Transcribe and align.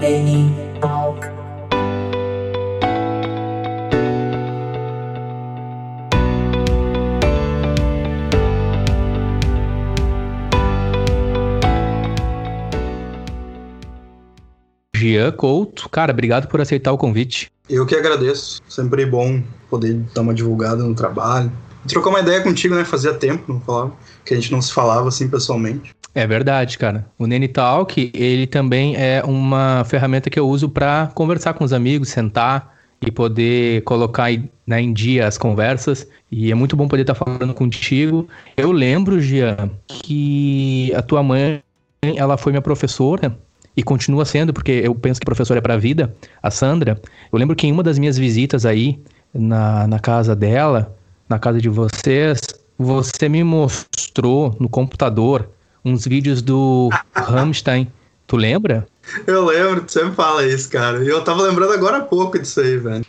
Danny 0.00 0.54
Talk. 0.80 1.26
Gian 14.94 15.32
Couto, 15.32 15.88
cara, 15.88 16.12
obrigado 16.12 16.46
por 16.46 16.60
aceitar 16.60 16.92
o 16.92 16.98
convite. 16.98 17.50
Eu 17.68 17.84
que 17.84 17.96
agradeço. 17.96 18.62
Sempre 18.68 19.04
bom 19.04 19.42
poder 19.68 19.94
dar 20.14 20.20
uma 20.20 20.32
divulgada 20.32 20.84
no 20.84 20.94
trabalho. 20.94 21.50
Trocar 21.88 22.10
uma 22.10 22.20
ideia 22.20 22.40
contigo, 22.40 22.74
né? 22.74 22.84
Fazia 22.84 23.14
tempo, 23.14 23.52
não 23.52 23.60
falava, 23.60 23.92
que 24.24 24.32
a 24.34 24.36
gente 24.36 24.52
não 24.52 24.62
se 24.62 24.72
falava 24.72 25.08
assim 25.08 25.28
pessoalmente. 25.28 25.92
É 26.18 26.26
verdade, 26.26 26.76
cara. 26.78 27.06
O 27.16 27.28
Nene 27.28 27.46
Talk, 27.46 28.10
ele 28.12 28.44
também 28.44 28.96
é 28.96 29.22
uma 29.24 29.84
ferramenta 29.84 30.28
que 30.28 30.36
eu 30.36 30.48
uso 30.48 30.68
para 30.68 31.12
conversar 31.14 31.54
com 31.54 31.62
os 31.62 31.72
amigos, 31.72 32.08
sentar 32.08 32.74
e 33.00 33.08
poder 33.08 33.84
colocar 33.84 34.28
né, 34.66 34.82
em 34.82 34.92
dia 34.92 35.28
as 35.28 35.38
conversas. 35.38 36.08
E 36.28 36.50
é 36.50 36.56
muito 36.56 36.74
bom 36.74 36.88
poder 36.88 37.02
estar 37.02 37.14
falando 37.14 37.54
contigo. 37.54 38.26
Eu 38.56 38.72
lembro, 38.72 39.20
Gia, 39.20 39.70
que 39.86 40.92
a 40.92 41.02
tua 41.02 41.22
mãe, 41.22 41.62
ela 42.02 42.36
foi 42.36 42.50
minha 42.50 42.62
professora 42.62 43.38
e 43.76 43.84
continua 43.84 44.24
sendo, 44.24 44.52
porque 44.52 44.72
eu 44.72 44.96
penso 44.96 45.20
que 45.20 45.24
professora 45.24 45.58
é 45.58 45.62
para 45.62 45.74
a 45.74 45.78
vida, 45.78 46.12
a 46.42 46.50
Sandra. 46.50 47.00
Eu 47.32 47.38
lembro 47.38 47.54
que 47.54 47.68
em 47.68 47.70
uma 47.70 47.84
das 47.84 47.96
minhas 47.96 48.18
visitas 48.18 48.66
aí 48.66 49.00
na, 49.32 49.86
na 49.86 50.00
casa 50.00 50.34
dela, 50.34 50.96
na 51.28 51.38
casa 51.38 51.60
de 51.60 51.68
vocês, 51.68 52.40
você 52.76 53.28
me 53.28 53.44
mostrou 53.44 54.56
no 54.58 54.68
computador 54.68 55.48
uns 55.88 56.06
vídeos 56.06 56.42
do 56.42 56.90
Rammstein. 57.14 57.90
Tu 58.26 58.36
lembra? 58.36 58.86
Eu 59.26 59.46
lembro, 59.46 59.82
tu 59.82 59.92
sempre 59.92 60.12
fala 60.12 60.46
isso, 60.46 60.70
cara. 60.70 61.02
E 61.02 61.08
eu 61.08 61.22
tava 61.24 61.42
lembrando 61.42 61.72
agora 61.72 61.96
há 61.96 62.02
pouco 62.02 62.38
disso 62.38 62.60
aí, 62.60 62.76
velho. 62.76 63.04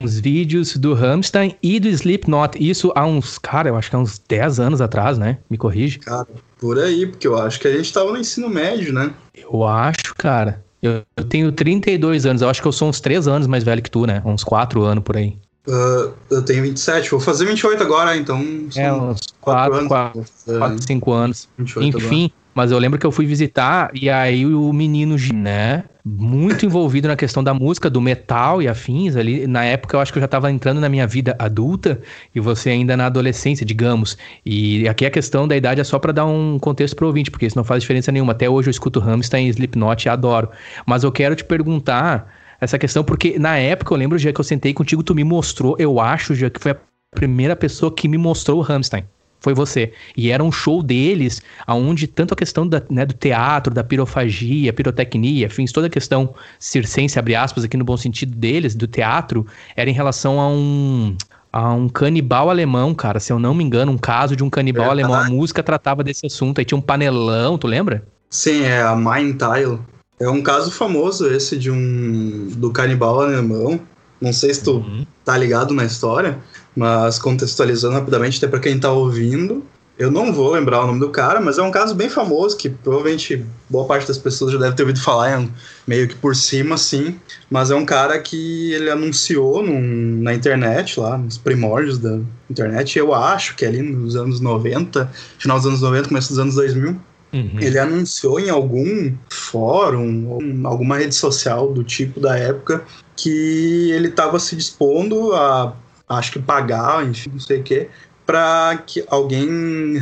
Uns 0.00 0.18
vídeos 0.18 0.76
do 0.76 0.94
Rammstein 0.94 1.54
e 1.62 1.78
do 1.78 1.88
Slipknot. 1.88 2.58
Isso 2.58 2.92
há 2.96 3.06
uns, 3.06 3.38
cara, 3.38 3.68
eu 3.68 3.76
acho 3.76 3.88
que 3.88 3.94
há 3.94 3.98
uns 4.00 4.18
10 4.18 4.58
anos 4.58 4.80
atrás, 4.80 5.16
né? 5.16 5.38
Me 5.48 5.56
corrige. 5.56 6.00
Cara, 6.00 6.26
por 6.58 6.78
aí, 6.78 7.06
porque 7.06 7.28
eu 7.28 7.36
acho 7.40 7.60
que 7.60 7.68
a 7.68 7.76
gente 7.76 7.92
tava 7.92 8.10
no 8.10 8.18
ensino 8.18 8.48
médio, 8.48 8.92
né? 8.92 9.12
Eu 9.32 9.64
acho, 9.64 10.12
cara. 10.16 10.64
Eu, 10.82 11.02
eu 11.16 11.24
tenho 11.24 11.52
32 11.52 12.26
anos, 12.26 12.42
eu 12.42 12.48
acho 12.48 12.60
que 12.60 12.68
eu 12.68 12.72
sou 12.72 12.88
uns 12.88 13.00
3 13.00 13.28
anos 13.28 13.46
mais 13.46 13.62
velho 13.62 13.82
que 13.82 13.90
tu, 13.90 14.06
né? 14.06 14.20
Uns 14.24 14.42
4 14.42 14.82
anos 14.82 15.04
por 15.04 15.16
aí. 15.16 15.36
Uh, 15.68 16.14
eu 16.30 16.42
tenho 16.42 16.62
27, 16.62 17.10
vou 17.10 17.20
fazer 17.20 17.44
28 17.44 17.82
agora, 17.82 18.16
então. 18.16 18.40
É, 18.74 18.90
uns 18.90 19.20
4, 19.38 19.86
4, 19.86 20.24
4 20.58 20.82
5 20.82 21.12
anos. 21.12 21.46
Enfim, 21.58 22.24
agora. 22.24 22.32
mas 22.54 22.72
eu 22.72 22.78
lembro 22.78 22.98
que 22.98 23.04
eu 23.04 23.12
fui 23.12 23.26
visitar 23.26 23.90
e 23.92 24.08
aí 24.08 24.46
o 24.46 24.72
menino, 24.72 25.14
né? 25.34 25.84
Muito 26.02 26.64
envolvido 26.66 27.06
na 27.06 27.16
questão 27.16 27.44
da 27.44 27.52
música, 27.52 27.90
do 27.90 28.00
metal 28.00 28.62
e 28.62 28.68
afins 28.68 29.14
ali. 29.14 29.46
Na 29.46 29.62
época 29.62 29.94
eu 29.94 30.00
acho 30.00 30.10
que 30.10 30.18
eu 30.18 30.22
já 30.22 30.24
estava 30.24 30.50
entrando 30.50 30.80
na 30.80 30.88
minha 30.88 31.06
vida 31.06 31.36
adulta 31.38 32.00
e 32.34 32.40
você 32.40 32.70
ainda 32.70 32.96
na 32.96 33.04
adolescência, 33.04 33.66
digamos. 33.66 34.16
E 34.46 34.88
aqui 34.88 35.04
a 35.04 35.10
questão 35.10 35.46
da 35.46 35.54
idade 35.54 35.82
é 35.82 35.84
só 35.84 35.98
para 35.98 36.12
dar 36.12 36.24
um 36.24 36.58
contexto 36.58 36.96
pro 36.96 37.08
ouvinte, 37.08 37.30
porque 37.30 37.44
isso 37.44 37.58
não 37.58 37.64
faz 37.64 37.82
diferença 37.82 38.10
nenhuma. 38.10 38.32
Até 38.32 38.48
hoje 38.48 38.68
eu 38.68 38.70
escuto 38.70 39.00
Rammstein 39.00 39.48
e 39.48 39.50
Slipknot 39.50 40.06
e 40.06 40.08
adoro. 40.08 40.48
Mas 40.86 41.04
eu 41.04 41.12
quero 41.12 41.36
te 41.36 41.44
perguntar 41.44 42.37
essa 42.60 42.78
questão, 42.78 43.04
porque 43.04 43.38
na 43.38 43.56
época 43.56 43.92
eu 43.92 43.98
lembro, 43.98 44.18
já 44.18 44.32
que 44.32 44.40
eu 44.40 44.44
sentei 44.44 44.74
contigo, 44.74 45.02
tu 45.02 45.14
me 45.14 45.24
mostrou, 45.24 45.76
eu 45.78 46.00
acho, 46.00 46.34
já 46.34 46.50
que 46.50 46.60
foi 46.60 46.72
a 46.72 46.76
primeira 47.14 47.54
pessoa 47.54 47.92
que 47.94 48.08
me 48.08 48.18
mostrou 48.18 48.58
o 48.58 48.62
Rammstein. 48.62 49.04
Foi 49.40 49.54
você. 49.54 49.92
E 50.16 50.30
era 50.30 50.42
um 50.42 50.50
show 50.50 50.82
deles, 50.82 51.40
onde 51.68 52.08
tanto 52.08 52.34
a 52.34 52.36
questão 52.36 52.66
da, 52.66 52.82
né, 52.90 53.06
do 53.06 53.14
teatro, 53.14 53.72
da 53.72 53.84
pirofagia, 53.84 54.72
pirotecnia, 54.72 55.46
enfim, 55.46 55.64
toda 55.66 55.86
a 55.86 55.90
questão 55.90 56.34
circense, 56.58 57.18
abre 57.18 57.36
aspas, 57.36 57.62
aqui 57.62 57.76
no 57.76 57.84
bom 57.84 57.96
sentido 57.96 58.36
deles, 58.36 58.74
do 58.74 58.88
teatro, 58.88 59.46
era 59.76 59.88
em 59.88 59.92
relação 59.92 60.40
a 60.40 60.48
um, 60.48 61.16
a 61.52 61.72
um 61.72 61.88
canibal 61.88 62.50
alemão, 62.50 62.92
cara. 62.92 63.20
Se 63.20 63.32
eu 63.32 63.38
não 63.38 63.54
me 63.54 63.62
engano, 63.62 63.92
um 63.92 63.98
caso 63.98 64.34
de 64.34 64.42
um 64.42 64.50
canibal 64.50 64.86
é, 64.86 64.90
alemão. 64.90 65.14
A 65.14 65.30
música 65.30 65.62
tratava 65.62 66.02
desse 66.02 66.26
assunto. 66.26 66.58
Aí 66.58 66.64
tinha 66.64 66.78
um 66.78 66.82
panelão, 66.82 67.56
tu 67.56 67.68
lembra? 67.68 68.02
Sim, 68.28 68.64
é 68.64 68.82
a 68.82 68.96
Mein 68.96 69.34
Teil. 69.34 69.80
É 70.20 70.28
um 70.28 70.42
caso 70.42 70.70
famoso 70.70 71.28
esse 71.28 71.56
de 71.56 71.70
um 71.70 72.48
do 72.56 72.70
canibal 72.70 73.20
alemão. 73.20 73.80
Não 74.20 74.32
sei 74.32 74.52
se 74.52 74.64
tu 74.64 74.78
uhum. 74.78 75.06
tá 75.24 75.36
ligado 75.36 75.72
na 75.72 75.84
história, 75.84 76.38
mas 76.74 77.18
contextualizando 77.18 77.94
rapidamente 77.94 78.38
até 78.38 78.48
para 78.48 78.58
quem 78.58 78.78
tá 78.78 78.90
ouvindo, 78.90 79.64
eu 79.98 80.12
não 80.12 80.32
vou 80.32 80.52
lembrar 80.52 80.84
o 80.84 80.86
nome 80.86 81.00
do 81.00 81.10
cara, 81.10 81.40
mas 81.40 81.58
é 81.58 81.62
um 81.62 81.72
caso 81.72 81.92
bem 81.92 82.08
famoso 82.08 82.56
que 82.56 82.70
provavelmente 82.70 83.44
boa 83.68 83.84
parte 83.84 84.06
das 84.06 84.16
pessoas 84.16 84.52
já 84.52 84.58
deve 84.58 84.76
ter 84.76 84.84
ouvido 84.84 85.00
falar, 85.00 85.30
é 85.30 85.48
meio 85.88 86.06
que 86.06 86.14
por 86.14 86.36
cima, 86.36 86.76
assim. 86.76 87.18
Mas 87.50 87.72
é 87.72 87.74
um 87.74 87.84
cara 87.84 88.16
que 88.20 88.72
ele 88.72 88.88
anunciou 88.90 89.60
num, 89.60 90.22
na 90.22 90.32
internet, 90.32 91.00
lá, 91.00 91.18
nos 91.18 91.36
primórdios 91.36 91.98
da 91.98 92.20
internet, 92.48 92.96
eu 92.96 93.12
acho 93.12 93.56
que 93.56 93.64
é 93.64 93.68
ali 93.68 93.82
nos 93.82 94.14
anos 94.14 94.40
90, 94.40 95.10
final 95.36 95.56
dos 95.56 95.66
anos 95.66 95.80
90, 95.80 96.08
começo 96.08 96.28
dos 96.28 96.38
anos 96.38 96.54
2000, 96.54 96.96
Uhum. 97.32 97.58
Ele 97.60 97.78
anunciou 97.78 98.40
em 98.40 98.48
algum 98.48 99.12
fórum, 99.28 100.64
alguma 100.64 100.98
rede 100.98 101.14
social 101.14 101.72
do 101.72 101.84
tipo 101.84 102.20
da 102.20 102.36
época, 102.36 102.84
que 103.16 103.90
ele 103.90 104.08
estava 104.08 104.38
se 104.38 104.56
dispondo 104.56 105.34
a, 105.34 105.74
acho 106.08 106.32
que 106.32 106.38
pagar, 106.38 107.06
enfim, 107.06 107.30
não 107.32 107.40
sei 107.40 107.60
o 107.60 107.62
quê, 107.62 107.88
para 108.24 108.82
que 108.86 109.04
alguém 109.08 109.94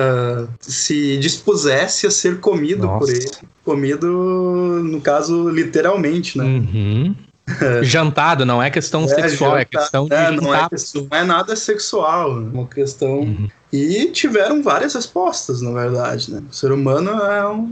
se 0.60 1.16
dispusesse 1.18 2.06
a 2.06 2.10
ser 2.10 2.38
comido 2.40 2.86
Nossa. 2.86 2.98
por 2.98 3.08
ele. 3.08 3.30
Comido, 3.64 4.06
no 4.82 5.00
caso, 5.00 5.48
literalmente, 5.50 6.36
né? 6.36 6.44
Uhum. 6.44 7.14
Jantado, 7.82 8.44
não 8.44 8.62
é 8.62 8.70
questão 8.70 9.04
é, 9.04 9.08
sexual, 9.08 9.56
é 9.56 9.64
questão 9.64 10.06
de. 10.06 10.14
É, 10.14 10.30
não, 10.30 10.54
é, 10.54 10.68
não 10.94 11.18
é 11.18 11.24
nada 11.24 11.56
sexual, 11.56 12.38
é 12.38 12.40
uma 12.40 12.66
questão. 12.66 13.20
Uhum. 13.20 13.48
E 13.72 14.06
tiveram 14.12 14.62
várias 14.62 14.94
respostas, 14.94 15.62
na 15.62 15.70
verdade, 15.70 16.32
né? 16.32 16.42
O 16.50 16.54
ser 16.54 16.72
humano 16.72 17.10
é 17.10 17.48
um. 17.48 17.70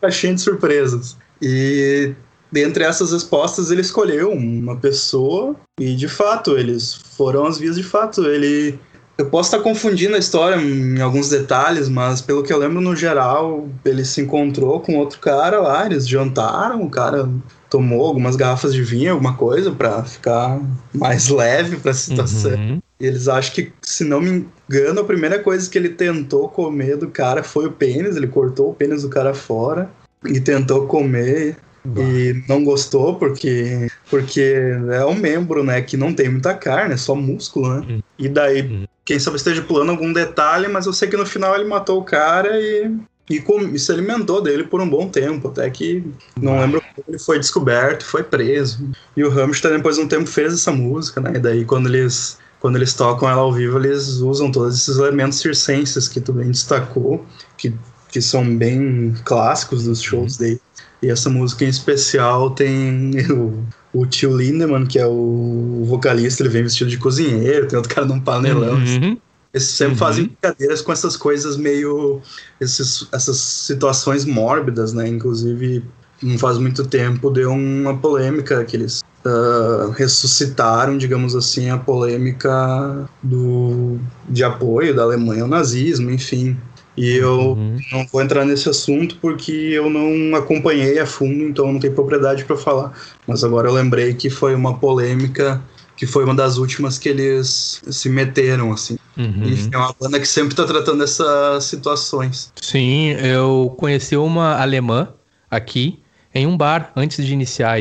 caixinha 0.00 0.34
de 0.34 0.40
surpresas. 0.40 1.16
E 1.40 2.14
dentre 2.52 2.84
essas 2.84 3.12
respostas 3.12 3.70
ele 3.70 3.80
escolheu 3.80 4.30
uma 4.30 4.76
pessoa 4.76 5.56
e 5.80 5.96
de 5.96 6.06
fato 6.06 6.56
eles 6.56 6.94
foram 6.94 7.46
as 7.46 7.58
vias 7.58 7.76
de 7.76 7.82
fato. 7.82 8.24
Ele 8.24 8.78
eu 9.16 9.26
posso 9.26 9.54
estar 9.54 9.62
confundindo 9.62 10.16
a 10.16 10.18
história 10.18 10.56
em 10.56 11.00
alguns 11.00 11.28
detalhes, 11.28 11.88
mas 11.88 12.20
pelo 12.20 12.42
que 12.42 12.52
eu 12.52 12.58
lembro 12.58 12.80
no 12.80 12.96
geral, 12.96 13.68
ele 13.84 14.04
se 14.04 14.20
encontrou 14.20 14.80
com 14.80 14.96
outro 14.96 15.20
cara 15.20 15.60
lá, 15.60 15.86
eles 15.86 16.06
jantaram, 16.06 16.82
o 16.82 16.90
cara 16.90 17.28
tomou 17.74 18.06
algumas 18.06 18.36
garrafas 18.36 18.72
de 18.72 18.84
vinho, 18.84 19.10
alguma 19.10 19.34
coisa, 19.34 19.72
para 19.72 20.04
ficar 20.04 20.60
mais 20.94 21.26
leve 21.28 21.76
para 21.76 21.90
a 21.90 21.94
situação. 21.94 22.52
Uhum. 22.52 22.80
E 23.00 23.04
eles 23.04 23.26
acham 23.26 23.52
que, 23.52 23.72
se 23.82 24.04
não 24.04 24.20
me 24.20 24.46
engano, 24.70 25.00
a 25.00 25.04
primeira 25.04 25.40
coisa 25.40 25.68
que 25.68 25.76
ele 25.76 25.88
tentou 25.88 26.48
comer 26.48 26.96
do 26.96 27.08
cara 27.08 27.42
foi 27.42 27.66
o 27.66 27.72
pênis, 27.72 28.14
ele 28.14 28.28
cortou 28.28 28.70
o 28.70 28.74
pênis 28.74 29.02
do 29.02 29.08
cara 29.08 29.34
fora 29.34 29.90
e 30.24 30.38
tentou 30.38 30.86
comer 30.86 31.56
e 31.84 32.42
não 32.48 32.64
gostou 32.64 33.16
porque 33.16 33.88
porque 34.08 34.56
é 34.92 35.04
um 35.04 35.14
membro, 35.14 35.64
né, 35.64 35.82
que 35.82 35.96
não 35.96 36.14
tem 36.14 36.28
muita 36.30 36.54
carne, 36.54 36.94
é 36.94 36.96
só 36.96 37.16
músculo, 37.16 37.74
né? 37.74 37.86
Uhum. 37.88 38.02
E 38.16 38.28
daí, 38.28 38.62
uhum. 38.62 38.84
quem 39.04 39.18
sabe 39.18 39.36
esteja 39.36 39.62
pulando 39.62 39.90
algum 39.90 40.12
detalhe, 40.12 40.68
mas 40.68 40.86
eu 40.86 40.92
sei 40.92 41.08
que 41.08 41.16
no 41.16 41.26
final 41.26 41.56
ele 41.56 41.68
matou 41.68 42.00
o 42.00 42.04
cara 42.04 42.56
e 42.56 42.88
e, 43.28 43.40
com, 43.40 43.76
se 43.78 43.90
alimentou 43.90 44.42
dele 44.42 44.64
por 44.64 44.80
um 44.80 44.88
bom 44.88 45.08
tempo, 45.08 45.48
até 45.48 45.68
que 45.70 46.04
não 46.40 46.60
lembro 46.60 46.80
como 46.80 47.04
ele 47.08 47.18
foi 47.18 47.38
descoberto, 47.38 48.04
foi 48.04 48.22
preso. 48.22 48.86
E 49.16 49.24
o 49.24 49.30
Rammstein 49.30 49.76
depois 49.76 49.96
de 49.96 50.02
um 50.02 50.08
tempo 50.08 50.26
fez 50.26 50.52
essa 50.52 50.70
música, 50.70 51.20
né? 51.20 51.32
E 51.36 51.38
daí 51.38 51.64
quando 51.64 51.88
eles 51.88 52.38
quando 52.60 52.76
eles 52.76 52.94
tocam 52.94 53.28
ela 53.28 53.42
ao 53.42 53.52
vivo, 53.52 53.78
eles 53.78 54.06
usam 54.20 54.50
todos 54.50 54.74
esses 54.74 54.96
elementos 54.96 55.38
circenses 55.38 56.08
que 56.08 56.18
tu 56.18 56.32
bem 56.32 56.50
destacou, 56.50 57.22
que, 57.58 57.74
que 58.10 58.22
são 58.22 58.56
bem 58.56 59.12
clássicos 59.22 59.84
dos 59.84 60.00
shows 60.00 60.34
uhum. 60.34 60.38
dele. 60.38 60.60
E 61.02 61.10
essa 61.10 61.28
música 61.28 61.66
em 61.66 61.68
especial 61.68 62.48
tem 62.52 63.10
o, 63.30 63.62
o 63.92 64.06
tio 64.06 64.34
Lindemann, 64.34 64.86
que 64.86 64.98
é 64.98 65.06
o 65.06 65.82
vocalista, 65.84 66.42
ele 66.42 66.48
vem 66.48 66.62
vestido 66.62 66.88
de 66.88 66.96
cozinheiro, 66.96 67.68
tem 67.68 67.76
outro 67.76 67.94
cara 67.94 68.06
num 68.06 68.18
panelão. 68.18 68.76
Uhum. 68.76 69.18
Eles 69.54 69.68
sempre 69.68 69.92
uhum. 69.92 69.98
fazem 69.98 70.24
brincadeiras 70.24 70.82
com 70.82 70.92
essas 70.92 71.16
coisas 71.16 71.56
meio. 71.56 72.20
Esses, 72.60 73.06
essas 73.12 73.38
situações 73.38 74.24
mórbidas, 74.24 74.92
né? 74.92 75.06
Inclusive, 75.06 75.84
não 76.20 76.36
faz 76.38 76.58
muito 76.58 76.84
tempo 76.84 77.30
deu 77.30 77.52
uma 77.52 77.96
polêmica 77.96 78.64
que 78.64 78.76
eles 78.76 79.04
uh, 79.24 79.90
ressuscitaram, 79.90 80.98
digamos 80.98 81.36
assim, 81.36 81.70
a 81.70 81.78
polêmica 81.78 83.08
do, 83.22 83.98
de 84.28 84.42
apoio 84.42 84.94
da 84.94 85.02
Alemanha 85.02 85.42
ao 85.42 85.48
nazismo, 85.48 86.10
enfim. 86.10 86.56
E 86.96 87.16
eu 87.16 87.52
uhum. 87.52 87.78
não 87.92 88.06
vou 88.06 88.22
entrar 88.22 88.44
nesse 88.44 88.68
assunto 88.68 89.18
porque 89.20 89.52
eu 89.52 89.90
não 89.90 90.36
acompanhei 90.36 90.98
a 90.98 91.06
fundo, 91.06 91.44
então 91.44 91.72
não 91.72 91.80
tenho 91.80 91.92
propriedade 91.92 92.44
para 92.44 92.56
falar. 92.56 92.92
Mas 93.26 93.42
agora 93.42 93.68
eu 93.68 93.72
lembrei 93.72 94.14
que 94.14 94.30
foi 94.30 94.54
uma 94.54 94.78
polêmica 94.78 95.60
que 95.96 96.06
foi 96.06 96.24
uma 96.24 96.34
das 96.34 96.56
últimas 96.56 96.98
que 96.98 97.08
eles 97.08 97.80
se 97.88 98.08
meteram, 98.08 98.72
assim. 98.72 98.96
Uhum. 99.16 99.68
É 99.72 99.76
uma 99.76 99.94
banda 100.00 100.18
que 100.18 100.26
sempre 100.26 100.52
está 100.52 100.64
tratando 100.64 101.02
essas 101.04 101.64
situações. 101.64 102.52
Sim, 102.60 103.10
eu 103.12 103.74
conheci 103.78 104.16
uma 104.16 104.60
alemã 104.60 105.08
aqui, 105.50 106.00
em 106.34 106.46
um 106.46 106.56
bar 106.56 106.90
antes 106.96 107.24
de 107.24 107.32
iniciar 107.32 107.78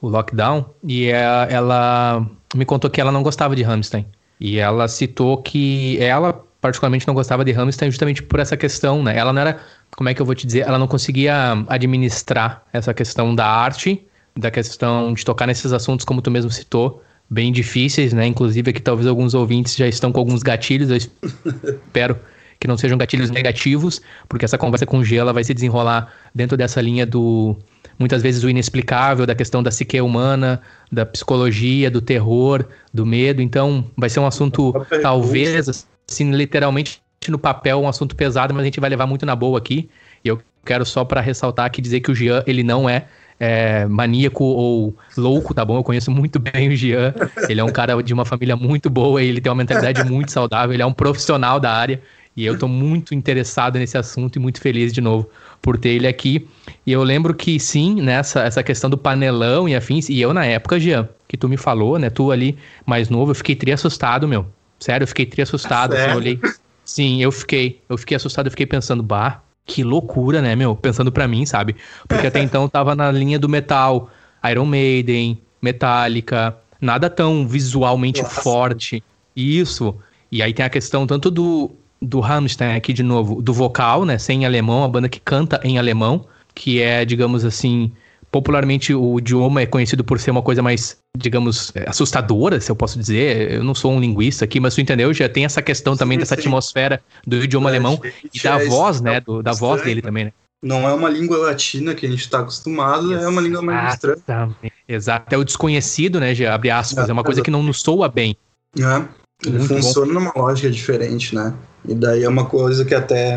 o 0.00 0.08
lockdown 0.08 0.66
e 0.82 1.06
ela, 1.06 1.44
ela 1.44 2.26
me 2.54 2.64
contou 2.64 2.90
que 2.90 3.00
ela 3.00 3.12
não 3.12 3.22
gostava 3.22 3.54
de 3.54 3.62
Hamstein. 3.62 4.04
E 4.40 4.58
ela 4.58 4.88
citou 4.88 5.40
que 5.40 5.98
ela 6.00 6.44
particularmente 6.60 7.06
não 7.06 7.14
gostava 7.14 7.44
de 7.44 7.52
Hamstein 7.52 7.90
justamente 7.90 8.22
por 8.22 8.40
essa 8.40 8.56
questão, 8.56 9.02
né? 9.02 9.16
Ela 9.16 9.32
não 9.32 9.40
era, 9.40 9.60
como 9.96 10.08
é 10.08 10.14
que 10.14 10.22
eu 10.22 10.26
vou 10.26 10.34
te 10.34 10.46
dizer, 10.46 10.60
ela 10.60 10.78
não 10.78 10.88
conseguia 10.88 11.64
administrar 11.68 12.62
essa 12.72 12.92
questão 12.94 13.34
da 13.34 13.46
arte, 13.46 14.04
da 14.36 14.50
questão 14.50 15.12
de 15.12 15.24
tocar 15.24 15.46
nesses 15.46 15.72
assuntos 15.72 16.04
como 16.04 16.22
tu 16.22 16.30
mesmo 16.30 16.50
citou, 16.50 17.02
bem 17.32 17.50
difíceis, 17.50 18.12
né? 18.12 18.26
Inclusive 18.26 18.70
aqui 18.70 18.80
talvez 18.80 19.06
alguns 19.06 19.32
ouvintes 19.32 19.74
já 19.74 19.88
estão 19.88 20.12
com 20.12 20.20
alguns 20.20 20.42
gatilhos, 20.42 20.90
eu 20.90 20.96
espero 21.86 22.18
que 22.60 22.68
não 22.68 22.76
sejam 22.76 22.98
gatilhos 22.98 23.30
negativos, 23.30 24.02
porque 24.28 24.44
essa 24.44 24.58
conversa 24.58 24.84
com 24.84 24.98
o 24.98 25.04
G 25.04 25.16
ela 25.16 25.32
vai 25.32 25.42
se 25.42 25.54
desenrolar 25.54 26.12
dentro 26.34 26.56
dessa 26.58 26.80
linha 26.80 27.06
do 27.06 27.56
muitas 27.98 28.22
vezes 28.22 28.44
o 28.44 28.50
inexplicável, 28.50 29.24
da 29.24 29.34
questão 29.34 29.62
da 29.62 29.70
psique 29.70 30.00
humana, 30.00 30.60
da 30.90 31.06
psicologia, 31.06 31.90
do 31.90 32.00
terror, 32.00 32.66
do 32.92 33.06
medo. 33.06 33.40
Então, 33.40 33.84
vai 33.96 34.10
ser 34.10 34.20
um 34.20 34.26
assunto 34.26 34.72
talvez 35.00 35.68
assim, 36.08 36.32
literalmente 36.32 37.00
no 37.28 37.38
papel 37.38 37.80
um 37.80 37.88
assunto 37.88 38.14
pesado, 38.14 38.52
mas 38.52 38.62
a 38.62 38.64
gente 38.64 38.80
vai 38.80 38.90
levar 38.90 39.06
muito 39.06 39.24
na 39.24 39.34
boa 39.34 39.58
aqui. 39.58 39.88
E 40.24 40.28
eu 40.28 40.40
quero 40.64 40.84
só 40.84 41.04
para 41.04 41.20
ressaltar 41.20 41.66
aqui 41.66 41.80
dizer 41.80 42.00
que 42.00 42.10
o 42.10 42.14
Jean, 42.14 42.42
ele 42.46 42.62
não 42.62 42.88
é 42.88 43.06
é, 43.42 43.86
maníaco 43.86 44.44
ou 44.44 44.96
louco, 45.16 45.52
tá 45.52 45.64
bom? 45.64 45.76
Eu 45.76 45.82
conheço 45.82 46.12
muito 46.12 46.38
bem 46.38 46.68
o 46.68 46.76
Jean. 46.76 47.12
Ele 47.48 47.60
é 47.60 47.64
um 47.64 47.72
cara 47.72 48.00
de 48.00 48.14
uma 48.14 48.24
família 48.24 48.54
muito 48.54 48.88
boa, 48.88 49.20
ele 49.20 49.40
tem 49.40 49.50
uma 49.50 49.56
mentalidade 49.56 50.04
muito 50.08 50.30
saudável, 50.30 50.72
ele 50.72 50.82
é 50.82 50.86
um 50.86 50.92
profissional 50.92 51.58
da 51.58 51.72
área. 51.72 52.00
E 52.36 52.46
eu 52.46 52.56
tô 52.56 52.68
muito 52.68 53.16
interessado 53.16 53.80
nesse 53.80 53.98
assunto 53.98 54.36
e 54.36 54.38
muito 54.38 54.60
feliz 54.60 54.92
de 54.92 55.00
novo 55.00 55.28
por 55.60 55.76
ter 55.76 55.88
ele 55.88 56.06
aqui. 56.06 56.48
E 56.86 56.92
eu 56.92 57.02
lembro 57.02 57.34
que 57.34 57.58
sim, 57.58 58.00
nessa 58.00 58.42
essa 58.42 58.62
questão 58.62 58.88
do 58.88 58.96
panelão 58.96 59.68
e 59.68 59.74
afins, 59.74 60.08
e 60.08 60.20
eu 60.20 60.32
na 60.32 60.46
época, 60.46 60.78
Jean, 60.78 61.08
que 61.26 61.36
tu 61.36 61.48
me 61.48 61.56
falou, 61.56 61.98
né? 61.98 62.10
Tu 62.10 62.30
ali 62.30 62.56
mais 62.86 63.08
novo, 63.08 63.32
eu 63.32 63.34
fiquei 63.34 63.56
tri 63.56 63.72
assustado, 63.72 64.28
meu. 64.28 64.46
Sério, 64.78 65.02
eu 65.02 65.08
fiquei 65.08 65.26
tri 65.26 65.42
assustado. 65.42 65.94
Assim, 65.94 66.10
eu 66.10 66.16
olhei. 66.16 66.40
Sim, 66.84 67.20
eu 67.20 67.32
fiquei. 67.32 67.80
Eu 67.88 67.98
fiquei 67.98 68.16
assustado, 68.16 68.46
eu 68.46 68.50
fiquei 68.52 68.66
pensando, 68.66 69.02
bah, 69.02 69.42
que 69.64 69.82
loucura, 69.82 70.42
né, 70.42 70.56
meu? 70.56 70.74
Pensando 70.74 71.12
pra 71.12 71.28
mim, 71.28 71.46
sabe? 71.46 71.76
Porque 72.08 72.26
até 72.26 72.40
então 72.42 72.68
tava 72.68 72.94
na 72.94 73.10
linha 73.10 73.38
do 73.38 73.48
metal, 73.48 74.10
Iron 74.50 74.66
Maiden, 74.66 75.38
Metallica, 75.60 76.56
nada 76.80 77.08
tão 77.08 77.46
visualmente 77.46 78.22
Nossa. 78.22 78.40
forte. 78.40 79.02
Isso. 79.34 79.94
E 80.30 80.42
aí 80.42 80.52
tem 80.52 80.64
a 80.64 80.70
questão 80.70 81.06
tanto 81.06 81.30
do, 81.30 81.70
do 82.00 82.20
Rammstein 82.20 82.74
aqui 82.74 82.92
de 82.92 83.02
novo, 83.02 83.40
do 83.40 83.52
vocal, 83.52 84.04
né, 84.04 84.18
sem 84.18 84.44
alemão, 84.44 84.82
a 84.82 84.88
banda 84.88 85.08
que 85.08 85.20
canta 85.20 85.60
em 85.62 85.78
alemão, 85.78 86.26
que 86.54 86.80
é, 86.80 87.04
digamos 87.04 87.44
assim, 87.44 87.92
popularmente 88.32 88.94
o 88.94 89.18
idioma 89.18 89.60
é 89.60 89.66
conhecido 89.66 90.02
por 90.02 90.18
ser 90.18 90.30
uma 90.30 90.40
coisa 90.40 90.62
mais, 90.62 90.96
digamos, 91.16 91.70
é, 91.74 91.88
assustadora, 91.88 92.58
se 92.58 92.70
eu 92.70 92.74
posso 92.74 92.98
dizer. 92.98 93.52
Eu 93.52 93.62
não 93.62 93.74
sou 93.74 93.92
um 93.92 94.00
linguista 94.00 94.46
aqui, 94.46 94.58
mas 94.58 94.74
tu 94.74 94.80
entendeu? 94.80 95.12
Já 95.12 95.28
tem 95.28 95.44
essa 95.44 95.60
questão 95.60 95.94
também 95.94 96.16
sim, 96.16 96.20
dessa 96.20 96.34
sim. 96.34 96.40
atmosfera 96.40 97.02
do 97.26 97.36
idioma 97.36 97.68
é, 97.68 97.72
alemão 97.72 98.00
e 98.32 98.40
da 98.42 98.60
é 98.60 98.66
voz, 98.66 99.02
né? 99.02 99.20
Do, 99.20 99.42
da 99.42 99.52
voz 99.52 99.82
dele 99.82 100.00
também, 100.00 100.24
né? 100.24 100.32
Não 100.64 100.88
é 100.88 100.94
uma 100.94 101.10
língua 101.10 101.36
latina 101.38 101.94
que 101.94 102.06
a 102.06 102.08
gente 102.08 102.20
está 102.20 102.38
acostumado, 102.38 103.12
Exatamente. 103.12 103.24
é 103.24 103.28
uma 103.28 103.40
língua 103.40 103.62
mais 103.62 103.94
estranha. 103.94 104.56
Exato. 104.88 105.34
É 105.34 105.36
o 105.36 105.44
desconhecido, 105.44 106.18
né? 106.18 106.32
Abre 106.46 106.70
aspas. 106.70 107.08
É, 107.08 107.10
é 107.10 107.12
uma 107.12 107.24
coisa 107.24 107.42
que 107.42 107.50
não 107.50 107.62
nos 107.62 107.82
soa 107.82 108.08
bem. 108.08 108.36
É. 108.78 109.04
Ele 109.44 109.58
Muito 109.58 109.74
funciona 109.74 110.06
bom. 110.06 110.20
numa 110.20 110.32
lógica 110.36 110.70
diferente, 110.70 111.34
né? 111.34 111.52
E 111.86 111.94
daí 111.94 112.22
é 112.22 112.28
uma 112.28 112.46
coisa 112.46 112.84
que 112.84 112.94
até 112.94 113.36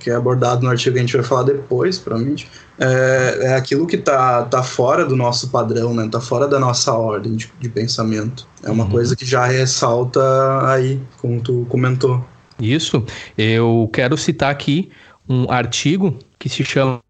que 0.00 0.10
é 0.10 0.14
abordado 0.14 0.64
no 0.64 0.70
artigo 0.70 0.94
que 0.94 0.98
a 0.98 1.02
gente 1.02 1.16
vai 1.16 1.24
falar 1.24 1.44
depois, 1.44 1.96
provavelmente. 1.96 2.50
É, 2.78 3.38
é 3.42 3.54
aquilo 3.54 3.86
que 3.86 3.96
tá, 3.96 4.42
tá 4.44 4.62
fora 4.62 5.04
do 5.04 5.16
nosso 5.16 5.48
padrão, 5.50 5.94
né? 5.94 6.08
Tá 6.10 6.20
fora 6.20 6.48
da 6.48 6.58
nossa 6.58 6.92
ordem 6.92 7.36
de, 7.36 7.50
de 7.60 7.68
pensamento. 7.68 8.46
É 8.62 8.70
uma 8.70 8.84
uhum. 8.84 8.90
coisa 8.90 9.14
que 9.14 9.24
já 9.24 9.44
ressalta 9.44 10.20
aí, 10.66 11.00
como 11.20 11.40
tu 11.40 11.66
comentou. 11.68 12.24
Isso. 12.60 13.04
Eu 13.36 13.88
quero 13.92 14.16
citar 14.16 14.50
aqui 14.50 14.90
um 15.28 15.50
artigo 15.50 16.18
que 16.38 16.48
se 16.48 16.64
chama 16.64 17.00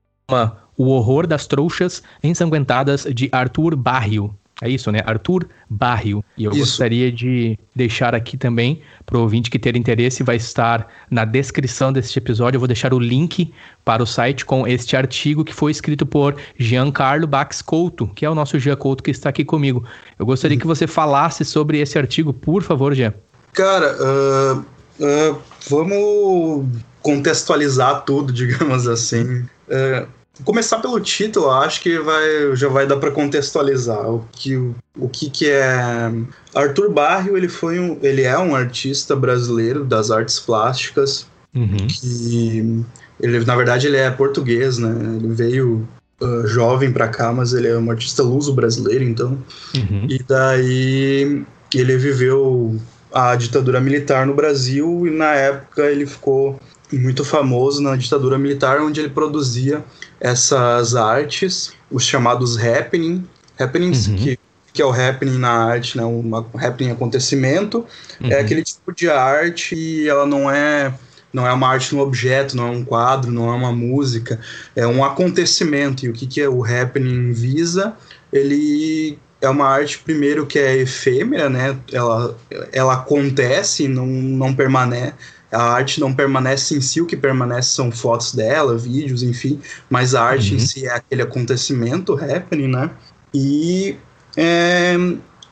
O 0.76 0.88
Horror 0.88 1.26
das 1.26 1.46
Trouxas 1.46 2.02
Ensanguentadas 2.22 3.06
de 3.12 3.28
Arthur 3.32 3.76
Barrio. 3.76 4.34
É 4.62 4.68
isso, 4.68 4.90
né? 4.92 5.00
Arthur 5.04 5.46
Barrio. 5.68 6.24
E 6.38 6.44
eu 6.44 6.52
isso. 6.52 6.60
gostaria 6.60 7.10
de 7.10 7.58
deixar 7.74 8.14
aqui 8.14 8.36
também, 8.36 8.80
para 9.04 9.18
o 9.18 9.20
ouvinte 9.20 9.50
que 9.50 9.58
ter 9.58 9.76
interesse, 9.76 10.22
vai 10.22 10.36
estar 10.36 10.86
na 11.10 11.24
descrição 11.24 11.92
deste 11.92 12.18
episódio. 12.18 12.56
Eu 12.56 12.60
vou 12.60 12.68
deixar 12.68 12.94
o 12.94 12.98
link 12.98 13.52
para 13.84 14.02
o 14.02 14.06
site 14.06 14.44
com 14.44 14.66
este 14.66 14.96
artigo 14.96 15.44
que 15.44 15.52
foi 15.52 15.72
escrito 15.72 16.06
por 16.06 16.36
Giancarlo 16.58 17.26
Bax 17.26 17.60
Couto, 17.60 18.06
que 18.14 18.24
é 18.24 18.30
o 18.30 18.34
nosso 18.34 18.58
Jean 18.58 18.76
Couto 18.76 19.02
que 19.02 19.10
está 19.10 19.28
aqui 19.30 19.44
comigo. 19.44 19.84
Eu 20.18 20.24
gostaria 20.24 20.54
uhum. 20.56 20.60
que 20.60 20.66
você 20.66 20.86
falasse 20.86 21.44
sobre 21.44 21.80
esse 21.80 21.98
artigo, 21.98 22.32
por 22.32 22.62
favor, 22.62 22.94
Jean. 22.94 23.12
Cara, 23.52 23.96
uh, 24.00 24.64
uh, 25.00 25.38
vamos 25.68 26.66
contextualizar 27.02 28.02
tudo, 28.04 28.30
digamos 28.34 28.86
assim. 28.86 29.44
Uh, 29.68 30.06
começar 30.42 30.78
pelo 30.78 30.98
título, 30.98 31.50
acho 31.50 31.80
que 31.80 31.98
vai, 31.98 32.56
já 32.56 32.68
vai 32.68 32.86
dar 32.86 32.96
para 32.96 33.10
contextualizar 33.10 34.10
o 34.10 34.26
que, 34.32 34.56
o 34.98 35.08
que, 35.08 35.30
que 35.30 35.48
é. 35.48 36.10
Arthur 36.54 36.90
Barrio, 36.90 37.36
ele 37.36 37.48
foi 37.48 37.78
um, 37.78 37.98
ele 38.02 38.22
é 38.22 38.36
um 38.38 38.54
artista 38.54 39.14
brasileiro 39.14 39.84
das 39.84 40.10
artes 40.10 40.40
plásticas 40.40 41.26
uhum. 41.54 41.86
que 41.86 42.84
ele, 43.20 43.44
na 43.44 43.56
verdade, 43.56 43.86
ele 43.86 43.96
é 43.96 44.10
português, 44.10 44.78
né? 44.78 44.90
Ele 45.16 45.32
veio 45.32 45.88
uh, 46.20 46.46
jovem 46.46 46.92
para 46.92 47.08
cá, 47.08 47.32
mas 47.32 47.52
ele 47.52 47.68
é 47.68 47.78
um 47.78 47.90
artista 47.90 48.22
luso 48.22 48.52
brasileiro, 48.52 49.04
então. 49.04 49.38
Uhum. 49.74 50.06
E 50.08 50.18
daí 50.22 51.44
ele 51.72 51.96
viveu 51.96 52.76
a 53.12 53.36
ditadura 53.36 53.80
militar 53.80 54.26
no 54.26 54.34
Brasil 54.34 55.06
e 55.06 55.10
na 55.10 55.32
época 55.34 55.82
ele 55.82 56.04
ficou 56.04 56.58
muito 56.92 57.24
famoso 57.24 57.82
na 57.82 57.96
ditadura 57.96 58.38
militar, 58.38 58.80
onde 58.80 59.00
ele 59.00 59.08
produzia 59.08 59.84
essas 60.20 60.94
artes, 60.94 61.72
os 61.90 62.04
chamados 62.04 62.56
happening, 62.58 63.26
happenings, 63.58 64.06
uhum. 64.06 64.16
que, 64.16 64.38
que 64.72 64.82
é 64.82 64.84
o 64.84 64.92
happening 64.92 65.38
na 65.38 65.50
arte, 65.50 65.96
né, 65.96 66.04
um 66.04 66.30
happening 66.54 66.90
acontecimento, 66.90 67.86
é 68.20 68.24
uhum. 68.24 68.32
é 68.32 68.40
aquele 68.40 68.62
tipo 68.62 68.92
de 68.92 69.08
arte 69.10 69.74
e 69.74 70.08
ela 70.08 70.26
não 70.26 70.50
é 70.50 70.92
não 71.32 71.44
é 71.44 71.52
uma 71.52 71.68
arte 71.68 71.92
no 71.92 72.00
objeto, 72.00 72.56
não 72.56 72.68
é 72.68 72.70
um 72.70 72.84
quadro, 72.84 73.32
não 73.32 73.52
é 73.52 73.56
uma 73.56 73.72
música, 73.72 74.38
é 74.76 74.86
um 74.86 75.02
acontecimento. 75.02 76.06
E 76.06 76.08
o 76.08 76.12
que, 76.12 76.28
que 76.28 76.40
é 76.40 76.48
o 76.48 76.64
happening 76.64 77.32
visa? 77.32 77.92
Ele 78.32 79.18
é 79.40 79.48
uma 79.48 79.66
arte, 79.66 79.98
primeiro, 79.98 80.46
que 80.46 80.60
é 80.60 80.76
efêmera, 80.76 81.50
né? 81.50 81.76
Ela, 81.92 82.38
ela 82.72 82.94
acontece, 82.94 83.88
não, 83.88 84.06
não 84.06 84.54
permanece, 84.54 85.14
a 85.54 85.62
arte 85.62 86.00
não 86.00 86.12
permanece 86.12 86.76
em 86.76 86.80
si, 86.80 87.00
o 87.00 87.06
que 87.06 87.16
permanece 87.16 87.70
são 87.70 87.90
fotos 87.90 88.34
dela, 88.34 88.76
vídeos, 88.76 89.22
enfim, 89.22 89.60
mas 89.88 90.14
a 90.14 90.22
arte 90.22 90.50
uhum. 90.50 90.56
em 90.56 90.60
si 90.60 90.86
é 90.86 90.94
aquele 90.94 91.22
acontecimento, 91.22 92.14
happening, 92.14 92.68
né? 92.68 92.90
E, 93.32 93.96
é, 94.36 94.96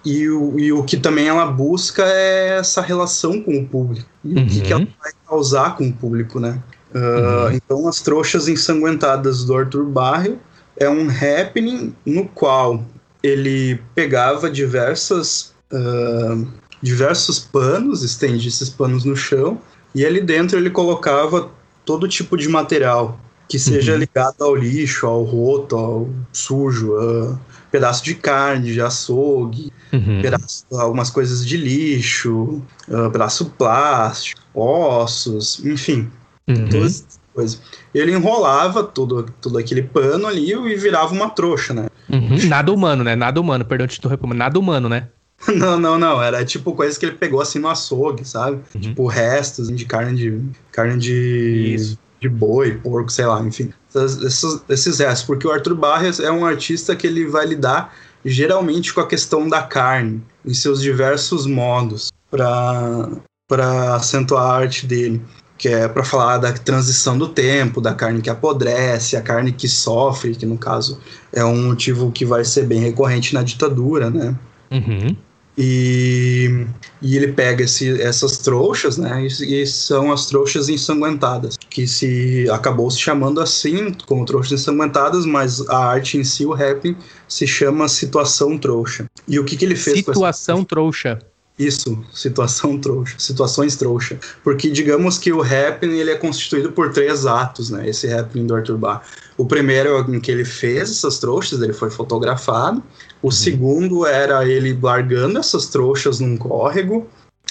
e, 0.05 0.29
o, 0.29 0.59
e 0.59 0.73
o 0.73 0.83
que 0.83 0.97
também 0.97 1.29
ela 1.29 1.47
busca 1.47 2.03
é 2.05 2.59
essa 2.59 2.81
relação 2.81 3.41
com 3.41 3.57
o 3.57 3.67
público. 3.67 4.09
E 4.25 4.35
uhum. 4.35 4.45
o 4.45 4.49
que, 4.49 4.73
ela 4.73 4.83
uhum. 4.83 4.89
vai 5.01 5.13
causar 5.27 5.77
com 5.77 5.89
o 5.89 5.93
público, 5.93 6.41
né? 6.41 6.61
Uh, 6.95 6.99
uhum. 7.47 7.53
Então, 7.53 7.89
As 7.89 8.01
Trouxas 8.01 8.49
Ensanguentadas 8.49 9.45
do 9.45 9.57
Arthur 9.57 9.85
Barrio 9.85 10.39
é 10.77 10.89
um 10.89 11.09
happening 11.09 11.95
no 12.05 12.27
qual 12.29 12.85
ele 13.23 13.81
pegava 13.95 14.51
diversas, 14.51 15.55
uh, 15.73 16.47
diversos 16.83 17.39
panos, 17.39 18.03
estendia 18.03 18.49
esses 18.49 18.69
panos 18.69 19.05
no 19.05 19.17
chão 19.17 19.61
e 19.95 20.05
ali 20.05 20.21
dentro 20.21 20.59
ele 20.59 20.71
colocava 20.71 21.51
todo 21.85 22.09
tipo 22.09 22.37
de 22.37 22.49
material 22.49 23.19
que 23.49 23.59
seja 23.59 23.93
uhum. 23.93 23.99
ligado 23.99 24.43
ao 24.43 24.55
lixo, 24.57 25.07
ao 25.07 25.23
roto, 25.25 25.77
ao 25.77 26.09
sujo, 26.33 26.97
a 26.97 27.39
pedaço 27.71 28.03
de 28.03 28.15
carne, 28.15 28.73
de 28.73 28.81
açougue, 28.81 29.71
uhum. 29.93 30.23
pedaço, 30.23 30.65
algumas 30.73 31.11
coisas 31.11 31.45
de 31.45 31.59
lixo, 31.59 32.63
uh, 32.89 33.11
pedaço 33.11 33.47
plástico, 33.51 34.41
ossos, 34.55 35.63
enfim, 35.65 36.11
uhum. 36.49 36.69
todas 36.69 36.93
essas 36.93 37.21
coisas. 37.35 37.61
Ele 37.95 38.13
enrolava 38.13 38.85
todo, 38.85 39.27
todo 39.41 39.59
aquele 39.59 39.83
pano 39.83 40.27
ali 40.27 40.53
e 40.53 40.77
virava 40.77 41.13
uma 41.13 41.29
trouxa, 41.29 41.75
né? 41.75 41.89
Uhum. 42.09 42.49
Nada 42.49 42.73
humano, 42.73 43.05
né? 43.05 43.15
Nada 43.15 43.39
humano, 43.39 43.67
perdão 43.67 43.87
te 43.87 43.99
interromper, 43.99 44.35
nada 44.35 44.59
humano, 44.59 44.89
né? 44.89 45.09
Não, 45.57 45.79
não, 45.79 45.99
não. 45.99 46.23
Era 46.23 46.45
tipo 46.45 46.73
coisa 46.73 46.99
que 46.99 47.05
ele 47.05 47.17
pegou 47.17 47.41
assim 47.41 47.59
no 47.59 47.69
açougue, 47.69 48.25
sabe? 48.25 48.61
Uhum. 48.75 48.81
Tipo 48.81 49.07
restos 49.07 49.69
de 49.69 49.85
carne 49.85 50.17
de. 50.17 50.41
carne 50.71 50.97
de. 50.97 51.75
Isso. 51.75 51.99
de 52.21 52.29
boi, 52.29 52.79
porco, 52.79 53.11
sei 53.11 53.27
lá, 53.27 53.41
enfim. 53.43 53.73
Esses, 53.93 54.63
esses 54.69 54.99
restos. 55.01 55.27
Porque 55.27 55.47
o 55.47 55.51
Arthur 55.51 55.75
Barres 55.75 56.21
é 56.21 56.31
um 56.31 56.47
artista 56.47 56.95
que 56.95 57.09
ele 57.09 57.27
vai 57.27 57.45
lidar 57.45 57.93
geralmente 58.25 58.95
com 58.95 59.01
a 59.01 59.07
questão 59.07 59.49
da 59.49 59.63
carne, 59.63 60.23
em 60.45 60.55
seus 60.55 60.81
diversos 60.81 61.47
modos, 61.47 62.13
para 62.31 63.95
acentuar 63.95 64.45
a 64.45 64.55
arte 64.55 64.87
dele. 64.87 65.21
que 65.59 65.69
é 65.69 65.87
para 65.87 66.03
falar 66.03 66.39
da 66.39 66.53
transição 66.53 67.17
do 67.17 67.29
tempo, 67.29 67.81
da 67.81 67.95
carne 67.95 68.21
que 68.21 68.29
apodrece, 68.29 69.17
a 69.17 69.23
carne 69.23 69.53
que 69.53 69.69
sofre, 69.69 70.35
que 70.35 70.45
no 70.45 70.59
caso 70.59 70.99
é 71.33 71.45
um 71.45 71.69
motivo 71.69 72.11
que 72.11 72.25
vai 72.25 72.45
ser 72.45 72.67
bem 72.67 72.81
recorrente 72.81 73.33
na 73.33 73.45
ditadura, 73.45 74.11
né? 74.11 74.37
Uhum. 74.73 75.17
E, 75.57 76.67
e 77.03 77.17
ele 77.17 77.33
pega 77.33 77.65
esse, 77.65 78.01
essas 78.01 78.39
trouxas, 78.39 78.97
né? 78.97 79.27
E, 79.27 79.63
e, 79.63 79.67
são 79.67 80.11
as 80.11 80.27
trouxas 80.27 80.69
ensanguentadas, 80.69 81.59
que 81.59 81.87
se 81.87 82.49
acabou 82.51 82.91
se 82.91 82.99
chamando 82.99 83.41
assim, 83.41 83.93
como 84.07 84.25
trouxas 84.25 84.61
ensanguentadas, 84.61 85.27
mas 85.27 85.61
a 85.69 85.85
arte 85.85 86.17
em 86.17 86.25
si, 86.25 86.47
o 86.47 86.53
rap, 86.53 86.97
se 87.29 87.47
chama 87.47 87.87
situação 87.89 88.57
trouxa. 88.57 89.11
E 89.29 89.39
o 89.39 89.45
que, 89.45 89.57
que 89.57 89.65
ele 89.65 89.77
fez 89.77 89.99
situação 89.99 90.57
com 90.57 90.61
essa... 90.61 90.69
trouxa. 90.69 91.19
Isso, 91.59 92.03
situação 92.13 92.79
trouxa, 92.79 93.15
situações 93.19 93.77
trouxa. 93.77 94.19
Porque 94.43 94.71
digamos 94.71 95.19
que 95.19 95.33
o 95.33 95.43
happening 95.43 95.99
ele 95.99 96.11
é 96.11 96.17
constituído 96.17 96.73
por 96.73 96.93
três 96.93 97.27
atos, 97.27 97.69
né? 97.69 97.87
Esse 97.87 98.11
happening 98.11 98.47
do 98.47 98.55
Arthur 98.55 98.79
Bar. 98.79 99.03
O 99.37 99.47
primeiro 99.47 99.97
é 99.97 100.17
em 100.17 100.21
que 100.21 100.31
ele 100.31 100.45
fez 100.45 100.91
essas 100.91 101.19
trouxas, 101.19 101.61
ele 101.63 101.73
foi 101.73 101.91
fotografado. 101.91 102.83
O 103.23 103.27
uhum. 103.27 103.31
segundo 103.31 104.07
era 104.07 104.47
ele 104.47 104.79
largando 104.81 105.39
essas 105.39 105.67
trouxas 105.69 106.21
num 106.21 106.37
córrego 106.37 107.07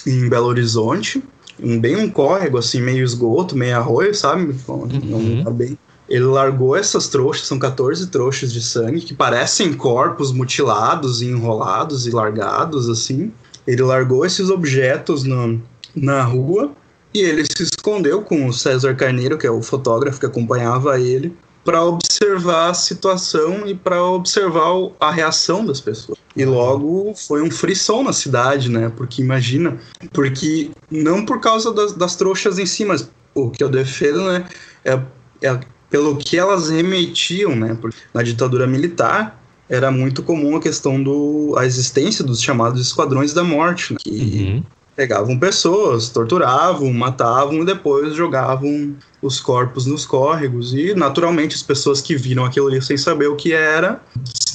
em 0.05 0.29
Belo 0.29 0.47
Horizonte. 0.47 1.23
Um, 1.61 1.79
bem 1.79 1.95
um 1.95 2.09
córrego, 2.09 2.57
assim, 2.57 2.81
meio 2.81 3.03
esgoto, 3.03 3.55
meio 3.55 3.77
arroio, 3.77 4.13
sabe? 4.15 4.55
Uhum. 4.67 5.43
Não 5.43 5.53
bem. 5.53 5.77
Ele 6.09 6.25
largou 6.25 6.75
essas 6.75 7.07
trouxas, 7.07 7.47
são 7.47 7.57
14 7.57 8.07
trouxas 8.07 8.51
de 8.51 8.61
sangue, 8.61 9.00
que 9.00 9.13
parecem 9.13 9.73
corpos 9.73 10.31
mutilados 10.31 11.21
e 11.21 11.27
enrolados 11.27 12.05
e 12.05 12.11
largados, 12.11 12.89
assim. 12.89 13.31
Ele 13.65 13.81
largou 13.81 14.25
esses 14.25 14.50
objetos 14.50 15.23
na, 15.23 15.55
na 15.95 16.23
rua 16.23 16.71
e 17.13 17.19
ele 17.19 17.45
se 17.45 17.63
escondeu 17.63 18.21
com 18.21 18.47
o 18.47 18.53
César 18.53 18.95
Carneiro, 18.95 19.38
que 19.38 19.47
é 19.47 19.51
o 19.51 19.61
fotógrafo 19.61 20.19
que 20.19 20.25
acompanhava 20.25 21.00
ele, 21.00 21.33
para 21.63 21.83
observar 21.83 22.71
a 22.71 22.73
situação 22.73 23.67
e 23.67 23.75
para 23.75 24.03
observar 24.03 24.89
a 24.99 25.11
reação 25.11 25.65
das 25.65 25.79
pessoas. 25.79 26.17
E 26.35 26.43
logo 26.45 27.13
foi 27.15 27.41
um 27.41 27.51
frisson 27.51 28.03
na 28.03 28.13
cidade, 28.13 28.69
né? 28.69 28.91
Porque 28.95 29.21
imagina, 29.21 29.79
porque 30.11 30.71
não 30.89 31.25
por 31.25 31.39
causa 31.39 31.71
das, 31.71 31.93
das 31.93 32.15
trouxas 32.15 32.57
em 32.57 32.65
si, 32.65 32.83
mas 32.85 33.09
o 33.35 33.49
que 33.49 33.63
eu 33.63 33.69
defendo, 33.69 34.23
né, 34.25 34.45
é, 34.83 34.99
é 35.41 35.59
pelo 35.89 36.17
que 36.17 36.37
elas 36.37 36.69
remetiam, 36.69 37.55
né? 37.55 37.77
Porque 37.79 37.97
na 38.13 38.23
ditadura 38.23 38.65
militar 38.65 39.39
era 39.69 39.89
muito 39.89 40.21
comum 40.21 40.57
a 40.57 40.59
questão 40.59 41.01
do 41.01 41.55
a 41.57 41.65
existência 41.65 42.25
dos 42.25 42.41
chamados 42.41 42.81
esquadrões 42.81 43.33
da 43.33 43.43
morte, 43.43 43.93
né? 43.93 43.99
que 44.01 44.09
uhum. 44.09 44.63
Pegavam 44.95 45.38
pessoas, 45.38 46.10
torturavam, 46.10 46.91
matavam 46.93 47.62
e 47.62 47.65
depois 47.65 48.13
jogavam 48.13 48.95
os 49.21 49.39
corpos 49.39 49.86
nos 49.86 50.05
córregos 50.05 50.74
e 50.74 50.93
naturalmente 50.93 51.55
as 51.55 51.63
pessoas 51.63 52.01
que 52.01 52.15
viram 52.15 52.43
aquilo 52.43 52.67
ali 52.67 52.81
sem 52.81 52.98
saber 52.98 53.27
o 53.27 53.36
que 53.36 53.53
era 53.53 54.01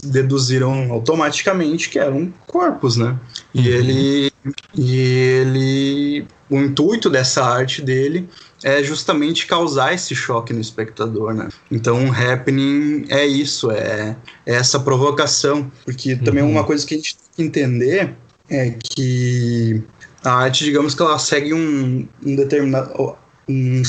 deduziram 0.04 0.92
automaticamente 0.92 1.88
que 1.88 1.98
eram 1.98 2.32
corpos, 2.46 2.96
né? 2.96 3.18
E 3.54 3.60
uhum. 3.60 3.66
ele 3.66 4.32
e 4.74 4.96
ele 4.96 6.26
o 6.48 6.58
intuito 6.58 7.10
dessa 7.10 7.44
arte 7.44 7.82
dele 7.82 8.28
é 8.62 8.82
justamente 8.82 9.46
causar 9.46 9.92
esse 9.92 10.14
choque 10.14 10.52
no 10.52 10.60
espectador, 10.60 11.34
né? 11.34 11.48
Então, 11.70 12.08
o 12.08 12.12
happening 12.12 13.04
é 13.08 13.26
isso, 13.26 13.70
é, 13.70 14.16
é 14.44 14.54
essa 14.54 14.78
provocação, 14.80 15.70
porque 15.84 16.14
uhum. 16.14 16.24
também 16.24 16.42
uma 16.42 16.64
coisa 16.64 16.86
que 16.86 16.94
a 16.94 16.96
gente 16.96 17.16
tem 17.16 17.26
que 17.36 17.42
entender 17.42 18.14
é 18.48 18.70
que 18.70 19.82
a 20.26 20.32
arte, 20.32 20.64
digamos 20.64 20.94
que 20.94 21.02
ela 21.02 21.18
segue 21.18 21.54
um, 21.54 22.06
um 22.24 22.36
determinado 22.36 23.16
um 23.48 23.82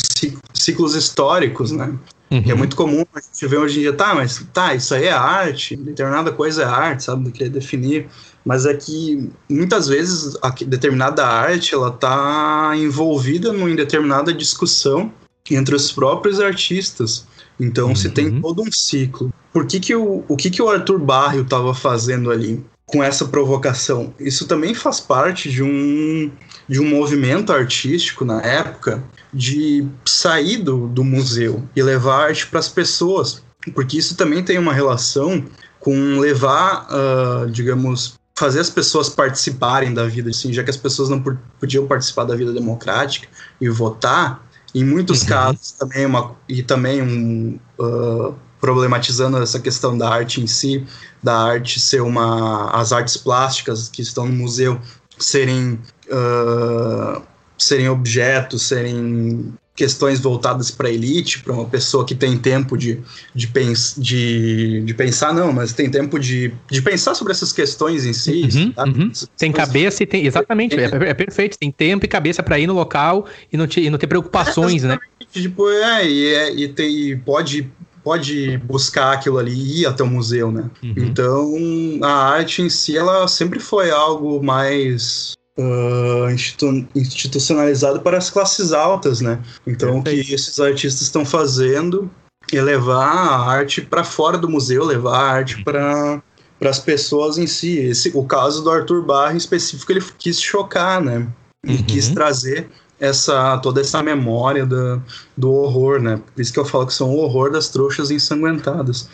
ciclos 0.53 0.93
históricos, 0.95 1.71
né? 1.71 1.91
Uhum. 2.29 2.43
É 2.45 2.53
muito 2.53 2.75
comum 2.75 3.03
a 3.15 3.19
gente 3.19 3.47
ver 3.47 3.57
hoje 3.57 3.79
em 3.79 3.81
dia, 3.81 3.93
tá, 3.93 4.13
mas 4.13 4.45
tá, 4.53 4.75
isso 4.75 4.93
aí 4.93 5.05
é 5.05 5.11
arte, 5.11 5.75
determinada 5.75 6.31
coisa 6.31 6.63
é 6.63 6.65
arte, 6.65 7.03
sabe, 7.03 7.23
do 7.23 7.31
que 7.31 7.49
definir 7.49 8.07
mas 8.47 8.65
é 8.65 8.73
que 8.73 9.29
muitas 9.49 9.89
vezes 9.89 10.37
a 10.41 10.49
determinada 10.49 11.27
arte 11.27 11.75
ela 11.75 11.89
está 11.89 12.71
envolvida 12.77 13.49
em 13.49 13.75
determinada 13.75 14.33
discussão 14.33 15.11
entre 15.51 15.75
os 15.75 15.91
próprios 15.91 16.39
artistas. 16.39 17.27
Então 17.59 17.89
uhum. 17.89 17.95
se 17.95 18.09
tem 18.09 18.29
uhum. 18.29 18.41
todo 18.41 18.61
um 18.61 18.71
ciclo. 18.71 19.33
Por 19.51 19.67
que, 19.67 19.81
que 19.81 19.93
o, 19.93 20.23
o 20.29 20.37
que, 20.37 20.49
que 20.49 20.61
o 20.61 20.69
Arthur 20.69 20.97
Barrio 20.97 21.41
estava 21.41 21.73
fazendo 21.73 22.31
ali 22.31 22.63
com 22.87 23.03
essa 23.03 23.25
provocação? 23.25 24.13
Isso 24.19 24.47
também 24.47 24.73
faz 24.73 24.99
parte 24.99 25.51
de 25.51 25.61
um, 25.61 26.31
de 26.67 26.79
um 26.79 26.89
movimento 26.89 27.51
artístico 27.51 28.25
na 28.25 28.41
época 28.41 29.03
de 29.33 29.85
sair 30.05 30.57
do, 30.57 30.87
do 30.87 31.03
museu 31.03 31.63
e 31.75 31.83
levar 31.83 32.27
arte 32.27 32.47
para 32.47 32.59
as 32.59 32.69
pessoas. 32.69 33.43
Porque 33.75 33.97
isso 33.97 34.15
também 34.15 34.43
tem 34.43 34.57
uma 34.57 34.73
relação 34.73 35.43
com 35.79 36.19
levar, 36.19 36.87
uh, 36.89 37.51
digamos, 37.51 38.17
fazer 38.37 38.59
as 38.59 38.69
pessoas 38.69 39.09
participarem 39.09 39.93
da 39.93 40.05
vida, 40.05 40.29
assim, 40.29 40.53
já 40.53 40.63
que 40.63 40.69
as 40.69 40.77
pessoas 40.77 41.09
não 41.09 41.21
podiam 41.59 41.85
participar 41.87 42.23
da 42.23 42.35
vida 42.35 42.53
democrática 42.53 43.27
e 43.59 43.67
votar, 43.67 44.47
em 44.75 44.83
muitos 44.83 45.23
uhum. 45.23 45.27
casos 45.27 45.71
também 45.71 46.05
uma 46.05 46.35
e 46.47 46.61
também 46.61 47.01
um 47.01 47.59
uh, 47.79 48.35
problematizando 48.59 49.37
essa 49.37 49.59
questão 49.59 49.97
da 49.97 50.09
arte 50.09 50.41
em 50.41 50.47
si, 50.47 50.85
da 51.21 51.37
arte 51.37 51.79
ser 51.79 52.01
uma 52.01 52.69
as 52.71 52.91
artes 52.91 53.17
plásticas 53.17 53.87
que 53.89 54.01
estão 54.01 54.25
no 54.25 54.33
museu 54.33 54.79
serem 55.17 55.79
uh, 56.09 57.21
serem 57.57 57.89
objetos, 57.89 58.67
serem 58.67 59.53
questões 59.77 60.19
voltadas 60.19 60.71
para 60.71 60.87
a 60.87 60.91
elite, 60.91 61.39
para 61.39 61.53
uma 61.53 61.65
pessoa 61.65 62.03
que 62.03 62.15
tem 62.15 62.35
tempo 62.35 62.75
de, 62.75 62.99
de, 63.33 63.47
pens, 63.47 63.93
de, 63.95 64.81
de 64.81 64.93
pensar, 64.95 65.31
não, 65.31 65.53
mas 65.53 65.71
tem 65.71 65.87
tempo 65.87 66.19
de, 66.19 66.51
de 66.69 66.81
pensar 66.81 67.13
sobre 67.13 67.31
essas 67.31 67.53
questões 67.53 68.03
em 68.03 68.11
si. 68.11 68.49
Uhum, 68.51 68.73
uhum. 68.75 69.11
Tem 69.37 69.51
cabeça 69.51 70.01
e 70.01 70.07
tem. 70.07 70.25
Exatamente, 70.25 70.75
é, 70.75 70.85
é, 70.85 71.13
perfeito. 71.13 71.59
Tem 71.59 71.71
tempo 71.71 72.03
e 72.03 72.07
cabeça 72.07 72.41
para 72.41 72.57
ir 72.57 72.65
no 72.65 72.73
local 72.73 73.27
e 73.53 73.55
não, 73.55 73.67
te, 73.67 73.81
e 73.81 73.89
não 73.91 73.99
ter 73.99 74.07
preocupações, 74.07 74.83
é, 74.83 74.87
né? 74.87 74.99
Tipo, 75.31 75.69
é, 75.69 76.09
e, 76.09 76.33
é, 76.33 76.55
e, 76.55 76.67
tem, 76.69 77.11
e 77.11 77.15
pode 77.15 77.69
pode 78.07 78.57
buscar 78.59 79.11
aquilo 79.11 79.37
ali 79.37 79.51
e 79.51 79.81
ir 79.81 79.85
até 79.85 80.01
o 80.01 80.07
museu, 80.07 80.49
né? 80.49 80.71
Uhum. 80.81 80.93
Então, 80.95 81.53
a 82.01 82.29
arte 82.29 82.61
em 82.61 82.69
si, 82.69 82.95
ela 82.95 83.27
sempre 83.27 83.59
foi 83.59 83.91
algo 83.91 84.41
mais 84.41 85.33
uh, 85.59 86.29
institu 86.31 86.87
institucionalizado 86.95 87.99
para 87.99 88.17
as 88.17 88.29
classes 88.29 88.71
altas, 88.71 89.19
né? 89.19 89.41
Então, 89.67 89.99
o 89.99 90.03
que 90.03 90.33
esses 90.33 90.57
artistas 90.57 91.01
estão 91.01 91.25
fazendo 91.25 92.09
é 92.53 92.61
levar 92.61 93.03
a 93.03 93.39
arte 93.41 93.81
para 93.81 94.05
fora 94.05 94.37
do 94.37 94.47
museu, 94.47 94.85
levar 94.85 95.19
a 95.19 95.29
arte 95.29 95.61
para 95.65 96.23
para 96.57 96.69
as 96.69 96.79
pessoas 96.79 97.37
em 97.37 97.45
si. 97.45 97.77
Esse, 97.77 98.09
o 98.15 98.23
caso 98.23 98.63
do 98.63 98.71
Arthur 98.71 99.05
Barra 99.05 99.33
em 99.33 99.37
específico, 99.37 99.91
ele 99.91 100.03
quis 100.17 100.41
chocar, 100.41 101.01
né? 101.01 101.27
E 101.65 101.73
uhum. 101.73 101.83
quis 101.83 102.07
trazer 102.07 102.69
essa 102.99 103.57
toda 103.59 103.81
essa 103.81 104.01
memória 104.01 104.65
do, 104.65 105.01
do 105.35 105.51
horror, 105.51 106.01
né? 106.01 106.19
Por 106.33 106.41
isso 106.41 106.51
que 106.51 106.59
eu 106.59 106.65
falo 106.65 106.87
que 106.87 106.93
são 106.93 107.09
o 107.09 107.17
horror 107.17 107.51
das 107.51 107.69
trouxas 107.69 108.11
ensanguentadas 108.11 109.09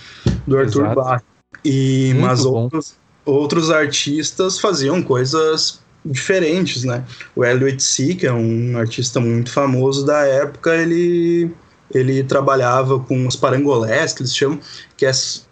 do 0.47 0.57
Arthur 0.57 0.85
Exato. 0.85 0.95
Barra. 0.95 1.23
E 1.63 2.09
Muito 2.13 2.25
mas 2.25 2.45
outros, 2.45 2.95
outros 3.25 3.71
artistas 3.71 4.59
faziam 4.59 5.01
coisas 5.01 5.81
diferentes, 6.05 6.83
né? 6.83 7.03
O 7.35 7.43
Elliot 7.43 7.81
C, 7.81 8.15
que 8.15 8.27
é 8.27 8.33
um 8.33 8.77
artista 8.77 9.19
muito 9.19 9.51
famoso 9.51 10.05
da 10.05 10.25
época, 10.25 10.75
ele, 10.75 11.51
ele 11.93 12.23
trabalhava 12.23 12.99
com 12.99 13.25
os 13.25 13.35
parangolés, 13.35 14.13
que 14.13 14.21
eles 14.21 14.35
chamam, 14.35 14.59
que, 14.97 15.05
é, 15.05 15.11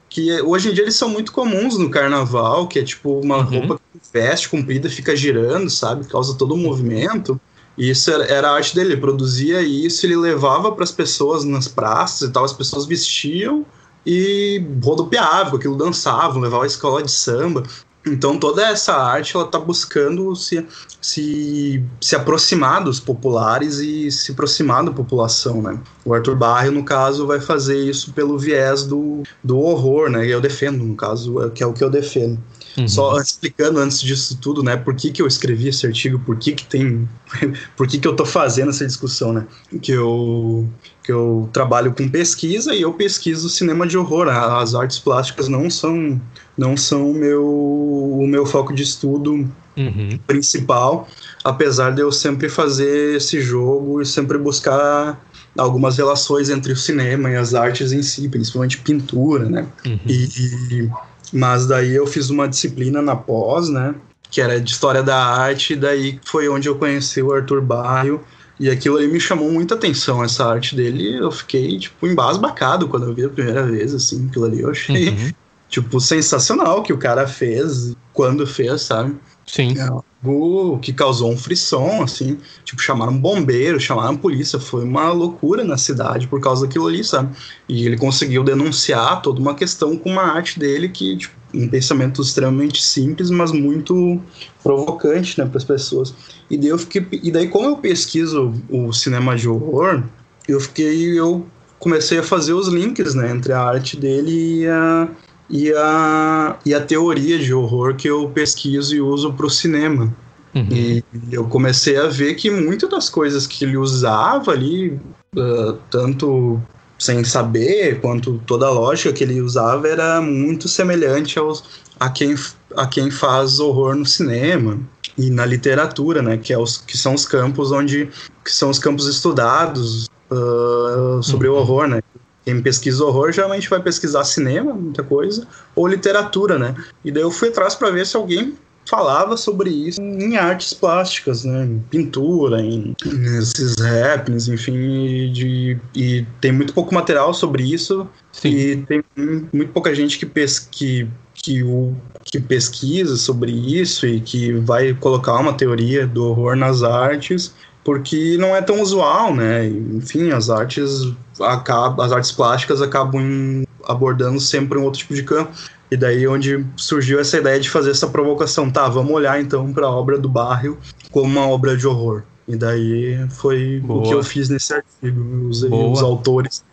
que 0.10 0.42
hoje 0.42 0.70
em 0.70 0.74
dia 0.74 0.84
eles 0.84 0.96
são 0.96 1.08
muito 1.08 1.32
comuns 1.32 1.78
no 1.78 1.90
carnaval, 1.90 2.68
que 2.68 2.80
é 2.80 2.84
tipo 2.84 3.20
uma 3.22 3.38
uhum. 3.38 3.44
roupa 3.44 3.80
que 3.94 4.00
veste 4.12 4.50
comprida, 4.50 4.90
fica 4.90 5.16
girando, 5.16 5.70
sabe? 5.70 6.06
Causa 6.06 6.38
todo 6.38 6.52
o 6.52 6.56
um 6.56 6.62
movimento. 6.62 7.40
E 7.82 7.90
isso 7.90 8.12
era, 8.12 8.52
a 8.52 8.54
arte 8.54 8.76
dele, 8.76 8.94
ele 8.94 9.02
produzia 9.02 9.60
isso, 9.64 10.06
ele 10.06 10.16
levava 10.16 10.72
para 10.72 10.84
as 10.84 10.92
pessoas 10.92 11.44
nas 11.44 11.68
praças 11.68 12.30
e 12.30 12.32
tal, 12.32 12.46
as 12.46 12.54
pessoas 12.54 12.86
vestiam 12.86 13.66
e 14.06 14.64
rodopiavam, 14.84 15.56
aquilo 15.56 15.76
dançavam, 15.76 16.40
levavam 16.40 16.62
a 16.62 16.68
escola 16.68 17.02
de 17.02 17.10
samba. 17.10 17.64
Então 18.06 18.38
toda 18.38 18.68
essa 18.68 18.94
arte 18.94 19.36
ela 19.36 19.46
está 19.46 19.58
buscando 19.58 20.36
se, 20.36 20.64
se, 21.02 21.84
se 22.00 22.16
aproximar 22.16 22.84
dos 22.84 23.00
populares 23.00 23.80
e 23.80 24.12
se 24.12 24.32
aproximar 24.32 24.86
da 24.86 24.92
população, 24.92 25.64
né? 25.64 25.80
O 26.06 26.14
Arthur 26.14 26.36
Barrio, 26.36 26.72
no 26.72 26.84
caso, 26.84 27.26
vai 27.26 27.40
fazer 27.40 27.80
isso 27.80 28.14
pelo 28.14 28.38
viés 28.38 28.84
do, 28.84 29.24
do 29.44 29.58
horror, 29.58 30.08
né? 30.08 30.28
Eu 30.28 30.40
defendo, 30.40 30.84
no 30.84 30.96
caso, 30.96 31.42
é, 31.42 31.50
que 31.50 31.64
é 31.64 31.66
o 31.66 31.74
que 31.74 31.84
eu 31.84 31.90
defendo. 31.90 32.40
Uhum. 32.78 32.88
Só 32.88 33.18
explicando 33.20 33.80
antes 33.80 34.02
disso 34.02 34.38
tudo, 34.40 34.64
né? 34.64 34.78
Por 34.78 34.96
que, 34.96 35.12
que 35.12 35.22
eu 35.22 35.28
escrevi 35.28 35.68
esse 35.68 35.86
artigo, 35.86 36.20
por 36.20 36.38
que, 36.38 36.54
que 36.54 36.66
tem. 36.66 37.08
por 37.76 37.88
que, 37.88 38.00
que 38.00 38.08
eu 38.08 38.16
tô 38.16 38.26
fazendo 38.26 38.70
essa 38.70 38.86
discussão, 38.86 39.34
né? 39.34 39.46
Que 39.82 39.92
eu, 39.92 40.68
que 41.04 41.12
eu 41.12 41.50
trabalho 41.52 41.94
com 41.94 42.08
pesquisa 42.08 42.74
e 42.74 42.82
eu 42.82 42.94
pesquiso 42.94 43.50
cinema 43.50 43.86
de 43.86 43.98
horror. 43.98 44.30
As 44.30 44.74
artes 44.74 45.00
plásticas 45.00 45.48
não 45.48 45.70
são 45.70 46.20
não 46.58 46.78
são 46.78 47.10
o 47.10 47.14
meu, 47.14 47.44
o 47.44 48.28
meu 48.28 48.46
foco 48.46 48.74
de 48.74 48.84
estudo 48.84 49.50
uhum. 49.78 50.20
principal, 50.28 51.08
apesar 51.44 51.92
de 51.92 52.02
eu 52.02 52.12
sempre 52.12 52.50
fazer 52.50 53.16
esse 53.16 53.42
jogo 53.42 54.02
e 54.02 54.06
sempre 54.06 54.38
buscar 54.38 55.20
algumas 55.58 55.98
relações 55.98 56.50
entre 56.50 56.72
o 56.72 56.78
cinema 56.78 57.30
e 57.30 57.36
as 57.36 57.54
artes 57.54 57.92
em 57.92 58.04
si, 58.04 58.30
principalmente 58.30 58.78
pintura, 58.78 59.50
né? 59.50 59.68
Uhum. 59.86 60.00
E, 60.08 60.90
mas 61.32 61.66
daí 61.66 61.96
eu 61.96 62.06
fiz 62.08 62.30
uma 62.30 62.48
disciplina 62.48 63.02
na 63.02 63.16
pós, 63.16 63.70
né? 63.70 63.96
Que 64.30 64.42
era 64.42 64.60
de 64.60 64.72
história 64.72 65.04
da 65.04 65.18
arte, 65.18 65.76
daí 65.76 66.20
foi 66.26 66.48
onde 66.48 66.68
eu 66.68 66.76
conheci 66.76 67.22
o 67.22 67.34
Arthur 67.34 67.62
Barrio 67.62 68.22
e 68.62 68.70
aquilo 68.70 68.98
ali 68.98 69.08
me 69.08 69.20
chamou 69.20 69.52
muita 69.52 69.74
atenção, 69.74 70.24
essa 70.24 70.46
arte 70.46 70.76
dele. 70.76 71.18
Eu 71.18 71.32
fiquei, 71.32 71.80
tipo, 71.80 72.06
embasbacado 72.06 72.88
quando 72.88 73.08
eu 73.08 73.14
vi 73.14 73.26
a 73.26 73.30
primeira 73.30 73.64
vez, 73.64 73.92
assim, 73.92 74.28
aquilo 74.30 74.46
ali. 74.46 74.62
Eu 74.62 74.70
achei, 74.70 75.10
uhum. 75.10 75.32
Tipo, 75.72 76.02
sensacional 76.02 76.84
que 76.84 76.92
o 76.92 76.98
cara 76.98 77.26
fez, 77.26 77.96
quando 78.14 78.46
fez, 78.46 78.82
sabe? 78.82 79.16
Sim. 79.48 79.74
É 79.78 79.88
algo 79.88 80.78
que 80.80 80.92
causou 80.92 81.32
um 81.32 81.38
frisson, 81.38 82.04
assim. 82.04 82.38
Tipo, 82.66 82.82
chamaram 82.82 83.18
bombeiro, 83.18 83.80
chamaram 83.80 84.18
polícia. 84.18 84.60
Foi 84.60 84.84
uma 84.84 85.12
loucura 85.12 85.64
na 85.64 85.78
cidade 85.78 86.28
por 86.28 86.42
causa 86.42 86.68
daquilo 86.68 86.88
ali, 86.88 87.04
sabe? 87.04 87.36
E 87.70 87.86
ele 87.86 87.98
conseguiu 87.98 88.44
denunciar 88.44 89.22
toda 89.22 89.40
uma 89.40 89.56
questão 89.56 89.98
com 89.98 90.12
uma 90.12 90.24
arte 90.24 90.60
dele 90.60 90.90
que, 90.90 91.18
tipo, 91.18 91.34
um 91.54 91.68
pensamento 91.68 92.22
extremamente 92.22 92.84
simples, 92.84 93.30
mas 93.30 93.52
muito 93.52 94.22
provocante, 94.62 95.40
né, 95.40 95.46
para 95.46 95.58
as 95.58 95.64
pessoas. 95.64 96.14
E 96.50 96.58
daí 96.58 96.70
eu 96.70 96.78
fiquei, 96.78 97.06
e 97.12 97.32
daí 97.32 97.48
como 97.48 97.68
eu 97.68 97.78
pesquiso 97.78 98.54
o 98.70 98.94
cinema 98.94 99.36
de 99.36 99.50
horror, 99.50 100.04
eu 100.48 100.62
fiquei, 100.62 101.20
eu 101.20 101.46
comecei 101.78 102.20
a 102.20 102.24
fazer 102.24 102.54
os 102.54 102.70
links, 102.70 103.16
né, 103.16 103.32
entre 103.32 103.52
a 103.52 103.62
arte 103.62 103.98
dele 103.98 104.62
e 104.62 104.68
a 104.68 105.10
e 105.52 105.72
a, 105.74 106.56
e 106.66 106.74
a 106.74 106.80
teoria 106.80 107.38
de 107.38 107.54
horror 107.54 107.96
que 107.96 108.08
eu 108.08 108.30
pesquiso 108.30 108.96
e 108.96 109.02
uso 109.02 109.34
para 109.34 109.46
o 109.46 109.50
cinema. 109.50 110.16
Uhum. 110.56 110.68
E 110.72 111.04
eu 111.32 111.46
comecei 111.46 111.98
a 111.98 112.08
ver 112.08 112.36
que 112.36 112.50
muitas 112.50 112.90
das 112.90 113.10
coisas 113.10 113.46
que 113.46 113.66
ele 113.66 113.78
usava 113.78 114.52
ali, 114.52 115.00
uh, 115.36 115.74
tanto 115.90 116.60
sem 116.98 117.24
saber, 117.24 118.00
quanto 118.00 118.42
toda 118.46 118.68
a 118.68 118.70
lógica 118.70 119.12
que 119.12 119.24
ele 119.24 119.42
usava 119.42 119.88
era 119.88 120.22
muito 120.22 120.68
semelhante 120.68 121.38
aos, 121.38 121.64
a, 122.00 122.10
quem, 122.10 122.36
a 122.78 122.86
quem 122.86 123.12
faz 123.12 123.60
horror 123.60 123.96
no 123.96 124.06
cinema 124.06 124.80
e 125.18 125.30
na 125.30 125.46
literatura, 125.46 126.22
né, 126.22 126.38
que, 126.38 126.54
é 126.54 126.58
os, 126.58 126.78
que 126.78 126.98
são 126.98 127.14
os 127.14 127.26
campos 127.26 127.72
onde 127.72 128.10
que 128.44 128.52
são 128.52 128.70
os 128.70 128.80
campos 128.80 129.08
estudados 129.08 130.10
uh, 130.30 131.22
sobre 131.22 131.48
uhum. 131.48 131.56
o 131.56 131.60
horror, 131.60 131.88
né. 131.88 132.02
Quem 132.44 132.62
pesquisa 132.62 133.04
horror 133.04 133.32
geralmente 133.32 133.70
vai 133.70 133.82
pesquisar 133.82 134.24
cinema, 134.24 134.74
muita 134.74 135.04
coisa, 135.04 135.48
ou 135.76 135.88
literatura, 135.88 136.58
né. 136.58 136.76
E 137.04 137.12
daí 137.12 137.24
eu 137.24 137.32
fui 137.32 137.50
atrás 137.50 137.76
para 137.76 137.92
ver 137.92 138.06
se 138.06 138.18
alguém 138.18 138.56
falava 138.90 139.38
sobre 139.38 139.70
isso 139.70 140.02
em 140.02 140.36
artes 140.38 140.74
plásticas, 140.74 141.46
né? 141.46 141.66
Em 141.66 141.80
pintura, 141.90 142.62
em 142.62 142.96
nesses 143.06 143.76
happenings, 143.80 144.48
enfim, 144.48 145.32
de, 145.32 145.78
e 145.96 146.26
tem 146.40 146.52
muito 146.52 146.74
pouco 146.74 146.94
material 146.94 147.34
sobre 147.34 147.64
isso 147.64 148.08
Sim. 148.32 148.50
e 148.50 148.76
tem 148.78 149.04
muito 149.18 149.72
pouca 149.72 149.94
gente 149.94 150.18
que, 150.18 150.26
pes, 150.26 150.60
que, 150.60 151.08
que, 151.34 151.64
o, 151.64 151.96
que 152.24 152.40
pesquisa 152.40 153.16
sobre 153.16 153.52
isso 153.52 154.06
e 154.06 154.20
que 154.20 154.54
vai 154.54 154.94
colocar 154.94 155.38
uma 155.40 155.54
teoria 155.54 156.06
do 156.08 156.26
horror 156.26 156.56
nas 156.56 156.84
artes 156.84 157.54
porque 157.84 158.38
não 158.38 158.56
é 158.56 158.62
tão 158.62 158.80
usual, 158.82 159.34
né? 159.34 159.68
Enfim, 159.68 160.32
as 160.32 160.50
artes 160.50 161.12
acabam, 161.44 162.06
as 162.06 162.12
artes 162.12 162.32
plásticas 162.32 162.82
acabam 162.82 163.64
abordando 163.86 164.40
sempre 164.40 164.78
um 164.78 164.84
outro 164.84 165.00
tipo 165.00 165.14
de 165.14 165.24
campo. 165.24 165.52
E 165.90 165.98
daí 165.98 166.26
onde 166.26 166.66
surgiu 166.78 167.20
essa 167.20 167.38
ideia 167.38 167.60
de 167.60 167.70
fazer 167.70 167.92
essa 167.92 168.08
provocação. 168.08 168.70
Tá, 168.70 168.88
vamos 168.88 169.12
olhar 169.12 169.42
então 169.42 169.74
para 169.74 169.88
a 169.88 169.92
obra 169.92 170.18
do 170.18 170.30
Barrio 170.30 170.78
como 171.12 171.26
uma 171.26 171.48
obra 171.48 171.76
de 171.76 171.86
horror. 171.86 172.24
E 172.48 172.56
daí 172.56 173.28
foi 173.30 173.80
Boa. 173.80 174.00
o 174.00 174.04
que 174.04 174.14
eu 174.14 174.24
fiz 174.24 174.50
nesse 174.50 174.74
artigo. 174.74 175.22
Eu 175.22 175.50
usei 175.50 175.70
Boa. 175.70 175.92
os 175.92 176.02
autores. 176.02 176.64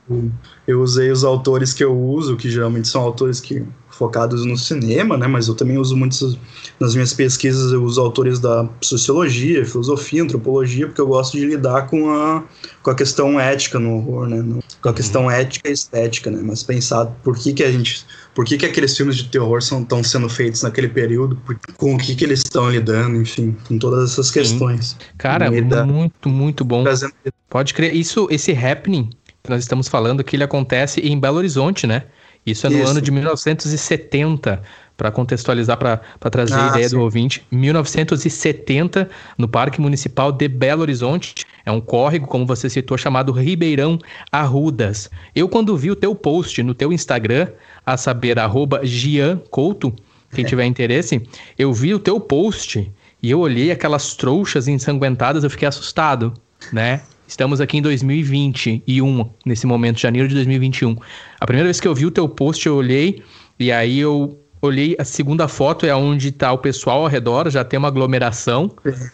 Eu 0.67 0.81
usei 0.81 1.11
os 1.11 1.25
autores 1.25 1.75
que 1.75 1.85
eu 1.85 1.97
uso, 1.97 2.37
que 2.37 2.51
geralmente 2.51 2.89
são 2.89 3.03
autores 3.03 3.41
que 3.41 3.65
focados 3.99 4.45
no 4.45 4.57
cinema, 4.57 5.17
né? 5.17 5.27
Mas 5.27 5.49
eu 5.49 5.55
também 5.55 5.77
uso 5.77 5.97
muitos 5.97 6.39
nas 6.79 6.95
minhas 6.95 7.13
pesquisas 7.13 7.73
eu 7.73 7.83
uso 7.83 8.01
autores 8.01 8.39
da 8.39 8.69
sociologia, 8.81 9.65
filosofia, 9.65 10.23
antropologia, 10.23 10.87
porque 10.87 11.01
eu 11.01 11.09
gosto 11.09 11.37
de 11.37 11.45
lidar 11.45 11.89
com 11.89 12.09
a, 12.11 12.45
com 12.83 12.91
a 12.91 12.95
questão 12.95 13.39
ética 13.39 13.79
no 13.79 13.97
horror, 13.97 14.29
né? 14.29 14.61
Com 14.81 14.89
a 14.89 14.95
questão 14.95 15.25
uhum. 15.25 15.31
ética 15.31 15.69
e 15.69 15.73
estética, 15.73 16.31
né? 16.31 16.41
Mas 16.43 16.63
pensar 16.63 17.07
por 17.25 17.37
que 17.37 17.53
que 17.53 17.65
a 17.65 17.73
gente 17.73 18.07
por 18.35 18.45
que, 18.45 18.57
que 18.57 18.67
aqueles 18.67 18.97
filmes 18.97 19.17
de 19.17 19.25
terror 19.25 19.59
estão 19.59 20.05
sendo 20.05 20.29
feitos 20.29 20.63
naquele 20.63 20.87
período, 20.87 21.35
por, 21.45 21.59
com 21.77 21.97
o 21.97 21.99
que, 21.99 22.15
que 22.15 22.25
eles 22.25 22.39
estão 22.39 22.71
lidando, 22.71 23.21
enfim, 23.21 23.57
com 23.67 23.77
todas 23.77 24.13
essas 24.13 24.31
questões. 24.31 24.91
Sim. 24.91 24.97
Cara, 25.19 25.51
muito, 25.85 26.29
muito 26.29 26.65
bom. 26.65 26.85
Trazendo... 26.85 27.13
Pode 27.51 27.75
crer. 27.75 27.93
Isso, 27.97 28.29
esse 28.31 28.53
happening 28.53 29.11
que 29.43 29.51
nós 29.51 29.65
estamos 29.65 29.89
falando, 29.89 30.23
que 30.23 30.37
ele 30.37 30.45
acontece 30.45 31.01
em 31.01 31.19
Belo 31.19 31.39
Horizonte, 31.39 31.85
né? 31.85 32.05
Isso 32.51 32.67
é 32.67 32.71
no 32.71 32.79
Isso. 32.79 32.91
ano 32.91 33.01
de 33.01 33.11
1970, 33.11 34.63
para 34.97 35.11
contextualizar, 35.13 35.77
para 35.77 36.01
trazer 36.31 36.55
ah, 36.55 36.67
a 36.67 36.69
ideia 36.71 36.89
sim. 36.89 36.97
do 36.97 37.03
ouvinte. 37.03 37.47
1970, 37.53 39.09
no 39.37 39.47
Parque 39.47 39.81
Municipal 39.81 40.33
de 40.33 40.49
Belo 40.49 40.83
Horizonte, 40.83 41.47
é 41.65 41.71
um 41.71 41.81
córrego, 41.81 42.27
como 42.27 42.45
você 42.45 42.69
citou, 42.69 42.99
chamado 42.99 43.31
Ribeirão 43.31 43.99
Arrudas. 44.33 45.09
Eu, 45.35 45.49
quando 45.49 45.77
vi 45.77 45.91
o 45.91 45.97
teu 45.97 46.15
post 46.15 46.63
no 46.63 46.75
teu 46.75 46.93
Instagram, 46.93 47.49
a 47.87 47.97
saber, 47.97 48.39
arroba 48.39 48.81
Gian 48.85 49.41
Couto, 49.51 49.95
quem 50.33 50.45
é. 50.45 50.49
tiver 50.49 50.65
interesse, 50.65 51.23
eu 51.59 51.73
vi 51.73 51.95
o 51.95 51.99
teu 51.99 52.19
post 52.19 52.91
e 53.23 53.31
eu 53.31 53.41
olhei 53.41 53.71
aquelas 53.71 54.15
trouxas 54.15 54.69
ensanguentadas, 54.69 55.45
eu 55.45 55.51
fiquei 55.51 55.69
assustado, 55.69 56.35
né? 56.73 57.03
Estamos 57.29 57.61
aqui 57.61 57.77
em 57.77 57.83
2021, 57.83 59.31
nesse 59.45 59.67
momento, 59.67 60.01
janeiro 60.01 60.27
de 60.27 60.35
2021. 60.35 60.97
A 61.39 61.45
primeira 61.45 61.67
vez 61.67 61.79
que 61.79 61.87
eu 61.87 61.95
vi 61.95 62.07
o 62.07 62.11
teu 62.11 62.27
post, 62.27 62.67
eu 62.67 62.75
olhei 62.75 63.23
e 63.61 63.71
aí 63.71 63.99
eu 63.99 64.41
olhei 64.61 64.97
a 64.99 65.05
segunda 65.05 65.49
foto 65.49 65.87
é 65.87 65.95
onde 65.95 66.29
está 66.29 66.53
o 66.53 66.59
pessoal 66.59 67.03
ao 67.03 67.07
redor, 67.07 67.51
já 67.51 67.65
tem 67.65 67.79
uma 67.79 67.89
aglomeração, 67.89 68.71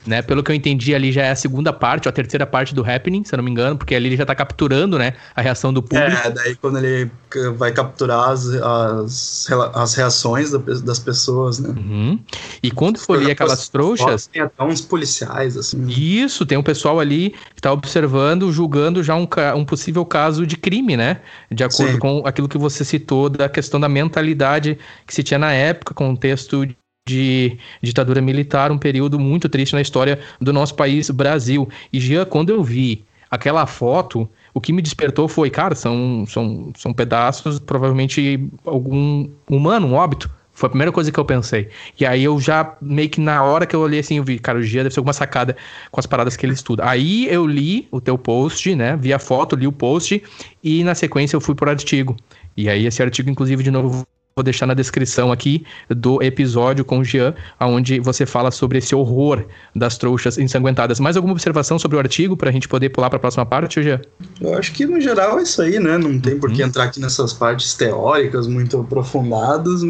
né? 0.07 0.22
Pelo 0.22 0.42
que 0.42 0.50
eu 0.50 0.54
entendi 0.54 0.94
ali 0.94 1.12
já 1.12 1.22
é 1.22 1.30
a 1.30 1.37
segunda 1.37 1.72
parte, 1.72 2.09
ou 2.09 2.11
a 2.11 2.12
terceira 2.12 2.46
parte 2.46 2.74
do 2.74 2.83
happening, 2.83 3.24
se 3.24 3.35
eu 3.35 3.37
não 3.37 3.44
me 3.44 3.50
engano, 3.50 3.76
porque 3.76 3.94
ali 3.94 4.09
ele 4.09 4.16
já 4.16 4.24
está 4.24 4.35
capturando, 4.35 4.98
né, 4.98 5.14
a 5.35 5.42
reação 5.42 5.72
do 5.72 5.83
público. 5.83 6.26
É, 6.26 6.30
daí 6.30 6.57
quando 6.57 6.78
ele 6.78 7.11
vai 7.57 7.72
capturar 7.72 8.30
as, 8.30 8.46
as, 8.46 9.48
as 9.74 9.94
reações 9.94 10.50
das 10.50 10.98
pessoas, 10.98 11.59
né? 11.59 11.70
Uhum. 11.70 12.18
E 12.62 12.70
quando 12.70 12.98
for 12.98 13.18
ali 13.18 13.30
aquelas 13.30 13.68
trouxas... 13.68 14.26
Tem 14.28 14.42
até 14.42 14.62
uns 14.62 14.80
policiais, 14.80 15.57
assim. 15.57 15.87
Isso, 15.88 16.46
tem 16.46 16.57
um 16.57 16.62
pessoal 16.62 17.00
ali 17.00 17.30
que 17.30 17.59
está 17.59 17.72
observando, 17.72 18.50
julgando 18.52 19.02
já 19.02 19.16
um, 19.16 19.28
um 19.57 19.64
possível 19.64 20.04
caso 20.04 20.46
de 20.46 20.57
crime, 20.57 20.96
né? 20.96 21.20
De 21.50 21.64
acordo 21.64 21.92
Sim. 21.92 21.98
com 21.98 22.22
aquilo 22.24 22.48
que 22.48 22.59
você 22.59 22.85
citou 22.85 23.28
da 23.28 23.48
questão 23.48 23.80
da 23.80 23.88
mentalidade 23.88 24.78
que 25.07 25.14
se 25.14 25.22
tinha 25.22 25.34
na 25.38 25.53
época, 25.53 25.94
contexto 25.94 26.66
de 27.07 27.59
ditadura 27.83 28.20
militar, 28.20 28.73
um 28.73 28.79
período 28.79 29.18
muito 29.18 29.49
triste 29.49 29.75
na 29.75 29.81
história 29.81 30.18
do 30.40 30.53
nosso 30.53 30.75
país, 30.75 31.11
Brasil. 31.11 31.68
E 31.92 32.01
já 32.01 32.25
quando 32.25 32.51
eu 32.51 32.62
vi 32.62 33.05
aquela 33.31 33.66
foto, 33.66 34.29
o 34.55 34.61
que 34.61 34.73
me 34.73 34.81
despertou 34.81 35.29
foi, 35.29 35.51
cara, 35.51 35.75
são, 35.75 36.25
são, 36.27 36.73
são 36.77 36.92
pedaços, 36.94 37.59
provavelmente 37.59 38.49
algum 38.64 39.29
humano, 39.51 39.88
um 39.88 39.94
óbito. 39.94 40.31
Foi 40.55 40.68
a 40.68 40.70
primeira 40.70 40.92
coisa 40.92 41.11
que 41.11 41.18
eu 41.18 41.25
pensei. 41.25 41.68
E 41.99 42.07
aí 42.07 42.23
eu 42.23 42.40
já, 42.40 42.77
meio 42.81 43.11
que 43.11 43.20
na 43.20 43.42
hora 43.42 43.66
que 43.66 43.75
eu 43.75 43.81
olhei 43.81 43.99
assim, 43.99 44.18
eu 44.18 44.25
vi, 44.25 44.38
cara, 44.38 44.59
o 44.59 44.62
Gia 44.62 44.85
deve 44.85 44.94
ser 44.94 45.01
alguma 45.01 45.12
sacada 45.12 45.57
com 45.90 45.99
as 45.99 46.07
paradas 46.07 46.37
que 46.37 46.47
ele 46.47 46.53
estuda. 46.53 46.88
Aí 46.88 47.27
eu 47.29 47.44
li 47.44 47.88
o 47.90 48.01
teu 48.01 48.16
post, 48.16 48.73
né? 48.77 48.97
Vi 48.97 49.12
a 49.12 49.18
foto, 49.18 49.57
li 49.57 49.66
o 49.66 49.73
post 49.73 50.23
e 50.62 50.85
na 50.85 50.94
sequência 50.94 51.35
eu 51.35 51.40
fui 51.40 51.57
pro 51.57 51.68
artigo. 51.68 52.16
E 52.57 52.68
aí 52.68 52.87
esse 52.87 53.03
artigo, 53.03 53.29
inclusive, 53.29 53.64
de 53.64 53.70
novo, 53.73 54.07
Vou 54.37 54.42
deixar 54.42 54.66
na 54.66 54.75
descrição 54.75 55.31
aqui 55.31 55.64
do 55.88 56.20
episódio 56.20 56.85
com 56.85 56.99
o 56.99 57.05
Jean, 57.05 57.37
onde 57.61 58.01
você 58.01 58.27
fala 58.27 58.51
sobre 58.51 58.79
esse 58.79 58.92
horror 58.92 59.44
das 59.77 59.97
trouxas 59.97 60.38
ensanguentadas. 60.38 60.99
Mais 60.99 61.16
alguma 61.16 61.33
observação 61.33 61.79
sobre 61.79 61.97
o 61.97 62.01
artigo 62.01 62.37
para 62.37 62.51
a 62.51 62.53
gente 62.53 62.66
poder 62.66 62.88
pular 62.88 63.09
para 63.09 63.18
a 63.18 63.20
próxima 63.20 63.47
parte, 63.47 63.81
Jean? 63.81 64.01
Eu 64.40 64.59
acho 64.59 64.73
que 64.73 64.87
no 64.87 65.01
geral 65.01 65.38
é 65.38 65.44
isso 65.44 65.62
aí, 65.62 65.79
né? 65.79 65.97
Não 65.99 66.18
tem 66.18 66.37
por 66.37 66.51
que 66.51 66.62
uhum. 66.62 66.68
entrar 66.68 66.83
aqui 66.83 66.99
nessas 66.99 67.33
partes 67.33 67.75
teóricas 67.75 68.49
muito 68.49 68.81
aprofundadas. 68.81 69.83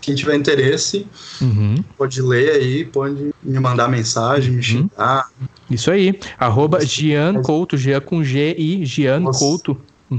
Quem 0.00 0.14
tiver 0.14 0.34
interesse 0.36 1.06
uhum. 1.38 1.84
pode 1.98 2.22
ler 2.22 2.52
aí, 2.52 2.86
pode 2.86 3.34
me 3.42 3.60
mandar 3.60 3.86
mensagem, 3.86 4.52
me 4.52 4.56
uhum. 4.56 4.62
xingar. 4.62 5.28
Isso 5.70 5.90
aí. 5.90 6.18
Arroba 6.38 6.82
Gian 6.82 7.42
Couto, 7.42 7.76
Gian 7.76 8.00
com 8.00 8.24
G 8.24 8.54
e 8.56 8.86
Gian 8.86 9.20
Nossa. 9.20 9.38
Couto 9.40 9.76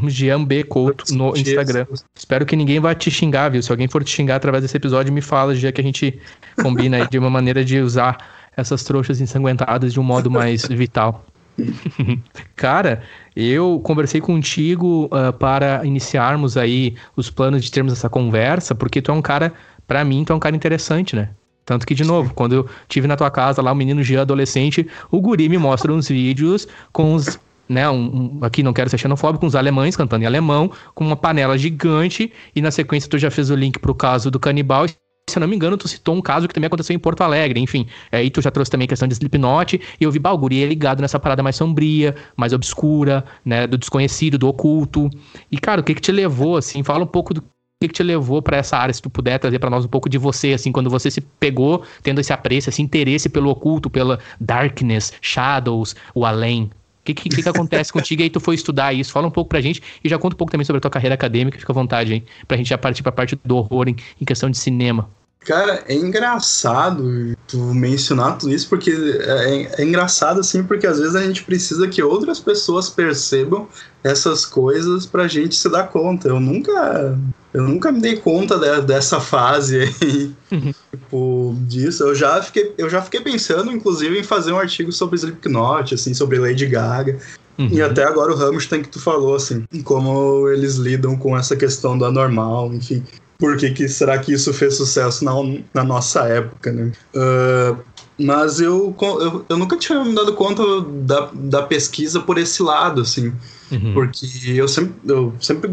Gian 0.07 0.43
B. 0.43 0.63
Couto 0.63 1.13
no 1.13 1.35
Instagram. 1.35 1.85
Espero 2.15 2.45
que 2.45 2.55
ninguém 2.55 2.79
vá 2.79 2.93
te 2.93 3.09
xingar, 3.09 3.49
viu? 3.49 3.61
Se 3.61 3.71
alguém 3.71 3.87
for 3.87 4.03
te 4.03 4.11
xingar 4.11 4.35
através 4.35 4.61
desse 4.63 4.77
episódio, 4.77 5.11
me 5.11 5.21
fala, 5.21 5.55
já 5.55 5.71
que 5.71 5.81
a 5.81 5.83
gente 5.83 6.19
combina 6.61 6.97
aí 6.97 7.07
de 7.07 7.17
uma 7.17 7.29
maneira 7.29 7.63
de 7.63 7.79
usar 7.79 8.17
essas 8.55 8.83
trouxas 8.83 9.21
ensanguentadas 9.21 9.93
de 9.93 9.99
um 9.99 10.03
modo 10.03 10.29
mais 10.29 10.65
vital. 10.67 11.25
Cara, 12.55 13.01
eu 13.35 13.79
conversei 13.83 14.21
contigo 14.21 15.05
uh, 15.05 15.33
para 15.33 15.85
iniciarmos 15.85 16.57
aí 16.57 16.95
os 17.15 17.29
planos 17.29 17.63
de 17.63 17.71
termos 17.71 17.93
essa 17.93 18.09
conversa, 18.09 18.73
porque 18.75 19.01
tu 19.01 19.11
é 19.11 19.13
um 19.13 19.21
cara, 19.21 19.53
para 19.87 20.03
mim, 20.03 20.23
tu 20.23 20.33
é 20.33 20.35
um 20.35 20.39
cara 20.39 20.55
interessante, 20.55 21.15
né? 21.15 21.29
Tanto 21.65 21.85
que, 21.85 21.93
de 21.93 22.03
novo, 22.03 22.33
quando 22.33 22.53
eu 22.53 22.69
tive 22.87 23.07
na 23.07 23.15
tua 23.15 23.29
casa 23.29 23.61
lá, 23.61 23.71
o 23.71 23.75
menino 23.75 24.01
Gia 24.01 24.21
adolescente, 24.21 24.87
o 25.11 25.21
guri 25.21 25.47
me 25.47 25.57
mostra 25.57 25.93
uns 25.93 26.07
vídeos 26.07 26.67
com 26.91 27.13
os 27.13 27.39
né, 27.69 27.89
um, 27.89 28.39
um, 28.39 28.39
aqui 28.41 28.63
não 28.63 28.73
quero 28.73 28.89
ser 28.89 28.97
xenofóbico, 28.97 29.45
uns 29.45 29.55
alemães 29.55 29.95
cantando 29.95 30.23
em 30.23 30.27
alemão, 30.27 30.71
com 30.95 31.05
uma 31.05 31.15
panela 31.15 31.57
gigante, 31.57 32.31
e 32.55 32.61
na 32.61 32.71
sequência 32.71 33.09
tu 33.09 33.17
já 33.17 33.29
fez 33.29 33.49
o 33.49 33.55
link 33.55 33.77
pro 33.77 33.93
caso 33.93 34.31
do 34.31 34.39
canibal, 34.39 34.87
se 35.29 35.37
eu 35.37 35.41
não 35.41 35.47
me 35.47 35.55
engano, 35.55 35.77
tu 35.77 35.87
citou 35.87 36.15
um 36.15 36.21
caso 36.21 36.47
que 36.47 36.53
também 36.53 36.67
aconteceu 36.67 36.95
em 36.95 36.99
Porto 36.99 37.21
Alegre, 37.21 37.59
enfim. 37.59 37.85
Aí 38.11 38.31
tu 38.31 38.41
já 38.41 38.49
trouxe 38.49 38.71
também 38.71 38.85
a 38.85 38.87
questão 38.87 39.07
de 39.07 39.13
Slipknot, 39.13 39.79
e 39.99 40.03
eu 40.03 40.11
vi 40.11 40.17
Balguri 40.17 40.63
é 40.63 40.65
ligado 40.65 41.01
nessa 41.01 41.19
parada 41.19 41.43
mais 41.43 41.55
sombria, 41.55 42.15
mais 42.35 42.51
obscura, 42.51 43.23
né, 43.45 43.67
do 43.67 43.77
desconhecido, 43.77 44.37
do 44.37 44.47
oculto. 44.47 45.09
E, 45.51 45.57
cara, 45.57 45.81
o 45.81 45.83
que 45.83 45.93
que 45.93 46.01
te 46.01 46.11
levou, 46.11 46.57
assim, 46.57 46.83
fala 46.83 47.03
um 47.03 47.07
pouco 47.07 47.33
do 47.33 47.41
que, 47.81 47.87
que 47.87 47.93
te 47.93 48.03
levou 48.03 48.41
para 48.41 48.57
essa 48.57 48.75
área, 48.75 48.93
se 48.93 49.01
tu 49.01 49.09
puder 49.09 49.39
trazer 49.39 49.59
para 49.59 49.69
nós 49.69 49.85
um 49.85 49.87
pouco 49.87 50.09
de 50.09 50.17
você, 50.17 50.53
assim, 50.53 50.71
quando 50.71 50.89
você 50.89 51.09
se 51.09 51.21
pegou 51.21 51.83
tendo 52.03 52.19
esse 52.19 52.33
apreço, 52.33 52.69
esse 52.69 52.81
interesse 52.81 53.29
pelo 53.29 53.49
oculto, 53.49 53.89
pela 53.89 54.19
darkness, 54.39 55.13
shadows, 55.21 55.95
o 56.13 56.25
além. 56.25 56.69
Que, 57.13 57.29
que, 57.29 57.41
que, 57.41 57.49
acontece 57.49 57.91
contigo 57.91 58.21
e 58.21 58.23
aí 58.23 58.29
tu 58.29 58.39
foi 58.39 58.55
estudar 58.55 58.93
isso? 58.93 59.11
Fala 59.11 59.27
um 59.27 59.31
pouco 59.31 59.49
pra 59.49 59.61
gente 59.61 59.81
e 60.03 60.09
já 60.09 60.17
conta 60.17 60.35
um 60.35 60.37
pouco 60.37 60.51
também 60.51 60.65
sobre 60.65 60.77
a 60.77 60.81
tua 60.81 60.91
carreira 60.91 61.15
acadêmica, 61.15 61.57
fica 61.57 61.71
à 61.71 61.75
vontade 61.75 62.13
aí, 62.13 62.23
pra 62.47 62.57
gente 62.57 62.69
já 62.69 62.77
partir 62.77 63.03
pra 63.03 63.11
parte 63.11 63.39
do 63.43 63.57
horror 63.57 63.89
em, 63.89 63.95
em 64.19 64.25
questão 64.25 64.49
de 64.49 64.57
cinema. 64.57 65.09
Cara, 65.45 65.83
é 65.87 65.95
engraçado 65.95 67.35
tu 67.47 67.57
mencionar 67.73 68.37
tudo 68.37 68.53
isso, 68.53 68.67
porque 68.67 68.91
é, 68.91 69.81
é, 69.81 69.83
engraçado, 69.83 70.41
assim, 70.41 70.63
porque 70.63 70.85
às 70.85 70.99
vezes 70.99 71.15
a 71.15 71.23
gente 71.23 71.43
precisa 71.43 71.87
que 71.87 72.03
outras 72.03 72.39
pessoas 72.39 72.89
percebam 72.89 73.67
essas 74.03 74.45
coisas 74.45 75.05
pra 75.05 75.27
gente 75.27 75.55
se 75.55 75.69
dar 75.69 75.87
conta. 75.87 76.27
Eu 76.27 76.39
nunca. 76.39 77.17
Eu 77.51 77.63
nunca 77.63 77.91
me 77.91 77.99
dei 77.99 78.17
conta 78.17 78.59
de, 78.59 78.81
dessa 78.85 79.19
fase 79.19 79.79
aí, 79.79 80.35
uhum. 80.51 80.73
tipo, 80.91 81.55
disso. 81.61 82.03
Eu 82.03 82.13
já, 82.13 82.43
fiquei, 82.43 82.75
eu 82.77 82.89
já 82.89 83.01
fiquei 83.01 83.21
pensando, 83.21 83.71
inclusive, 83.71 84.19
em 84.19 84.23
fazer 84.23 84.51
um 84.51 84.59
artigo 84.59 84.91
sobre 84.91 85.15
Slipknot, 85.15 85.95
assim, 85.95 86.13
sobre 86.13 86.37
Lady 86.37 86.67
Gaga. 86.67 87.17
Uhum. 87.57 87.69
E 87.71 87.81
até 87.81 88.03
agora 88.03 88.31
o 88.31 88.35
Rammstein 88.35 88.83
que 88.83 88.89
tu 88.89 88.99
falou, 88.99 89.35
assim, 89.35 89.65
como 89.83 90.47
eles 90.49 90.75
lidam 90.75 91.17
com 91.17 91.35
essa 91.35 91.55
questão 91.55 91.97
do 91.97 92.05
anormal, 92.05 92.71
enfim 92.71 93.03
por 93.39 93.55
que, 93.55 93.71
que 93.71 93.87
será 93.87 94.19
que 94.19 94.33
isso 94.33 94.53
fez 94.53 94.75
sucesso 94.75 95.23
na, 95.23 95.31
na 95.73 95.83
nossa 95.83 96.27
época, 96.27 96.73
né? 96.73 96.91
Uh, 97.15 97.77
mas 98.19 98.59
eu, 98.59 98.93
eu, 99.01 99.45
eu, 99.47 99.57
nunca 99.57 99.77
tinha 99.77 100.03
me 100.03 100.13
dado 100.13 100.33
conta 100.33 100.61
da, 100.81 101.29
da 101.33 101.61
pesquisa 101.63 102.19
por 102.19 102.37
esse 102.37 102.61
lado, 102.61 103.01
assim. 103.01 103.33
Uhum. 103.71 103.93
Porque 103.93 104.27
eu 104.53 104.67
sempre, 104.67 104.93
eu 105.07 105.33
sempre 105.39 105.71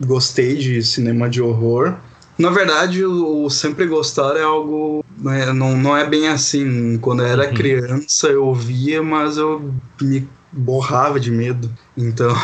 gostei 0.00 0.56
de 0.56 0.82
cinema 0.82 1.28
de 1.28 1.42
horror. 1.42 1.96
Na 2.38 2.48
verdade, 2.48 3.04
o, 3.04 3.44
o 3.44 3.50
sempre 3.50 3.86
gostar 3.86 4.38
é 4.38 4.42
algo. 4.42 5.04
Né, 5.18 5.52
não, 5.52 5.76
não 5.76 5.94
é 5.94 6.06
bem 6.06 6.28
assim. 6.28 6.96
Quando 6.98 7.22
eu 7.22 7.26
era 7.26 7.48
uhum. 7.48 7.54
criança, 7.54 8.28
eu 8.28 8.46
ouvia, 8.46 9.02
mas 9.02 9.36
eu 9.36 9.70
me 10.00 10.26
borrava 10.52 11.18
de 11.18 11.30
medo. 11.30 11.72
Então. 11.96 12.34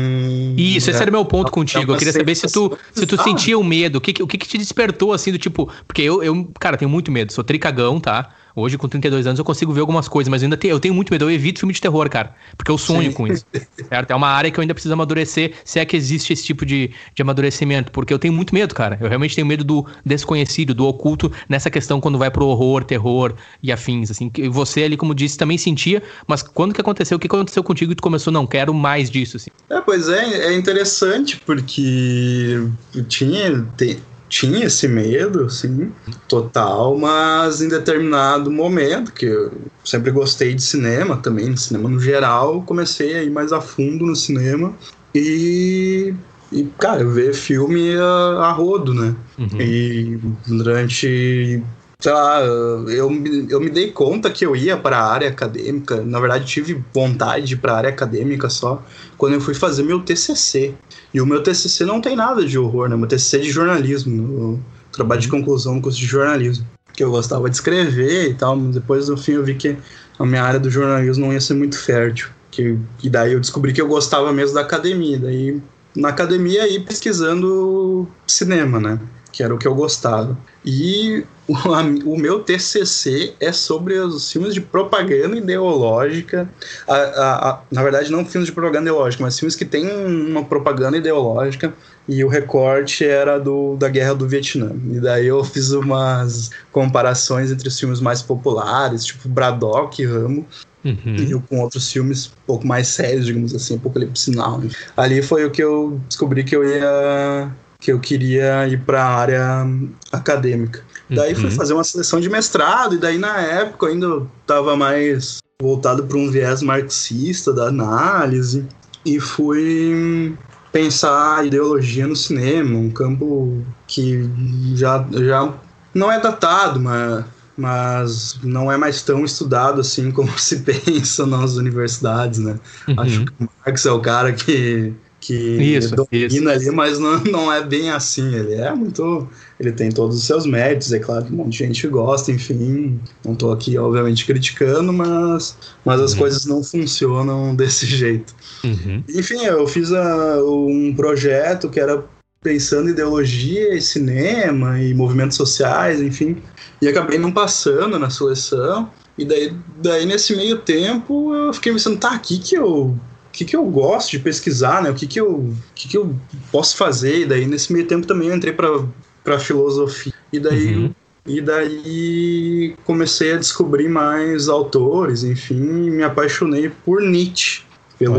Isso, 0.56 0.90
esse 0.90 0.98
é, 0.98 1.02
era 1.02 1.10
o 1.10 1.12
meu 1.12 1.24
ponto 1.24 1.48
é 1.48 1.50
contigo. 1.50 1.92
Eu 1.92 1.98
queria 1.98 2.12
saber 2.12 2.34
se 2.34 2.50
tu, 2.50 2.76
se 2.92 3.06
tu 3.06 3.22
sentia 3.22 3.58
o 3.58 3.64
medo. 3.64 3.96
O 3.96 4.00
que, 4.00 4.22
o 4.22 4.26
que, 4.26 4.38
que 4.38 4.48
te 4.48 4.58
despertou, 4.58 5.12
assim, 5.12 5.30
do 5.30 5.38
tipo. 5.38 5.70
Porque 5.86 6.02
eu, 6.02 6.22
eu, 6.22 6.50
cara, 6.58 6.76
tenho 6.76 6.90
muito 6.90 7.12
medo. 7.12 7.32
Sou 7.32 7.44
tricagão, 7.44 8.00
tá? 8.00 8.30
Hoje, 8.58 8.76
com 8.76 8.88
32 8.88 9.26
anos, 9.26 9.38
eu 9.38 9.44
consigo 9.44 9.72
ver 9.72 9.80
algumas 9.80 10.08
coisas, 10.08 10.28
mas 10.28 10.42
eu 10.42 10.46
ainda 10.46 10.56
tenho, 10.56 10.72
eu 10.72 10.80
tenho 10.80 10.94
muito 10.94 11.12
medo. 11.12 11.24
Eu 11.24 11.30
evito 11.30 11.60
filme 11.60 11.72
de 11.72 11.80
terror, 11.80 12.08
cara. 12.10 12.34
Porque 12.56 12.70
eu 12.70 12.78
sonho 12.78 13.10
Sim. 13.10 13.12
com 13.12 13.26
isso. 13.26 13.44
Certo? 13.88 14.10
É 14.10 14.14
uma 14.14 14.28
área 14.28 14.50
que 14.50 14.58
eu 14.58 14.62
ainda 14.62 14.74
preciso 14.74 14.92
amadurecer, 14.92 15.52
se 15.64 15.78
é 15.78 15.84
que 15.84 15.96
existe 15.96 16.32
esse 16.32 16.44
tipo 16.44 16.66
de, 16.66 16.90
de 17.14 17.22
amadurecimento. 17.22 17.92
Porque 17.92 18.12
eu 18.12 18.18
tenho 18.18 18.34
muito 18.34 18.54
medo, 18.54 18.74
cara. 18.74 18.98
Eu 19.00 19.08
realmente 19.08 19.34
tenho 19.34 19.46
medo 19.46 19.62
do 19.62 19.86
desconhecido, 20.04 20.74
do 20.74 20.86
oculto, 20.86 21.30
nessa 21.48 21.70
questão 21.70 22.00
quando 22.00 22.18
vai 22.18 22.30
pro 22.30 22.46
horror, 22.46 22.84
terror 22.84 23.34
e 23.62 23.70
afins. 23.70 24.10
Assim, 24.10 24.28
que 24.28 24.48
você 24.48 24.82
ali, 24.82 24.96
como 24.96 25.14
disse, 25.14 25.38
também 25.38 25.56
sentia, 25.56 26.02
mas 26.26 26.42
quando 26.42 26.74
que 26.74 26.80
aconteceu? 26.80 27.16
O 27.16 27.20
que 27.20 27.26
aconteceu 27.26 27.62
contigo 27.62 27.92
e 27.92 27.94
tu 27.94 28.02
começou, 28.02 28.32
não, 28.32 28.46
quero 28.46 28.74
mais 28.74 29.10
disso, 29.10 29.36
assim? 29.36 29.50
É, 29.70 29.80
pois 29.80 30.08
é, 30.08 30.48
é 30.48 30.54
interessante, 30.54 31.40
porque 31.44 32.60
tinha. 33.08 33.66
Tem 33.76 33.98
tinha 34.28 34.66
esse 34.66 34.86
medo, 34.86 35.44
assim, 35.44 35.90
total, 36.28 36.96
mas 36.96 37.62
em 37.62 37.68
determinado 37.68 38.50
momento, 38.50 39.12
que 39.12 39.26
eu 39.26 39.52
sempre 39.84 40.10
gostei 40.10 40.54
de 40.54 40.62
cinema 40.62 41.16
também, 41.16 41.52
de 41.52 41.60
cinema 41.60 41.88
no 41.88 41.98
geral, 41.98 42.62
comecei 42.62 43.16
a 43.16 43.22
ir 43.22 43.30
mais 43.30 43.52
a 43.52 43.60
fundo 43.60 44.04
no 44.04 44.14
cinema 44.14 44.74
e, 45.14 46.14
e 46.52 46.64
cara, 46.78 47.04
ver 47.04 47.32
filme 47.32 47.96
a, 47.96 48.44
a 48.44 48.52
rodo, 48.52 48.92
né? 48.92 49.14
Uhum. 49.38 49.60
E 49.60 50.20
durante 50.46 51.62
sei 52.00 52.12
lá, 52.12 52.40
eu, 52.40 52.88
eu 52.88 53.60
me 53.60 53.68
dei 53.68 53.90
conta 53.90 54.30
que 54.30 54.46
eu 54.46 54.54
ia 54.54 54.76
para 54.76 54.98
a 54.98 55.12
área 55.12 55.28
acadêmica. 55.28 56.00
Na 56.02 56.20
verdade, 56.20 56.46
tive 56.46 56.82
vontade 56.94 57.56
para 57.56 57.72
a 57.72 57.76
área 57.76 57.90
acadêmica 57.90 58.48
só 58.48 58.82
quando 59.16 59.34
eu 59.34 59.40
fui 59.40 59.52
fazer 59.52 59.82
meu 59.82 60.00
TCC. 60.00 60.74
E 61.12 61.20
o 61.20 61.26
meu 61.26 61.42
TCC 61.42 61.84
não 61.84 62.00
tem 62.00 62.14
nada 62.14 62.44
de 62.44 62.56
horror, 62.56 62.88
né? 62.88 62.96
Meu 62.96 63.08
TCC 63.08 63.38
é 63.38 63.40
de 63.40 63.50
jornalismo, 63.50 64.62
trabalho 64.92 65.20
de 65.20 65.28
conclusão 65.28 65.74
no 65.74 65.82
curso 65.82 65.98
de 65.98 66.06
jornalismo. 66.06 66.64
Que 66.92 67.02
eu 67.02 67.10
gostava 67.10 67.50
de 67.50 67.56
escrever 67.56 68.30
e 68.30 68.34
tal, 68.34 68.56
mas 68.56 68.74
depois 68.76 69.08
no 69.08 69.16
fim 69.16 69.32
eu 69.32 69.44
vi 69.44 69.54
que 69.54 69.76
a 70.18 70.24
minha 70.24 70.42
área 70.42 70.60
do 70.60 70.70
jornalismo 70.70 71.26
não 71.26 71.32
ia 71.32 71.40
ser 71.40 71.54
muito 71.54 71.76
fértil. 71.76 72.28
Que, 72.50 72.78
e 73.02 73.10
daí 73.10 73.32
eu 73.32 73.40
descobri 73.40 73.72
que 73.72 73.80
eu 73.80 73.88
gostava 73.88 74.32
mesmo 74.32 74.54
da 74.54 74.60
academia. 74.60 75.18
Daí 75.18 75.60
na 75.96 76.10
academia 76.10 76.62
aí 76.62 76.78
pesquisando 76.78 78.06
cinema, 78.24 78.78
né? 78.78 79.00
Que 79.38 79.44
era 79.44 79.54
o 79.54 79.58
que 79.58 79.68
eu 79.68 79.74
gostava. 79.76 80.36
E 80.64 81.24
o, 81.46 81.54
a, 81.54 81.80
o, 82.04 82.18
meu 82.18 82.40
TCC 82.40 83.34
é 83.38 83.52
sobre 83.52 83.94
os 83.94 84.32
filmes 84.32 84.52
de 84.52 84.60
propaganda 84.60 85.36
ideológica. 85.36 86.50
A, 86.88 86.96
a, 86.96 87.60
na 87.70 87.80
verdade, 87.84 88.10
não 88.10 88.24
filmes 88.24 88.48
de 88.48 88.52
propaganda 88.52 88.90
ideológica, 88.90 89.22
mas 89.22 89.38
filmes 89.38 89.54
que 89.54 89.64
têm 89.64 89.86
uma 89.86 90.44
propaganda 90.44 90.96
ideológica. 90.96 91.72
E 92.08 92.24
o 92.24 92.28
recorte 92.28 93.04
era 93.04 93.38
do, 93.38 93.76
da 93.76 93.88
Guerra 93.88 94.16
do 94.16 94.26
Vietnã. 94.26 94.72
E 94.90 94.98
daí 94.98 95.28
eu 95.28 95.44
fiz 95.44 95.70
umas 95.70 96.50
comparações 96.72 97.52
entre 97.52 97.68
os 97.68 97.78
filmes 97.78 98.00
mais 98.00 98.20
populares, 98.20 99.04
tipo 99.04 99.28
Braddock 99.28 100.02
e 100.02 100.04
Ramo, 100.04 100.44
Uhum. 100.84 101.16
E 101.16 101.40
com 101.48 101.60
outros 101.60 101.90
filmes 101.90 102.28
um 102.28 102.46
pouco 102.46 102.66
mais 102.66 102.88
sérios, 102.88 103.26
digamos 103.26 103.54
assim, 103.54 103.76
Apocalipse 103.76 104.30
Now. 104.30 104.62
Ali 104.96 105.22
foi 105.22 105.44
o 105.44 105.50
que 105.50 105.62
eu 105.62 106.00
descobri 106.08 106.44
que 106.44 106.54
eu 106.54 106.64
ia 106.64 107.52
que 107.80 107.92
eu 107.92 108.00
queria 108.00 108.66
ir 108.66 108.80
para 108.80 109.04
a 109.04 109.14
área 109.14 109.66
acadêmica. 110.10 110.82
Daí 111.08 111.32
uhum. 111.34 111.42
fui 111.42 111.50
fazer 111.50 111.74
uma 111.74 111.84
seleção 111.84 112.20
de 112.20 112.28
mestrado, 112.28 112.96
e 112.96 112.98
daí 112.98 113.18
na 113.18 113.40
época 113.40 113.86
eu 113.86 113.92
ainda 113.92 114.26
estava 114.42 114.76
mais 114.76 115.38
voltado 115.60 116.04
para 116.04 116.18
um 116.18 116.30
viés 116.30 116.62
marxista 116.62 117.52
da 117.52 117.68
análise, 117.68 118.66
e 119.04 119.20
fui 119.20 120.36
pensar 120.72 121.46
ideologia 121.46 122.06
no 122.06 122.16
cinema, 122.16 122.78
um 122.78 122.90
campo 122.90 123.64
que 123.86 124.28
já, 124.74 125.06
já 125.12 125.54
não 125.94 126.12
é 126.12 126.20
datado, 126.20 126.80
mas, 126.80 127.24
mas 127.56 128.38
não 128.42 128.70
é 128.70 128.76
mais 128.76 129.02
tão 129.02 129.24
estudado 129.24 129.80
assim 129.80 130.10
como 130.10 130.30
se 130.38 130.58
pensa 130.60 131.26
nas 131.26 131.54
universidades, 131.54 132.40
né? 132.40 132.58
Uhum. 132.86 132.94
Acho 132.98 133.24
que 133.24 133.44
o 133.44 133.48
Marx 133.64 133.86
é 133.86 133.92
o 133.92 134.00
cara 134.00 134.32
que 134.32 134.92
que 135.28 135.34
isso, 135.34 135.94
domina 135.94 136.26
isso. 136.26 136.48
ali, 136.48 136.70
mas 136.70 136.98
não, 136.98 137.22
não 137.24 137.52
é 137.52 137.62
bem 137.62 137.90
assim. 137.90 138.34
Ele 138.34 138.54
é 138.54 138.74
muito. 138.74 139.28
Ele 139.60 139.72
tem 139.72 139.90
todos 139.90 140.16
os 140.16 140.24
seus 140.24 140.46
méritos, 140.46 140.90
é 140.90 140.98
claro 140.98 141.26
que 141.26 141.32
um 141.32 141.36
monte 141.36 141.52
de 141.52 141.58
gente 141.58 141.86
gosta, 141.86 142.32
enfim. 142.32 142.98
Não 143.22 143.34
estou 143.34 143.52
aqui, 143.52 143.76
obviamente, 143.76 144.24
criticando, 144.24 144.90
mas, 144.90 145.54
mas 145.84 146.00
as 146.00 146.12
uhum. 146.12 146.18
coisas 146.18 146.46
não 146.46 146.64
funcionam 146.64 147.52
desse 147.56 147.84
jeito. 147.84 148.34
Uhum. 148.64 149.04
Enfim, 149.06 149.44
eu 149.44 149.66
fiz 149.66 149.92
a, 149.92 150.42
um 150.42 150.94
projeto 150.96 151.68
que 151.68 151.78
era 151.78 152.02
pensando 152.42 152.88
em 152.88 152.92
ideologia 152.92 153.74
e 153.74 153.82
cinema 153.82 154.80
e 154.80 154.94
movimentos 154.94 155.36
sociais, 155.36 156.00
enfim. 156.00 156.38
E 156.80 156.88
acabei 156.88 157.18
não 157.18 157.30
passando 157.30 157.98
na 157.98 158.08
seleção. 158.08 158.90
E 159.18 159.26
daí, 159.26 159.52
daí 159.82 160.06
nesse 160.06 160.34
meio 160.34 160.58
tempo, 160.58 161.34
eu 161.34 161.52
fiquei 161.52 161.72
pensando, 161.72 161.98
tá, 161.98 162.12
aqui 162.12 162.38
que 162.38 162.54
eu 162.54 162.98
que, 163.38 163.44
que 163.44 163.56
eu 163.56 163.64
gosto 163.64 164.10
de 164.10 164.18
pesquisar, 164.18 164.82
né? 164.82 164.90
O 164.90 164.94
que, 164.94 165.06
que, 165.06 165.20
eu, 165.20 165.54
que, 165.72 165.86
que 165.86 165.96
eu 165.96 166.12
posso 166.50 166.76
fazer. 166.76 167.20
E 167.20 167.26
daí, 167.26 167.46
nesse 167.46 167.72
meio 167.72 167.86
tempo, 167.86 168.04
também 168.04 168.28
eu 168.28 168.34
entrei 168.34 168.52
para 168.52 169.38
filosofia. 169.38 170.12
E 170.32 170.40
daí, 170.40 170.74
uhum. 170.74 170.94
e 171.24 171.40
daí 171.40 172.74
comecei 172.84 173.34
a 173.34 173.36
descobrir 173.36 173.88
mais 173.88 174.48
autores, 174.48 175.22
enfim, 175.22 175.54
me 175.54 176.02
apaixonei 176.02 176.68
por 176.84 177.00
Nietzsche, 177.00 177.62
pelo 177.96 178.18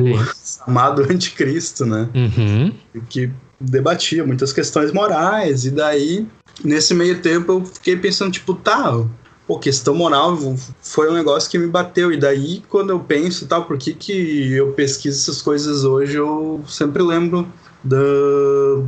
amado 0.65 1.01
anticristo, 1.12 1.86
né? 1.86 2.08
Uhum. 2.15 2.73
Que 3.10 3.29
debatia 3.60 4.25
muitas 4.25 4.53
questões 4.53 4.93
morais. 4.93 5.65
E 5.65 5.71
daí, 5.71 6.25
nesse 6.63 6.93
meio 6.93 7.21
tempo, 7.21 7.51
eu 7.51 7.65
fiquei 7.65 7.97
pensando, 7.97 8.32
tipo, 8.32 8.53
tá, 8.53 9.05
pô, 9.49 9.57
questão 9.57 9.95
moral 9.95 10.38
foi 10.79 11.09
um 11.09 11.13
negócio 11.13 11.49
que 11.49 11.57
me 11.57 11.65
bateu. 11.65 12.12
E 12.13 12.17
daí, 12.17 12.62
quando 12.69 12.91
eu 12.91 12.99
penso, 12.99 13.47
tal, 13.47 13.65
por 13.65 13.79
que, 13.79 13.95
que 13.95 14.53
eu 14.53 14.73
pesquiso 14.73 15.17
essas 15.17 15.41
coisas 15.41 15.83
hoje, 15.83 16.17
eu 16.17 16.62
sempre 16.67 17.01
lembro 17.01 17.47
da, 17.83 17.97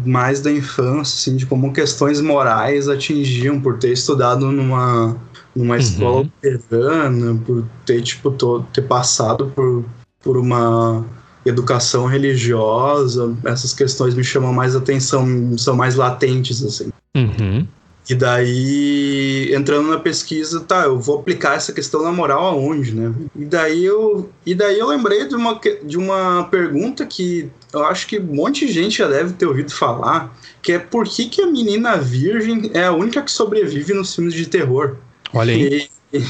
mais 0.06 0.40
da 0.40 0.52
infância, 0.52 1.16
assim, 1.32 1.36
de 1.36 1.48
como 1.48 1.74
questões 1.74 2.22
morais 2.22 2.88
atingiam 2.88 3.60
por 3.60 3.80
ter 3.80 3.92
estudado 3.92 4.52
numa, 4.52 5.18
numa 5.56 5.74
uhum. 5.74 5.80
escola 5.80 6.30
luterana, 6.44 7.42
por 7.44 7.66
ter, 7.84 8.04
tipo, 8.04 8.30
todo, 8.30 8.64
ter 8.72 8.84
passado 8.84 9.52
por, 9.56 9.84
por 10.22 10.38
uma 10.38 11.04
educação 11.44 12.06
religiosa, 12.06 13.36
essas 13.46 13.74
questões 13.74 14.14
me 14.14 14.24
chamam 14.24 14.54
mais 14.54 14.76
atenção, 14.76 15.58
são 15.58 15.76
mais 15.76 15.96
latentes, 15.96 16.64
assim. 16.64 16.92
Uhum. 17.16 17.66
E 18.10 18.16
daí, 18.16 19.54
entrando 19.54 19.90
na 19.90 20.00
pesquisa, 20.00 20.60
tá, 20.62 20.84
eu 20.84 21.00
vou 21.00 21.20
aplicar 21.20 21.56
essa 21.56 21.72
questão 21.72 22.02
na 22.02 22.12
moral 22.12 22.46
aonde, 22.46 22.94
né? 22.94 23.14
E 23.36 23.46
daí 23.46 23.86
eu, 23.86 24.30
e 24.46 24.56
daí 24.56 24.80
eu 24.80 24.88
lembrei 24.88 25.28
de 25.28 25.36
uma, 25.36 25.60
de 25.84 25.98
uma 25.98 26.44
pergunta 26.46 27.06
que 27.06 27.50
eu 27.72 27.86
acho 27.86 28.08
que 28.08 28.20
um 28.20 28.36
monte 28.36 28.66
de 28.66 28.74
gente 28.74 28.98
já 28.98 29.08
deve 29.08 29.34
ter 29.34 29.46
ouvido 29.46 29.72
falar, 29.72 30.36
que 30.62 30.74
é 30.74 30.80
por 30.80 31.08
que, 31.08 31.26
que 31.30 31.42
a 31.42 31.48
menina 31.48 31.98
virgem 31.98 32.72
é 32.74 32.86
a 32.86 32.92
única 32.92 33.22
que 33.22 33.32
sobrevive 33.32 33.94
nos 33.94 34.14
filmes 34.16 34.34
de 34.34 34.48
terror? 34.48 34.98
Olha 35.34 35.54
aí. 35.54 35.88
E... 36.12 36.22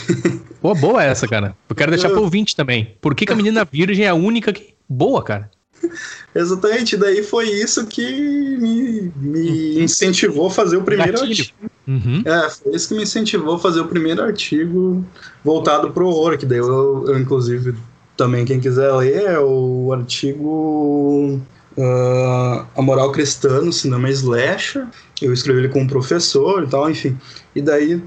Pô, 0.61 0.75
boa 0.75 1.03
essa, 1.03 1.27
cara. 1.27 1.55
Eu 1.67 1.75
quero 1.75 1.91
deixar 1.91 2.09
pro 2.09 2.21
ouvinte 2.21 2.55
também. 2.55 2.95
Por 3.01 3.15
que, 3.15 3.25
que 3.25 3.33
a 3.33 3.35
menina 3.35 3.65
virgem 3.65 4.05
é 4.05 4.09
a 4.09 4.13
única 4.13 4.53
que... 4.53 4.75
Boa, 4.87 5.23
cara. 5.23 5.49
Exatamente, 6.33 6.97
daí 6.97 7.23
foi 7.23 7.49
isso 7.49 7.85
que 7.85 8.57
me, 8.57 9.11
me 9.15 9.83
incentivou 9.83 10.47
a 10.47 10.51
fazer 10.51 10.77
o 10.77 10.83
primeiro 10.83 11.13
Gatilho. 11.13 11.31
artigo. 11.31 11.71
Uhum. 11.87 12.21
É, 12.25 12.49
foi 12.49 12.75
isso 12.75 12.87
que 12.89 12.95
me 12.95 13.03
incentivou 13.03 13.55
a 13.55 13.59
fazer 13.59 13.81
o 13.81 13.87
primeiro 13.87 14.21
artigo 14.23 15.03
voltado 15.43 15.91
pro 15.91 16.07
horror, 16.07 16.37
que 16.37 16.45
daí 16.45 16.59
eu, 16.59 17.05
eu 17.07 17.19
inclusive, 17.19 17.75
também 18.15 18.45
quem 18.45 18.59
quiser 18.59 18.91
ler, 18.93 19.23
é 19.25 19.39
o 19.39 19.91
artigo 19.93 21.41
uh, 21.77 22.65
A 22.75 22.81
Moral 22.81 23.11
Cristã 23.11 23.61
no 23.61 23.73
Cinema 23.73 24.09
Slasher. 24.09 24.87
Eu 25.21 25.33
escrevi 25.33 25.59
ele 25.59 25.69
com 25.69 25.81
um 25.81 25.87
professor 25.87 26.63
e 26.63 26.67
tal, 26.67 26.89
enfim. 26.89 27.17
E 27.55 27.61
daí, 27.61 28.01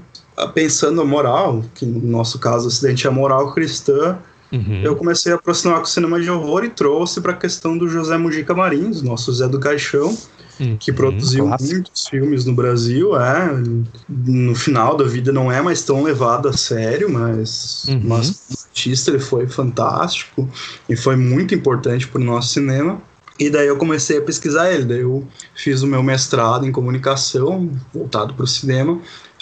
pensando 0.53 1.01
a 1.01 1.05
moral, 1.05 1.63
que 1.73 1.85
no 1.85 2.01
nosso 2.07 2.39
caso 2.39 2.65
o 2.65 2.67
Ocidente 2.67 3.05
é 3.05 3.09
a 3.09 3.13
moral 3.13 3.53
cristã, 3.53 4.17
Uhum. 4.55 4.81
Eu 4.83 4.95
comecei 4.95 5.31
a 5.31 5.35
aproximar 5.35 5.77
com 5.77 5.83
o 5.83 5.87
cinema 5.87 6.19
de 6.19 6.29
horror 6.29 6.63
e 6.63 6.69
trouxe 6.69 7.19
para 7.19 7.33
a 7.33 7.35
questão 7.35 7.77
do 7.77 7.89
José 7.89 8.17
Mujica 8.17 8.53
Marins, 8.53 9.01
nosso 9.01 9.33
Zé 9.33 9.47
do 9.47 9.59
Caixão, 9.59 10.17
uhum. 10.59 10.77
que 10.77 10.93
produziu 10.93 11.47
muitos 11.47 12.07
filmes 12.07 12.45
no 12.45 12.53
Brasil. 12.53 13.19
É, 13.19 13.49
no 14.07 14.55
final 14.55 14.95
da 14.95 15.05
vida 15.05 15.31
não 15.31 15.51
é 15.51 15.61
mais 15.61 15.83
tão 15.83 16.03
levado 16.03 16.47
a 16.47 16.53
sério, 16.53 17.11
mas, 17.11 17.85
uhum. 17.89 18.01
mas 18.03 18.67
artista 18.69 19.11
ele 19.11 19.19
foi 19.19 19.47
fantástico 19.47 20.47
e 20.87 20.95
foi 20.95 21.15
muito 21.15 21.53
importante 21.53 22.07
para 22.07 22.21
o 22.21 22.23
nosso 22.23 22.53
cinema. 22.53 23.01
E 23.37 23.49
daí 23.49 23.67
eu 23.67 23.75
comecei 23.75 24.17
a 24.17 24.21
pesquisar 24.21 24.71
ele. 24.71 24.85
Daí 24.85 25.01
eu 25.01 25.27
fiz 25.53 25.81
o 25.81 25.87
meu 25.87 26.01
mestrado 26.01 26.65
em 26.65 26.71
comunicação, 26.71 27.69
voltado 27.93 28.33
para 28.33 28.45
o 28.45 28.47
cinema, 28.47 28.99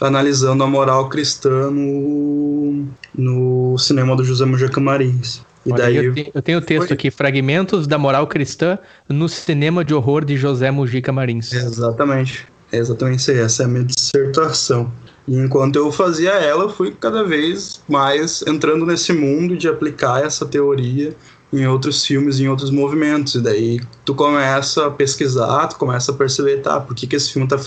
analisando 0.08 0.64
a 0.64 0.68
moral 0.68 1.10
cristã 1.10 1.72
no, 1.72 2.86
no 3.16 3.78
cinema 3.78 4.16
do 4.16 4.24
José 4.24 4.46
Mujica 4.46 4.80
Marins. 4.80 5.42
E 5.66 5.72
Olha, 5.72 5.84
daí 5.84 5.96
eu, 5.96 6.14
eu 6.34 6.42
tenho 6.42 6.58
o 6.58 6.62
texto 6.62 6.88
foi... 6.88 6.94
aqui, 6.94 7.10
Fragmentos 7.10 7.88
da 7.88 7.98
Moral 7.98 8.28
Cristã 8.28 8.78
no 9.08 9.30
Cinema 9.30 9.86
de 9.86 9.94
Horror 9.94 10.26
de 10.26 10.36
José 10.36 10.70
Mujica 10.70 11.12
Marins. 11.12 11.54
Exatamente. 11.54 12.46
É 12.70 12.78
exatamente 12.80 13.20
isso 13.20 13.32
aí. 13.32 13.40
Essa 13.40 13.64
é 13.64 13.66
a 13.66 13.70
minha 13.70 13.86
dissertação. 13.86 14.92
E 15.26 15.38
enquanto 15.38 15.78
eu 15.78 15.90
fazia 15.90 16.32
ela, 16.32 16.64
eu 16.64 16.70
fui 16.70 16.92
cada 17.00 17.24
vez 17.24 17.82
mais 17.88 18.44
entrando 18.46 18.86
nesse 18.86 19.14
mundo 19.14 19.56
de 19.56 19.70
aplicar 19.70 20.26
essa 20.26 20.46
teoria 20.46 21.16
em 21.54 21.66
outros 21.66 22.06
filmes, 22.06 22.42
em 22.42 22.50
outros 22.50 22.70
movimentos. 22.70 23.36
E 23.36 23.42
daí 23.42 23.80
tu 24.04 24.14
começa 24.14 24.88
a 24.88 24.92
pesquisar, 24.92 25.68
tu 25.68 25.78
começa 25.78 26.12
a 26.12 26.16
perceber, 26.16 26.58
tá, 26.58 26.78
por 26.80 26.94
que, 26.94 27.08
que 27.08 27.16
esse 27.16 27.32
filme 27.32 27.48
tá, 27.48 27.58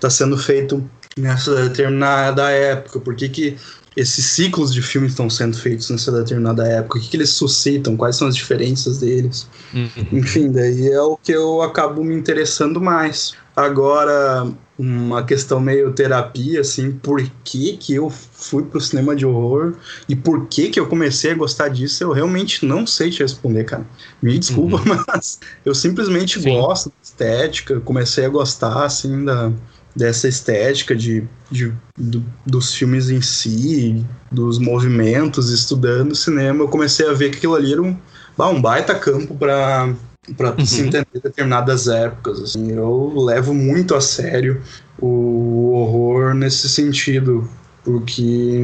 tá 0.00 0.10
sendo 0.10 0.36
feito 0.36 0.82
nessa 1.18 1.54
determinada 1.68 2.50
época, 2.50 3.00
por 3.00 3.14
que, 3.14 3.28
que 3.28 3.56
esses 3.96 4.26
ciclos 4.26 4.72
de 4.72 4.82
filmes 4.82 5.12
estão 5.12 5.30
sendo 5.30 5.56
feitos 5.56 5.88
nessa 5.88 6.12
determinada 6.12 6.66
época, 6.66 6.98
o 6.98 7.00
que, 7.00 7.08
que 7.08 7.16
eles 7.16 7.30
suscitam, 7.30 7.96
quais 7.96 8.16
são 8.16 8.28
as 8.28 8.36
diferenças 8.36 8.98
deles. 8.98 9.48
Uhum. 9.72 9.88
Enfim, 10.12 10.52
daí 10.52 10.88
é 10.88 11.00
o 11.00 11.16
que 11.16 11.32
eu 11.32 11.62
acabo 11.62 12.04
me 12.04 12.14
interessando 12.14 12.78
mais. 12.78 13.34
Agora, 13.56 14.46
uma 14.78 15.24
questão 15.24 15.58
meio 15.58 15.94
terapia, 15.94 16.60
assim, 16.60 16.92
por 16.92 17.22
que 17.42 17.78
que 17.78 17.94
eu 17.94 18.10
fui 18.10 18.64
pro 18.64 18.78
cinema 18.78 19.16
de 19.16 19.24
horror 19.24 19.76
e 20.06 20.14
por 20.14 20.46
que 20.46 20.68
que 20.68 20.78
eu 20.78 20.86
comecei 20.86 21.30
a 21.30 21.34
gostar 21.34 21.68
disso, 21.68 22.04
eu 22.04 22.12
realmente 22.12 22.66
não 22.66 22.86
sei 22.86 23.08
te 23.08 23.22
responder, 23.22 23.64
cara. 23.64 23.86
Me 24.20 24.38
desculpa, 24.38 24.76
uhum. 24.76 25.04
mas 25.08 25.40
eu 25.64 25.74
simplesmente 25.74 26.38
Sim. 26.38 26.60
gosto 26.60 26.90
da 26.90 26.94
estética, 27.02 27.80
comecei 27.80 28.26
a 28.26 28.28
gostar, 28.28 28.84
assim, 28.84 29.24
da, 29.24 29.50
dessa 29.96 30.28
estética 30.28 30.94
de, 30.94 31.24
de 31.50 31.72
do, 31.96 32.22
dos 32.44 32.74
filmes 32.74 33.08
em 33.08 33.22
si, 33.22 34.04
dos 34.30 34.58
movimentos, 34.58 35.50
estudando 35.50 36.14
cinema, 36.14 36.62
eu 36.62 36.68
comecei 36.68 37.08
a 37.08 37.14
ver 37.14 37.30
que 37.30 37.38
aquilo 37.38 37.54
ali 37.54 37.72
era 37.72 37.82
um, 37.82 37.96
um 38.38 38.60
baita 38.60 38.94
campo 38.94 39.34
para 39.34 39.94
para 40.36 40.50
uhum. 40.58 40.66
se 40.66 40.80
entender 40.80 41.20
determinadas 41.22 41.86
épocas. 41.86 42.40
Assim. 42.40 42.72
Eu 42.72 43.12
levo 43.16 43.54
muito 43.54 43.94
a 43.94 44.00
sério 44.00 44.60
o 44.98 45.70
horror 45.72 46.34
nesse 46.34 46.68
sentido, 46.68 47.48
porque 47.84 48.60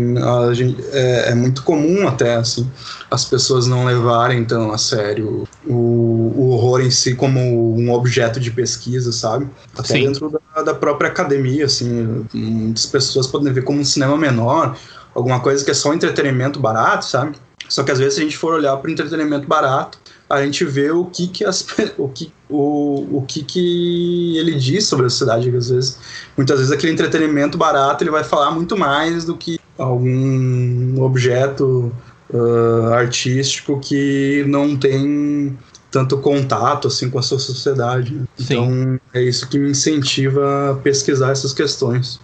a 0.48 0.52
gente, 0.52 0.82
é, 0.90 1.30
é, 1.30 1.34
muito 1.34 1.62
comum 1.62 2.08
até 2.08 2.34
assim, 2.34 2.68
as 3.10 3.24
pessoas 3.24 3.66
não 3.66 3.84
levarem 3.84 4.44
tão 4.44 4.72
a 4.72 4.78
sério 4.78 5.46
o, 5.64 5.72
o, 5.72 6.50
horror 6.50 6.80
em 6.80 6.90
si 6.90 7.14
como 7.14 7.38
um 7.40 7.92
objeto 7.92 8.40
de 8.40 8.50
pesquisa, 8.50 9.12
sabe? 9.12 9.46
Até 9.76 9.94
Sim. 9.94 10.06
dentro 10.06 10.28
da, 10.30 10.40
da, 10.60 10.74
própria 10.74 11.08
academia, 11.08 11.64
assim, 11.66 12.26
muitas 12.34 12.86
pessoas 12.86 13.26
podem 13.26 13.52
ver 13.52 13.62
como 13.62 13.80
um 13.80 13.84
cinema 13.84 14.16
menor, 14.16 14.76
alguma 15.14 15.40
coisa 15.40 15.64
que 15.64 15.70
é 15.70 15.74
só 15.74 15.94
entretenimento 15.94 16.60
barato, 16.60 17.04
sabe? 17.04 17.36
Só 17.68 17.82
que 17.82 17.90
às 17.90 17.98
vezes 17.98 18.14
se 18.14 18.20
a 18.20 18.24
gente 18.24 18.36
for 18.36 18.54
olhar 18.54 18.76
para 18.76 18.88
o 18.88 18.92
entretenimento 18.92 19.46
barato, 19.46 19.98
a 20.28 20.42
gente 20.44 20.64
vê 20.64 20.90
o 20.90 21.06
que 21.06 21.28
que 21.28 21.44
as, 21.44 21.66
o 21.98 22.08
que 22.08 22.32
o, 22.48 23.18
o 23.18 23.24
que 23.26 23.42
que 23.42 24.36
ele 24.38 24.54
diz 24.54 24.86
sobre 24.86 25.06
a 25.06 25.10
sociedade 25.10 25.54
às 25.54 25.68
vezes 25.68 25.98
muitas 26.36 26.58
vezes 26.58 26.72
aquele 26.72 26.92
entretenimento 26.92 27.58
barato 27.58 28.02
ele 28.02 28.10
vai 28.10 28.24
falar 28.24 28.50
muito 28.50 28.76
mais 28.76 29.24
do 29.24 29.36
que 29.36 29.58
algum 29.78 31.02
objeto 31.02 31.92
uh, 32.30 32.92
artístico 32.94 33.78
que 33.80 34.44
não 34.46 34.76
tem 34.76 35.56
tanto 35.92 36.18
contato 36.18 36.88
assim 36.88 37.08
com 37.08 37.18
a 37.18 37.22
sua 37.22 37.38
sociedade 37.38 38.14
né? 38.14 38.24
então 38.40 39.00
é 39.14 39.22
isso 39.22 39.48
que 39.48 39.58
me 39.58 39.70
incentiva 39.70 40.72
a 40.72 40.74
pesquisar 40.74 41.30
essas 41.30 41.52
questões 41.52 42.18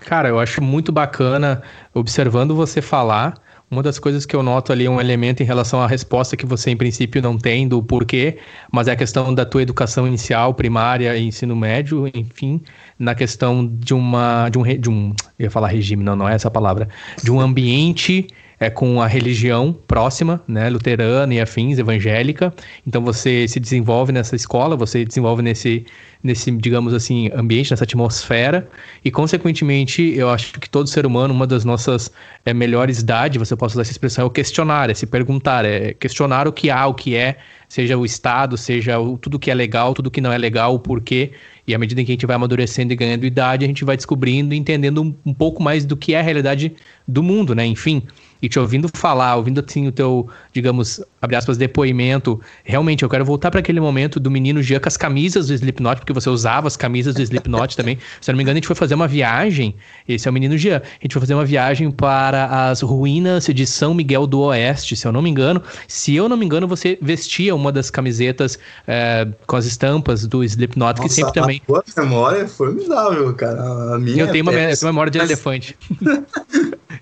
cara 0.00 0.28
eu 0.28 0.38
acho 0.38 0.60
muito 0.60 0.92
bacana 0.92 1.62
observando 1.94 2.54
você 2.54 2.82
falar 2.82 3.42
uma 3.70 3.82
das 3.82 3.98
coisas 3.98 4.24
que 4.24 4.36
eu 4.36 4.42
noto 4.42 4.72
ali, 4.72 4.88
um 4.88 5.00
elemento 5.00 5.42
em 5.42 5.46
relação 5.46 5.80
à 5.80 5.86
resposta 5.86 6.36
que 6.36 6.46
você, 6.46 6.70
em 6.70 6.76
princípio, 6.76 7.20
não 7.20 7.36
tem 7.36 7.66
do 7.66 7.82
porquê, 7.82 8.38
mas 8.70 8.86
é 8.88 8.92
a 8.92 8.96
questão 8.96 9.34
da 9.34 9.44
tua 9.44 9.62
educação 9.62 10.06
inicial, 10.06 10.54
primária 10.54 11.16
e 11.16 11.26
ensino 11.26 11.56
médio, 11.56 12.08
enfim, 12.14 12.62
na 12.98 13.14
questão 13.14 13.66
de 13.66 13.92
uma. 13.92 14.48
de 14.48 14.58
um. 14.58 14.62
De 14.62 14.90
um 14.90 15.14
eu 15.38 15.44
ia 15.44 15.50
falar 15.50 15.68
regime, 15.68 16.04
não, 16.04 16.14
não 16.14 16.28
é 16.28 16.34
essa 16.34 16.50
palavra. 16.50 16.88
De 17.22 17.32
um 17.32 17.40
ambiente 17.40 18.28
é 18.64 18.70
com 18.70 19.00
a 19.00 19.06
religião 19.06 19.72
próxima, 19.86 20.42
né, 20.48 20.68
luterana 20.68 21.32
e 21.34 21.40
afins, 21.40 21.78
evangélica. 21.78 22.52
Então 22.86 23.02
você 23.02 23.46
se 23.46 23.60
desenvolve 23.60 24.12
nessa 24.12 24.34
escola, 24.34 24.76
você 24.76 25.04
desenvolve 25.04 25.42
nesse, 25.42 25.86
nesse, 26.22 26.50
digamos 26.50 26.94
assim, 26.94 27.30
ambiente, 27.34 27.70
nessa 27.70 27.84
atmosfera, 27.84 28.66
e 29.04 29.10
consequentemente, 29.10 30.02
eu 30.16 30.30
acho 30.30 30.54
que 30.54 30.70
todo 30.70 30.88
ser 30.88 31.04
humano, 31.04 31.34
uma 31.34 31.46
das 31.46 31.66
nossas 31.66 32.10
é, 32.46 32.54
melhores 32.54 33.02
dádivas, 33.02 33.48
você 33.48 33.56
posso 33.56 33.74
usar 33.74 33.82
essa 33.82 33.92
expressão, 33.92 34.24
é 34.24 34.26
o 34.26 34.30
questionar, 34.30 34.88
é 34.88 34.94
se 34.94 35.06
perguntar, 35.06 35.66
é 35.66 35.92
questionar 35.92 36.48
o 36.48 36.52
que 36.52 36.70
há, 36.70 36.86
o 36.86 36.94
que 36.94 37.14
é, 37.14 37.36
seja 37.68 37.98
o 37.98 38.06
Estado, 38.06 38.56
seja 38.56 38.98
o, 38.98 39.18
tudo 39.18 39.38
que 39.38 39.50
é 39.50 39.54
legal, 39.54 39.92
tudo 39.92 40.10
que 40.10 40.20
não 40.20 40.32
é 40.32 40.38
legal, 40.38 40.74
o 40.74 40.78
porquê. 40.78 41.32
E 41.66 41.74
à 41.74 41.78
medida 41.78 42.02
que 42.04 42.10
a 42.10 42.14
gente 42.14 42.26
vai 42.26 42.36
amadurecendo 42.36 42.92
e 42.92 42.96
ganhando 42.96 43.26
idade, 43.26 43.64
a 43.64 43.68
gente 43.68 43.84
vai 43.84 43.96
descobrindo 43.96 44.54
e 44.54 44.56
entendendo 44.56 45.02
um, 45.02 45.14
um 45.26 45.34
pouco 45.34 45.62
mais 45.62 45.84
do 45.84 45.96
que 45.96 46.14
é 46.14 46.20
a 46.20 46.22
realidade 46.22 46.74
do 47.06 47.22
mundo, 47.22 47.54
né? 47.54 47.66
Enfim, 47.66 48.02
e 48.44 48.48
te 48.48 48.58
ouvindo 48.58 48.90
falar, 48.94 49.36
ouvindo 49.36 49.64
assim 49.66 49.86
o 49.88 49.92
teu, 49.92 50.28
digamos, 50.54 51.02
abre 51.20 51.34
aspas, 51.34 51.58
depoimento, 51.58 52.40
realmente 52.62 53.02
eu 53.02 53.08
quero 53.08 53.24
voltar 53.24 53.50
para 53.50 53.58
aquele 53.58 53.80
momento 53.80 54.20
do 54.20 54.30
menino 54.30 54.62
Jean 54.62 54.78
com 54.78 54.88
as 54.88 54.96
camisas 54.96 55.48
do 55.48 55.54
Slipknot, 55.54 55.96
porque 55.96 56.12
você 56.12 56.30
usava 56.30 56.68
as 56.68 56.76
camisas 56.76 57.12
do 57.12 57.20
Slipknot 57.20 57.74
também. 57.76 57.98
Se 58.20 58.30
eu 58.30 58.32
não 58.32 58.36
me 58.36 58.44
engano, 58.44 58.54
a 58.54 58.58
gente 58.58 58.68
foi 58.68 58.76
fazer 58.76 58.94
uma 58.94 59.08
viagem, 59.08 59.74
esse 60.08 60.28
é 60.28 60.30
o 60.30 60.34
menino 60.34 60.56
Jean, 60.56 60.76
a 60.76 61.02
gente 61.02 61.12
foi 61.12 61.20
fazer 61.20 61.34
uma 61.34 61.44
viagem 61.44 61.90
para 61.90 62.70
as 62.70 62.82
ruínas 62.82 63.46
de 63.46 63.66
São 63.66 63.92
Miguel 63.92 64.28
do 64.28 64.42
Oeste, 64.42 64.94
se 64.94 65.06
eu 65.08 65.12
não 65.12 65.20
me 65.20 65.28
engano. 65.28 65.60
Se 65.88 66.14
eu 66.14 66.28
não 66.28 66.36
me 66.36 66.46
engano, 66.46 66.68
você 66.68 66.96
vestia 67.02 67.52
uma 67.52 67.72
das 67.72 67.90
camisetas 67.90 68.56
é, 68.86 69.26
com 69.48 69.56
as 69.56 69.66
estampas 69.66 70.24
do 70.24 70.44
Slipknot, 70.44 70.98
Nossa, 70.98 71.02
que 71.02 71.12
sempre 71.12 71.32
também. 71.32 71.60
A 71.96 72.00
memória 72.00 72.42
é 72.42 72.46
formidável, 72.46 73.34
cara. 73.34 73.94
A 73.94 73.98
minha 73.98 74.22
eu 74.22 74.30
tenho 74.30 74.44
uma, 74.44 74.52
eu 74.52 74.76
memória 74.84 75.10
de 75.10 75.18
elefante. 75.18 75.76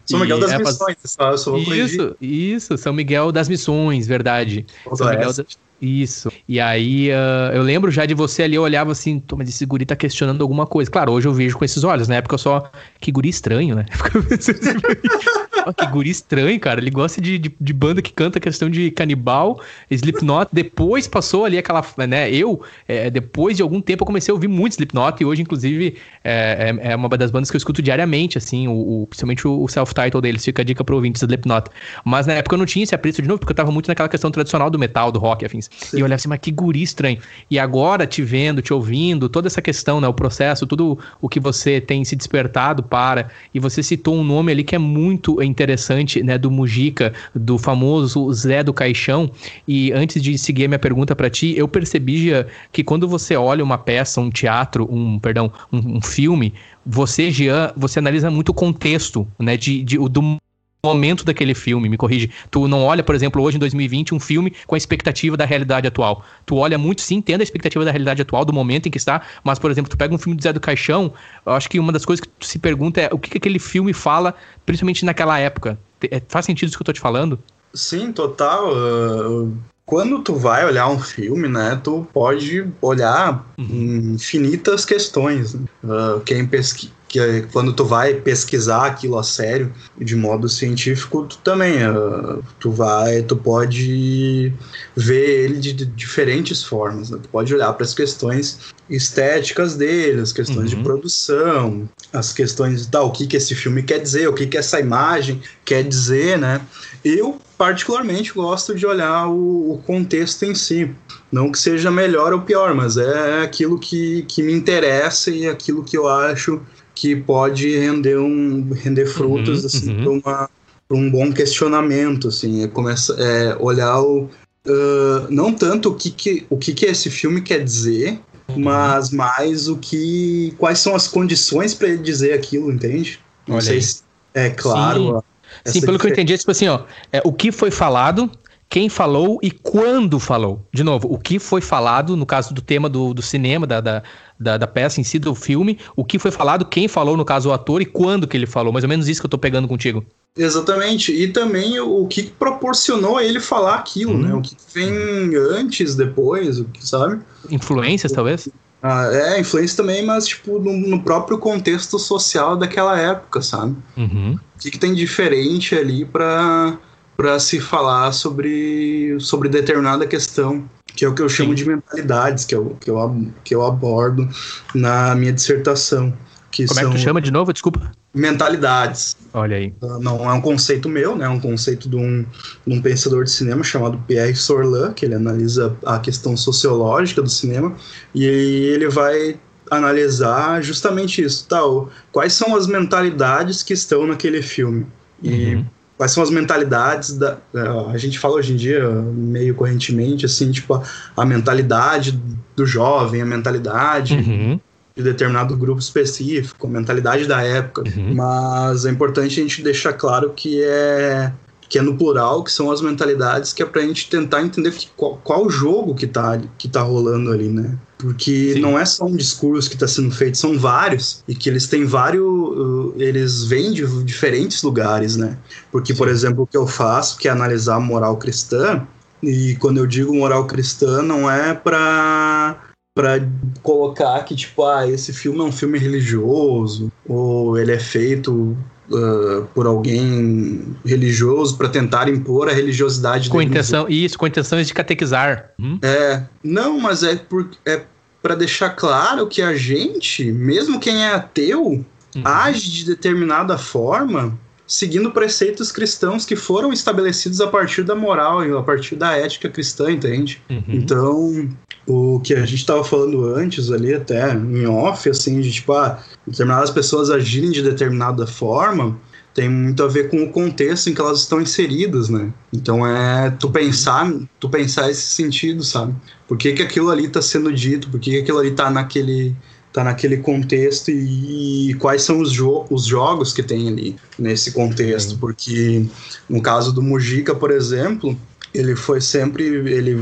São 0.05 0.21
Miguel 0.21 0.41
das 0.41 0.53
é, 0.53 0.59
Missões, 0.59 0.97
só, 1.05 1.37
só 1.37 1.57
Isso, 1.57 2.17
isso, 2.21 2.77
São 2.77 2.93
Miguel 2.93 3.31
das 3.31 3.42
Missões, 3.49 4.07
verdade. 4.07 4.67
São 4.95 5.09
Miguel 5.11 5.33
da... 5.33 5.45
Isso. 5.83 6.31
E 6.49 6.61
aí 6.61 7.11
uh, 7.11 7.53
eu 7.53 7.63
lembro 7.63 7.91
já 7.91 8.07
de 8.07 8.15
você 8.15 8.45
ali, 8.45 8.55
eu 8.55 8.63
olhava 8.63 8.93
assim, 8.93 9.21
mas 9.37 9.49
esse 9.49 9.67
guri 9.67 9.85
tá 9.85 9.97
questionando 9.97 10.41
alguma 10.41 10.65
coisa. 10.65 10.89
Claro, 10.89 11.11
hoje 11.11 11.27
eu 11.27 11.35
vejo 11.35 11.59
com 11.59 11.65
esses 11.65 11.83
olhos, 11.83 12.07
na 12.07 12.15
época 12.15 12.37
eu 12.37 12.39
só. 12.39 12.71
Que 13.01 13.11
guri 13.11 13.29
estranho, 13.29 13.75
né? 13.75 13.87
que 15.77 15.87
guri 15.87 16.11
estranho, 16.11 16.59
cara. 16.61 16.81
Ele 16.81 16.91
gosta 16.91 17.21
de, 17.21 17.37
de, 17.37 17.53
de, 17.61 17.73
banda 17.73 18.01
que 18.01 18.13
canta 18.13 18.39
questão 18.39 18.71
de 18.71 18.93
canibal, 18.93 19.61
Slipknot. 19.91 20.51
Depois 20.53 21.09
passou 21.09 21.45
ali 21.45 21.59
aquela. 21.59 21.85
né? 22.07 22.31
Eu, 22.31 22.63
é, 22.87 23.11
depois 23.11 23.57
de 23.57 23.63
algum 23.63 23.81
tempo, 23.81 24.03
eu 24.03 24.07
comecei 24.07 24.31
a 24.31 24.35
ouvir 24.35 24.47
muito 24.47 24.75
Slipknot 24.75 25.21
e 25.21 25.27
hoje, 25.27 25.43
inclusive, 25.43 25.97
é, 26.23 26.77
é, 26.81 26.93
é 26.93 26.97
uma 26.97 27.09
das 27.09 27.33
bandas 27.33 27.51
que 27.51 27.57
eu 27.57 27.59
escuto 27.59 27.83
diariamente, 27.83 28.39
assim, 28.39 28.69
o, 28.69 29.03
o 29.03 29.07
principalmente 29.09 29.49
o, 29.49 29.65
o 29.65 29.69
self-title 29.69 30.21
deles. 30.21 30.45
Fica 30.45 30.63
a 30.63 30.65
dica 30.65 30.85
pro 30.85 30.95
ouvinte 30.95 31.19
Slipknot. 31.19 31.71
Mas 32.05 32.25
na 32.25 32.35
época 32.35 32.55
eu 32.55 32.59
não 32.59 32.67
tinha 32.67 32.85
esse 32.85 32.95
apreço 32.95 33.21
de 33.21 33.27
novo, 33.27 33.41
porque 33.41 33.51
eu 33.51 33.57
tava 33.57 33.73
muito 33.73 33.89
naquela 33.89 34.09
questão 34.09 34.31
tradicional 34.31 34.71
do 34.71 34.79
metal, 34.79 35.11
do 35.11 35.19
rock, 35.19 35.45
afins. 35.45 35.72
Sim. 35.79 35.97
E 35.97 36.01
eu 36.01 36.05
olhava 36.05 36.17
assim, 36.17 36.29
mas 36.29 36.39
que 36.41 36.51
guri 36.51 36.83
estranho. 36.83 37.19
E 37.51 37.59
agora, 37.59 38.07
te 38.07 38.23
vendo, 38.23 38.63
te 38.63 38.73
ouvindo, 38.73 39.29
toda 39.29 39.49
essa 39.49 39.63
questão, 39.63 40.01
né? 40.01 40.09
O 40.09 40.15
processo, 40.15 40.67
tudo 40.67 40.99
o 41.21 41.29
que 41.29 41.41
você 41.41 41.81
tem 41.81 42.05
se 42.05 42.15
despertado 42.15 42.83
para. 42.83 43.29
E 43.53 43.59
você 43.59 43.83
citou 43.83 44.17
um 44.17 44.25
nome 44.25 44.53
ali 44.53 44.65
que 44.65 44.75
é 44.75 44.79
muito 44.79 45.43
interessante, 45.43 46.23
né? 46.23 46.39
Do 46.39 46.51
Mujica, 46.51 47.13
do 47.35 47.59
famoso 47.59 48.33
Zé 48.33 48.63
do 48.63 48.73
Caixão. 48.73 49.31
E 49.67 49.93
antes 49.93 50.23
de 50.23 50.37
seguir 50.39 50.67
a 50.67 50.69
minha 50.69 50.79
pergunta 50.79 51.15
para 51.17 51.31
ti, 51.31 51.55
eu 51.57 51.67
percebi 51.69 52.31
que 52.73 52.85
quando 52.85 53.09
você 53.09 53.37
olha 53.37 53.65
uma 53.65 53.79
peça, 53.79 54.21
um 54.21 54.31
teatro, 54.31 54.89
um, 54.93 55.19
perdão, 55.19 55.53
um, 55.73 55.97
um 55.97 56.03
filme, 56.03 56.55
você, 56.85 57.31
Jean, 57.31 57.73
você 57.77 57.99
analisa 57.99 58.31
muito 58.31 58.51
o 58.51 58.55
contexto, 58.55 59.27
né? 59.39 59.57
De, 59.57 59.83
de, 59.83 59.97
do 59.97 60.37
momento 60.85 61.25
daquele 61.25 61.55
filme, 61.55 61.89
me 61.89 61.97
corrige. 61.97 62.29
Tu 62.51 62.67
não 62.67 62.83
olha, 62.83 63.05
por 63.05 63.15
exemplo, 63.15 63.41
hoje 63.41 63.57
em 63.57 63.61
2020, 63.61 64.17
um 64.17 64.19
filme 64.19 64.53
com 64.67 64.75
a 64.75 64.79
expectativa 64.79 65.37
da 65.37 65.45
realidade 65.45 65.87
atual. 65.87 66.25
Tu 66.45 66.57
olha 66.57 66.77
muito, 66.77 67.03
sim, 67.03 67.23
tendo 67.23 67.41
a 67.41 67.45
expectativa 67.45 67.85
da 67.85 67.93
realidade 67.93 68.21
atual, 68.21 68.45
do 68.45 68.53
momento 68.53 68.87
em 68.87 68.91
que 68.91 68.99
está, 68.99 69.23
mas, 69.45 69.61
por 69.61 69.71
exemplo, 69.71 69.89
tu 69.89 69.97
pega 69.97 70.13
um 70.13 70.19
filme 70.19 70.37
do 70.37 70.43
Zé 70.43 70.53
do 70.53 70.59
Caixão, 70.59 71.15
eu 71.47 71.53
acho 71.53 71.71
que 71.71 71.79
uma 71.79 71.93
das 71.93 72.05
coisas 72.05 72.21
que 72.21 72.29
tu 72.37 72.45
se 72.45 72.59
pergunta 72.59 73.01
é 73.01 73.09
o 73.13 73.19
que, 73.19 73.31
que 73.31 73.39
aquele 73.39 73.61
filme 73.61 73.93
fala, 73.93 74.35
principalmente 74.67 75.05
naquela 75.05 75.39
época. 75.39 75.79
É, 76.11 76.21
faz 76.27 76.47
sentido 76.47 76.71
isso 76.71 76.77
que 76.77 76.83
eu 76.83 76.87
tô 76.87 76.93
te 76.93 77.01
falando? 77.01 77.39
Sim, 77.73 78.11
total. 78.11 78.73
Uh, 78.75 79.57
quando 79.87 80.19
tu 80.19 80.35
vai 80.35 80.67
olhar 80.67 80.89
um 80.89 80.99
filme, 80.99 81.47
né, 81.47 81.81
tu 81.81 82.05
pode 82.13 82.67
olhar 82.81 83.47
uhum. 83.57 84.15
infinitas 84.15 84.85
questões. 84.85 85.55
Uh, 85.55 86.19
quem 86.27 86.45
pesquisa 86.45 87.02
que 87.13 87.21
é 87.21 87.43
quando 87.53 87.75
tu 87.75 87.85
vai 87.85 88.15
pesquisar 88.15 88.87
aquilo 88.87 89.19
a 89.19 89.23
sério, 89.23 89.71
de 89.99 90.17
modo 90.17 90.49
científico, 90.49 91.27
tu 91.27 91.37
também, 91.45 91.87
uh, 91.87 92.43
tu 92.59 92.71
vai, 92.71 93.21
tu 93.23 93.37
pode 93.37 94.51
ver 94.97 95.45
ele 95.45 95.59
de, 95.59 95.85
diferentes 95.85 96.65
formas, 96.65 97.11
né? 97.11 97.19
tu 97.23 97.29
pode 97.29 97.55
olhar 97.55 97.71
para 97.75 97.85
as 97.85 97.93
questões 97.93 98.61
estéticas 98.89 99.77
dele, 99.77 100.23
as 100.23 100.33
questões 100.33 100.73
uhum. 100.73 100.79
de 100.79 100.85
produção, 100.85 101.89
as 102.11 102.33
questões 102.33 102.87
da 102.87 103.03
o 103.03 103.11
que 103.11 103.27
que 103.27 103.37
esse 103.37 103.55
filme 103.55 103.83
quer 103.83 103.99
dizer, 103.99 104.27
o 104.27 104.33
que 104.33 104.47
que 104.47 104.57
essa 104.57 104.81
imagem 104.81 105.43
quer 105.67 105.85
dizer, 105.85 106.39
né? 106.39 106.63
Eu 107.05 107.39
particularmente 107.59 108.33
gosto 108.33 108.75
de 108.75 108.87
olhar 108.87 109.29
o, 109.29 109.75
o 109.75 109.83
contexto 109.85 110.45
em 110.45 110.55
si, 110.55 110.91
não 111.31 111.53
que 111.53 111.59
seja 111.59 111.91
melhor 111.91 112.33
ou 112.33 112.41
pior, 112.41 112.75
mas 112.75 112.97
é 112.97 113.43
aquilo 113.43 113.79
que, 113.79 114.23
que 114.23 114.43
me 114.43 114.55
interessa 114.55 115.31
e 115.31 115.47
aquilo 115.47 115.85
que 115.85 115.97
eu 115.97 116.09
acho 116.09 116.61
que 116.95 117.17
pode 117.17 117.79
render 117.79 118.19
um 118.19 118.71
render 118.73 119.07
frutos 119.07 119.61
uhum, 119.61 119.67
assim 119.67 120.07
uhum. 120.07 120.21
para 120.21 120.49
um 120.91 121.11
bom 121.11 121.33
questionamento 121.33 122.29
assim 122.29 122.65
é 122.65 122.69
começa 122.69 123.15
é 123.19 123.57
olhar 123.59 124.01
o 124.01 124.25
uh, 124.67 125.27
não 125.31 125.53
tanto 125.53 125.91
o 125.91 125.95
que, 125.95 126.11
que 126.11 126.47
o 126.51 126.57
que, 126.57 126.75
que 126.75 126.87
esse 126.87 127.11
filme 127.11 127.41
quer 127.41 127.63
dizer 127.65 128.21
uhum. 128.49 128.61
mas 128.61 129.11
mais 129.11 129.69
o 129.69 129.77
que 129.77 130.55
quais 130.59 130.79
são 130.79 130.95
as 130.95 131.09
condições 131.09 131.75
para 131.75 131.89
ele 131.89 132.03
dizer 132.03 132.33
aquilo 132.35 132.71
entende 132.71 133.21
não 133.47 133.57
Olha 133.57 133.65
sei 133.65 133.77
aí. 133.77 133.83
se 133.83 134.03
é 134.35 134.51
claro 134.51 135.23
Sim, 135.65 135.81
Sim 135.81 135.87
pelo 135.87 135.99
que 135.99 136.07
eu 136.07 136.11
entendi, 136.11 136.33
é 136.33 136.39
tipo 136.39 136.51
assim, 136.51 136.67
ó, 136.69 136.81
é, 137.13 137.21
o 137.25 137.33
que 137.33 137.53
foi 137.53 137.71
falado, 137.71 138.31
quem 138.73 138.89
falou 138.89 139.39
e 139.43 139.51
quando 139.51 140.19
falou. 140.19 140.67
De 140.73 140.83
novo, 140.83 141.07
o 141.13 141.19
que 141.19 141.39
foi 141.39 141.61
falado, 141.61 142.17
no 142.17 142.25
caso 142.25 142.55
do 142.55 142.63
tema 142.63 142.89
do, 142.89 143.13
do 143.13 143.21
cinema, 143.21 143.67
da, 143.67 143.83
da, 143.83 144.03
da, 144.41 144.57
da, 144.57 144.67
peça 144.67 144.99
em 144.99 145.05
si, 145.05 145.19
do 145.19 145.35
filme, 145.35 145.79
o 145.95 146.03
que 146.03 146.19
foi 146.19 146.31
falado, 146.31 146.65
quem 146.65 146.89
falou, 146.89 147.15
no 147.15 147.23
caso, 147.23 147.51
o 147.51 147.53
ator, 147.53 147.83
e 147.83 147.85
quando 147.85 148.27
que 148.27 148.35
ele 148.35 148.47
falou. 148.47 148.73
Mais 148.73 148.83
ou 148.83 148.89
menos 148.89 149.11
isso 149.11 149.21
que 149.21 149.27
eu 149.27 149.31
tô 149.31 149.37
pegando 149.37 149.69
contigo. 149.69 150.03
Exatamente. 150.35 151.13
E 151.13 151.29
também 151.29 151.79
o 151.81 152.07
que 152.07 152.23
proporcionou 152.23 153.21
ele 153.21 153.41
falar 153.41 153.75
aquilo, 153.75 154.17
né? 154.17 154.33
Hum. 154.33 154.39
O 154.39 154.41
que 154.41 154.57
vem 154.73 154.91
antes, 155.37 155.95
depois, 155.95 156.59
o 156.59 156.65
que 156.65 156.89
sabe? 156.89 157.21
Influências, 157.51 158.11
talvez? 158.11 158.49
Ah, 158.83 159.07
é, 159.13 159.39
influência 159.39 159.77
também, 159.77 160.03
mas 160.03 160.27
tipo, 160.27 160.59
no, 160.59 160.73
no, 160.73 161.03
próprio 161.03 161.37
contexto 161.37 161.99
social 161.99 162.57
daquela 162.57 162.99
época, 162.99 163.43
sabe? 163.43 163.77
Uhum. 163.99 164.39
O 164.57 164.59
que, 164.59 164.71
que 164.71 164.79
tem 164.79 164.95
diferente 164.95 165.75
ali 165.75 166.07
para 166.07 166.79
para 167.17 167.39
se 167.39 167.61
falar 167.61 168.13
sobre, 168.13 169.17
sobre 169.21 169.49
determinada 169.49 170.07
questão, 170.07 170.69
que 170.87 171.05
é 171.05 171.09
o 171.09 171.15
que 171.15 171.23
eu 171.23 171.29
chamo 171.29 171.51
Sim. 171.51 171.57
de 171.57 171.69
mentalidades, 171.69 172.45
que 172.45 172.55
eu, 172.55 172.77
que, 172.81 172.91
eu, 172.91 173.33
que 173.45 173.55
eu 173.55 173.65
abordo 173.65 174.29
na 174.75 175.15
minha 175.15 175.33
dissertação. 175.33 176.13
Que 176.51 176.67
Como 176.67 176.79
são 176.79 176.89
é 176.89 176.93
que 176.93 176.99
tu 176.99 177.03
chama 177.03 177.21
de 177.21 177.31
novo? 177.31 177.53
Desculpa. 177.53 177.93
Mentalidades. 178.15 179.17
Olha 179.33 179.57
aí. 179.57 179.73
Ah, 179.83 179.99
não 179.99 180.31
é 180.31 180.35
um 180.35 180.41
conceito 180.41 180.87
meu, 180.87 181.17
né? 181.17 181.25
É 181.25 181.29
um 181.29 181.41
conceito 181.41 181.89
de 181.89 181.97
um, 181.97 182.27
de 182.67 182.75
um 182.75 182.83
pensador 182.83 183.25
de 183.25 183.31
cinema 183.31 183.65
chamado 183.65 183.97
Pierre 184.07 184.37
Sorlan, 184.37 184.93
que 184.93 185.07
ele 185.07 185.15
analisa 185.15 185.75
a 185.87 185.99
questão 185.99 186.37
sociológica 186.37 187.23
do 187.23 187.31
cinema, 187.31 187.75
e 188.15 188.25
ele 188.27 188.89
vai 188.91 189.39
analisar 189.71 190.63
justamente 190.63 191.23
isso, 191.23 191.47
tal. 191.49 191.89
Quais 192.11 192.35
são 192.35 192.55
as 192.55 192.67
mentalidades 192.67 193.63
que 193.63 193.73
estão 193.73 194.07
naquele 194.07 194.43
filme? 194.43 194.87
E 195.23 195.55
uhum 195.55 195.65
quais 196.03 196.11
são 196.11 196.21
as 196.21 196.31
mentalidades 196.31 197.17
da 197.17 197.39
é, 197.55 197.61
a 197.93 197.97
gente 197.97 198.19
fala 198.19 198.35
hoje 198.35 198.53
em 198.53 198.57
dia 198.57 198.91
meio 198.91 199.55
correntemente 199.55 200.27
assim 200.27 200.51
tipo 200.51 200.75
a, 200.75 200.83
a 201.17 201.25
mentalidade 201.25 202.21
do 202.57 202.67
jovem 202.67 203.23
a 203.23 203.25
mentalidade 203.25 204.15
uhum. 204.15 204.59
de 204.97 205.03
determinado 205.05 205.57
grupo 205.57 205.81
específico 205.81 206.67
a 206.67 206.71
mentalidade 206.71 207.25
da 207.27 207.41
época 207.41 207.85
uhum. 207.87 208.15
mas 208.17 208.85
é 208.85 208.91
importante 208.91 209.39
a 209.39 209.43
gente 209.45 209.63
deixar 209.63 209.93
claro 209.93 210.33
que 210.35 210.61
é 210.61 211.33
que 211.69 211.79
é 211.79 211.83
no 211.83 211.97
plural, 211.97 212.45
que 212.45 212.53
são 212.53 212.71
as 212.71 212.83
mentalidades, 212.83 213.55
que 213.55 213.63
é 213.63 213.65
pra 213.65 213.81
gente 213.81 214.11
tentar 214.11 214.43
entender 214.43 214.73
que, 214.73 214.89
qual, 214.95 215.19
qual 215.25 215.49
jogo 215.49 215.95
que 215.95 216.07
tá, 216.07 216.39
que 216.59 216.69
tá 216.69 216.83
rolando 216.83 217.33
ali, 217.33 217.49
né? 217.49 217.79
Porque 218.03 218.55
Sim. 218.55 218.61
não 218.61 218.77
é 218.77 218.85
só 218.85 219.05
um 219.05 219.17
discurso 219.17 219.71
que 219.71 219.77
está 219.77 219.87
sendo 219.87 220.11
feito, 220.11 220.37
são 220.37 220.59
vários, 220.59 221.23
e 221.29 221.37
que 221.37 221.49
eles 221.49 221.69
têm 221.69 221.85
vários. 221.85 222.25
Uh, 222.25 222.93
eles 222.97 223.45
vêm 223.45 223.73
de 223.73 223.87
diferentes 224.03 224.61
lugares, 224.65 225.17
né? 225.17 225.39
Porque, 225.71 225.93
Sim. 225.93 225.99
por 225.99 226.09
exemplo, 226.09 226.43
o 226.43 226.47
que 226.47 226.57
eu 226.57 226.67
faço, 226.67 227.17
que 227.17 227.29
é 227.29 227.31
analisar 227.31 227.77
a 227.77 227.81
moral 227.81 228.17
cristã, 228.17 228.85
e 229.23 229.55
quando 229.61 229.79
eu 229.79 229.87
digo 229.87 230.13
moral 230.13 230.47
cristã, 230.47 231.01
não 231.01 231.31
é 231.31 231.55
para 231.55 232.61
para 232.95 233.27
colocar 233.63 234.23
que 234.23 234.37
tipo 234.37 234.67
ah 234.67 234.87
esse 234.87 235.15
filme 235.15 235.39
é 235.39 235.45
um 235.45 235.53
filme 235.53 235.79
religioso 235.79 236.93
ou 237.09 237.57
ele 237.57 237.73
é 237.73 237.79
feito 237.79 238.55
uh, 238.91 239.47
por 239.55 239.67
alguém 239.67 240.77
religioso 240.85 241.57
para 241.57 241.69
tentar 241.69 242.09
impor 242.09 242.49
a 242.49 242.53
religiosidade 242.53 243.29
com 243.29 243.41
intenção 243.41 243.89
isso 243.89 244.19
com 244.19 244.27
intenções 244.27 244.67
de 244.67 244.75
catequizar 244.75 245.51
hum? 245.59 245.79
é 245.83 246.23
não 246.43 246.79
mas 246.81 247.03
é 247.03 247.17
por, 247.17 247.49
é 247.65 247.83
para 248.23 248.35
deixar 248.35 248.71
claro 248.71 249.27
que 249.27 249.43
a 249.43 249.55
gente 249.55 250.31
mesmo 250.33 250.81
quem 250.81 251.05
é 251.05 251.15
ateu 251.15 251.85
uhum. 252.17 252.23
age 252.25 252.71
de 252.71 252.85
determinada 252.85 253.57
forma 253.59 254.39
seguindo 254.67 255.11
preceitos 255.11 255.71
cristãos 255.71 256.25
que 256.25 256.37
foram 256.37 256.73
estabelecidos 256.73 257.41
a 257.41 257.47
partir 257.47 257.83
da 257.83 257.95
moral 257.95 258.45
e 258.45 258.57
a 258.57 258.63
partir 258.63 258.97
da 258.97 259.17
ética 259.17 259.49
cristã, 259.49 259.91
entende? 259.91 260.41
Uhum. 260.49 260.65
Então, 260.69 261.57
o 261.87 262.21
que 262.21 262.35
a 262.35 262.47
gente 262.47 262.61
estava 262.61 262.83
falando 262.85 263.35
antes 263.35 263.71
ali, 263.71 263.93
até 263.93 264.33
em 264.33 264.67
off, 264.67 265.09
assim, 265.09 265.41
de 265.41 265.53
tipo, 265.53 265.73
ah, 265.73 266.03
determinadas 266.27 266.71
pessoas 266.71 267.11
agirem 267.11 267.51
de 267.51 267.63
determinada 267.63 268.27
forma, 268.27 268.99
tem 269.35 269.49
muito 269.49 269.83
a 269.83 269.89
ver 269.89 270.11
com 270.11 270.23
o 270.23 270.31
contexto 270.31 270.89
em 270.89 270.95
que 270.95 271.01
elas 271.01 271.21
estão 271.21 271.41
inseridas, 271.41 272.09
né? 272.09 272.33
Então 272.53 272.87
é 272.87 273.31
tu 273.31 273.51
pensar, 273.51 274.13
tu 274.39 274.49
pensar 274.49 274.91
esse 274.91 275.07
sentido, 275.07 275.65
sabe? 275.65 275.95
Por 276.29 276.37
que, 276.37 276.53
que 276.53 276.63
aquilo 276.63 276.91
ali 276.91 277.07
está 277.07 277.23
sendo 277.23 277.53
dito? 277.53 277.89
Por 277.89 277.99
que, 277.99 278.11
que 278.11 278.19
aquilo 278.19 278.39
ali 278.39 278.51
está 278.51 278.71
naquele 278.71 279.35
tá 279.73 279.83
naquele 279.83 280.19
contexto 280.19 280.91
e, 280.91 281.71
e 281.71 281.75
quais 281.75 282.03
são 282.03 282.21
os, 282.21 282.31
jo 282.31 282.65
os 282.71 282.85
jogos 282.85 283.33
que 283.33 283.43
tem 283.43 283.69
ali 283.69 283.97
nesse 284.19 284.53
contexto, 284.53 285.17
porque 285.19 285.85
no 286.29 286.43
caso 286.43 286.73
do 286.73 286.83
Mujica, 286.83 287.35
por 287.35 287.51
exemplo, 287.51 288.17
ele 288.53 288.77
foi 288.77 289.01
sempre 289.01 289.45
ele 289.45 289.99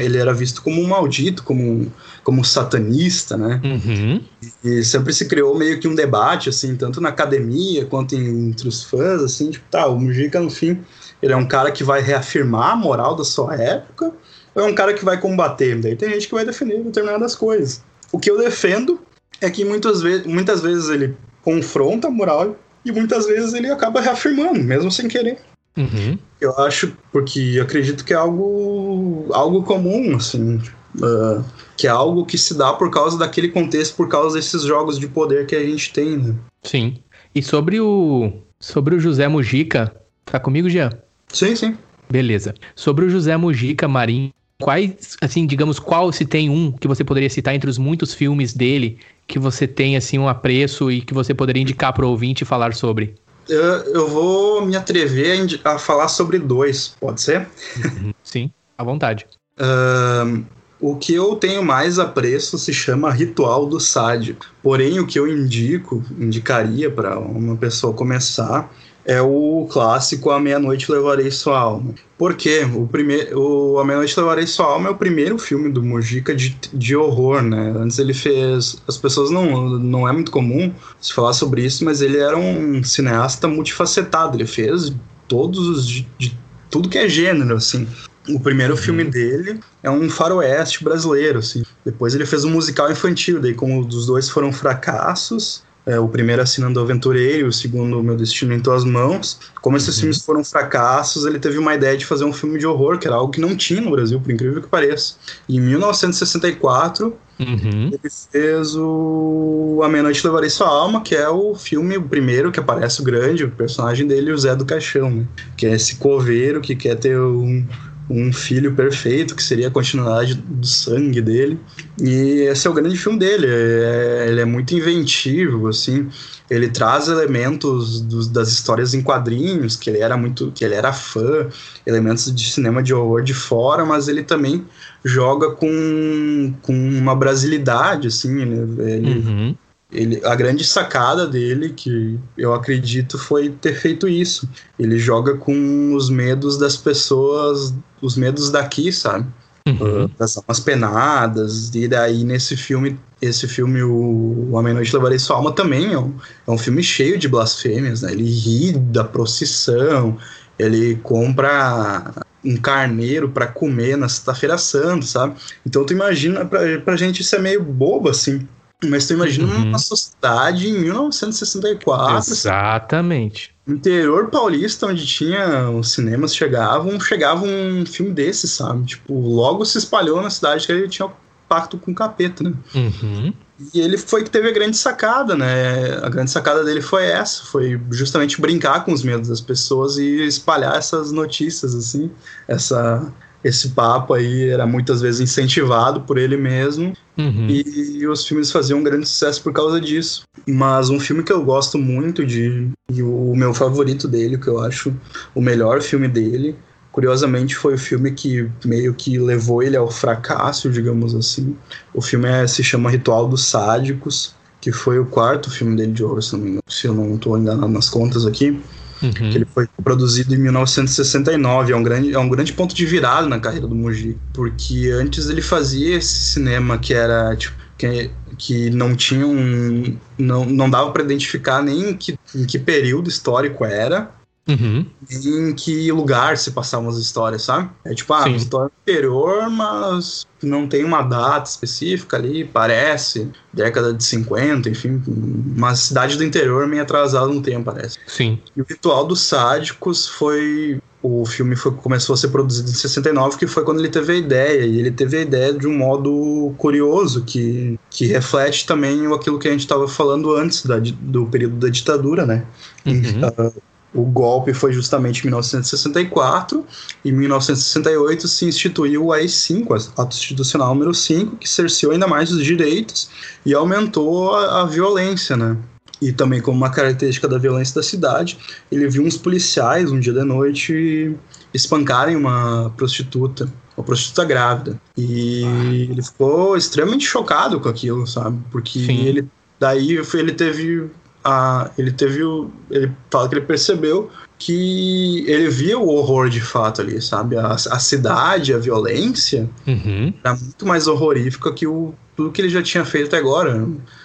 ele 0.00 0.18
era 0.18 0.32
visto 0.32 0.62
como 0.62 0.80
um 0.80 0.86
maldito 0.86 1.42
como 1.42 1.62
um, 1.62 1.90
como 2.22 2.44
satanista 2.44 3.36
né? 3.36 3.60
Uhum. 3.64 4.22
e 4.62 4.84
sempre 4.84 5.12
se 5.12 5.26
criou 5.26 5.58
meio 5.58 5.80
que 5.80 5.88
um 5.88 5.96
debate 5.96 6.48
assim 6.48 6.76
tanto 6.76 7.00
na 7.00 7.08
academia 7.08 7.84
quanto 7.86 8.14
entre 8.14 8.68
os 8.68 8.84
fãs 8.84 9.20
assim 9.20 9.50
tipo 9.50 9.64
tá 9.68 9.88
o 9.88 9.98
Mujica 9.98 10.38
no 10.38 10.48
fim 10.48 10.78
ele 11.20 11.32
é 11.32 11.36
um 11.36 11.48
cara 11.48 11.72
que 11.72 11.82
vai 11.82 12.00
reafirmar 12.00 12.70
a 12.70 12.76
moral 12.76 13.16
da 13.16 13.24
sua 13.24 13.56
época 13.56 14.12
ou 14.54 14.62
é 14.62 14.66
um 14.66 14.74
cara 14.74 14.92
que 14.92 15.04
vai 15.04 15.20
combater? 15.20 15.80
Daí 15.80 15.94
tem 15.94 16.10
gente 16.10 16.26
que 16.26 16.34
vai 16.34 16.44
defender 16.44 16.82
determinadas 16.82 17.36
coisas. 17.36 17.80
O 18.10 18.18
que 18.18 18.28
eu 18.28 18.36
defendo 18.36 19.00
é 19.40 19.50
que 19.50 19.64
muitas 19.64 20.02
vezes 20.02 20.26
muitas 20.26 20.60
vezes 20.60 20.88
ele 20.88 21.16
confronta 21.42 22.08
a 22.08 22.10
moral 22.10 22.56
e 22.84 22.92
muitas 22.92 23.26
vezes 23.26 23.54
ele 23.54 23.70
acaba 23.70 24.00
reafirmando 24.00 24.60
mesmo 24.60 24.90
sem 24.90 25.08
querer 25.08 25.38
Uhum. 25.78 26.18
Eu 26.40 26.58
acho, 26.58 26.96
porque 27.12 27.58
acredito 27.62 28.04
que 28.04 28.12
é 28.12 28.16
algo, 28.16 29.28
algo 29.32 29.62
comum, 29.62 30.16
assim, 30.16 30.56
uh, 30.56 31.44
que 31.76 31.86
é 31.86 31.90
algo 31.90 32.26
que 32.26 32.36
se 32.36 32.58
dá 32.58 32.72
por 32.72 32.90
causa 32.90 33.16
daquele 33.16 33.48
contexto, 33.48 33.96
por 33.96 34.08
causa 34.08 34.36
desses 34.36 34.62
jogos 34.62 34.98
de 34.98 35.06
poder 35.06 35.46
que 35.46 35.54
a 35.54 35.64
gente 35.64 35.92
tem, 35.92 36.16
né? 36.16 36.34
Sim. 36.64 36.98
E 37.32 37.40
sobre 37.40 37.80
o, 37.80 38.32
sobre 38.58 38.96
o 38.96 39.00
José 39.00 39.28
Mujica, 39.28 39.94
tá 40.24 40.40
comigo, 40.40 40.68
Jean? 40.68 40.90
Sim, 41.28 41.54
sim. 41.54 41.78
Beleza. 42.10 42.54
Sobre 42.74 43.04
o 43.04 43.10
José 43.10 43.36
Mujica 43.36 43.86
Marim, 43.86 44.32
quais, 44.60 45.16
assim, 45.20 45.46
digamos, 45.46 45.78
qual 45.78 46.12
se 46.12 46.24
tem 46.24 46.50
um 46.50 46.72
que 46.72 46.88
você 46.88 47.04
poderia 47.04 47.30
citar 47.30 47.54
entre 47.54 47.70
os 47.70 47.78
muitos 47.78 48.12
filmes 48.12 48.52
dele 48.52 48.98
que 49.26 49.38
você 49.38 49.66
tem, 49.66 49.96
assim, 49.96 50.18
um 50.18 50.28
apreço 50.28 50.90
e 50.90 51.00
que 51.00 51.14
você 51.14 51.34
poderia 51.34 51.62
indicar 51.62 51.92
para 51.92 52.06
o 52.06 52.10
ouvinte 52.10 52.42
e 52.42 52.46
falar 52.46 52.74
sobre? 52.74 53.14
Eu, 53.48 53.62
eu 53.94 54.08
vou 54.08 54.64
me 54.64 54.76
atrever 54.76 55.60
a, 55.64 55.74
a, 55.74 55.78
falar 55.78 56.08
sobre 56.08 56.38
dois, 56.38 56.94
pode 57.00 57.20
ser? 57.20 57.48
Uhum. 57.76 58.12
Sim, 58.22 58.50
à 58.76 58.84
vontade. 58.84 59.26
Uh, 59.58 60.44
o 60.80 60.96
que 60.96 61.14
eu 61.14 61.34
tenho 61.36 61.62
mais 61.62 61.98
apreço 61.98 62.58
se 62.58 62.72
chama 62.72 63.10
Ritual 63.10 63.66
do 63.66 63.80
Sádio. 63.80 64.36
Porém, 64.62 65.00
o 65.00 65.06
que 65.06 65.18
eu 65.18 65.26
indico, 65.26 66.04
indicaria 66.18 66.90
para 66.90 67.18
uma 67.18 67.56
pessoa 67.56 67.92
começar 67.92 68.70
é 69.08 69.22
o 69.22 69.66
clássico 69.70 70.30
A 70.30 70.38
Meia-Noite 70.38 70.92
Levarei 70.92 71.30
Sua 71.30 71.58
Alma. 71.58 71.94
Por 72.18 72.34
quê? 72.34 72.68
O, 72.74 72.86
primeiro, 72.86 73.40
o 73.40 73.78
A 73.78 73.84
Meia-Noite 73.84 74.20
Levarei 74.20 74.46
Sua 74.46 74.66
Alma 74.66 74.90
é 74.90 74.92
o 74.92 74.96
primeiro 74.96 75.38
filme 75.38 75.70
do 75.70 75.82
Mujica 75.82 76.34
de, 76.34 76.54
de 76.74 76.94
horror, 76.94 77.40
né? 77.40 77.72
Antes 77.74 77.98
ele 77.98 78.12
fez... 78.12 78.82
As 78.86 78.98
pessoas 78.98 79.30
não... 79.30 79.78
Não 79.78 80.06
é 80.06 80.12
muito 80.12 80.30
comum 80.30 80.70
se 81.00 81.14
falar 81.14 81.32
sobre 81.32 81.64
isso, 81.64 81.86
mas 81.86 82.02
ele 82.02 82.18
era 82.18 82.36
um 82.36 82.84
cineasta 82.84 83.48
multifacetado. 83.48 84.36
Ele 84.36 84.46
fez 84.46 84.92
todos 85.26 85.66
os... 85.66 85.86
De, 85.86 86.06
de 86.18 86.38
tudo 86.70 86.90
que 86.90 86.98
é 86.98 87.08
gênero, 87.08 87.56
assim. 87.56 87.88
O 88.28 88.38
primeiro 88.38 88.74
uhum. 88.74 88.78
filme 88.78 89.04
dele 89.04 89.58
é 89.82 89.90
um 89.90 90.10
faroeste 90.10 90.84
brasileiro, 90.84 91.38
assim. 91.38 91.62
Depois 91.82 92.14
ele 92.14 92.26
fez 92.26 92.44
um 92.44 92.50
musical 92.50 92.92
infantil, 92.92 93.40
daí 93.40 93.54
como 93.54 93.80
os 93.80 94.04
dois 94.04 94.28
foram 94.28 94.52
fracassos, 94.52 95.62
é, 95.88 95.98
o 95.98 96.06
primeiro 96.06 96.42
assinando 96.42 96.78
Aventureiro, 96.78 97.48
o 97.48 97.52
segundo 97.52 98.02
Meu 98.02 98.14
Destino 98.14 98.52
em 98.52 98.60
Tuas 98.60 98.84
Mãos. 98.84 99.40
Como 99.62 99.74
esses 99.74 99.96
uhum. 99.96 100.00
filmes 100.02 100.22
foram 100.22 100.44
fracassos, 100.44 101.24
ele 101.24 101.38
teve 101.38 101.56
uma 101.56 101.74
ideia 101.74 101.96
de 101.96 102.04
fazer 102.04 102.24
um 102.24 102.32
filme 102.32 102.58
de 102.58 102.66
horror, 102.66 102.98
que 102.98 103.06
era 103.06 103.16
algo 103.16 103.32
que 103.32 103.40
não 103.40 103.56
tinha 103.56 103.80
no 103.80 103.90
Brasil, 103.90 104.20
por 104.20 104.30
incrível 104.30 104.60
que 104.60 104.68
pareça. 104.68 105.14
Em 105.48 105.58
1964, 105.58 107.16
uhum. 107.40 107.86
ele 107.86 108.12
fez 108.30 108.76
o 108.76 109.80
A 109.82 109.88
Meia-Noite 109.88 110.26
Levarei 110.26 110.50
Sua 110.50 110.68
Alma, 110.68 111.00
que 111.00 111.14
é 111.14 111.28
o 111.28 111.54
filme, 111.54 111.96
o 111.96 112.02
primeiro 112.02 112.52
que 112.52 112.60
aparece 112.60 113.00
o 113.00 113.04
grande, 113.04 113.44
o 113.44 113.50
personagem 113.50 114.06
dele, 114.06 114.30
o 114.30 114.36
Zé 114.36 114.54
do 114.54 114.66
Caixão, 114.66 115.10
né? 115.10 115.26
que 115.56 115.66
é 115.66 115.74
esse 115.74 115.96
coveiro 115.96 116.60
que 116.60 116.76
quer 116.76 116.96
ter 116.96 117.18
um 117.18 117.66
um 118.10 118.32
filho 118.32 118.74
perfeito, 118.74 119.36
que 119.36 119.42
seria 119.42 119.68
a 119.68 119.70
continuidade 119.70 120.34
do 120.34 120.66
sangue 120.66 121.20
dele. 121.20 121.58
E 122.00 122.46
esse 122.48 122.66
é 122.66 122.70
o 122.70 122.72
grande 122.72 122.96
filme 122.96 123.18
dele. 123.18 123.46
É, 123.46 124.26
ele 124.28 124.40
é 124.40 124.44
muito 124.44 124.74
inventivo, 124.74 125.68
assim. 125.68 126.08
Ele 126.48 126.68
traz 126.68 127.08
elementos 127.08 128.00
das 128.30 128.48
histórias 128.48 128.94
em 128.94 129.02
quadrinhos, 129.02 129.76
que 129.76 129.90
ele 129.90 129.98
era 129.98 130.16
muito, 130.16 130.50
que 130.52 130.64
ele 130.64 130.74
era 130.74 130.92
fã, 130.92 131.48
elementos 131.86 132.34
de 132.34 132.50
cinema 132.50 132.82
de 132.82 132.94
horror 132.94 133.22
de 133.22 133.34
fora, 133.34 133.84
mas 133.84 134.08
ele 134.08 134.22
também 134.22 134.64
joga 135.04 135.50
com, 135.50 136.54
com 136.62 136.72
uma 136.72 137.14
brasilidade, 137.14 138.08
assim. 138.08 138.40
Ele, 138.40 138.90
ele 138.90 139.18
uhum 139.18 139.56
ele, 139.90 140.20
a 140.24 140.34
grande 140.34 140.64
sacada 140.64 141.26
dele, 141.26 141.70
que 141.70 142.18
eu 142.36 142.52
acredito, 142.52 143.18
foi 143.18 143.48
ter 143.48 143.74
feito 143.74 144.06
isso. 144.06 144.48
Ele 144.78 144.98
joga 144.98 145.34
com 145.36 145.94
os 145.94 146.10
medos 146.10 146.58
das 146.58 146.76
pessoas, 146.76 147.74
os 148.00 148.16
medos 148.16 148.50
daqui, 148.50 148.92
sabe? 148.92 149.26
Uhum. 149.66 150.04
Uh, 150.04 150.10
das 150.18 150.36
almas 150.36 150.60
penadas, 150.60 151.74
e 151.74 151.86
daí 151.86 152.24
nesse 152.24 152.56
filme, 152.56 152.98
esse 153.20 153.46
filme, 153.46 153.82
o, 153.82 154.48
o 154.50 154.58
A 154.58 154.62
Meia-Noite 154.62 154.94
Levarei 154.94 155.18
Sua 155.18 155.36
Alma, 155.36 155.52
também 155.52 155.92
é 155.92 155.98
um, 155.98 156.14
é 156.46 156.50
um 156.50 156.56
filme 156.56 156.82
cheio 156.82 157.18
de 157.18 157.28
blasfêmias, 157.28 158.02
né? 158.02 158.12
Ele 158.12 158.24
ri 158.24 158.72
da 158.72 159.04
procissão, 159.04 160.16
ele 160.58 160.96
compra 161.02 162.14
um 162.44 162.56
carneiro 162.56 163.28
para 163.28 163.46
comer 163.46 163.96
na 163.96 164.08
sexta-feira 164.08 164.56
santa, 164.56 165.06
sabe? 165.06 165.34
Então 165.66 165.84
tu 165.84 165.92
imagina, 165.92 166.44
pra, 166.44 166.80
pra 166.80 166.96
gente 166.96 167.20
isso 167.20 167.34
é 167.36 167.38
meio 167.38 167.62
bobo, 167.62 168.08
assim, 168.08 168.46
mas 168.84 169.06
tu 169.06 169.14
imagina 169.14 169.46
uhum. 169.52 169.68
uma 169.68 169.78
sociedade 169.78 170.68
em 170.68 170.78
1964. 170.78 172.32
Exatamente. 172.32 173.54
Interior 173.66 174.30
paulista, 174.30 174.86
onde 174.86 175.04
tinha 175.04 175.68
os 175.70 175.92
cinemas 175.92 176.34
chegavam, 176.34 176.98
chegava 177.00 177.44
um 177.44 177.84
filme 177.84 178.12
desse, 178.12 178.46
sabe? 178.46 178.86
Tipo, 178.86 179.18
logo 179.18 179.64
se 179.64 179.78
espalhou 179.78 180.22
na 180.22 180.30
cidade 180.30 180.64
que 180.64 180.72
ele 180.72 180.88
tinha 180.88 181.10
pacto 181.48 181.76
com 181.76 181.90
o 181.90 181.94
capeta, 181.94 182.44
né? 182.44 182.52
Uhum. 182.74 183.32
E 183.74 183.80
ele 183.80 183.98
foi 183.98 184.22
que 184.22 184.30
teve 184.30 184.48
a 184.48 184.52
grande 184.52 184.76
sacada, 184.76 185.34
né? 185.34 185.98
A 186.02 186.08
grande 186.08 186.30
sacada 186.30 186.62
dele 186.62 186.80
foi 186.80 187.06
essa, 187.06 187.44
foi 187.44 187.80
justamente 187.90 188.40
brincar 188.40 188.84
com 188.84 188.92
os 188.92 189.02
medos 189.02 189.28
das 189.28 189.40
pessoas 189.40 189.98
e 189.98 190.24
espalhar 190.24 190.76
essas 190.76 191.10
notícias, 191.10 191.74
assim, 191.74 192.10
essa 192.46 193.12
esse 193.42 193.70
papo 193.70 194.14
aí 194.14 194.48
era 194.48 194.66
muitas 194.66 195.00
vezes 195.00 195.20
incentivado 195.20 196.00
por 196.00 196.18
ele 196.18 196.36
mesmo 196.36 196.92
uhum. 197.16 197.46
e, 197.48 198.06
os 198.06 198.26
filmes 198.26 198.50
faziam 198.50 198.80
um 198.80 198.82
grande 198.82 199.06
sucesso 199.06 199.42
por 199.42 199.52
causa 199.52 199.80
disso. 199.80 200.22
Mas 200.46 200.90
um 200.90 200.98
filme 200.98 201.22
que 201.22 201.32
eu 201.32 201.44
gosto 201.44 201.78
muito 201.78 202.24
de 202.24 202.68
e 202.90 203.02
o 203.02 203.34
meu 203.36 203.52
favorito 203.52 204.08
dele, 204.08 204.38
que 204.38 204.48
eu 204.48 204.60
acho 204.60 204.94
o 205.34 205.40
melhor 205.40 205.82
filme 205.82 206.08
dele, 206.08 206.56
curiosamente 206.90 207.54
foi 207.54 207.74
o 207.74 207.78
filme 207.78 208.12
que 208.12 208.50
meio 208.64 208.94
que 208.94 209.18
levou 209.18 209.62
ele 209.62 209.76
ao 209.76 209.90
fracasso, 209.90 210.70
digamos 210.70 211.14
assim. 211.14 211.56
O 211.94 212.00
filme 212.00 212.28
é, 212.28 212.46
se 212.46 212.64
chama 212.64 212.90
Ritual 212.90 213.28
dos 213.28 213.44
Sádicos, 213.44 214.34
que 214.60 214.72
foi 214.72 214.98
o 214.98 215.06
quarto 215.06 215.50
filme 215.50 215.76
dele 215.76 215.92
de 215.92 216.02
horror, 216.02 216.22
se, 216.22 216.36
não, 216.36 216.58
se 216.66 216.86
eu 216.86 216.94
não 216.94 217.14
estou 217.14 217.38
enganado 217.38 217.68
nas 217.68 217.88
contas 217.88 218.26
aqui. 218.26 218.60
Uhum. 219.02 219.12
Que 219.12 219.36
ele 219.36 219.44
foi 219.44 219.68
produzido 219.82 220.34
em 220.34 220.38
1969. 220.38 221.72
É 221.72 221.76
um, 221.76 221.82
grande, 221.82 222.12
é 222.14 222.18
um 222.18 222.28
grande 222.28 222.52
ponto 222.52 222.74
de 222.74 222.84
virada 222.84 223.28
na 223.28 223.38
carreira 223.38 223.66
do 223.66 223.74
Muji. 223.74 224.16
Porque 224.32 224.90
antes 224.90 225.28
ele 225.28 225.42
fazia 225.42 225.96
esse 225.96 226.32
cinema 226.32 226.78
que 226.78 226.94
era, 226.94 227.34
tipo, 227.36 227.56
que, 227.76 228.10
que 228.36 228.70
não 228.70 228.94
tinha 228.94 229.26
um. 229.26 229.96
Não, 230.18 230.44
não 230.44 230.68
dava 230.68 230.90
para 230.90 231.02
identificar 231.02 231.62
nem 231.62 231.90
em 231.90 231.96
que, 231.96 232.18
em 232.34 232.44
que 232.44 232.58
período 232.58 233.08
histórico 233.08 233.64
era. 233.64 234.10
Uhum. 234.48 234.86
Em 235.10 235.52
que 235.52 235.92
lugar 235.92 236.38
se 236.38 236.50
passavam 236.52 236.88
as 236.88 236.96
histórias, 236.96 237.42
sabe? 237.42 237.68
É 237.84 237.92
tipo, 237.92 238.14
ah, 238.14 238.24
Sim. 238.24 238.34
história 238.34 238.70
anterior, 238.82 239.50
mas 239.50 240.26
não 240.42 240.66
tem 240.66 240.84
uma 240.84 241.02
data 241.02 241.50
específica 241.50 242.16
ali, 242.16 242.44
parece, 242.44 243.30
década 243.52 243.92
de 243.92 244.02
50, 244.02 244.70
enfim, 244.70 245.02
uma 245.06 245.74
cidade 245.74 246.16
do 246.16 246.24
interior 246.24 246.66
meio 246.66 246.82
atrasada 246.82 247.26
no 247.26 247.42
tempo, 247.42 247.66
parece. 247.66 247.98
Sim. 248.06 248.40
E 248.56 248.62
o 248.62 248.66
Ritual 248.66 249.04
dos 249.04 249.20
Sádicos 249.20 250.08
foi. 250.08 250.80
O 251.00 251.24
filme 251.24 251.54
foi, 251.54 251.70
começou 251.72 252.14
a 252.14 252.16
ser 252.16 252.26
produzido 252.28 252.68
em 252.68 252.74
69, 252.74 253.38
que 253.38 253.46
foi 253.46 253.62
quando 253.62 253.78
ele 253.78 253.88
teve 253.88 254.14
a 254.14 254.16
ideia. 254.16 254.66
E 254.66 254.80
ele 254.80 254.90
teve 254.90 255.18
a 255.18 255.20
ideia 255.20 255.52
de 255.52 255.64
um 255.64 255.76
modo 255.76 256.52
curioso, 256.58 257.22
que, 257.22 257.78
que 257.88 258.06
reflete 258.06 258.66
também 258.66 259.06
aquilo 259.12 259.38
que 259.38 259.46
a 259.46 259.52
gente 259.52 259.60
estava 259.60 259.86
falando 259.86 260.34
antes 260.34 260.66
da, 260.66 260.80
do 260.80 261.26
período 261.26 261.54
da 261.54 261.68
ditadura, 261.68 262.26
né? 262.26 262.44
Uhum. 262.84 263.52
O 263.94 264.02
golpe 264.02 264.52
foi 264.52 264.72
justamente 264.72 265.20
em 265.20 265.24
1964. 265.24 266.64
Em 267.04 267.12
1968 267.12 268.28
se 268.28 268.44
instituiu 268.44 269.06
o 269.06 269.12
AI-5, 269.12 269.92
ato 269.96 270.16
institucional 270.16 270.74
número 270.74 270.92
5, 270.92 271.36
que 271.36 271.48
cerceou 271.48 271.92
ainda 271.92 272.06
mais 272.06 272.30
os 272.30 272.44
direitos 272.44 273.08
e 273.46 273.54
aumentou 273.54 274.34
a, 274.34 274.62
a 274.62 274.66
violência, 274.66 275.36
né? 275.36 275.56
E 276.00 276.12
também 276.12 276.40
como 276.40 276.56
uma 276.56 276.70
característica 276.70 277.26
da 277.26 277.38
violência 277.38 277.74
da 277.74 277.82
cidade, 277.82 278.38
ele 278.70 278.88
viu 278.88 279.02
uns 279.02 279.16
policiais 279.16 279.90
um 279.90 279.98
dia 279.98 280.12
de 280.12 280.22
noite 280.22 281.16
espancarem 281.52 282.14
uma 282.14 282.70
prostituta, 282.76 283.52
uma 283.76 283.82
prostituta 283.82 284.24
grávida. 284.24 284.80
E 284.96 285.44
ah. 285.44 285.74
ele 285.90 286.02
ficou 286.02 286.56
extremamente 286.56 287.04
chocado 287.06 287.58
com 287.58 287.68
aquilo, 287.68 288.06
sabe? 288.06 288.38
Porque 288.50 288.78
Sim. 288.78 289.06
ele 289.06 289.28
daí 289.58 289.98
ele 290.14 290.32
teve 290.32 290.88
a, 291.28 291.70
ele 291.76 291.92
teve 291.92 292.22
o, 292.22 292.50
ele 292.70 292.90
fala 293.10 293.28
que 293.28 293.34
ele 293.34 293.44
percebeu 293.44 294.10
que 294.38 295.24
ele 295.26 295.48
via 295.48 295.78
o 295.78 295.88
horror 295.88 296.28
de 296.28 296.40
fato 296.40 296.80
ali, 296.80 297.02
sabe? 297.02 297.36
A, 297.36 297.52
a 297.52 297.78
cidade, 297.78 298.54
a 298.54 298.58
violência 298.58 299.48
uhum. 299.66 300.12
era 300.24 300.34
muito 300.34 300.66
mais 300.66 300.86
horrorífica 300.86 301.52
que 301.52 301.66
o, 301.66 301.92
tudo 302.16 302.30
que 302.30 302.40
ele 302.40 302.48
já 302.48 302.62
tinha 302.62 302.84
feito 302.84 303.08
até 303.08 303.18
agora. 303.18 303.56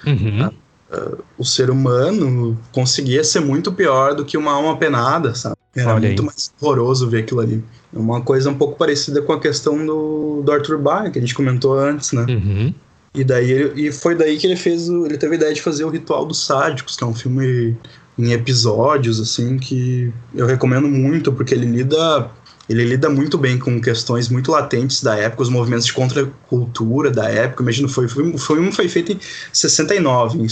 Uhum. 0.06 0.44
A, 0.44 0.96
a, 0.96 1.12
o 1.38 1.46
ser 1.46 1.70
humano 1.70 2.58
conseguia 2.72 3.24
ser 3.24 3.40
muito 3.40 3.72
pior 3.72 4.16
do 4.16 4.26
que 4.26 4.38
uma 4.38 4.54
alma 4.54 4.76
penada, 4.78 5.36
sabe? 5.36 5.56
Era 5.76 5.96
Olha 5.96 6.08
muito 6.08 6.22
aí. 6.22 6.26
mais 6.26 6.52
horroroso 6.60 7.10
ver 7.10 7.20
aquilo 7.20 7.42
ali. 7.42 7.64
É 7.96 7.98
uma 7.98 8.22
coisa 8.22 8.50
um 8.50 8.56
pouco 8.56 8.78
parecida 8.78 9.22
com 9.22 9.34
a 9.34 9.40
questão 9.40 9.86
do, 9.86 10.42
do 10.44 10.52
Arthur 10.52 10.80
Baer, 10.80 11.12
que 11.12 11.20
a 11.20 11.22
gente 11.22 11.36
comentou 11.36 11.78
antes, 11.78 12.12
né? 12.12 12.26
Uhum. 12.28 12.74
E 13.14 13.24
daí 13.24 13.52
ele, 13.52 13.88
e 13.88 13.92
foi 13.92 14.16
daí 14.16 14.38
que 14.38 14.48
ele 14.48 14.56
fez 14.56 14.90
o, 14.90 15.06
ele 15.06 15.18
teve 15.18 15.34
a 15.34 15.38
ideia 15.38 15.54
de 15.54 15.62
fazer 15.62 15.84
o 15.84 15.90
Ritual 15.90 16.26
dos 16.26 16.46
Sádicos, 16.46 16.96
que 16.96 17.04
é 17.04 17.08
um 17.08 17.14
filme 17.14 17.78
em 18.18 18.32
episódios 18.32 19.20
assim 19.20 19.58
que 19.58 20.12
eu 20.36 20.46
recomendo 20.46 20.88
muito 20.88 21.32
porque 21.32 21.54
ele 21.54 21.66
lida 21.66 22.30
ele 22.68 22.86
lida 22.86 23.10
muito 23.10 23.38
bem 23.38 23.60
com 23.60 23.80
questões 23.82 24.30
muito 24.30 24.50
latentes 24.50 25.04
da 25.04 25.18
época, 25.18 25.44
os 25.44 25.50
movimentos 25.50 25.86
de 25.86 25.94
contracultura 25.94 27.12
da 27.12 27.30
época. 27.30 27.62
Imagina, 27.62 27.90
foi, 27.90 28.08
foi, 28.08 28.38
foi, 28.38 28.72
foi 28.72 28.88
feito 28.88 29.12
em 29.12 29.20
69. 29.52 30.40
Uh, 30.40 30.46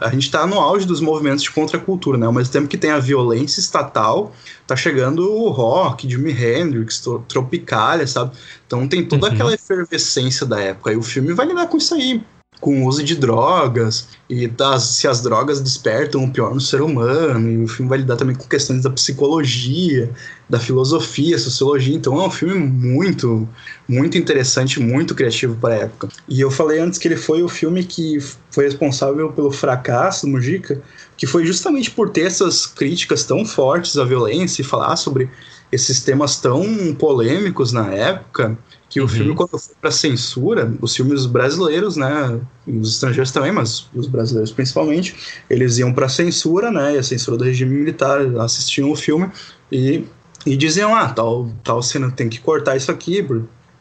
a 0.00 0.10
gente 0.10 0.24
está 0.24 0.44
no 0.46 0.58
auge 0.58 0.84
dos 0.86 1.00
movimentos 1.00 1.44
de 1.44 1.50
contracultura, 1.50 2.18
né? 2.18 2.26
Ao 2.26 2.32
mesmo 2.32 2.52
tempo 2.52 2.66
que 2.66 2.76
tem 2.76 2.90
a 2.90 2.98
violência 2.98 3.60
estatal, 3.60 4.34
tá 4.66 4.74
chegando 4.74 5.30
o 5.30 5.50
rock, 5.50 6.08
Jimi 6.08 6.32
Hendrix, 6.32 7.00
Tropicália, 7.28 8.06
sabe? 8.06 8.32
Então 8.66 8.88
tem 8.88 9.04
toda 9.04 9.28
uhum. 9.28 9.32
aquela 9.32 9.54
efervescência 9.54 10.44
da 10.44 10.60
época. 10.60 10.92
E 10.92 10.96
o 10.96 11.02
filme 11.02 11.32
vai 11.32 11.46
lidar 11.46 11.68
com 11.68 11.76
isso 11.76 11.94
aí 11.94 12.20
com 12.60 12.82
o 12.82 12.86
uso 12.86 13.02
de 13.02 13.16
drogas 13.16 14.08
e 14.28 14.46
das, 14.46 14.82
se 14.82 15.08
as 15.08 15.22
drogas 15.22 15.60
despertam 15.60 16.24
o 16.24 16.30
pior 16.30 16.54
no 16.54 16.60
ser 16.60 16.82
humano. 16.82 17.50
E 17.50 17.64
o 17.64 17.66
filme 17.66 17.88
vai 17.88 17.98
lidar 17.98 18.16
também 18.16 18.36
com 18.36 18.44
questões 18.44 18.82
da 18.82 18.90
psicologia, 18.90 20.10
da 20.48 20.60
filosofia, 20.60 21.38
sociologia. 21.38 21.96
Então 21.96 22.20
é 22.20 22.26
um 22.26 22.30
filme 22.30 22.54
muito, 22.54 23.48
muito 23.88 24.18
interessante, 24.18 24.78
muito 24.78 25.14
criativo 25.14 25.56
para 25.56 25.74
a 25.74 25.78
época. 25.78 26.08
E 26.28 26.40
eu 26.40 26.50
falei 26.50 26.78
antes 26.80 26.98
que 26.98 27.08
ele 27.08 27.16
foi 27.16 27.42
o 27.42 27.48
filme 27.48 27.82
que 27.82 28.18
foi 28.50 28.64
responsável 28.64 29.32
pelo 29.32 29.50
fracasso 29.50 30.26
do 30.26 30.32
Mujica, 30.32 30.82
que 31.16 31.26
foi 31.26 31.46
justamente 31.46 31.90
por 31.90 32.10
ter 32.10 32.26
essas 32.26 32.66
críticas 32.66 33.24
tão 33.24 33.44
fortes 33.44 33.96
à 33.96 34.04
violência 34.04 34.60
e 34.60 34.64
falar 34.64 34.96
sobre 34.96 35.30
esses 35.72 36.02
temas 36.02 36.36
tão 36.36 36.94
polêmicos 36.94 37.72
na 37.72 37.86
época 37.92 38.58
que 38.90 39.00
o 39.00 39.06
filme, 39.06 39.30
uhum. 39.30 39.36
quando 39.36 39.56
foi 39.56 39.74
para 39.80 39.92
censura, 39.92 40.74
os 40.82 40.96
filmes 40.96 41.24
brasileiros, 41.24 41.96
né, 41.96 42.40
os 42.66 42.94
estrangeiros 42.94 43.30
também, 43.30 43.52
mas 43.52 43.88
os 43.94 44.08
brasileiros 44.08 44.50
principalmente, 44.50 45.14
eles 45.48 45.78
iam 45.78 45.92
para 45.92 46.08
censura, 46.08 46.72
né, 46.72 46.96
e 46.96 46.98
a 46.98 47.02
censura 47.02 47.36
do 47.36 47.44
regime 47.44 47.72
militar, 47.72 48.20
assistiam 48.40 48.90
o 48.90 48.96
filme 48.96 49.30
e, 49.70 50.04
e 50.44 50.56
diziam, 50.56 50.92
ah, 50.92 51.08
tal, 51.08 51.48
tal 51.62 51.80
cena 51.80 52.10
tem 52.10 52.28
que 52.28 52.40
cortar 52.40 52.76
isso 52.76 52.90
aqui 52.90 53.24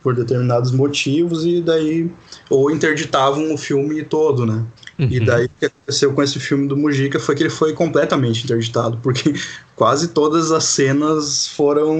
por, 0.01 0.15
determinados 0.15 0.71
motivos, 0.71 1.45
e 1.45 1.61
daí, 1.61 2.09
ou 2.49 2.71
interditavam 2.71 3.53
o 3.53 3.57
filme 3.57 4.03
todo, 4.03 4.45
né. 4.45 4.65
Uhum. 4.97 5.07
E 5.09 5.19
daí 5.19 5.45
o 5.45 5.49
que 5.57 5.65
aconteceu 5.65 6.13
com 6.13 6.21
esse 6.21 6.39
filme 6.39 6.67
do 6.67 6.75
Mujica 6.75 7.19
foi 7.19 7.33
que 7.33 7.43
ele 7.43 7.49
foi 7.49 7.73
completamente 7.73 8.43
interditado, 8.43 8.97
porque 9.01 9.33
quase 9.75 10.09
todas 10.09 10.51
as 10.51 10.65
cenas 10.65 11.47
foram 11.47 11.97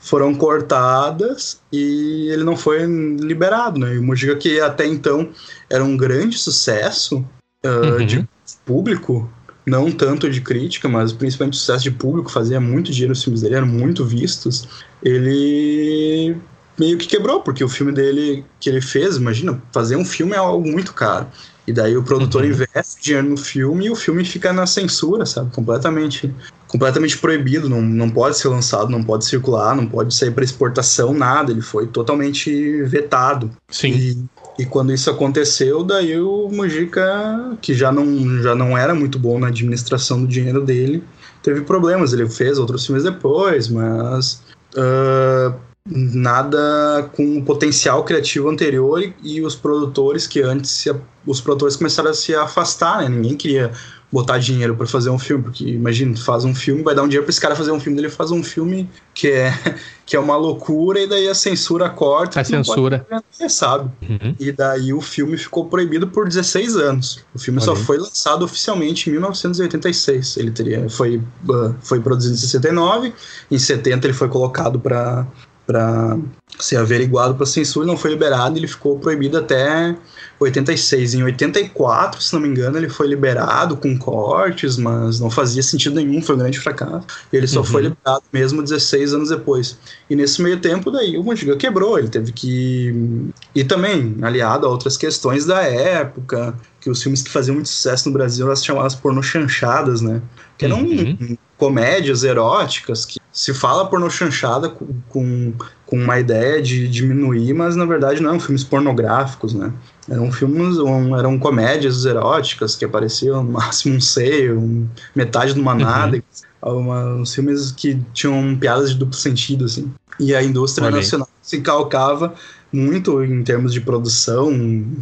foram 0.00 0.34
cortadas 0.34 1.60
e 1.70 2.30
ele 2.30 2.42
não 2.42 2.56
foi 2.56 2.86
liberado, 2.86 3.78
né? 3.78 3.94
E 3.94 3.98
o 3.98 4.02
Mujica 4.02 4.34
que 4.36 4.60
até 4.60 4.86
então 4.86 5.28
era 5.68 5.84
um 5.84 5.94
grande 5.94 6.38
sucesso 6.38 7.24
uh, 7.64 7.98
uhum. 7.98 8.06
de 8.06 8.28
público, 8.64 9.30
não 9.66 9.90
tanto 9.90 10.30
de 10.30 10.40
crítica, 10.40 10.88
mas 10.88 11.12
principalmente 11.12 11.58
sucesso 11.58 11.84
de 11.84 11.90
público, 11.90 12.30
fazia 12.30 12.60
muito 12.60 12.92
dinheiro 12.92 13.12
os 13.12 13.22
filmes 13.22 13.42
dele, 13.42 13.56
eram 13.56 13.66
muito 13.66 14.04
vistos. 14.06 14.66
Ele 15.02 16.36
meio 16.78 16.98
que 16.98 17.06
quebrou, 17.06 17.40
porque 17.40 17.62
o 17.62 17.68
filme 17.68 17.92
dele 17.92 18.44
que 18.58 18.68
ele 18.68 18.80
fez, 18.80 19.16
imagina, 19.16 19.60
fazer 19.72 19.96
um 19.96 20.04
filme 20.04 20.32
é 20.32 20.38
algo 20.38 20.68
muito 20.68 20.92
caro. 20.92 21.26
E 21.66 21.72
daí 21.72 21.96
o 21.96 22.02
produtor 22.02 22.42
uhum. 22.42 22.50
investe 22.50 23.02
dinheiro 23.02 23.28
no 23.30 23.36
filme 23.36 23.86
e 23.86 23.90
o 23.90 23.96
filme 23.96 24.24
fica 24.24 24.52
na 24.52 24.66
censura, 24.66 25.24
sabe? 25.24 25.50
Completamente, 25.50 26.32
completamente 26.68 27.16
proibido. 27.16 27.70
Não, 27.70 27.80
não 27.80 28.10
pode 28.10 28.36
ser 28.36 28.48
lançado, 28.48 28.90
não 28.90 29.02
pode 29.02 29.24
circular, 29.24 29.74
não 29.74 29.86
pode 29.86 30.14
sair 30.14 30.30
para 30.30 30.44
exportação, 30.44 31.14
nada. 31.14 31.50
Ele 31.50 31.62
foi 31.62 31.86
totalmente 31.86 32.82
vetado. 32.82 33.50
Sim. 33.70 33.92
E, 33.92 34.62
e 34.62 34.66
quando 34.66 34.92
isso 34.92 35.08
aconteceu, 35.08 35.82
daí 35.82 36.20
o 36.20 36.50
Mujica, 36.50 37.56
que 37.62 37.72
já 37.72 37.90
não, 37.90 38.42
já 38.42 38.54
não 38.54 38.76
era 38.76 38.94
muito 38.94 39.18
bom 39.18 39.38
na 39.38 39.46
administração 39.46 40.20
do 40.20 40.28
dinheiro 40.28 40.60
dele, 40.60 41.02
teve 41.42 41.62
problemas. 41.62 42.12
Ele 42.12 42.28
fez 42.28 42.58
outros 42.58 42.84
filmes 42.84 43.04
depois, 43.04 43.68
mas. 43.68 44.42
Uh, 44.76 45.54
nada 45.86 47.10
com 47.12 47.36
o 47.36 47.44
potencial 47.44 48.02
criativo 48.04 48.48
anterior 48.48 49.02
e, 49.02 49.14
e 49.22 49.42
os 49.42 49.54
produtores 49.54 50.26
que 50.26 50.40
antes 50.40 50.70
se, 50.70 50.94
os 51.26 51.42
produtores 51.42 51.76
começaram 51.76 52.10
a 52.10 52.14
se 52.14 52.34
afastar, 52.34 53.02
né? 53.02 53.08
Ninguém 53.08 53.36
queria 53.36 53.70
botar 54.10 54.38
dinheiro 54.38 54.76
para 54.76 54.86
fazer 54.86 55.10
um 55.10 55.18
filme, 55.18 55.44
porque 55.44 55.64
imagina, 55.68 56.16
faz 56.16 56.44
um 56.44 56.54
filme, 56.54 56.82
vai 56.82 56.94
dar 56.94 57.02
um 57.02 57.08
dinheiro 57.08 57.24
para 57.24 57.30
esse 57.30 57.40
cara 57.40 57.56
fazer 57.56 57.72
um 57.72 57.80
filme, 57.80 57.98
ele 57.98 58.08
faz 58.08 58.30
um 58.30 58.44
filme 58.44 58.88
que 59.12 59.28
é 59.28 59.52
que 60.06 60.16
é 60.16 60.20
uma 60.20 60.36
loucura 60.36 61.00
e 61.00 61.06
daí 61.06 61.28
a 61.28 61.34
censura 61.34 61.90
corta, 61.90 62.40
a 62.40 62.44
censura, 62.44 63.06
vender, 63.10 63.50
sabe? 63.50 63.90
Uhum. 64.08 64.36
E 64.38 64.52
daí 64.52 64.92
o 64.94 65.00
filme 65.02 65.36
ficou 65.36 65.66
proibido 65.66 66.06
por 66.06 66.28
16 66.28 66.76
anos. 66.76 67.24
O 67.34 67.38
filme 67.38 67.60
só 67.60 67.74
foi 67.74 67.98
lançado 67.98 68.44
oficialmente 68.44 69.10
em 69.10 69.14
1986. 69.14 70.36
Ele 70.36 70.50
teria 70.50 70.88
foi 70.88 71.16
uh, 71.48 71.74
foi 71.82 72.00
produzido 72.00 72.34
em 72.34 72.38
69, 72.38 73.12
em 73.50 73.58
70 73.58 74.06
ele 74.06 74.14
foi 74.14 74.28
colocado 74.28 74.78
para 74.78 75.26
para 75.66 76.18
ser 76.58 76.76
averiguado 76.76 77.34
para 77.34 77.46
censura, 77.46 77.86
não 77.86 77.96
foi 77.96 78.10
liberado, 78.10 78.56
ele 78.58 78.68
ficou 78.68 78.98
proibido 78.98 79.38
até 79.38 79.96
86. 80.38 81.14
Em 81.14 81.22
84, 81.22 82.20
se 82.20 82.32
não 82.32 82.40
me 82.40 82.48
engano, 82.48 82.76
ele 82.76 82.88
foi 82.88 83.06
liberado 83.06 83.76
com 83.76 83.96
cortes, 83.98 84.76
mas 84.76 85.18
não 85.18 85.30
fazia 85.30 85.62
sentido 85.62 85.96
nenhum, 85.96 86.20
foi 86.22 86.34
um 86.34 86.38
grande 86.38 86.60
fracasso. 86.60 87.06
Ele 87.32 87.46
só 87.46 87.60
uhum. 87.60 87.66
foi 87.66 87.82
liberado 87.82 88.22
mesmo 88.32 88.62
16 88.62 89.14
anos 89.14 89.28
depois. 89.30 89.78
E 90.08 90.14
nesse 90.14 90.42
meio 90.42 90.60
tempo, 90.60 90.90
daí 90.90 91.16
o 91.16 91.24
Mandiga 91.24 91.56
quebrou, 91.56 91.98
ele 91.98 92.08
teve 92.08 92.32
que. 92.32 93.30
E 93.54 93.64
também, 93.64 94.16
aliado 94.22 94.66
a 94.66 94.70
outras 94.70 94.96
questões 94.96 95.44
da 95.44 95.62
época, 95.62 96.54
que 96.80 96.90
os 96.90 97.02
filmes 97.02 97.22
que 97.22 97.30
faziam 97.30 97.54
muito 97.54 97.68
sucesso 97.68 98.08
no 98.08 98.12
Brasil 98.12 98.46
eram 98.46 98.56
chamadas 98.56 98.94
porno 98.94 99.22
chanchadas, 99.22 100.00
né? 100.00 100.20
Que 100.58 100.66
eram 100.66 100.82
uhum. 100.82 101.36
Comédias 101.64 102.24
eróticas 102.24 103.06
que 103.06 103.18
se 103.32 103.54
fala 103.54 103.86
porno 103.86 104.10
chanchada 104.10 104.68
com, 104.68 104.86
com, 105.08 105.54
com, 105.86 105.96
uma 105.96 106.20
ideia 106.20 106.60
de 106.60 106.86
diminuir, 106.86 107.54
mas 107.54 107.74
na 107.74 107.86
verdade 107.86 108.20
não 108.20 108.28
eram 108.28 108.40
filmes 108.40 108.62
pornográficos, 108.62 109.54
né? 109.54 109.72
Eram 110.06 110.30
filmes, 110.30 110.76
um, 110.76 111.16
eram 111.16 111.38
comédias 111.38 112.04
eróticas 112.04 112.76
que 112.76 112.84
apareciam 112.84 113.42
no 113.42 113.52
máximo 113.52 113.96
um 113.96 114.00
seio, 114.00 114.60
um, 114.60 114.86
metade 115.16 115.54
de 115.54 115.60
uma 115.60 115.74
nada, 115.74 116.22
uhum. 116.62 116.80
uma, 116.80 117.14
uns 117.14 117.34
filmes 117.34 117.72
que 117.72 117.98
tinham 118.12 118.54
piadas 118.56 118.90
de 118.90 118.98
duplo 118.98 119.16
sentido, 119.16 119.64
assim. 119.64 119.90
E 120.20 120.34
a 120.34 120.42
indústria 120.42 120.86
Olhei. 120.88 121.00
nacional 121.00 121.28
se 121.40 121.62
calcava 121.62 122.34
muito 122.70 123.24
em 123.24 123.42
termos 123.42 123.72
de 123.72 123.80
produção, 123.80 124.52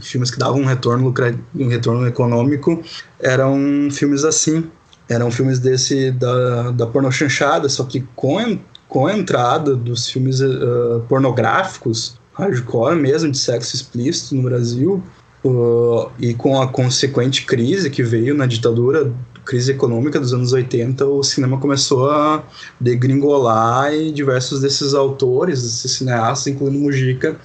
filmes 0.00 0.30
que 0.30 0.38
davam 0.38 0.60
um 0.60 0.64
retorno, 0.64 1.06
lucra, 1.06 1.34
um 1.56 1.66
retorno 1.66 2.06
econômico, 2.06 2.80
eram 3.18 3.88
filmes 3.90 4.24
assim, 4.24 4.70
eram 5.08 5.30
filmes 5.30 5.58
desse 5.58 6.10
da, 6.10 6.70
da 6.70 6.86
pornochanchada, 6.86 7.68
só 7.68 7.84
que 7.84 8.06
com, 8.14 8.58
com 8.88 9.06
a 9.06 9.16
entrada 9.16 9.74
dos 9.74 10.08
filmes 10.08 10.40
uh, 10.40 11.02
pornográficos, 11.08 12.16
hardcore 12.32 12.96
mesmo, 12.96 13.30
de 13.30 13.38
sexo 13.38 13.76
explícito 13.76 14.34
no 14.34 14.42
Brasil, 14.42 15.02
uh, 15.44 16.10
e 16.18 16.34
com 16.34 16.60
a 16.60 16.68
consequente 16.68 17.44
crise 17.44 17.90
que 17.90 18.02
veio 18.02 18.34
na 18.34 18.46
ditadura, 18.46 19.12
crise 19.44 19.72
econômica 19.72 20.20
dos 20.20 20.32
anos 20.32 20.52
80, 20.52 21.04
o 21.04 21.22
cinema 21.22 21.58
começou 21.58 22.10
a 22.10 22.44
degringolar 22.80 23.92
e 23.92 24.12
diversos 24.12 24.60
desses 24.60 24.94
autores, 24.94 25.62
desses 25.62 25.92
cineastas, 25.92 26.46
incluindo 26.46 26.78
Mujica, 26.78 27.36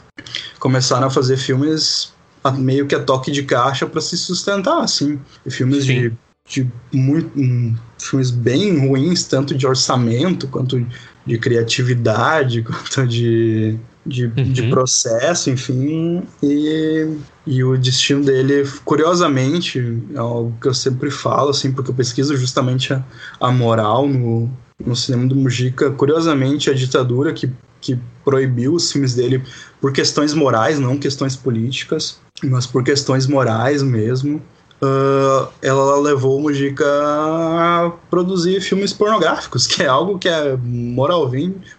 começaram 0.59 1.07
a 1.07 1.09
fazer 1.09 1.37
filmes 1.37 2.13
meio 2.57 2.85
que 2.87 2.95
a 2.95 3.03
toque 3.03 3.31
de 3.31 3.43
caixa 3.43 3.85
para 3.85 3.99
se 3.99 4.15
sustentar, 4.15 4.79
assim. 4.81 5.19
Filmes 5.49 5.83
Sim. 5.83 6.09
de 6.09 6.17
de 6.47 6.65
muito, 6.93 7.37
um, 7.37 7.75
filmes 7.99 8.31
bem 8.31 8.87
ruins, 8.87 9.23
tanto 9.25 9.53
de 9.53 9.67
orçamento 9.67 10.47
quanto 10.47 10.85
de 11.25 11.37
criatividade, 11.37 12.63
quanto 12.63 13.05
de, 13.05 13.77
de, 14.05 14.25
uhum. 14.25 14.53
de 14.53 14.63
processo, 14.69 15.49
enfim. 15.49 16.23
E, 16.41 17.17
e 17.45 17.63
o 17.63 17.77
destino 17.77 18.23
dele, 18.23 18.67
curiosamente, 18.85 20.01
é 20.13 20.17
algo 20.17 20.55
que 20.61 20.67
eu 20.67 20.73
sempre 20.73 21.11
falo, 21.11 21.49
assim, 21.49 21.71
porque 21.71 21.91
eu 21.91 21.95
pesquiso 21.95 22.35
justamente 22.37 22.93
a, 22.93 23.03
a 23.41 23.51
moral 23.51 24.07
no, 24.07 24.49
no 24.83 24.95
cinema 24.95 25.27
do 25.27 25.35
Mujica. 25.35 25.91
Curiosamente, 25.91 26.69
a 26.69 26.73
ditadura 26.73 27.33
que, 27.33 27.51
que 27.81 27.99
proibiu 28.23 28.73
os 28.73 28.89
filmes 28.89 29.13
dele 29.13 29.43
por 29.81 29.91
questões 29.91 30.33
morais, 30.33 30.79
não 30.79 30.97
questões 30.97 31.35
políticas, 31.35 32.19
mas 32.41 32.65
por 32.65 32.83
questões 32.83 33.27
morais 33.27 33.83
mesmo 33.83 34.41
uh, 34.81 35.47
ela 35.61 35.99
levou 35.99 36.37
o 36.37 36.41
Mujica 36.41 36.85
a 36.85 37.91
produzir 38.09 38.61
filmes 38.61 38.93
pornográficos, 38.93 39.67
que 39.67 39.83
é 39.83 39.87
algo 39.87 40.17
que 40.17 40.27
é 40.27 40.57
moral, 40.57 41.29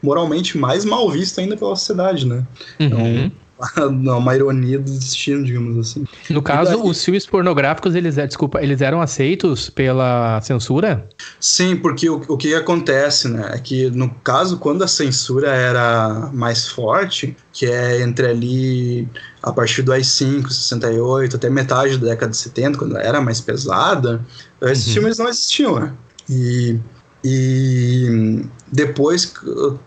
moralmente 0.02 0.58
mais 0.58 0.84
mal 0.84 1.08
visto 1.10 1.38
ainda 1.40 1.56
pela 1.56 1.76
sociedade, 1.76 2.26
né? 2.26 2.46
Uhum. 2.80 2.86
Então, 2.86 3.32
uma 3.76 4.34
ironia 4.34 4.78
do 4.78 4.90
destino, 4.90 5.44
digamos 5.44 5.78
assim. 5.78 6.06
No 6.30 6.42
caso, 6.42 6.72
daí... 6.72 6.80
os 6.80 7.04
filmes 7.04 7.26
pornográficos, 7.26 7.94
eles, 7.94 8.18
é, 8.18 8.26
desculpa, 8.26 8.62
eles 8.62 8.80
eram 8.80 9.00
aceitos 9.00 9.68
pela 9.70 10.40
censura? 10.40 11.08
Sim, 11.40 11.76
porque 11.76 12.08
o, 12.08 12.22
o 12.28 12.36
que 12.36 12.54
acontece, 12.54 13.28
né, 13.28 13.50
é 13.54 13.58
que 13.58 13.90
no 13.90 14.10
caso, 14.22 14.58
quando 14.58 14.82
a 14.82 14.88
censura 14.88 15.50
era 15.50 16.30
mais 16.32 16.68
forte, 16.68 17.36
que 17.52 17.66
é 17.66 18.00
entre 18.02 18.26
ali 18.26 19.08
a 19.42 19.52
partir 19.52 19.82
do 19.82 19.92
AI-5, 19.92 20.48
68, 20.48 21.36
até 21.36 21.50
metade 21.50 21.98
da 21.98 22.08
década 22.08 22.30
de 22.30 22.36
70, 22.36 22.78
quando 22.78 22.96
era 22.96 23.20
mais 23.20 23.40
pesada, 23.40 24.24
esses 24.62 24.86
uhum. 24.88 24.92
filmes 24.94 25.18
não 25.18 25.28
existiam, 25.28 25.80
né? 25.80 25.92
E 26.30 26.78
e 27.24 28.44
depois 28.70 29.32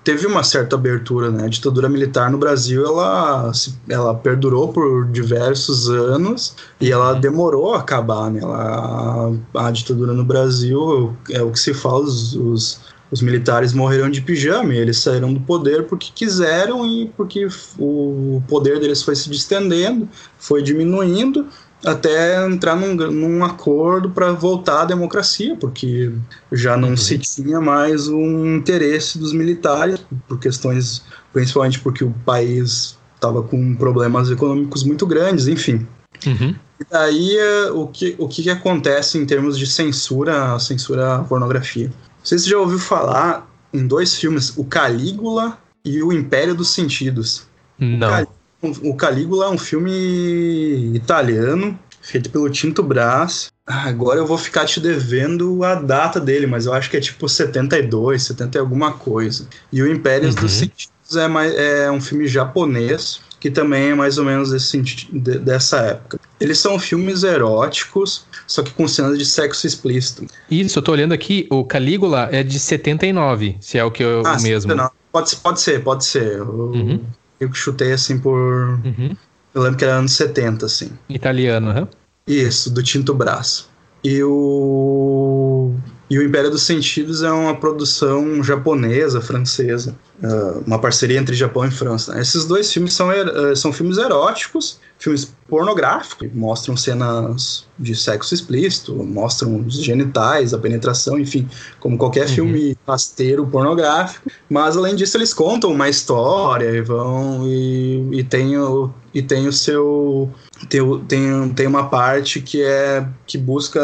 teve 0.03 0.27
uma 0.27 0.43
certa 0.43 0.75
abertura, 0.75 1.29
né? 1.29 1.45
A 1.45 1.47
ditadura 1.47 1.87
militar 1.87 2.29
no 2.29 2.37
Brasil, 2.37 2.85
ela, 2.85 3.51
ela 3.87 4.13
perdurou 4.13 4.73
por 4.73 5.05
diversos 5.07 5.89
anos 5.89 6.55
e 6.79 6.91
ela 6.91 7.13
uhum. 7.13 7.19
demorou 7.19 7.73
a 7.73 7.79
acabar, 7.79 8.29
né? 8.29 8.41
Ela, 8.41 9.33
a, 9.55 9.71
ditadura 9.71 10.13
no 10.13 10.25
Brasil, 10.25 11.15
é 11.29 11.41
o 11.41 11.51
que 11.51 11.59
se 11.59 11.73
fala, 11.73 12.01
os, 12.01 12.33
os, 12.35 12.81
os 13.11 13.21
militares 13.21 13.71
morreram 13.71 14.09
de 14.09 14.21
pijama, 14.21 14.73
eles 14.73 14.97
saíram 14.97 15.33
do 15.33 15.39
poder 15.39 15.85
porque 15.87 16.11
quiseram 16.13 16.85
e 16.85 17.11
porque 17.15 17.47
o 17.79 18.41
poder 18.47 18.79
deles 18.79 19.03
foi 19.03 19.15
se 19.15 19.29
distendendo, 19.29 20.09
foi 20.37 20.61
diminuindo, 20.61 21.47
até 21.85 22.45
entrar 22.45 22.75
num, 22.75 22.95
num 22.95 23.43
acordo 23.43 24.09
para 24.09 24.31
voltar 24.31 24.81
à 24.81 24.85
democracia, 24.85 25.55
porque 25.55 26.11
já 26.51 26.77
não 26.77 26.89
uhum. 26.89 26.97
se 26.97 27.17
tinha 27.17 27.59
mais 27.59 28.07
um 28.07 28.57
interesse 28.57 29.17
dos 29.17 29.33
militares, 29.33 29.99
por 30.27 30.39
questões, 30.39 31.03
principalmente 31.33 31.79
porque 31.79 32.03
o 32.03 32.13
país 32.25 32.97
estava 33.15 33.43
com 33.43 33.75
problemas 33.75 34.29
econômicos 34.29 34.83
muito 34.83 35.05
grandes, 35.05 35.47
enfim. 35.47 35.87
Uhum. 36.25 36.55
E 36.79 36.85
daí, 36.89 37.37
eh, 37.37 37.71
o 37.71 37.87
que, 37.87 38.15
o 38.17 38.27
que 38.27 38.49
acontece 38.49 39.17
em 39.17 39.25
termos 39.25 39.57
de 39.57 39.67
censura, 39.67 40.57
censura 40.59 41.15
à 41.15 41.19
pornografia? 41.19 41.91
Vocês 42.23 42.45
já 42.45 42.57
ouviu 42.57 42.79
falar 42.79 43.47
em 43.73 43.85
dois 43.85 44.15
filmes, 44.15 44.55
o 44.57 44.63
Calígula 44.63 45.57
e 45.85 46.01
o 46.01 46.11
Império 46.11 46.55
dos 46.55 46.69
Sentidos? 46.69 47.43
Não. 47.77 48.27
O 48.61 48.95
Calígula 48.95 49.45
é 49.45 49.49
um 49.49 49.57
filme 49.57 50.93
italiano, 50.93 51.77
feito 52.01 52.29
pelo 52.29 52.49
Tinto 52.49 52.83
Brás. 52.83 53.51
Agora 53.65 54.19
eu 54.19 54.25
vou 54.25 54.37
ficar 54.37 54.65
te 54.65 54.79
devendo 54.79 55.63
a 55.63 55.75
data 55.75 56.19
dele, 56.19 56.45
mas 56.45 56.65
eu 56.65 56.73
acho 56.73 56.89
que 56.89 56.97
é 56.97 56.99
tipo 56.99 57.27
72, 57.27 58.23
70 58.23 58.57
e 58.57 58.59
alguma 58.59 58.91
coisa. 58.93 59.47
E 59.71 59.81
o 59.81 59.91
Impérios 59.91 60.35
uhum. 60.35 60.41
dos 60.41 60.51
Sentidos 60.51 61.15
é, 61.15 61.27
mais, 61.27 61.53
é 61.55 61.91
um 61.91 62.01
filme 62.01 62.27
japonês, 62.27 63.21
que 63.39 63.49
também 63.49 63.89
é 63.89 63.95
mais 63.95 64.17
ou 64.17 64.25
menos 64.25 64.51
desse, 64.51 64.77
dessa 65.11 65.77
época. 65.79 66.19
Eles 66.39 66.59
são 66.59 66.77
filmes 66.77 67.23
eróticos, 67.23 68.25
só 68.45 68.61
que 68.61 68.71
com 68.71 68.87
cenas 68.87 69.17
de 69.17 69.25
sexo 69.25 69.65
explícito. 69.65 70.27
Isso, 70.49 70.77
eu 70.77 70.83
tô 70.83 70.91
olhando 70.91 71.13
aqui, 71.13 71.47
o 71.49 71.63
Calígula 71.63 72.29
é 72.31 72.43
de 72.43 72.59
79, 72.59 73.57
se 73.59 73.77
é 73.77 73.83
o 73.83 73.89
que 73.89 74.03
eu 74.03 74.21
ah, 74.25 74.33
mesmo. 74.33 74.69
79. 74.69 74.91
Pode, 75.11 75.35
pode 75.37 75.59
ser, 75.59 75.83
pode 75.83 76.05
ser. 76.05 76.37
Eu, 76.37 76.45
uhum. 76.45 77.01
Eu 77.41 77.51
chutei 77.53 77.91
assim 77.91 78.19
por. 78.19 78.79
Uhum. 78.85 79.17
Eu 79.53 79.63
lembro 79.63 79.77
que 79.79 79.83
era 79.83 79.95
anos 79.95 80.13
70, 80.13 80.65
assim. 80.65 80.91
Italiano, 81.09 81.73
né? 81.73 81.87
Isso, 82.27 82.69
do 82.69 82.83
Tinto 82.83 83.15
Braço. 83.15 83.67
E 84.03 84.23
o. 84.23 85.73
E 86.07 86.19
o 86.19 86.23
Império 86.23 86.51
dos 86.51 86.63
Sentidos 86.63 87.23
é 87.23 87.31
uma 87.31 87.55
produção 87.55 88.43
japonesa, 88.43 89.21
francesa, 89.21 89.95
uh, 90.21 90.61
uma 90.67 90.77
parceria 90.77 91.17
entre 91.17 91.33
Japão 91.33 91.65
e 91.65 91.71
França. 91.71 92.19
Esses 92.19 92.45
dois 92.45 92.71
filmes 92.71 92.93
são, 92.93 93.09
uh, 93.09 93.55
são 93.55 93.71
filmes 93.73 93.97
eróticos, 93.97 94.79
filmes 95.01 95.33
pornográficos, 95.49 96.31
mostram 96.31 96.77
cenas 96.77 97.67
de 97.77 97.95
sexo 97.95 98.35
explícito, 98.35 98.93
mostram 98.93 99.57
os 99.65 99.83
genitais, 99.83 100.53
a 100.53 100.59
penetração, 100.59 101.19
enfim, 101.19 101.49
como 101.79 101.97
qualquer 101.97 102.27
uhum. 102.27 102.35
filme 102.35 102.77
rasteiro 102.87 103.45
pornográfico. 103.47 104.29
Mas 104.47 104.77
além 104.77 104.95
disso, 104.95 105.17
eles 105.17 105.33
contam 105.33 105.71
uma 105.71 105.89
história 105.89 106.69
e 106.69 106.81
vão 106.81 107.47
e, 107.47 108.19
e 108.19 108.23
tem 108.23 108.55
o, 108.55 108.91
e 109.11 109.23
tem 109.23 109.47
o 109.47 109.51
seu 109.51 110.29
tem, 110.69 110.81
tem, 111.07 111.49
tem 111.49 111.67
uma 111.67 111.89
parte 111.89 112.39
que 112.39 112.61
é 112.61 113.03
que 113.25 113.39
busca 113.39 113.81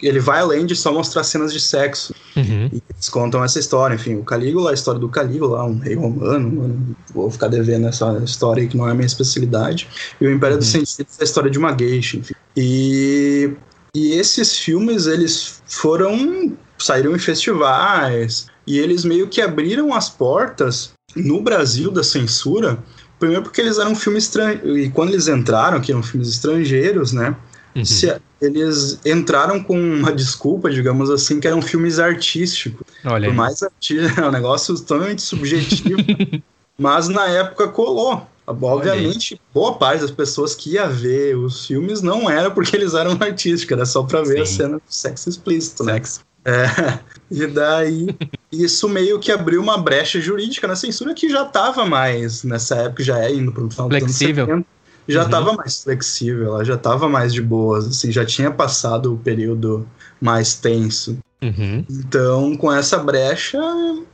ele 0.00 0.20
vai 0.20 0.40
além 0.40 0.66
de 0.66 0.76
só 0.76 0.92
mostrar 0.92 1.24
cenas 1.24 1.52
de 1.52 1.60
sexo. 1.60 2.14
Uhum. 2.36 2.70
E 2.72 2.82
eles 2.90 3.08
contam 3.08 3.42
essa 3.42 3.58
história, 3.58 3.94
enfim, 3.94 4.16
o 4.16 4.24
Calígula, 4.24 4.70
a 4.70 4.74
história 4.74 5.00
do 5.00 5.08
Calígula, 5.08 5.64
um 5.64 5.78
rei 5.78 5.94
romano, 5.94 6.96
vou 7.12 7.30
ficar 7.30 7.48
devendo 7.48 7.88
essa 7.88 8.20
história 8.24 8.62
aí 8.62 8.68
que 8.68 8.76
não 8.76 8.86
é 8.88 8.92
a 8.92 8.94
minha 8.94 9.06
especialidade. 9.06 9.88
E 10.20 10.26
o 10.26 10.32
Império 10.32 10.56
uhum. 10.56 10.60
dos 10.60 10.68
Sentidos 10.68 11.18
é 11.18 11.22
a 11.22 11.24
história 11.24 11.50
de 11.50 11.58
uma 11.58 11.76
geisha, 11.76 12.16
enfim. 12.18 12.34
E, 12.56 13.50
e 13.94 14.12
esses 14.12 14.58
filmes, 14.58 15.06
eles 15.06 15.62
foram, 15.66 16.56
saíram 16.78 17.14
em 17.14 17.18
festivais, 17.18 18.46
e 18.66 18.78
eles 18.78 19.04
meio 19.04 19.28
que 19.28 19.40
abriram 19.40 19.94
as 19.94 20.10
portas 20.10 20.92
no 21.16 21.40
Brasil 21.40 21.90
da 21.90 22.04
censura, 22.04 22.78
primeiro 23.18 23.42
porque 23.42 23.60
eles 23.60 23.78
eram 23.78 23.94
filmes 23.94 24.24
estrangeiros, 24.24 24.78
e 24.78 24.90
quando 24.90 25.10
eles 25.10 25.26
entraram, 25.26 25.80
que 25.80 25.90
eram 25.90 26.02
filmes 26.02 26.28
estrangeiros, 26.28 27.12
né, 27.12 27.34
Uhum. 27.78 27.84
Se, 27.84 28.20
eles 28.40 28.98
entraram 29.04 29.62
com 29.62 29.78
uma 29.78 30.12
desculpa, 30.12 30.70
digamos 30.70 31.10
assim, 31.10 31.38
que 31.38 31.46
eram 31.46 31.62
filmes 31.62 31.98
artísticos. 31.98 32.86
Olha 33.04 33.28
Por 33.28 33.34
mais 33.34 33.62
artístico, 33.62 34.18
é 34.20 34.26
um 34.26 34.32
negócio 34.32 34.74
totalmente 34.76 35.22
subjetivo. 35.22 35.98
mas 36.78 37.08
na 37.08 37.26
época 37.28 37.68
colou. 37.68 38.26
Obviamente, 38.46 39.38
boa 39.52 39.74
parte 39.74 40.00
das 40.00 40.10
pessoas 40.10 40.54
que 40.54 40.70
ia 40.72 40.88
ver 40.88 41.36
os 41.36 41.66
filmes 41.66 42.00
não 42.00 42.30
era 42.30 42.50
porque 42.50 42.74
eles 42.74 42.94
eram 42.94 43.12
artísticos, 43.20 43.76
era 43.76 43.84
só 43.84 44.02
para 44.02 44.22
ver 44.22 44.36
Sim. 44.36 44.40
a 44.40 44.46
cena 44.46 44.76
de 44.76 44.94
sexo 44.94 45.28
explícito. 45.28 45.84
Né? 45.84 45.94
Sexo. 45.94 46.20
É, 46.44 46.98
e 47.30 47.46
daí 47.46 48.08
isso 48.50 48.88
meio 48.88 49.18
que 49.18 49.30
abriu 49.30 49.60
uma 49.60 49.76
brecha 49.76 50.18
jurídica 50.18 50.66
na 50.66 50.74
censura 50.74 51.12
que 51.12 51.28
já 51.28 51.42
estava 51.42 51.84
mais 51.84 52.42
nessa 52.42 52.76
época, 52.76 53.04
já 53.04 53.18
é 53.18 53.34
indo 53.34 53.52
para 53.52 53.64
o 53.64 53.70
final 53.70 53.88
Flexível. 53.88 54.46
dos 54.46 54.54
anos 54.54 54.64
70 54.64 54.77
já 55.08 55.24
estava 55.24 55.50
uhum. 55.50 55.56
mais 55.56 55.82
flexível, 55.82 56.54
ela 56.54 56.64
já 56.64 56.74
estava 56.74 57.08
mais 57.08 57.32
de 57.32 57.40
boas, 57.40 57.86
assim, 57.86 58.12
já 58.12 58.24
tinha 58.24 58.50
passado 58.50 59.14
o 59.14 59.18
período 59.18 59.88
mais 60.20 60.54
tenso. 60.54 61.18
Uhum. 61.42 61.84
Então, 61.88 62.56
com 62.56 62.72
essa 62.72 62.98
brecha, 62.98 63.58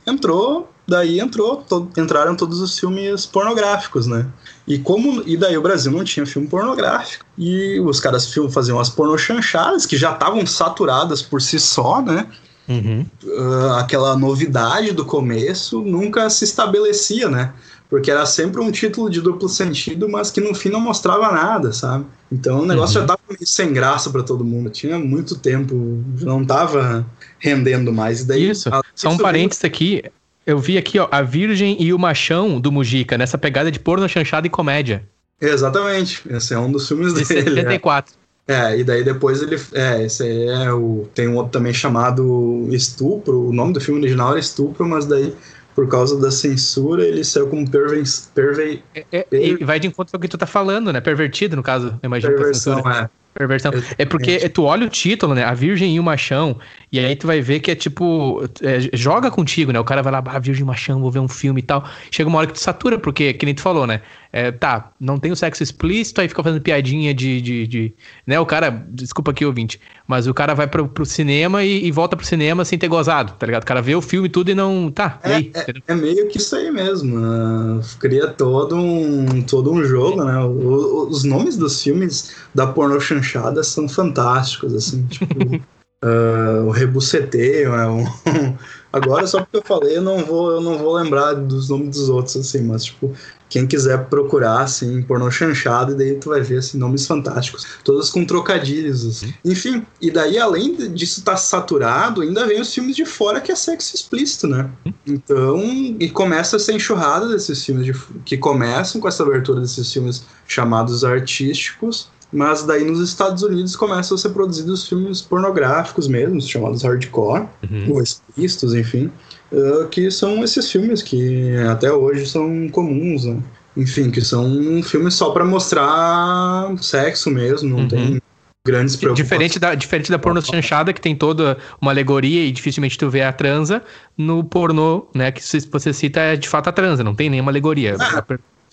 entrou, 0.05 0.71
daí 0.87 1.19
entrou, 1.19 1.57
to, 1.57 1.89
entraram 1.97 2.35
todos 2.35 2.59
os 2.61 2.77
filmes 2.77 3.25
pornográficos, 3.25 4.07
né? 4.07 4.27
E 4.67 4.77
como 4.77 5.23
e 5.25 5.35
daí 5.35 5.57
o 5.57 5.61
Brasil 5.61 5.91
não 5.91 6.03
tinha 6.03 6.25
filme 6.25 6.47
pornográfico 6.47 7.25
e 7.37 7.79
os 7.79 7.99
caras 7.99 8.31
faziam 8.51 8.79
as 8.79 8.89
pornochanchadas 8.89 9.85
que 9.85 9.97
já 9.97 10.13
estavam 10.13 10.45
saturadas 10.45 11.21
por 11.21 11.41
si 11.41 11.59
só, 11.59 12.01
né? 12.01 12.27
Uhum. 12.67 13.05
Uh, 13.23 13.73
aquela 13.77 14.17
novidade 14.17 14.91
do 14.91 15.05
começo 15.05 15.81
nunca 15.81 16.29
se 16.29 16.45
estabelecia, 16.45 17.29
né? 17.29 17.53
Porque 17.89 18.09
era 18.09 18.25
sempre 18.25 18.61
um 18.61 18.71
título 18.71 19.09
de 19.09 19.21
duplo 19.21 19.47
sentido, 19.47 20.09
mas 20.09 20.31
que 20.31 20.41
no 20.41 20.53
fim 20.55 20.69
não 20.69 20.79
mostrava 20.79 21.31
nada, 21.31 21.71
sabe? 21.71 22.05
Então 22.31 22.61
o 22.61 22.65
negócio 22.65 22.99
uhum. 22.99 23.07
já 23.07 23.07
tava 23.07 23.19
meio 23.29 23.47
sem 23.47 23.71
graça 23.71 24.09
para 24.09 24.23
todo 24.23 24.43
mundo. 24.43 24.69
Tinha 24.69 24.97
muito 24.97 25.35
tempo, 25.37 26.03
não 26.21 26.43
tava 26.43 27.05
rendendo 27.39 27.93
mais. 27.93 28.21
E 28.21 28.27
daí, 28.27 28.49
Isso. 28.49 28.69
Só 28.93 29.09
um 29.09 29.17
parênteses 29.17 29.63
aqui. 29.63 30.03
Eu 30.45 30.59
vi 30.59 30.77
aqui, 30.77 30.99
ó, 30.99 31.07
A 31.11 31.21
Virgem 31.21 31.75
e 31.81 31.91
o 31.91 31.97
Machão 31.97 32.59
do 32.59 32.71
Mujica, 32.71 33.17
nessa 33.17 33.37
pegada 33.37 33.71
de 33.71 33.79
porno 33.79 34.07
chanchada 34.07 34.45
e 34.45 34.49
comédia. 34.49 35.03
Exatamente. 35.41 36.21
Esse 36.29 36.53
é 36.53 36.59
um 36.59 36.71
dos 36.71 36.87
filmes 36.87 37.13
de 37.13 37.25
dele. 37.25 37.49
74. 37.49 38.13
É. 38.47 38.53
é, 38.53 38.79
e 38.79 38.83
daí 38.83 39.03
depois 39.03 39.41
ele. 39.41 39.59
É, 39.73 40.03
esse 40.03 40.23
aí 40.23 40.47
é 40.47 40.71
o. 40.71 41.07
Tem 41.13 41.27
um 41.27 41.35
outro 41.35 41.51
também 41.51 41.73
chamado 41.73 42.67
Estupro. 42.71 43.47
O 43.47 43.53
nome 43.53 43.73
do 43.73 43.81
filme 43.81 43.99
original 43.99 44.31
era 44.31 44.39
Estupro, 44.39 44.87
mas 44.87 45.05
daí 45.05 45.33
por 45.75 45.87
causa 45.89 46.19
da 46.19 46.31
censura, 46.31 47.05
ele 47.05 47.23
saiu 47.23 47.47
como 47.47 47.69
perven... 47.69 48.03
perve... 48.33 48.83
É, 48.95 49.05
é. 49.11 49.27
E 49.31 49.63
vai 49.63 49.79
de 49.79 49.87
encontro 49.87 50.11
com 50.11 50.17
o 50.17 50.21
que 50.21 50.27
tu 50.29 50.37
tá 50.37 50.45
falando, 50.45 50.93
né? 50.93 51.01
Pervertido, 51.01 51.55
no 51.55 51.61
caso, 51.61 51.99
imagina. 52.01 52.33
Perversão, 52.33 52.79
é. 52.79 53.09
Perversão. 53.33 53.73
É 53.97 54.05
porque 54.05 54.47
tu 54.47 54.63
olha 54.63 54.87
o 54.87 54.89
título, 54.89 55.35
né? 55.35 55.43
A 55.43 55.53
Virgem 55.53 55.93
e 55.93 55.99
o 55.99 56.03
Machão, 56.03 56.57
e 56.89 56.97
aí 56.97 57.17
tu 57.17 57.27
vai 57.27 57.41
ver 57.41 57.59
que 57.59 57.69
é 57.69 57.75
tipo. 57.75 58.41
É, 58.61 58.89
joga 58.93 59.29
contigo, 59.29 59.73
né? 59.73 59.79
O 59.79 59.83
cara 59.83 60.01
vai 60.01 60.13
lá, 60.13 60.23
ah, 60.25 60.39
Virgem 60.39 60.61
e 60.61 60.63
o 60.63 60.67
Machão, 60.67 61.01
vou 61.01 61.11
ver 61.11 61.19
um 61.19 61.27
filme 61.27 61.59
e 61.59 61.63
tal. 61.63 61.83
Chega 62.09 62.29
uma 62.29 62.37
hora 62.37 62.47
que 62.47 62.53
tu 62.53 62.61
satura, 62.61 62.97
porque, 62.97 63.33
que 63.33 63.45
nem 63.45 63.53
tu 63.53 63.61
falou, 63.61 63.85
né? 63.85 64.01
É, 64.35 64.51
tá, 64.51 64.91
não 64.99 65.17
tem 65.17 65.31
o 65.31 65.35
sexo 65.35 65.63
explícito, 65.63 66.19
aí 66.19 66.27
fica 66.27 66.43
fazendo 66.43 66.61
piadinha 66.61 67.13
de, 67.13 67.39
de, 67.39 67.65
de, 67.65 67.93
né, 68.27 68.37
o 68.37 68.45
cara, 68.45 68.69
desculpa 68.89 69.31
aqui, 69.31 69.45
ouvinte, 69.45 69.79
mas 70.05 70.27
o 70.27 70.33
cara 70.33 70.53
vai 70.53 70.67
pro, 70.67 70.89
pro 70.89 71.05
cinema 71.05 71.63
e, 71.63 71.85
e, 71.85 71.89
volta 71.89 72.17
pro 72.17 72.25
cinema 72.25 72.65
sem 72.65 72.77
ter 72.77 72.89
gozado, 72.89 73.31
tá 73.39 73.45
ligado? 73.45 73.63
O 73.63 73.65
cara 73.65 73.81
vê 73.81 73.95
o 73.95 74.01
filme 74.01 74.27
tudo 74.27 74.51
e 74.51 74.53
não, 74.53 74.91
tá, 74.91 75.21
é, 75.23 75.35
aí, 75.35 75.51
é, 75.53 75.73
é, 75.87 75.95
meio 75.95 76.27
que 76.27 76.37
isso 76.37 76.53
aí 76.53 76.69
mesmo, 76.69 77.17
uh, 77.17 77.79
cria 77.97 78.27
todo 78.27 78.75
um, 78.75 79.41
todo 79.41 79.71
um 79.71 79.81
jogo, 79.85 80.25
né, 80.25 80.37
o, 80.39 81.07
os 81.07 81.23
nomes 81.23 81.55
dos 81.55 81.81
filmes 81.81 82.35
da 82.53 82.67
porno 82.67 82.99
chanchada 82.99 83.63
são 83.63 83.87
fantásticos, 83.87 84.73
assim, 84.75 85.07
tipo... 85.07 85.63
Uh, 86.03 86.67
o 86.67 86.71
rebuceteio, 86.71 87.73
é 87.73 87.89
um, 87.89 88.05
agora 88.93 89.25
só 89.25 89.39
porque 89.39 89.57
eu 89.57 89.63
falei 89.63 89.97
eu 89.97 90.01
não 90.01 90.23
vou 90.23 90.51
eu 90.51 90.61
não 90.61 90.77
vou 90.77 90.93
lembrar 90.93 91.33
dos 91.33 91.69
nomes 91.69 91.97
dos 91.97 92.09
outros 92.09 92.35
assim, 92.35 92.61
mas 92.61 92.83
tipo 92.83 93.11
quem 93.55 93.65
quiser 93.65 94.07
procurar 94.07 94.63
assim 94.63 95.01
pornô 95.01 95.31
chanchado 95.31 95.93
e 95.93 95.95
daí 95.95 96.15
tu 96.15 96.27
vai 96.27 96.41
ver 96.41 96.57
assim 96.57 96.77
nomes 96.77 97.07
fantásticos, 97.07 97.65
todos 97.85 98.09
com 98.09 98.25
trocadilhos 98.25 99.05
assim. 99.05 99.33
Enfim, 99.45 99.85
e 100.01 100.11
daí 100.11 100.37
além 100.37 100.75
disso 100.93 101.19
estar 101.19 101.31
tá 101.31 101.37
saturado, 101.37 102.21
ainda 102.21 102.45
vem 102.45 102.59
os 102.59 102.73
filmes 102.73 102.97
de 102.97 103.05
fora 103.05 103.39
que 103.39 103.53
é 103.53 103.55
sexo 103.55 103.95
explícito, 103.95 104.45
né? 104.45 104.69
Então, 105.07 105.63
e 105.97 106.09
começa 106.09 106.57
essa 106.57 106.73
enxurrada 106.73 107.29
desses 107.29 107.63
filmes 107.63 107.85
de, 107.85 107.93
que 108.25 108.35
começam 108.37 108.99
com 108.99 109.07
essa 109.07 109.23
abertura 109.23 109.61
desses 109.61 109.89
filmes 109.93 110.25
chamados 110.45 111.05
artísticos 111.05 112.09
mas 112.33 112.63
daí 112.63 112.83
nos 112.83 112.99
Estados 112.99 113.43
Unidos 113.43 113.77
começam 113.77 114.15
a 114.15 114.17
ser 114.17 114.29
produzidos 114.29 114.85
filmes 114.85 115.21
pornográficos 115.21 116.05
mesmo, 116.09 116.41
chamados 116.41 116.83
hardcore, 116.83 117.47
uhum. 117.63 117.93
ou 117.93 118.03
explícitos, 118.03 118.73
enfim, 118.73 119.09
uh, 119.51 119.87
que 119.89 120.09
são 120.11 120.43
esses 120.43 120.71
filmes 120.71 121.01
que 121.01 121.55
até 121.69 121.91
hoje 121.91 122.25
são 122.27 122.69
comuns, 122.69 123.25
né? 123.25 123.37
Enfim, 123.77 124.09
que 124.09 124.21
são 124.21 124.81
filmes 124.83 125.15
só 125.15 125.31
para 125.31 125.43
mostrar 125.43 126.73
sexo 126.81 127.29
mesmo, 127.29 127.69
não 127.69 127.79
uhum. 127.79 127.87
tem 127.87 128.21
grandes 128.65 128.95
preocupações. 128.95 129.29
Diferente 129.29 129.59
da, 129.59 129.75
diferente 129.75 130.11
da 130.11 130.17
porno 130.17 130.41
chanchada, 130.41 130.91
que 130.93 131.01
tem 131.01 131.15
toda 131.15 131.57
uma 131.79 131.91
alegoria 131.91 132.45
e 132.45 132.51
dificilmente 132.51 132.97
tu 132.97 133.09
vê 133.09 133.21
a 133.21 133.33
transa, 133.33 133.83
no 134.17 134.43
pornô, 134.43 135.07
né, 135.13 135.31
que 135.31 135.41
você 135.43 135.93
cita 135.93 136.19
é 136.21 136.35
de 136.35 136.49
fato 136.49 136.69
a 136.69 136.71
transa, 136.71 137.03
não 137.03 137.13
tem 137.13 137.29
nenhuma 137.29 137.51
alegoria. 137.51 137.95
Ah, 137.99 138.23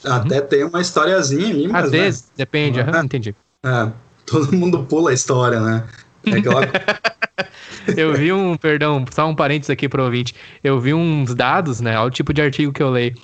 até 0.05 0.41
uhum. 0.41 0.47
tem 0.47 0.65
uma 0.65 0.81
historiazinha 0.81 1.49
ali, 1.49 1.69
mas... 1.69 1.85
Às 1.85 1.91
né? 1.93 1.99
vezes, 1.99 2.25
depende, 2.37 2.81
uhum, 2.81 3.05
entendi. 3.05 3.35
É, 3.65 3.89
todo 4.25 4.53
mundo 4.53 4.85
pula 4.85 5.11
a 5.11 5.15
história, 5.15 5.61
né? 5.61 5.85
É 6.27 6.37
aquela... 6.37 6.61
eu 7.97 8.15
vi 8.15 8.33
um, 8.33 8.57
perdão, 8.57 9.05
só 9.11 9.29
um 9.29 9.35
parênteses 9.35 9.71
aqui 9.71 9.89
pro 9.89 10.05
ouvinte. 10.05 10.35
Eu 10.63 10.81
vi 10.81 10.95
uns 10.95 11.35
dados, 11.35 11.81
né? 11.81 11.99
Olha 11.99 12.09
o 12.09 12.11
tipo 12.11 12.33
de 12.33 12.43
artigo 12.43 12.73
que 12.73 12.83
eu 12.83 12.91
leio. 12.91 13.15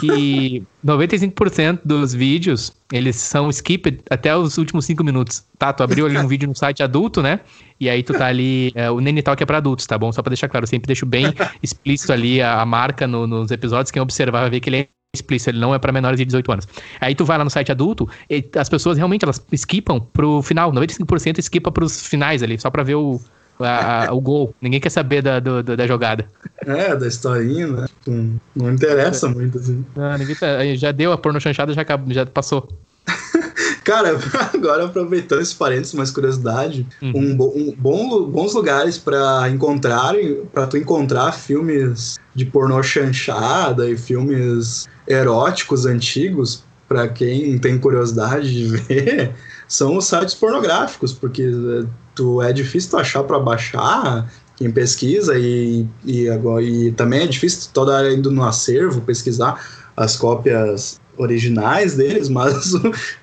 Que 0.00 0.62
95% 0.84 1.80
dos 1.84 2.14
vídeos, 2.14 2.72
eles 2.92 3.16
são 3.16 3.50
skip 3.50 4.00
até 4.10 4.36
os 4.36 4.58
últimos 4.58 4.84
5 4.86 5.02
minutos. 5.04 5.44
Tá, 5.58 5.72
tu 5.72 5.82
abriu 5.82 6.06
ali 6.06 6.18
um 6.18 6.26
vídeo 6.28 6.48
no 6.48 6.54
site 6.54 6.82
adulto, 6.82 7.22
né? 7.22 7.40
E 7.80 7.88
aí 7.88 8.02
tu 8.02 8.12
tá 8.12 8.26
ali. 8.26 8.72
É, 8.74 8.90
o 8.90 9.00
Nene 9.00 9.22
Talk 9.22 9.42
é 9.42 9.46
pra 9.46 9.58
adultos, 9.58 9.86
tá 9.86 9.96
bom? 9.96 10.12
Só 10.12 10.22
pra 10.22 10.30
deixar 10.30 10.48
claro, 10.48 10.64
eu 10.64 10.68
sempre 10.68 10.86
deixo 10.86 11.06
bem 11.06 11.26
explícito 11.62 12.12
ali 12.12 12.42
a, 12.42 12.60
a 12.60 12.66
marca 12.66 13.06
no, 13.06 13.26
nos 13.26 13.50
episódios. 13.50 13.90
Quem 13.90 14.02
observar 14.02 14.40
vai 14.40 14.50
ver 14.50 14.60
que 14.60 14.68
ele 14.68 14.76
é 14.78 14.88
explícito, 15.14 15.50
ele 15.50 15.58
não 15.58 15.74
é 15.74 15.78
para 15.78 15.92
menores 15.92 16.18
de 16.18 16.24
18 16.24 16.52
anos. 16.52 16.68
Aí 17.00 17.14
tu 17.14 17.24
vai 17.24 17.38
lá 17.38 17.44
no 17.44 17.50
site 17.50 17.72
adulto, 17.72 18.08
as 18.56 18.68
pessoas 18.68 18.98
realmente 18.98 19.24
elas 19.24 19.44
skipam 19.52 20.00
pro 20.00 20.42
final, 20.42 20.70
95% 20.72 21.38
skipa 21.38 21.72
pros 21.72 22.06
finais 22.06 22.42
ali, 22.42 22.58
só 22.58 22.70
para 22.70 22.82
ver 22.82 22.96
o, 22.96 23.20
a, 23.60 24.08
a, 24.08 24.12
o 24.12 24.20
gol. 24.20 24.54
Ninguém 24.60 24.80
quer 24.80 24.90
saber 24.90 25.22
da, 25.22 25.40
do, 25.40 25.62
da 25.62 25.86
jogada. 25.86 26.26
É, 26.64 26.94
da 26.94 27.06
historinha, 27.06 27.66
né? 27.66 27.86
Não, 28.06 28.40
não 28.54 28.72
interessa 28.72 29.26
é. 29.26 29.30
muito, 29.30 29.58
assim. 29.58 29.84
Não, 29.96 30.18
ninguém 30.18 30.34
tá, 30.34 30.64
já 30.74 30.92
deu 30.92 31.12
a 31.12 31.18
porno 31.18 31.40
chanchada, 31.40 31.72
já, 31.72 31.84
já 32.08 32.26
passou. 32.26 32.68
Cara, 33.84 34.18
agora 34.52 34.84
aproveitando 34.84 35.40
esse 35.40 35.54
parênteses, 35.54 35.94
mais 35.94 36.10
curiosidade, 36.10 36.86
uhum. 37.00 37.12
um, 37.14 37.36
bo, 37.36 37.52
um 37.56 37.74
bom, 37.76 38.24
bons 38.26 38.54
lugares 38.54 38.98
para 38.98 39.48
encontrar, 39.48 40.14
para 40.52 40.66
tu 40.66 40.76
encontrar 40.76 41.32
filmes 41.32 42.18
de 42.34 42.44
pornô 42.44 42.82
chanchada 42.82 43.88
e 43.88 43.96
filmes 43.96 44.86
eróticos 45.06 45.86
antigos, 45.86 46.62
para 46.86 47.08
quem 47.08 47.58
tem 47.58 47.78
curiosidade 47.78 48.52
de 48.52 48.76
ver, 48.76 49.34
são 49.68 49.98
os 49.98 50.06
sites 50.06 50.34
pornográficos, 50.34 51.12
porque 51.12 51.42
eh, 51.42 51.86
tu 52.14 52.40
é 52.40 52.52
difícil 52.52 52.90
tu 52.90 52.96
achar 52.96 53.22
para 53.22 53.38
baixar 53.38 54.28
quem 54.56 54.70
pesquisa 54.70 55.38
e, 55.38 55.86
e, 56.04 56.28
agora, 56.28 56.62
e 56.62 56.90
também 56.92 57.22
é 57.22 57.26
difícil 57.26 57.70
toda 57.72 57.92
hora 57.92 58.12
indo 58.12 58.30
no 58.30 58.42
acervo 58.42 59.02
pesquisar 59.02 59.62
as 59.96 60.16
cópias 60.16 60.98
originais 61.16 61.94
deles, 61.94 62.28
mas 62.30 62.72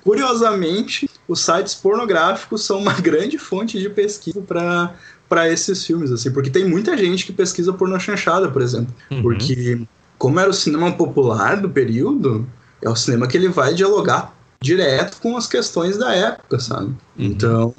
curiosamente 0.02 1.10
os 1.26 1.44
sites 1.44 1.74
pornográficos 1.74 2.64
são 2.64 2.78
uma 2.78 2.94
grande 3.02 3.36
fonte 3.36 3.78
de 3.78 3.90
pesquisa 3.90 4.40
para 4.40 4.94
para 5.28 5.50
esses 5.50 5.84
filmes 5.84 6.12
assim, 6.12 6.30
porque 6.30 6.48
tem 6.48 6.64
muita 6.64 6.96
gente 6.96 7.26
que 7.26 7.32
pesquisa 7.32 7.72
porno 7.72 7.98
chanchada, 7.98 8.48
por 8.48 8.62
exemplo, 8.62 8.94
uhum. 9.10 9.22
porque 9.22 9.84
como 10.16 10.38
era 10.38 10.48
o 10.48 10.54
cinema 10.54 10.92
popular 10.92 11.60
do 11.60 11.68
período, 11.68 12.46
é 12.80 12.88
o 12.88 12.94
cinema 12.94 13.26
que 13.26 13.36
ele 13.36 13.48
vai 13.48 13.74
dialogar 13.74 14.35
direto 14.66 15.18
com 15.22 15.36
as 15.36 15.46
questões 15.46 15.96
da 15.96 16.14
época, 16.14 16.58
sabe? 16.58 16.86
Uhum. 16.86 16.96
Então, 17.18 17.74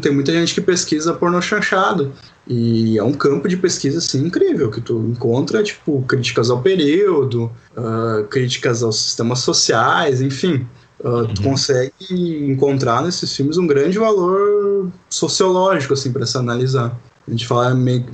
tem 0.00 0.12
muita 0.12 0.32
gente 0.32 0.54
que 0.54 0.60
pesquisa 0.60 1.14
porno 1.14 1.40
chanchado. 1.40 2.12
E 2.46 2.96
é 2.96 3.02
um 3.02 3.12
campo 3.12 3.48
de 3.48 3.56
pesquisa, 3.56 3.98
assim, 3.98 4.24
incrível, 4.24 4.70
que 4.70 4.80
tu 4.80 4.98
encontra, 5.10 5.62
tipo, 5.62 6.02
críticas 6.02 6.48
ao 6.48 6.62
período, 6.62 7.50
uh, 7.76 8.24
críticas 8.28 8.82
aos 8.82 9.00
sistemas 9.00 9.40
sociais, 9.40 10.20
enfim. 10.20 10.66
Uh, 11.00 11.08
uhum. 11.08 11.34
Tu 11.34 11.42
consegue 11.42 12.48
encontrar 12.48 13.02
nesses 13.02 13.34
filmes 13.34 13.56
um 13.56 13.66
grande 13.66 13.98
valor 13.98 14.90
sociológico, 15.10 15.94
assim, 15.94 16.12
para 16.12 16.24
se 16.24 16.38
analisar. 16.38 16.96
A 17.26 17.30
gente 17.32 17.46
fala 17.46 17.74
meio, 17.74 18.04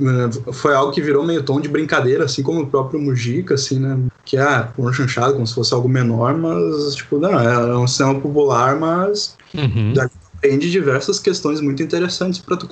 foi 0.55 0.75
algo 0.75 0.91
que 0.91 1.03
virou 1.03 1.25
meio 1.25 1.43
tom 1.43 1.61
de 1.61 1.69
brincadeira, 1.69 2.25
assim 2.25 2.43
como 2.43 2.63
o 2.63 2.67
próprio 2.67 2.99
Mujica, 2.99 3.55
assim, 3.55 3.79
né? 3.79 3.99
Que 4.25 4.39
é 4.39 4.43
ah, 4.43 4.73
um 4.79 4.91
chanchado, 4.91 5.35
como 5.35 5.47
se 5.47 5.55
fosse 5.55 5.75
algo 5.75 5.87
menor, 5.87 6.35
mas, 6.39 6.95
tipo, 6.95 7.19
não, 7.19 7.39
é 7.39 7.77
um 7.77 7.87
cinema 7.87 8.19
popular, 8.19 8.75
mas 8.77 9.37
uhum. 9.55 9.93
depende 9.93 10.67
de 10.67 10.73
diversas 10.73 11.21
questões 11.21 11.61
muito 11.61 11.83
interessantes 11.83 12.41
para 12.41 12.57
tu, 12.57 12.67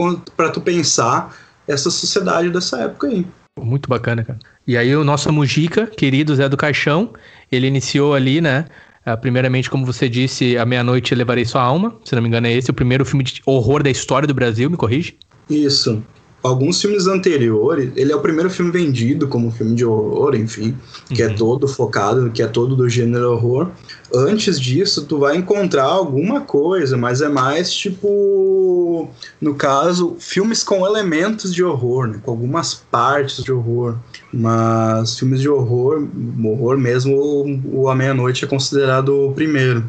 tu 0.54 0.60
pensar 0.62 1.36
essa 1.68 1.90
sociedade 1.90 2.48
dessa 2.48 2.78
época 2.78 3.08
aí. 3.08 3.26
Muito 3.60 3.90
bacana, 3.90 4.24
cara. 4.24 4.38
E 4.66 4.78
aí 4.78 4.96
o 4.96 5.04
nosso 5.04 5.30
Mujica, 5.30 5.86
querido 5.86 6.34
Zé 6.34 6.48
do 6.48 6.56
Caixão, 6.56 7.12
ele 7.52 7.66
iniciou 7.66 8.14
ali, 8.14 8.40
né? 8.40 8.64
Uh, 9.06 9.16
primeiramente, 9.20 9.68
como 9.68 9.84
você 9.84 10.08
disse, 10.08 10.56
A 10.56 10.64
Meia-Noite 10.64 11.14
Levarei 11.14 11.44
Sua 11.44 11.60
Alma, 11.60 11.98
se 12.02 12.14
não 12.14 12.22
me 12.22 12.28
engano 12.28 12.46
é 12.46 12.52
esse, 12.52 12.70
o 12.70 12.74
primeiro 12.74 13.04
filme 13.04 13.24
de 13.24 13.42
horror 13.44 13.82
da 13.82 13.90
história 13.90 14.26
do 14.26 14.32
Brasil, 14.32 14.70
me 14.70 14.76
corrige? 14.78 15.18
Isso 15.48 16.02
alguns 16.42 16.80
filmes 16.80 17.06
anteriores, 17.06 17.90
ele 17.96 18.12
é 18.12 18.16
o 18.16 18.20
primeiro 18.20 18.48
filme 18.48 18.70
vendido 18.70 19.28
como 19.28 19.50
filme 19.50 19.74
de 19.74 19.84
horror, 19.84 20.34
enfim, 20.34 20.76
que 21.08 21.22
é 21.22 21.26
uhum. 21.26 21.32
é 21.32 21.34
todo 21.34 21.68
focado, 21.68 22.30
que 22.30 22.42
é 22.42 22.46
todo 22.46 22.74
do 22.74 22.88
gênero 22.88 23.32
horror. 23.32 23.68
Antes 24.14 24.58
disso, 24.58 25.04
tu 25.04 25.18
vai 25.18 25.36
encontrar 25.36 25.84
alguma 25.84 26.40
coisa, 26.40 26.96
mas 26.96 27.20
é 27.20 27.28
mais 27.28 27.72
tipo, 27.72 29.08
no 29.40 29.54
caso, 29.54 30.16
filmes 30.18 30.64
com 30.64 30.84
elementos 30.86 31.54
de 31.54 31.62
horror, 31.62 32.06
né, 32.08 32.20
com 32.22 32.30
algumas 32.30 32.74
partes 32.74 33.44
de 33.44 33.52
horror. 33.52 33.96
Mas 34.32 35.18
filmes 35.18 35.40
de 35.40 35.48
horror, 35.48 36.08
horror 36.44 36.78
mesmo, 36.78 37.60
o 37.72 37.88
A 37.88 37.94
Meia-Noite 37.94 38.44
é 38.44 38.48
considerado 38.48 39.28
o 39.28 39.32
primeiro. 39.32 39.84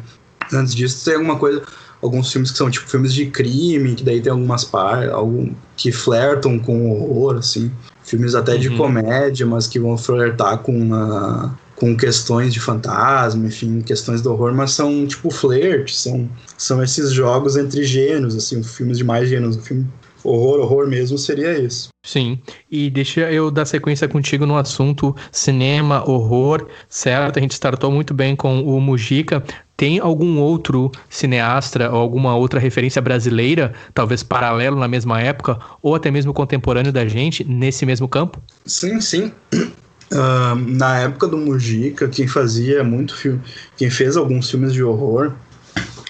Antes 0.52 0.74
disso, 0.74 1.04
tem 1.04 1.14
alguma 1.14 1.36
coisa 1.36 1.62
alguns 2.02 2.32
filmes 2.32 2.50
que 2.50 2.58
são 2.58 2.70
tipo 2.70 2.88
filmes 2.88 3.14
de 3.14 3.26
crime, 3.26 3.94
que 3.94 4.02
daí 4.02 4.20
tem 4.20 4.32
algumas 4.32 4.64
partes, 4.64 5.10
algum 5.10 5.52
que 5.76 5.92
flertam 5.92 6.58
com 6.58 6.90
horror, 6.90 7.36
assim. 7.36 7.70
Filmes 8.02 8.34
até 8.34 8.56
de 8.56 8.68
uhum. 8.68 8.76
comédia, 8.76 9.46
mas 9.46 9.68
que 9.68 9.78
vão 9.78 9.96
flertar 9.96 10.58
com 10.58 10.76
uma, 10.76 11.56
com 11.76 11.96
questões 11.96 12.52
de 12.52 12.58
fantasma, 12.58 13.46
enfim, 13.46 13.80
questões 13.80 14.20
do 14.20 14.32
horror, 14.32 14.52
mas 14.52 14.72
são 14.72 15.06
tipo 15.06 15.30
flerte, 15.30 15.94
são, 15.94 16.28
são 16.58 16.82
esses 16.82 17.12
jogos 17.12 17.56
entre 17.56 17.84
gêneros, 17.84 18.34
assim, 18.34 18.62
filmes 18.62 18.98
de 18.98 19.04
mais 19.04 19.28
gêneros. 19.28 19.56
O 19.56 19.60
filme 19.60 19.86
horror, 20.24 20.60
horror 20.60 20.86
mesmo 20.86 21.18
seria 21.18 21.58
isso. 21.58 21.88
Sim, 22.04 22.40
e 22.70 22.90
deixa 22.90 23.32
eu 23.32 23.50
dar 23.50 23.64
sequência 23.64 24.08
contigo 24.08 24.44
no 24.44 24.56
assunto 24.56 25.14
cinema, 25.30 26.08
horror, 26.08 26.66
certo? 26.88 27.38
A 27.38 27.42
gente 27.42 27.52
startou 27.52 27.90
muito 27.90 28.12
bem 28.12 28.34
com 28.34 28.60
o 28.62 28.80
Mujica. 28.80 29.42
Tem 29.76 29.98
algum 29.98 30.38
outro 30.38 30.90
cineasta 31.08 31.90
ou 31.90 31.96
alguma 31.96 32.36
outra 32.36 32.60
referência 32.60 33.02
brasileira, 33.02 33.72
talvez 33.92 34.22
paralelo 34.22 34.78
na 34.78 34.86
mesma 34.86 35.20
época, 35.20 35.58
ou 35.82 35.94
até 35.94 36.10
mesmo 36.10 36.32
contemporâneo 36.32 36.92
da 36.92 37.06
gente, 37.06 37.42
nesse 37.44 37.84
mesmo 37.84 38.08
campo? 38.08 38.40
Sim, 38.64 39.00
sim. 39.00 39.32
Uh, 40.12 40.54
na 40.68 41.00
época 41.00 41.26
do 41.26 41.36
Mujica, 41.36 42.08
quem 42.08 42.26
fazia 42.26 42.84
muito 42.84 43.16
filme, 43.16 43.40
quem 43.76 43.90
fez 43.90 44.16
alguns 44.16 44.50
filmes 44.50 44.72
de 44.72 44.82
horror 44.82 45.32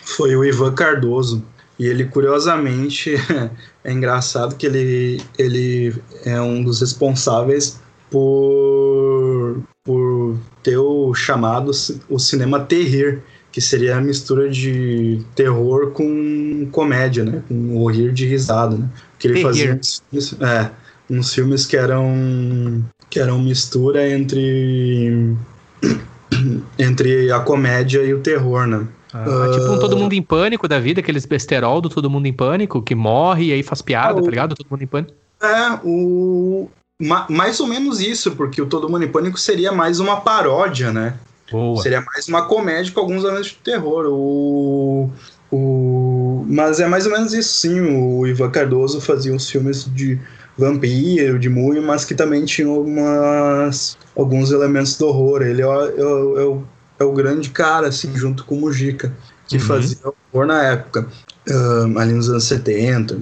foi 0.04 0.36
o 0.36 0.44
Ivan 0.44 0.74
Cardoso. 0.74 1.42
E 1.78 1.86
ele, 1.86 2.04
curiosamente, 2.04 3.14
é 3.82 3.92
engraçado 3.92 4.56
que 4.56 4.66
ele, 4.66 5.20
ele 5.38 5.94
é 6.24 6.40
um 6.40 6.62
dos 6.62 6.80
responsáveis 6.80 7.80
por, 8.10 9.62
por 9.82 10.36
ter 10.62 10.76
o 10.76 11.14
chamado 11.14 11.70
o 12.08 12.18
cinema 12.18 12.60
terrir, 12.60 13.22
que 13.52 13.60
seria 13.60 13.98
a 13.98 14.00
mistura 14.00 14.48
de 14.48 15.20
terror 15.34 15.90
com 15.90 16.66
comédia, 16.72 17.22
né? 17.22 17.42
Com 17.46 17.76
o 17.76 17.86
rir 17.86 18.10
de 18.12 18.26
risada, 18.26 18.76
né? 18.76 18.88
Que 19.18 19.28
ele 19.28 19.42
fazia 19.42 19.78
uns, 20.10 20.32
é, 20.40 20.70
uns 21.08 21.34
filmes 21.34 21.66
que 21.66 21.76
eram 21.76 22.82
que 23.10 23.20
eram 23.20 23.38
mistura 23.38 24.08
entre 24.08 25.36
entre 26.78 27.30
a 27.30 27.40
comédia 27.40 28.02
e 28.02 28.14
o 28.14 28.20
terror, 28.20 28.66
né? 28.66 28.88
Ah, 29.12 29.24
uh, 29.28 29.52
tipo 29.52 29.72
um 29.72 29.78
Todo 29.78 29.98
Mundo 29.98 30.14
em 30.14 30.22
Pânico 30.22 30.66
da 30.66 30.80
vida, 30.80 31.00
aqueles 31.00 31.26
besterol 31.26 31.82
do 31.82 31.90
Todo 31.90 32.08
Mundo 32.08 32.26
em 32.26 32.32
Pânico, 32.32 32.80
que 32.80 32.94
morre 32.94 33.46
e 33.46 33.52
aí 33.52 33.62
faz 33.62 33.82
piada, 33.82 34.18
ah, 34.18 34.22
o, 34.22 34.24
tá 34.24 34.30
ligado? 34.30 34.54
Todo 34.54 34.68
Mundo 34.70 34.82
em 34.82 34.86
Pânico. 34.86 35.12
É, 35.42 35.78
o... 35.84 36.70
Ma 36.98 37.26
mais 37.28 37.60
ou 37.60 37.66
menos 37.66 38.00
isso, 38.00 38.30
porque 38.30 38.62
o 38.62 38.66
Todo 38.66 38.88
Mundo 38.88 39.04
em 39.04 39.08
Pânico 39.08 39.38
seria 39.38 39.72
mais 39.72 40.00
uma 40.00 40.22
paródia, 40.22 40.90
né? 40.90 41.18
Boa. 41.52 41.82
Seria 41.82 42.00
mais 42.00 42.26
uma 42.26 42.46
comédia 42.46 42.92
com 42.92 43.00
alguns 43.00 43.22
elementos 43.22 43.50
de 43.50 43.56
terror. 43.56 44.06
O... 44.08 45.10
O... 45.50 46.46
Mas 46.48 46.80
é 46.80 46.86
mais 46.88 47.04
ou 47.04 47.12
menos 47.12 47.34
isso, 47.34 47.58
sim. 47.58 47.80
O 47.80 48.26
Ivan 48.26 48.50
Cardoso 48.50 49.00
fazia 49.02 49.32
uns 49.34 49.50
filmes 49.50 49.84
de 49.84 50.18
vampiro, 50.56 51.38
de 51.38 51.48
múmia, 51.48 51.82
mas 51.82 52.04
que 52.04 52.14
também 52.14 52.44
tinham 52.44 52.72
algumas, 52.72 53.98
alguns 54.16 54.50
elementos 54.50 54.96
do 54.96 55.06
horror. 55.06 55.42
Ele 55.42 55.62
é, 55.62 55.66
é, 55.66 55.68
é, 55.68 56.58
é 57.00 57.04
o 57.04 57.12
grande 57.12 57.50
cara, 57.50 57.88
assim, 57.88 58.16
junto 58.16 58.44
com 58.44 58.56
o 58.56 58.60
Mujica, 58.60 59.12
que 59.46 59.56
uhum. 59.56 59.62
fazia 59.62 59.98
horror 60.32 60.46
na 60.46 60.62
época, 60.64 61.06
uh, 61.48 61.98
ali 61.98 62.12
nos 62.12 62.30
anos 62.30 62.44
70, 62.44 63.20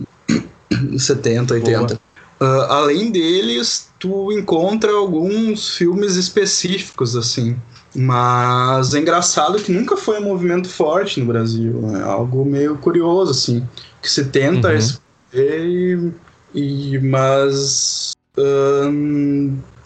70, 0.96 1.54
80. 1.54 1.94
Uh, 1.94 2.44
além 2.68 3.10
deles, 3.10 3.90
tu 3.98 4.32
encontra 4.32 4.90
alguns 4.92 5.76
filmes 5.76 6.16
específicos, 6.16 7.16
assim. 7.16 7.56
Mas 7.94 8.94
é 8.94 9.00
engraçado 9.00 9.58
que 9.58 9.72
nunca 9.72 9.96
foi 9.96 10.20
um 10.20 10.24
movimento 10.24 10.68
forte 10.68 11.18
no 11.18 11.26
Brasil. 11.26 11.82
É 11.96 12.02
algo 12.02 12.44
meio 12.44 12.76
curioso, 12.78 13.32
assim. 13.32 13.66
Que 14.00 14.10
se 14.10 14.26
tenta 14.26 14.68
uhum. 14.68 14.78
e, 15.34 16.10
e, 16.54 16.98
mas 17.00 18.12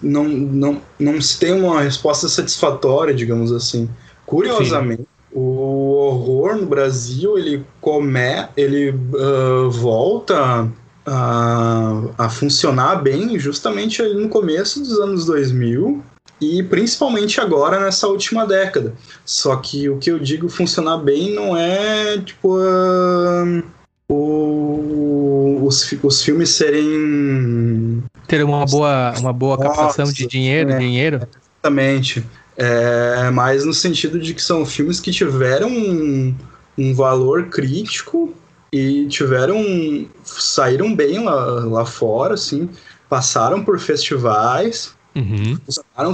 não, 0.02 0.24
não, 0.24 0.82
não 0.98 1.20
se 1.20 1.38
tem 1.38 1.52
uma 1.52 1.80
resposta 1.80 2.28
satisfatória, 2.28 3.14
digamos 3.14 3.52
assim. 3.52 3.88
Curiosamente, 4.26 5.02
Sim. 5.02 5.06
o 5.32 5.92
horror 5.92 6.56
no 6.56 6.66
Brasil 6.66 7.38
ele 7.38 7.64
come, 7.80 8.48
ele 8.56 8.90
uh, 8.90 9.70
volta 9.70 10.70
a, 11.06 12.02
a 12.16 12.28
funcionar 12.28 12.96
bem 12.96 13.38
justamente 13.38 14.00
ali 14.00 14.14
no 14.14 14.28
começo 14.28 14.80
dos 14.80 14.98
anos 14.98 15.26
2000 15.26 16.02
e 16.44 16.62
principalmente 16.62 17.40
agora 17.40 17.80
nessa 17.80 18.06
última 18.06 18.46
década. 18.46 18.94
Só 19.24 19.56
que 19.56 19.88
o 19.88 19.98
que 19.98 20.10
eu 20.10 20.18
digo 20.18 20.48
funcionar 20.48 20.98
bem 20.98 21.34
não 21.34 21.56
é 21.56 22.18
tipo 22.18 22.58
uh, 22.58 23.62
o, 24.08 25.64
os, 25.64 25.90
os 26.02 26.22
filmes 26.22 26.50
serem 26.50 28.02
ter 28.26 28.44
uma 28.44 28.64
boa, 28.66 29.14
uma 29.18 29.32
boa 29.32 29.58
captação 29.58 30.06
de 30.06 30.26
dinheiro, 30.26 30.70
é, 30.70 30.78
dinheiro. 30.78 31.20
Exatamente. 31.62 32.24
É, 32.56 33.30
mas 33.32 33.64
no 33.64 33.74
sentido 33.74 34.18
de 34.18 34.32
que 34.32 34.42
são 34.42 34.64
filmes 34.64 35.00
que 35.00 35.10
tiveram 35.10 35.68
um, 35.68 36.34
um 36.78 36.94
valor 36.94 37.46
crítico 37.46 38.32
e 38.72 39.06
tiveram 39.06 40.08
saíram 40.24 40.94
bem 40.94 41.22
lá, 41.22 41.34
lá 41.64 41.86
fora, 41.86 42.34
assim, 42.34 42.68
passaram 43.08 43.64
por 43.64 43.78
festivais, 43.78 44.94
uhum. 45.14 45.58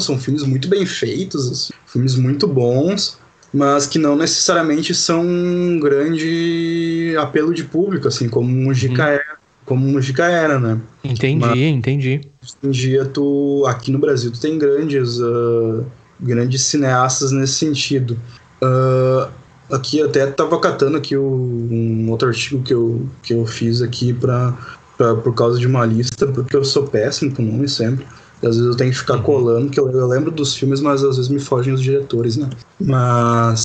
São 0.01 0.18
filmes 0.18 0.43
muito 0.43 0.68
bem 0.68 0.85
feitos, 0.85 1.51
assim, 1.51 1.72
filmes 1.87 2.14
muito 2.16 2.47
bons, 2.47 3.18
mas 3.53 3.87
que 3.87 3.99
não 3.99 4.16
necessariamente 4.16 4.95
são 4.95 5.22
um 5.22 5.81
grande 5.81 7.14
apelo 7.18 7.55
de 7.55 7.64
público, 7.64 8.09
assim, 8.09 8.28
como 8.28 8.49
Mujica 8.49 9.03
uhum. 9.03 9.09
é 9.09 9.41
como 9.70 9.87
música 9.87 10.24
era, 10.24 10.59
né? 10.59 10.81
Entendi, 11.05 11.39
Mas, 11.39 11.57
entendi. 11.57 12.20
Hoje 12.43 12.55
em 12.61 12.70
dia, 12.70 13.05
tu, 13.05 13.64
aqui 13.68 13.93
no 13.93 14.01
Brasil, 14.01 14.33
tu 14.33 14.41
tem 14.41 14.59
grandes, 14.59 15.20
uh, 15.20 15.85
grandes 16.18 16.62
cineastas 16.62 17.31
nesse 17.31 17.53
sentido. 17.53 18.18
Uh, 18.61 19.31
aqui 19.70 20.03
até 20.03 20.28
estava 20.28 20.59
catando 20.59 20.97
aqui 20.97 21.16
o, 21.16 21.22
um 21.70 22.11
outro 22.11 22.26
artigo 22.26 22.61
que 22.64 22.74
eu, 22.74 23.07
que 23.22 23.33
eu 23.33 23.47
fiz 23.47 23.81
aqui 23.81 24.12
pra, 24.12 24.59
pra, 24.99 25.14
por 25.14 25.33
causa 25.37 25.57
de 25.57 25.68
uma 25.68 25.87
lista, 25.87 26.26
porque 26.26 26.57
eu 26.57 26.64
sou 26.64 26.89
péssimo 26.89 27.33
com 27.33 27.43
nome 27.43 27.68
sempre. 27.68 28.05
Às 28.43 28.57
vezes 28.57 28.66
eu 28.66 28.76
tenho 28.76 28.91
que 28.91 28.99
ficar 28.99 29.18
colando, 29.18 29.70
que 29.70 29.78
eu, 29.78 29.91
eu, 29.91 30.07
lembro 30.07 30.30
dos 30.30 30.55
filmes, 30.57 30.80
mas 30.80 31.05
às 31.05 31.16
vezes 31.16 31.30
me 31.30 31.38
fogem 31.38 31.74
os 31.74 31.82
diretores, 31.82 32.36
né? 32.36 32.49
Mas 32.80 33.62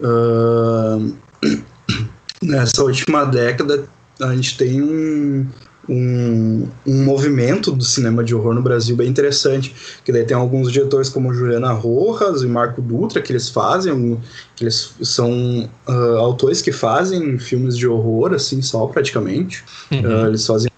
uh, 0.00 1.14
nessa 2.42 2.82
última 2.82 3.24
década 3.24 3.88
a 4.20 4.34
gente 4.34 4.56
tem 4.56 4.82
um, 4.82 5.46
um, 5.88 6.68
um, 6.86 7.04
movimento 7.04 7.70
do 7.70 7.84
cinema 7.84 8.24
de 8.24 8.34
horror 8.34 8.54
no 8.54 8.62
Brasil 8.62 8.96
bem 8.96 9.08
interessante, 9.08 9.74
que 10.04 10.10
daí 10.10 10.24
tem 10.24 10.36
alguns 10.36 10.72
diretores 10.72 11.08
como 11.08 11.32
Juliana 11.32 11.72
Rojas 11.72 12.42
e 12.42 12.46
Marco 12.46 12.80
Dutra 12.82 13.20
que 13.20 13.32
eles 13.32 13.48
fazem, 13.48 14.18
que 14.56 14.64
eles 14.64 14.94
são 15.02 15.68
uh, 15.88 16.16
autores 16.18 16.62
que 16.62 16.72
fazem 16.72 17.38
filmes 17.38 17.76
de 17.76 17.86
horror, 17.86 18.32
assim, 18.32 18.62
só 18.62 18.86
praticamente. 18.86 19.64
Uhum. 19.90 20.00
Uh, 20.00 20.26
eles 20.26 20.46
fazem 20.46 20.70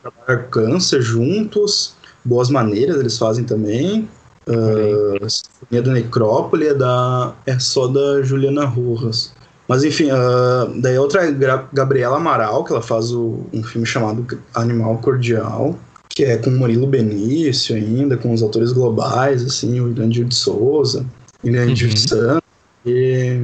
Câncer 0.50 1.00
juntos, 1.00 1.94
Boas 2.28 2.50
Maneiras 2.50 3.00
eles 3.00 3.16
fazem 3.16 3.44
também. 3.44 4.08
Uh, 4.46 5.24
a 5.24 5.28
Sinfonia 5.28 5.82
da 5.82 5.92
Necrópole 5.92 6.68
é, 6.68 6.74
da, 6.74 7.34
é 7.46 7.58
só 7.58 7.86
da 7.86 8.22
Juliana 8.22 8.64
Rojas. 8.66 9.32
Mas 9.66 9.84
enfim, 9.84 10.10
uh, 10.10 10.80
daí 10.80 10.98
outra 10.98 11.30
Gabriela 11.72 12.16
Amaral, 12.16 12.64
que 12.64 12.72
ela 12.72 12.82
faz 12.82 13.12
o, 13.12 13.40
um 13.52 13.62
filme 13.62 13.86
chamado 13.86 14.26
Animal 14.54 14.98
Cordial, 14.98 15.78
que 16.08 16.24
é 16.24 16.36
com 16.36 16.50
Murilo 16.50 16.86
Benício 16.86 17.76
ainda, 17.76 18.16
com 18.16 18.32
os 18.32 18.42
atores 18.42 18.72
globais, 18.72 19.44
assim, 19.44 19.80
o 19.80 19.90
Irandir 19.90 20.24
de 20.24 20.34
Souza, 20.34 21.04
Irandir 21.44 21.90
uhum. 21.90 21.96
Santos, 21.96 22.48
e 22.86 23.40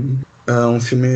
é 0.47 0.67
um 0.67 0.81
filme 0.81 1.09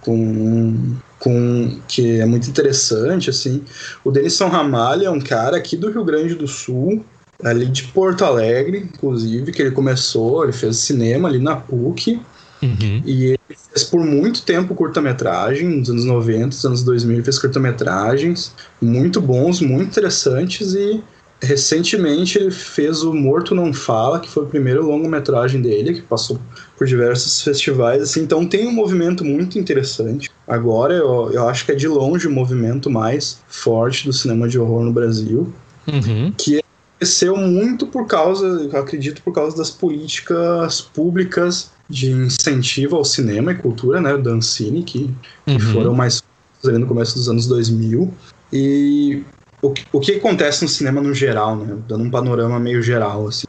com, 0.00 0.96
com 1.26 1.80
que 1.88 2.20
é 2.20 2.24
muito 2.24 2.48
interessante, 2.48 3.30
assim. 3.30 3.64
O 4.04 4.12
Denison 4.12 4.46
Ramalho 4.46 5.06
é 5.06 5.10
um 5.10 5.18
cara 5.18 5.56
aqui 5.56 5.76
do 5.76 5.90
Rio 5.90 6.04
Grande 6.04 6.36
do 6.36 6.46
Sul, 6.46 7.04
ali 7.42 7.66
de 7.66 7.82
Porto 7.82 8.24
Alegre, 8.24 8.78
inclusive, 8.94 9.50
que 9.50 9.60
ele 9.60 9.72
começou, 9.72 10.44
ele 10.44 10.52
fez 10.52 10.76
cinema 10.76 11.28
ali 11.28 11.40
na 11.40 11.56
PUC, 11.56 12.20
Uhum. 12.62 13.02
E 13.04 13.26
ele 13.26 13.38
fez 13.48 13.84
por 13.84 14.02
muito 14.02 14.42
tempo 14.42 14.74
curta-metragem, 14.74 15.68
nos 15.68 15.90
anos 15.90 16.06
90, 16.06 16.46
nos 16.46 16.64
anos 16.64 16.82
2000, 16.82 17.16
ele 17.16 17.22
fez 17.22 17.38
curta-metragens 17.38 18.54
muito 18.80 19.20
bons, 19.20 19.60
muito 19.60 19.88
interessantes 19.88 20.72
e 20.72 21.04
recentemente 21.42 22.38
ele 22.38 22.50
fez 22.50 23.02
o 23.02 23.12
Morto 23.12 23.54
Não 23.54 23.74
Fala, 23.74 24.20
que 24.20 24.30
foi 24.30 24.44
o 24.44 24.46
primeiro 24.46 24.86
longa-metragem 24.86 25.60
dele, 25.60 25.92
que 25.92 26.00
passou 26.00 26.40
por 26.76 26.86
diversos 26.86 27.42
festivais, 27.42 28.02
assim, 28.02 28.20
então 28.20 28.46
tem 28.46 28.66
um 28.66 28.72
movimento 28.72 29.24
muito 29.24 29.58
interessante. 29.58 30.30
Agora 30.46 30.94
eu, 30.94 31.30
eu 31.32 31.48
acho 31.48 31.64
que 31.64 31.72
é 31.72 31.74
de 31.74 31.88
longe 31.88 32.26
o 32.26 32.30
movimento 32.30 32.90
mais 32.90 33.40
forte 33.48 34.04
do 34.04 34.12
cinema 34.12 34.46
de 34.48 34.58
horror 34.58 34.84
no 34.84 34.92
Brasil, 34.92 35.52
uhum. 35.88 36.32
que 36.36 36.62
cresceu 36.98 37.36
muito 37.36 37.86
por 37.86 38.06
causa, 38.06 38.46
eu 38.46 38.78
acredito, 38.78 39.22
por 39.22 39.32
causa 39.32 39.56
das 39.56 39.70
políticas 39.70 40.80
públicas 40.80 41.70
de 41.88 42.10
incentivo 42.10 42.96
ao 42.96 43.04
cinema 43.04 43.52
e 43.52 43.54
cultura, 43.54 44.00
né, 44.00 44.16
da 44.16 44.30
Ancine, 44.32 44.82
que, 44.82 45.10
uhum. 45.46 45.56
que 45.56 45.60
foram 45.60 45.94
mais 45.94 46.22
ali 46.64 46.78
no 46.78 46.86
começo 46.86 47.14
dos 47.14 47.28
anos 47.28 47.46
2000. 47.46 48.12
E 48.52 49.22
o, 49.62 49.72
o 49.92 50.00
que 50.00 50.12
acontece 50.12 50.62
no 50.62 50.68
cinema 50.68 51.00
no 51.00 51.14
geral, 51.14 51.56
né, 51.56 51.76
dando 51.88 52.04
um 52.04 52.10
panorama 52.10 52.58
meio 52.58 52.82
geral, 52.82 53.28
assim. 53.28 53.46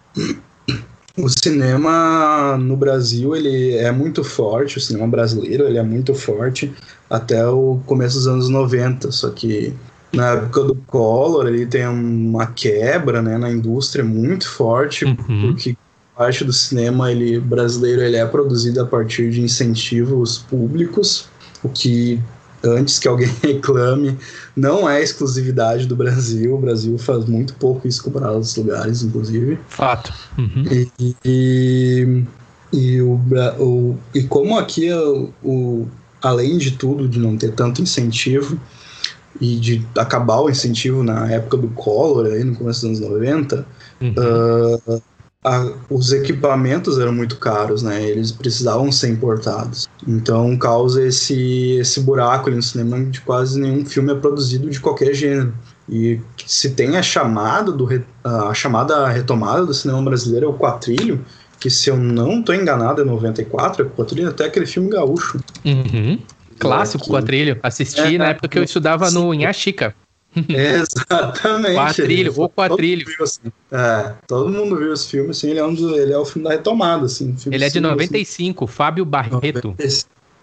O 1.18 1.28
cinema 1.30 2.58
no 2.58 2.78
Brasil, 2.78 3.36
ele 3.36 3.76
é 3.76 3.92
muito 3.92 4.24
forte, 4.24 4.78
o 4.78 4.82
cinema 4.82 5.08
brasileiro, 5.08 5.64
ele 5.66 5.80
é 5.80 5.84
muito 5.84 6.14
forte 6.14 6.72
até 7.10 7.46
o 7.48 7.80
começo 7.88 8.18
dos 8.18 8.28
anos 8.28 8.50
90, 8.50 9.12
só 9.12 9.32
que 9.32 9.74
na 10.14 10.34
época 10.34 10.64
do 10.64 10.76
Collor, 10.88 11.48
ele 11.48 11.66
tem 11.66 11.88
uma 11.88 12.48
quebra, 12.48 13.22
né, 13.22 13.38
na 13.38 13.50
indústria 13.50 14.06
muito 14.06 14.48
forte, 14.48 15.06
uhum. 15.06 15.16
porque 15.52 15.76
parte 16.16 16.44
do 16.44 16.54
cinema 16.54 17.12
ele, 17.12 17.40
brasileiro 17.40 18.02
ele 18.02 18.18
é 18.18 18.26
produzido 18.26 18.82
a 18.82 18.86
partir 18.86 19.30
de 19.30 19.42
incentivos 19.42 20.40
públicos, 20.40 21.28
o 21.64 21.70
que 21.70 22.20
antes 22.64 23.00
que 23.00 23.08
alguém 23.08 23.30
reclame 23.42 24.18
não 24.56 24.90
é 24.90 25.02
exclusividade 25.02 25.86
do 25.86 25.96
Brasil. 25.96 26.56
O 26.56 26.60
Brasil 26.60 26.98
faz 26.98 27.26
muito 27.26 27.54
pouco 27.56 27.88
isso 27.88 28.04
comparado 28.04 28.34
a 28.34 28.36
outros 28.36 28.56
lugares, 28.56 29.04
inclusive. 29.04 29.60
Fato. 29.70 30.14
Uhum. 30.38 30.64
E, 30.72 31.16
e, 31.26 32.24
e, 32.74 33.02
o, 33.02 33.20
o, 33.60 33.98
e 34.14 34.24
como 34.24 34.58
aqui 34.58 34.92
o, 34.92 35.30
o, 35.44 35.88
além 36.22 36.58
de 36.58 36.72
tudo, 36.72 37.08
de 37.08 37.20
não 37.20 37.38
ter 37.38 37.54
tanto 37.54 37.82
incentivo 37.82 38.60
e 39.40 39.56
de 39.58 39.86
acabar 39.98 40.42
o 40.42 40.50
incentivo 40.50 41.04
na 41.04 41.32
época 41.32 41.58
do 41.58 41.68
Collor, 41.70 42.26
aí 42.26 42.44
no 42.44 42.56
começo 42.56 42.88
dos 42.88 43.00
anos 43.02 43.12
90, 43.12 43.66
uhum. 44.02 44.16
uh, 44.18 45.02
a, 45.44 45.74
os 45.90 46.12
equipamentos 46.12 46.98
eram 46.98 47.14
muito 47.14 47.38
caros, 47.38 47.84
né? 47.84 48.04
Eles 48.04 48.32
precisavam 48.32 48.92
ser 48.92 49.10
importados. 49.10 49.88
Então 50.08 50.58
causa 50.58 51.06
esse, 51.06 51.78
esse 51.80 52.02
buraco 52.02 52.48
ali 52.48 52.56
no 52.56 52.64
cinema 52.64 53.00
de 53.06 53.22
quase 53.22 53.60
nenhum 53.60 53.86
filme 53.86 54.12
é 54.12 54.16
produzido 54.16 54.70
de 54.70 54.80
qualquer 54.80 55.14
gênero. 55.14 55.54
E 55.90 56.20
se 56.46 56.72
tem 56.72 56.98
a 56.98 57.02
chamada, 57.02 57.72
do, 57.72 57.88
a 58.24 58.54
chamada 58.54 59.08
retomada 59.08 59.66
do 59.66 59.74
cinema 59.74 60.02
brasileiro 60.02 60.48
é 60.48 60.50
o 60.50 60.54
Quatrilho, 60.54 61.24
que 61.60 61.70
se 61.70 61.90
eu 61.90 61.98
não 61.98 62.40
estou 62.40 62.54
enganado 62.54 63.02
é 63.02 63.06
94, 63.06 63.84
é 63.84 63.86
o 63.86 63.90
Quatrilho 63.90 64.30
até 64.30 64.46
aquele 64.46 64.66
filme 64.66 64.90
gaúcho. 64.90 65.40
Uhum. 65.64 66.20
Clássico 66.60 67.06
é, 67.06 67.08
Quatrilho. 67.10 67.60
Assisti 67.64 68.16
é, 68.16 68.18
na 68.18 68.30
época 68.30 68.48
que 68.48 68.60
eu 68.60 68.64
estudava 68.64 69.10
no 69.12 69.34
Inhaxica. 69.34 69.96
Exatamente. 70.48 71.76
Quatrilho, 71.76 72.34
o 72.36 72.50
quatrilho. 72.50 73.06
Todo 73.06 73.24
assim. 73.24 73.52
É, 73.72 74.14
todo 74.28 74.52
mundo 74.52 74.76
viu 74.78 74.94
esse 74.94 75.08
filme, 75.08 75.32
assim, 75.32 75.50
ele 75.50 75.60
é, 75.60 75.66
um 75.66 75.74
do, 75.74 75.96
ele 75.96 76.14
é 76.14 76.18
o 76.18 76.26
filme 76.26 76.48
da 76.48 76.54
retomada, 76.54 77.06
assim. 77.06 77.36
Ele 77.50 77.64
é 77.64 77.70
de 77.70 77.80
95, 77.80 78.66
assim. 78.66 78.74
Fábio 78.74 79.06
Barreto. 79.06 79.76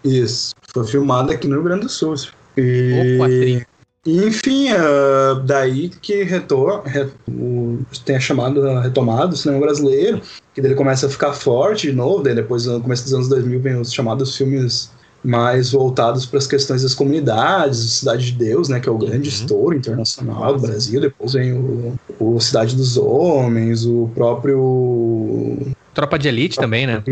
Isso, 0.04 0.54
foi 0.72 0.86
filmado 0.86 1.32
aqui 1.32 1.46
no 1.46 1.54
Rio 1.54 1.64
Grande 1.64 1.82
do 1.82 1.88
Sul. 1.88 2.14
E... 2.56 3.16
O 3.16 3.18
quatrilho. 3.18 3.66
enfim, 4.06 4.68
uh, 4.72 5.40
daí 5.46 5.88
que 5.88 6.22
retor, 6.24 6.82
re, 6.84 7.08
o, 7.28 7.78
tem 8.04 8.16
a 8.16 8.20
chamada 8.20 8.80
retomada 8.80 9.28
do 9.28 9.36
cinema 9.36 9.60
brasileiro, 9.60 10.20
que 10.54 10.60
ele 10.60 10.74
começa 10.74 11.06
a 11.06 11.10
ficar 11.10 11.32
forte 11.32 11.88
de 11.88 11.94
novo, 11.94 12.22
daí 12.22 12.34
depois 12.34 12.66
no 12.66 12.80
começo 12.80 13.04
dos 13.04 13.14
anos 13.14 13.28
2000 13.28 13.60
vem 13.60 13.80
os 13.80 13.92
chamados 13.92 14.36
filmes 14.36 14.90
mais 15.24 15.72
voltados 15.72 16.26
para 16.26 16.38
as 16.38 16.46
questões 16.46 16.82
das 16.82 16.94
comunidades, 16.94 17.94
Cidade 17.94 18.26
de 18.26 18.32
Deus, 18.32 18.68
né, 18.68 18.78
que 18.78 18.88
é 18.88 18.92
o 18.92 18.98
grande 18.98 19.28
uhum. 19.28 19.34
estouro 19.34 19.76
internacional 19.76 20.54
do 20.54 20.60
Brasil. 20.60 21.00
Depois 21.00 21.32
vem 21.32 21.54
o, 21.54 21.98
o 22.20 22.38
Cidade 22.38 22.76
dos 22.76 22.98
Homens, 22.98 23.86
o 23.86 24.10
próprio. 24.14 25.58
Tropa 25.94 26.18
de 26.18 26.28
Elite 26.28 26.56
Tropa 26.56 26.66
também, 26.66 26.86
né? 26.86 27.02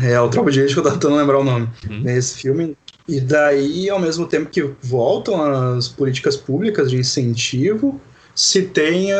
É, 0.00 0.18
o 0.18 0.28
Tropa 0.30 0.50
de 0.50 0.60
Elite 0.60 0.74
que 0.74 0.80
eu 0.80 0.84
tô 0.84 0.90
tentando 0.92 1.16
lembrar 1.16 1.38
o 1.38 1.44
nome. 1.44 1.68
Uhum. 1.88 2.00
Nesse 2.00 2.38
filme. 2.40 2.74
E 3.06 3.20
daí, 3.20 3.90
ao 3.90 3.98
mesmo 3.98 4.24
tempo 4.26 4.48
que 4.48 4.70
voltam 4.80 5.42
as 5.42 5.88
políticas 5.88 6.36
públicas 6.36 6.90
de 6.90 6.96
incentivo, 6.96 8.00
se 8.40 8.62
tenha 8.62 9.18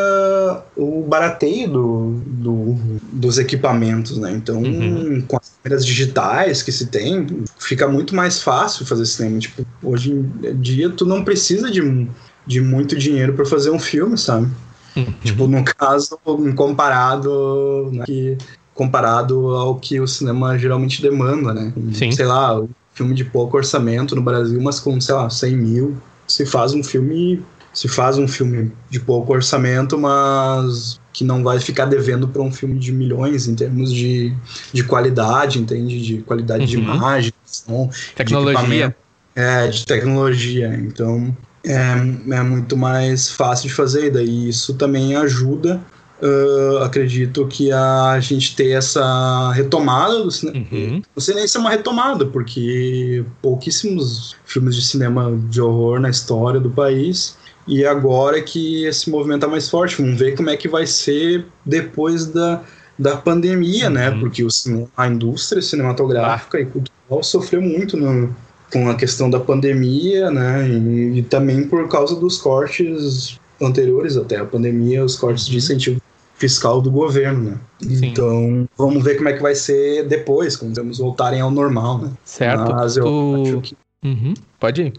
o 0.75 1.03
barateio 1.07 1.69
do, 1.69 2.21
do, 2.25 2.75
dos 3.13 3.37
equipamentos, 3.37 4.17
né? 4.17 4.31
Então, 4.31 4.63
uhum. 4.63 5.21
com 5.27 5.37
as 5.37 5.51
câmeras 5.61 5.85
digitais 5.85 6.63
que 6.63 6.71
se 6.71 6.87
tem, 6.87 7.27
fica 7.59 7.87
muito 7.87 8.15
mais 8.15 8.41
fácil 8.41 8.83
fazer 8.83 9.05
cinema. 9.05 9.37
Tipo, 9.37 9.63
hoje 9.83 10.11
em 10.11 10.59
dia, 10.59 10.89
tu 10.89 11.05
não 11.05 11.23
precisa 11.23 11.69
de, 11.69 12.07
de 12.47 12.61
muito 12.61 12.97
dinheiro 12.97 13.33
para 13.33 13.45
fazer 13.45 13.69
um 13.69 13.77
filme, 13.77 14.17
sabe? 14.17 14.47
Uhum. 14.95 15.13
Tipo, 15.23 15.45
no 15.45 15.63
caso, 15.63 16.17
comparado, 16.55 17.91
né, 17.93 18.03
que, 18.07 18.35
comparado 18.73 19.49
ao 19.49 19.75
que 19.75 19.99
o 19.99 20.07
cinema 20.07 20.57
geralmente 20.57 20.99
demanda, 20.99 21.53
né? 21.53 21.71
Sim. 21.93 22.11
Sei 22.11 22.25
lá, 22.25 22.59
filme 22.95 23.13
de 23.13 23.23
pouco 23.23 23.55
orçamento 23.55 24.15
no 24.15 24.23
Brasil, 24.23 24.59
mas 24.59 24.79
com, 24.79 24.99
sei 24.99 25.13
lá, 25.13 25.29
100 25.29 25.57
mil, 25.57 25.97
se 26.27 26.43
faz 26.43 26.73
um 26.73 26.83
filme 26.83 27.45
se 27.73 27.87
faz 27.87 28.17
um 28.17 28.27
filme 28.27 28.71
de 28.89 28.99
pouco 28.99 29.33
orçamento, 29.33 29.97
mas 29.97 30.99
que 31.13 31.23
não 31.23 31.43
vai 31.43 31.59
ficar 31.59 31.85
devendo 31.85 32.27
para 32.27 32.41
um 32.41 32.51
filme 32.51 32.79
de 32.79 32.91
milhões 32.91 33.47
em 33.47 33.55
termos 33.55 33.91
de, 33.91 34.33
de 34.71 34.83
qualidade, 34.83 35.59
entende? 35.59 36.01
De 36.01 36.17
qualidade 36.21 36.63
uhum. 36.63 36.69
de 36.69 36.77
imagem, 36.77 37.33
som, 37.45 37.89
tecnologia. 38.15 38.89
De 38.89 39.41
é, 39.41 39.67
de 39.67 39.85
tecnologia. 39.85 40.73
Então 40.75 41.35
é, 41.65 42.35
é 42.35 42.43
muito 42.43 42.75
mais 42.75 43.31
fácil 43.31 43.69
de 43.69 43.73
fazer, 43.73 44.07
e 44.07 44.09
daí 44.11 44.49
isso 44.49 44.73
também 44.73 45.15
ajuda. 45.15 45.81
Uh, 46.21 46.83
acredito 46.83 47.47
que 47.47 47.71
a 47.71 48.19
gente 48.19 48.55
ter 48.55 48.71
essa 48.71 49.51
retomada 49.53 50.21
do 50.21 50.29
cinema. 50.29 50.67
Uhum. 50.71 51.01
Não 51.15 51.21
sei 51.21 51.33
nem 51.33 51.47
se 51.47 51.57
é 51.57 51.59
uma 51.59 51.71
retomada, 51.71 52.27
porque 52.27 53.25
pouquíssimos 53.41 54.35
filmes 54.45 54.75
de 54.75 54.83
cinema 54.83 55.35
de 55.49 55.59
horror 55.59 55.99
na 55.99 56.11
história 56.11 56.59
do 56.59 56.69
país 56.69 57.35
e 57.67 57.85
agora 57.85 58.39
é 58.39 58.41
que 58.41 58.85
esse 58.85 59.09
movimento 59.09 59.39
está 59.39 59.47
mais 59.47 59.69
forte. 59.69 60.01
Vamos 60.01 60.17
ver 60.17 60.35
como 60.35 60.49
é 60.49 60.57
que 60.57 60.67
vai 60.67 60.85
ser 60.87 61.45
depois 61.65 62.25
da, 62.25 62.61
da 62.97 63.17
pandemia, 63.17 63.89
né? 63.89 64.09
uhum. 64.09 64.15
né? 64.15 64.19
Porque 64.19 64.43
o 64.43 64.49
a 64.95 65.07
indústria 65.07 65.61
cinematográfica 65.61 66.57
ah. 66.57 66.61
e 66.61 66.65
cultural 66.65 67.23
sofreu 67.23 67.61
muito 67.61 67.97
no, 67.97 68.35
com 68.71 68.89
a 68.89 68.95
questão 68.95 69.29
da 69.29 69.39
pandemia, 69.39 70.31
né? 70.31 70.67
E, 70.67 71.19
e, 71.19 71.23
também 71.23 71.67
por 71.67 71.87
causa 71.87 72.15
dos 72.15 72.37
cortes 72.37 73.39
anteriores 73.61 74.17
até 74.17 74.37
a 74.37 74.45
pandemia, 74.45 75.03
os 75.03 75.15
cortes 75.15 75.45
de 75.45 75.51
uhum. 75.51 75.57
incentivo 75.57 76.01
fiscal 76.35 76.81
do 76.81 76.89
governo, 76.89 77.51
né? 77.51 77.57
Sim. 77.79 78.07
Então, 78.07 78.67
vamos 78.75 79.03
ver 79.03 79.15
como 79.15 79.29
é 79.29 79.33
que 79.33 79.41
vai 79.41 79.53
ser 79.53 80.07
depois, 80.07 80.55
quando 80.55 80.75
vamos 80.75 80.97
voltarem 80.97 81.39
ao 81.39 81.51
normal, 81.51 81.99
né? 81.99 82.11
Certo. 82.25 82.73
Mas 82.73 82.97
eu 82.97 83.03
tu... 83.03 83.41
acho 83.43 83.61
que... 83.61 83.75
Uhum. 84.03 84.33
Pode 84.59 84.81
ir. 84.81 84.93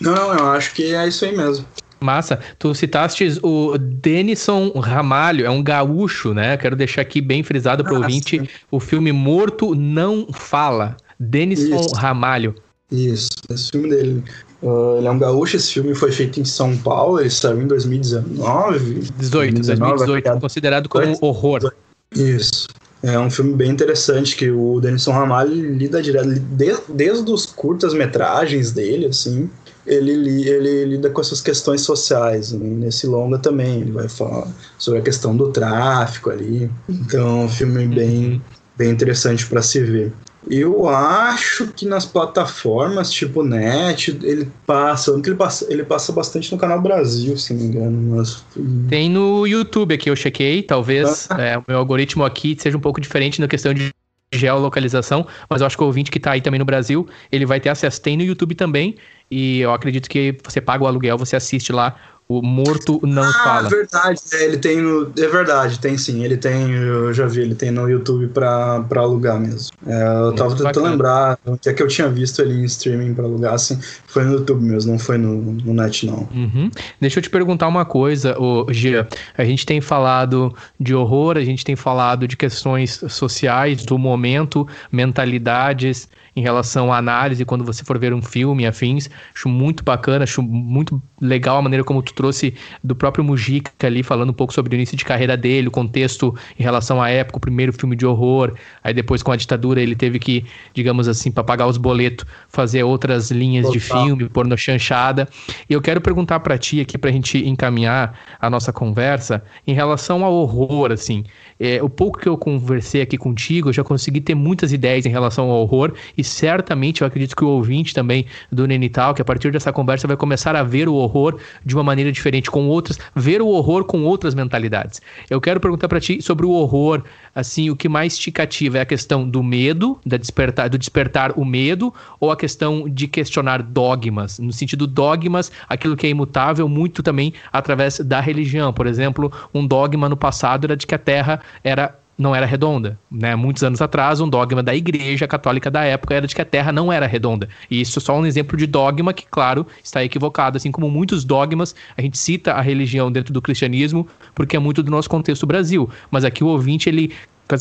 Não, 0.00 0.32
eu 0.32 0.46
acho 0.46 0.72
que 0.72 0.94
é 0.94 1.08
isso 1.08 1.24
aí 1.24 1.36
mesmo. 1.36 1.66
Massa. 2.00 2.38
Tu 2.58 2.74
citaste 2.74 3.38
o 3.42 3.76
Denison 3.78 4.70
Ramalho, 4.78 5.46
é 5.46 5.50
um 5.50 5.62
gaúcho, 5.62 6.34
né? 6.34 6.56
Quero 6.56 6.76
deixar 6.76 7.02
aqui 7.02 7.20
bem 7.20 7.42
frisado 7.42 7.84
para 7.84 7.94
o 7.94 7.98
ouvinte 7.98 8.48
o 8.70 8.80
filme 8.80 9.12
Morto 9.12 9.74
Não 9.74 10.28
Fala. 10.32 10.96
Denison 11.18 11.80
Isso. 11.80 11.94
Ramalho. 11.94 12.54
Isso, 12.90 13.30
esse 13.50 13.70
filme 13.70 13.88
dele. 13.88 14.24
Uh, 14.62 14.98
ele 14.98 15.06
é 15.06 15.10
um 15.10 15.18
gaúcho, 15.18 15.56
esse 15.56 15.72
filme 15.72 15.94
foi 15.94 16.12
feito 16.12 16.40
em 16.40 16.44
São 16.44 16.76
Paulo, 16.76 17.20
ele 17.20 17.30
saiu 17.30 17.62
em 17.62 17.66
2019. 17.66 19.00
18, 19.16 19.54
2019, 19.54 19.96
2018, 19.96 20.40
considerado 20.40 20.88
como 20.88 21.16
horror. 21.20 21.72
Isso. 22.14 22.66
É 23.02 23.18
um 23.18 23.30
filme 23.30 23.54
bem 23.54 23.70
interessante 23.70 24.36
que 24.36 24.50
o 24.50 24.78
Denison 24.78 25.12
Ramalho 25.12 25.74
lida 25.74 26.02
direto, 26.02 26.28
desde, 26.28 26.82
desde 26.88 27.30
os 27.30 27.46
curtas-metragens 27.46 28.72
dele, 28.72 29.06
assim, 29.06 29.48
ele, 29.86 30.48
ele 30.48 30.84
lida 30.84 31.10
com 31.10 31.20
essas 31.20 31.40
questões 31.40 31.82
sociais. 31.82 32.52
Né? 32.52 32.66
Nesse 32.66 33.06
longa 33.06 33.38
também, 33.38 33.80
ele 33.80 33.92
vai 33.92 34.08
falar 34.08 34.48
sobre 34.78 35.00
a 35.00 35.02
questão 35.02 35.36
do 35.36 35.48
tráfico 35.48 36.30
ali. 36.30 36.70
Então, 36.88 37.42
é 37.42 37.44
um 37.44 37.48
filme 37.48 37.86
bem, 37.86 38.24
uhum. 38.24 38.40
bem 38.76 38.90
interessante 38.90 39.46
para 39.46 39.62
se 39.62 39.82
ver. 39.82 40.12
Eu 40.48 40.88
acho 40.88 41.66
que 41.68 41.84
nas 41.84 42.06
plataformas 42.06 43.10
tipo 43.10 43.42
Net, 43.42 44.18
ele 44.22 44.50
passa, 44.66 45.10
ele 45.10 45.34
passa, 45.34 45.66
ele 45.70 45.84
passa 45.84 46.12
bastante 46.12 46.50
no 46.50 46.56
canal 46.56 46.80
Brasil, 46.80 47.36
se 47.36 47.52
não 47.52 47.60
me 47.60 47.66
engano. 47.68 48.16
Mas... 48.16 48.42
Tem 48.88 49.10
no 49.10 49.46
YouTube 49.46 49.94
aqui, 49.94 50.08
eu 50.08 50.16
chequei, 50.16 50.62
talvez 50.62 51.28
ah. 51.30 51.40
é, 51.40 51.58
o 51.58 51.64
meu 51.68 51.76
algoritmo 51.76 52.24
aqui 52.24 52.56
seja 52.58 52.76
um 52.76 52.80
pouco 52.80 53.00
diferente 53.00 53.38
na 53.38 53.46
questão 53.46 53.74
de 53.74 53.90
geolocalização, 54.32 55.26
mas 55.48 55.60
eu 55.60 55.66
acho 55.66 55.76
que 55.76 55.82
o 55.82 55.86
ouvinte 55.86 56.10
que 56.10 56.18
está 56.18 56.32
aí 56.32 56.40
também 56.40 56.58
no 56.58 56.64
Brasil, 56.64 57.06
ele 57.30 57.44
vai 57.44 57.60
ter 57.60 57.68
acesso, 57.68 58.00
tem 58.00 58.16
no 58.16 58.22
YouTube 58.22 58.54
também, 58.54 58.94
e 59.30 59.60
eu 59.60 59.72
acredito 59.72 60.08
que 60.08 60.36
você 60.44 60.60
paga 60.60 60.84
o 60.84 60.86
aluguel, 60.86 61.16
você 61.16 61.36
assiste 61.36 61.72
lá 61.72 61.96
o 62.30 62.40
morto 62.40 63.00
não 63.02 63.24
ah, 63.24 63.32
fala. 63.32 63.66
Ah, 63.66 63.68
verdade. 63.68 64.20
É, 64.34 64.44
ele 64.44 64.56
tem 64.56 64.80
no. 64.80 65.12
É 65.18 65.26
verdade, 65.26 65.80
tem 65.80 65.98
sim. 65.98 66.24
Ele 66.24 66.36
tem. 66.36 66.70
Eu 66.70 67.12
já 67.12 67.26
vi, 67.26 67.40
ele 67.40 67.56
tem 67.56 67.72
no 67.72 67.90
YouTube 67.90 68.28
pra, 68.28 68.82
pra 68.82 69.00
alugar 69.00 69.40
mesmo. 69.40 69.72
É, 69.84 70.00
eu 70.00 70.26
Muito 70.26 70.36
tava 70.36 70.50
tentando 70.50 70.64
bacana. 70.66 70.90
lembrar 70.90 71.38
o 71.44 71.58
que 71.58 71.68
é 71.68 71.74
que 71.74 71.82
eu 71.82 71.88
tinha 71.88 72.08
visto 72.08 72.40
ali 72.40 72.54
em 72.54 72.64
streaming 72.66 73.14
pra 73.14 73.24
alugar, 73.24 73.54
assim. 73.54 73.80
Foi 74.06 74.22
no 74.22 74.34
YouTube 74.34 74.62
mesmo, 74.62 74.92
não 74.92 74.98
foi 75.00 75.18
no, 75.18 75.40
no 75.40 75.74
net, 75.74 76.06
não. 76.06 76.28
Uhum. 76.32 76.70
Deixa 77.00 77.18
eu 77.18 77.22
te 77.24 77.28
perguntar 77.28 77.66
uma 77.66 77.84
coisa, 77.84 78.38
ô, 78.38 78.72
Gia. 78.72 79.08
A 79.36 79.44
gente 79.44 79.66
tem 79.66 79.80
falado 79.80 80.54
de 80.78 80.94
horror, 80.94 81.36
a 81.36 81.44
gente 81.44 81.64
tem 81.64 81.74
falado 81.74 82.28
de 82.28 82.36
questões 82.36 83.02
sociais, 83.08 83.84
do 83.84 83.98
momento, 83.98 84.68
mentalidades 84.92 86.08
em 86.34 86.40
relação 86.40 86.92
à 86.92 86.98
análise 86.98 87.44
quando 87.44 87.64
você 87.64 87.84
for 87.84 87.98
ver 87.98 88.12
um 88.12 88.22
filme 88.22 88.66
afins. 88.66 89.08
Acho 89.34 89.48
muito 89.48 89.84
bacana, 89.84 90.24
acho 90.24 90.42
muito 90.42 91.02
legal 91.20 91.58
a 91.58 91.62
maneira 91.62 91.84
como 91.84 92.02
tu 92.02 92.14
trouxe 92.14 92.54
do 92.82 92.94
próprio 92.94 93.24
Mujica 93.24 93.70
ali, 93.86 94.02
falando 94.02 94.30
um 94.30 94.34
pouco 94.34 94.52
sobre 94.52 94.74
o 94.74 94.76
início 94.76 94.96
de 94.96 95.04
carreira 95.04 95.36
dele, 95.36 95.68
o 95.68 95.70
contexto 95.70 96.34
em 96.58 96.62
relação 96.62 97.00
à 97.02 97.10
época, 97.10 97.38
o 97.38 97.40
primeiro 97.40 97.72
filme 97.72 97.96
de 97.96 98.06
horror, 98.06 98.54
aí 98.82 98.94
depois 98.94 99.22
com 99.22 99.32
a 99.32 99.36
ditadura 99.36 99.80
ele 99.80 99.94
teve 99.94 100.18
que, 100.18 100.44
digamos 100.74 101.08
assim, 101.08 101.30
para 101.30 101.44
pagar 101.44 101.66
os 101.66 101.76
boletos, 101.76 102.24
fazer 102.48 102.82
outras 102.82 103.30
linhas 103.30 103.66
Total. 103.66 103.72
de 103.72 103.80
filme, 103.80 104.28
pôr 104.28 104.46
no 104.46 104.56
chanchada. 104.56 105.28
E 105.68 105.72
eu 105.72 105.80
quero 105.80 106.00
perguntar 106.00 106.40
para 106.40 106.56
ti 106.58 106.80
aqui, 106.80 106.96
pra 106.96 107.10
gente 107.10 107.38
encaminhar 107.46 108.18
a 108.40 108.50
nossa 108.50 108.72
conversa, 108.72 109.42
em 109.66 109.74
relação 109.74 110.24
ao 110.24 110.32
horror, 110.34 110.92
assim, 110.92 111.24
é, 111.58 111.82
o 111.82 111.88
pouco 111.88 112.18
que 112.18 112.28
eu 112.28 112.36
conversei 112.36 113.02
aqui 113.02 113.18
contigo, 113.18 113.68
eu 113.68 113.72
já 113.72 113.84
consegui 113.84 114.20
ter 114.20 114.34
muitas 114.34 114.72
ideias 114.72 115.04
em 115.06 115.10
relação 115.10 115.50
ao 115.50 115.60
horror 115.60 115.92
e 116.16 116.24
certamente 116.30 117.02
eu 117.02 117.06
acredito 117.06 117.36
que 117.36 117.44
o 117.44 117.48
ouvinte 117.48 117.94
também 117.94 118.26
do 118.50 118.66
Nenital, 118.66 119.14
que 119.14 119.22
a 119.22 119.24
partir 119.24 119.50
dessa 119.50 119.72
conversa 119.72 120.06
vai 120.06 120.16
começar 120.16 120.56
a 120.56 120.62
ver 120.62 120.88
o 120.88 120.94
horror 120.94 121.38
de 121.64 121.74
uma 121.74 121.82
maneira 121.82 122.10
diferente, 122.10 122.50
com 122.50 122.68
outras, 122.68 122.98
ver 123.14 123.42
o 123.42 123.48
horror 123.48 123.84
com 123.84 124.04
outras 124.04 124.34
mentalidades. 124.34 125.00
Eu 125.28 125.40
quero 125.40 125.60
perguntar 125.60 125.88
para 125.88 126.00
ti 126.00 126.22
sobre 126.22 126.46
o 126.46 126.50
horror, 126.50 127.02
assim, 127.34 127.70
o 127.70 127.76
que 127.76 127.88
mais 127.88 128.16
te 128.16 128.30
cativa 128.30 128.78
é 128.78 128.80
a 128.80 128.86
questão 128.86 129.28
do 129.28 129.42
medo, 129.42 129.98
da 130.04 130.16
despertar, 130.16 130.68
do 130.68 130.78
despertar 130.78 131.32
o 131.36 131.44
medo, 131.44 131.92
ou 132.18 132.30
a 132.30 132.36
questão 132.36 132.88
de 132.88 133.06
questionar 133.06 133.62
dogmas, 133.62 134.38
no 134.38 134.52
sentido 134.52 134.86
dogmas, 134.86 135.50
aquilo 135.68 135.96
que 135.96 136.06
é 136.06 136.10
imutável, 136.10 136.68
muito 136.68 137.02
também 137.02 137.32
através 137.52 137.98
da 138.00 138.20
religião. 138.20 138.72
Por 138.72 138.86
exemplo, 138.86 139.32
um 139.52 139.66
dogma 139.66 140.08
no 140.08 140.16
passado 140.16 140.64
era 140.64 140.76
de 140.76 140.86
que 140.86 140.94
a 140.94 140.98
Terra 140.98 141.40
era 141.62 141.94
não 142.20 142.34
era 142.34 142.44
redonda, 142.44 142.98
né? 143.10 143.34
Muitos 143.34 143.62
anos 143.62 143.80
atrás, 143.80 144.20
um 144.20 144.28
dogma 144.28 144.62
da 144.62 144.74
Igreja 144.74 145.26
Católica 145.26 145.70
da 145.70 145.84
época 145.84 146.14
era 146.14 146.26
de 146.26 146.34
que 146.34 146.42
a 146.42 146.44
Terra 146.44 146.70
não 146.70 146.92
era 146.92 147.06
redonda. 147.06 147.48
E 147.70 147.80
isso 147.80 147.98
é 147.98 148.02
só 148.02 148.18
um 148.18 148.26
exemplo 148.26 148.56
de 148.56 148.66
dogma 148.66 149.12
que, 149.12 149.24
claro, 149.26 149.66
está 149.82 150.04
equivocado, 150.04 150.56
assim 150.56 150.70
como 150.70 150.90
muitos 150.90 151.24
dogmas, 151.24 151.74
a 151.96 152.02
gente 152.02 152.18
cita 152.18 152.52
a 152.52 152.60
religião 152.60 153.10
dentro 153.10 153.32
do 153.32 153.40
cristianismo 153.40 154.06
porque 154.34 154.54
é 154.54 154.58
muito 154.58 154.82
do 154.82 154.90
nosso 154.90 155.08
contexto 155.08 155.46
Brasil, 155.46 155.88
mas 156.10 156.24
aqui 156.24 156.44
o 156.44 156.48
ouvinte 156.48 156.88
ele 156.88 157.12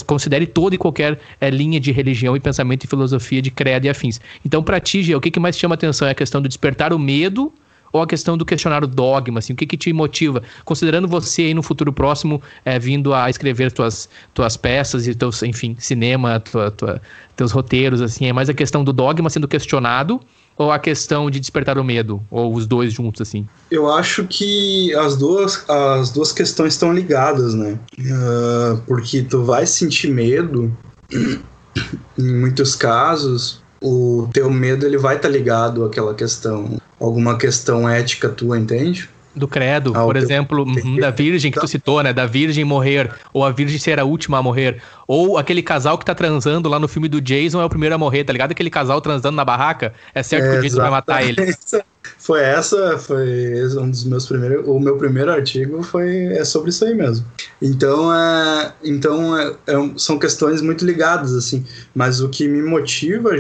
considere 0.05 0.45
toda 0.45 0.75
e 0.75 0.77
qualquer 0.77 1.19
é, 1.41 1.49
linha 1.49 1.79
de 1.79 1.91
religião 1.91 2.35
e 2.35 2.39
pensamento 2.39 2.83
e 2.83 2.87
filosofia 2.87 3.41
de 3.41 3.49
credo 3.49 3.85
e 3.85 3.89
afins. 3.89 4.19
Então, 4.45 4.61
para 4.61 4.79
ti, 4.79 5.01
Gia, 5.01 5.17
o 5.17 5.21
que, 5.21 5.31
que 5.31 5.39
mais 5.39 5.57
chama 5.57 5.75
atenção 5.75 6.07
é 6.07 6.11
a 6.11 6.15
questão 6.15 6.41
do 6.41 6.47
despertar 6.47 6.93
o 6.93 6.99
medo 6.99 7.51
ou 7.91 8.01
a 8.01 8.07
questão 8.07 8.37
do 8.37 8.45
questionar 8.45 8.83
o 8.83 8.87
dogma, 8.87 9.39
assim, 9.39 9.53
o 9.53 9.55
que, 9.55 9.65
que 9.65 9.77
te 9.77 9.91
motiva, 9.93 10.41
considerando 10.65 11.07
você 11.07 11.43
aí 11.43 11.53
no 11.53 11.63
futuro 11.63 11.91
próximo 11.91 12.41
é, 12.63 12.77
vindo 12.77 13.13
a 13.13 13.29
escrever 13.29 13.71
tuas, 13.71 14.09
tuas 14.33 14.57
peças 14.57 15.07
e 15.07 15.15
teus, 15.15 15.41
enfim, 15.43 15.75
cinema, 15.79 16.39
tua, 16.39 16.71
tua, 16.71 17.01
teus 17.35 17.51
roteiros, 17.51 18.01
assim, 18.01 18.25
é 18.25 18.33
mais 18.33 18.49
a 18.49 18.53
questão 18.53 18.83
do 18.83 18.93
dogma 18.93 19.29
sendo 19.29 19.47
questionado 19.47 20.19
ou 20.59 20.73
a 20.73 20.77
questão 20.77 21.31
de 21.31 21.39
despertar 21.39 21.77
o 21.77 21.83
medo, 21.85 22.21
ou 22.29 22.53
os 22.53 22.67
dois 22.67 22.91
juntos, 22.91 23.21
assim? 23.21 23.47
Eu 23.71 23.89
acho 23.89 24.25
que 24.25 24.93
as 24.93 25.15
duas, 25.15 25.63
as 25.69 26.11
duas 26.11 26.33
questões 26.33 26.73
estão 26.73 26.93
ligadas, 26.93 27.53
né? 27.53 27.79
Uh, 27.97 28.81
porque 28.85 29.21
tu 29.21 29.41
vai 29.45 29.65
sentir 29.65 30.09
medo, 30.09 30.75
em 32.17 32.39
muitos 32.41 32.75
casos, 32.75 33.63
o 33.81 34.27
teu 34.33 34.51
medo 34.51 34.85
ele 34.85 34.97
vai 34.97 35.15
estar 35.15 35.29
tá 35.29 35.33
ligado 35.33 35.85
àquela 35.85 36.13
questão, 36.13 36.78
alguma 36.99 37.37
questão 37.37 37.87
ética 37.87 38.29
tua, 38.29 38.57
entende? 38.59 39.09
do 39.35 39.47
credo, 39.47 39.93
ah, 39.95 40.03
por 40.03 40.17
exemplo, 40.17 40.65
da 40.99 41.11
virgem 41.11 41.51
que 41.51 41.59
tu 41.59 41.67
citou, 41.67 42.01
né? 42.03 42.11
Da 42.11 42.25
virgem 42.25 42.65
morrer, 42.65 43.11
ou 43.31 43.45
a 43.45 43.51
virgem 43.51 43.79
ser 43.79 43.99
a 43.99 44.03
última 44.03 44.39
a 44.39 44.43
morrer. 44.43 44.81
Ou 45.07 45.37
aquele 45.37 45.61
casal 45.61 45.97
que 45.97 46.05
tá 46.05 46.13
transando 46.13 46.67
lá 46.67 46.79
no 46.79 46.87
filme 46.87 47.07
do 47.07 47.21
Jason 47.21 47.61
é 47.61 47.65
o 47.65 47.69
primeiro 47.69 47.95
a 47.95 47.97
morrer, 47.97 48.23
tá 48.23 48.33
ligado? 48.33 48.51
Aquele 48.51 48.69
casal 48.69 48.99
transando 48.99 49.35
na 49.35 49.45
barraca, 49.45 49.93
é 50.13 50.21
certo 50.23 50.45
é, 50.45 50.51
que 50.51 50.57
o 50.57 50.61
Jason 50.61 50.81
vai 50.81 50.91
matar 50.91 51.23
ele. 51.23 51.53
Foi 52.29 52.41
essa, 52.41 52.95
foi 52.99 53.65
um 53.75 53.89
dos 53.89 54.03
meus 54.03 54.27
primeiros. 54.27 54.67
O 54.67 54.79
meu 54.79 54.99
primeiro 54.99 55.31
artigo 55.31 55.81
foi 55.81 56.27
é 56.27 56.45
sobre 56.45 56.69
isso 56.69 56.85
aí 56.85 56.93
mesmo. 56.93 57.25
Então, 57.59 58.13
é, 58.13 58.71
então 58.83 59.35
é, 59.35 59.55
é, 59.65 59.73
são 59.97 60.19
questões 60.19 60.61
muito 60.61 60.85
ligadas, 60.85 61.33
assim. 61.33 61.65
Mas 61.95 62.21
o 62.21 62.29
que 62.29 62.47
me 62.47 62.61
motiva 62.61 63.31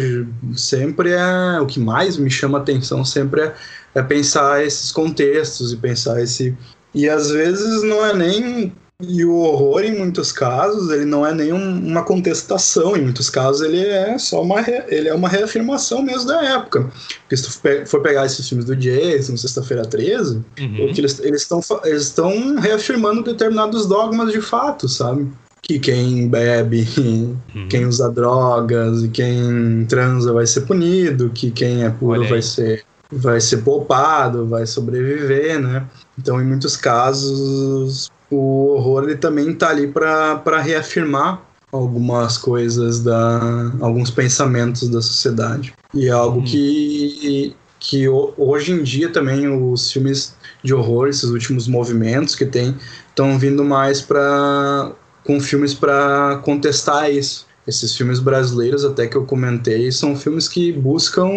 sempre 0.55 1.11
é. 1.11 1.61
O 1.61 1.67
que 1.67 1.79
mais 1.79 2.17
me 2.17 2.31
chama 2.31 2.57
atenção 2.57 3.05
sempre 3.05 3.41
é 3.41 3.53
é 3.93 4.01
pensar 4.01 4.65
esses 4.65 4.91
contextos 4.91 5.71
e 5.71 5.77
pensar 5.77 6.19
esse. 6.19 6.57
E 6.91 7.07
às 7.07 7.29
vezes 7.29 7.83
não 7.83 8.03
é 8.03 8.15
nem. 8.15 8.73
E 9.01 9.23
o 9.23 9.33
horror, 9.33 9.81
em 9.85 9.97
muitos 9.97 10.29
casos, 10.29 10.91
ele 10.91 11.05
não 11.05 11.25
é 11.25 11.33
nem 11.33 11.53
uma 11.53 12.03
contestação, 12.03 12.97
em 12.97 13.01
muitos 13.01 13.29
casos 13.29 13.61
ele 13.61 13.79
é 13.79 14.17
só 14.17 14.41
uma, 14.41 14.59
ele 14.89 15.07
é 15.07 15.13
uma 15.13 15.29
reafirmação 15.29 16.01
mesmo 16.01 16.27
da 16.27 16.43
época. 16.43 16.91
Porque 17.21 17.37
se 17.37 17.43
tu 17.43 17.87
for 17.87 18.01
pegar 18.01 18.25
esses 18.25 18.47
filmes 18.49 18.65
do 18.65 18.75
Jason, 18.75 19.37
Sexta-feira 19.37 19.85
13, 19.85 20.43
uhum. 20.59 20.91
eles 20.97 21.17
estão 21.21 21.61
eles 21.85 22.03
estão 22.03 22.57
reafirmando 22.57 23.23
determinados 23.23 23.85
dogmas 23.85 24.33
de 24.33 24.41
fato, 24.41 24.89
sabe? 24.89 25.31
Que 25.61 25.79
quem 25.79 26.27
bebe, 26.27 26.85
uhum. 26.97 27.37
quem 27.69 27.85
usa 27.85 28.09
drogas 28.09 29.03
e 29.03 29.07
quem 29.07 29.85
transa 29.87 30.33
vai 30.33 30.45
ser 30.45 30.61
punido, 30.61 31.29
que 31.29 31.51
quem 31.51 31.85
é 31.85 31.89
puro 31.89 32.27
vai 32.27 32.41
ser 32.41 32.83
vai 33.09 33.39
ser 33.39 33.57
poupado, 33.59 34.45
vai 34.45 34.67
sobreviver, 34.67 35.57
né? 35.57 35.87
Então, 36.17 36.39
em 36.41 36.45
muitos 36.45 36.75
casos, 36.75 38.11
o 38.29 38.73
horror 38.73 39.03
ele 39.03 39.15
também 39.15 39.51
está 39.51 39.69
ali 39.69 39.87
para 39.87 40.61
reafirmar 40.61 41.41
algumas 41.71 42.37
coisas 42.37 43.01
da 43.03 43.71
alguns 43.79 44.09
pensamentos 44.09 44.87
da 44.89 45.01
sociedade 45.01 45.73
e 45.93 46.07
é 46.07 46.11
algo 46.11 46.39
uhum. 46.39 46.45
que 46.45 47.55
que 47.79 48.09
hoje 48.09 48.73
em 48.73 48.83
dia 48.83 49.09
também 49.09 49.47
os 49.47 49.91
filmes 49.91 50.35
de 50.63 50.73
horror 50.73 51.07
esses 51.07 51.29
últimos 51.29 51.67
movimentos 51.67 52.35
que 52.35 52.45
tem 52.45 52.75
estão 53.07 53.37
vindo 53.37 53.63
mais 53.63 54.01
para 54.01 54.91
com 55.23 55.39
filmes 55.39 55.73
para 55.73 56.39
contestar 56.43 57.09
isso 57.11 57.47
esses 57.67 57.95
filmes 57.95 58.19
brasileiros 58.19 58.83
até 58.83 59.07
que 59.07 59.15
eu 59.15 59.25
comentei 59.25 59.91
são 59.91 60.15
filmes 60.15 60.47
que 60.47 60.71
buscam 60.71 61.29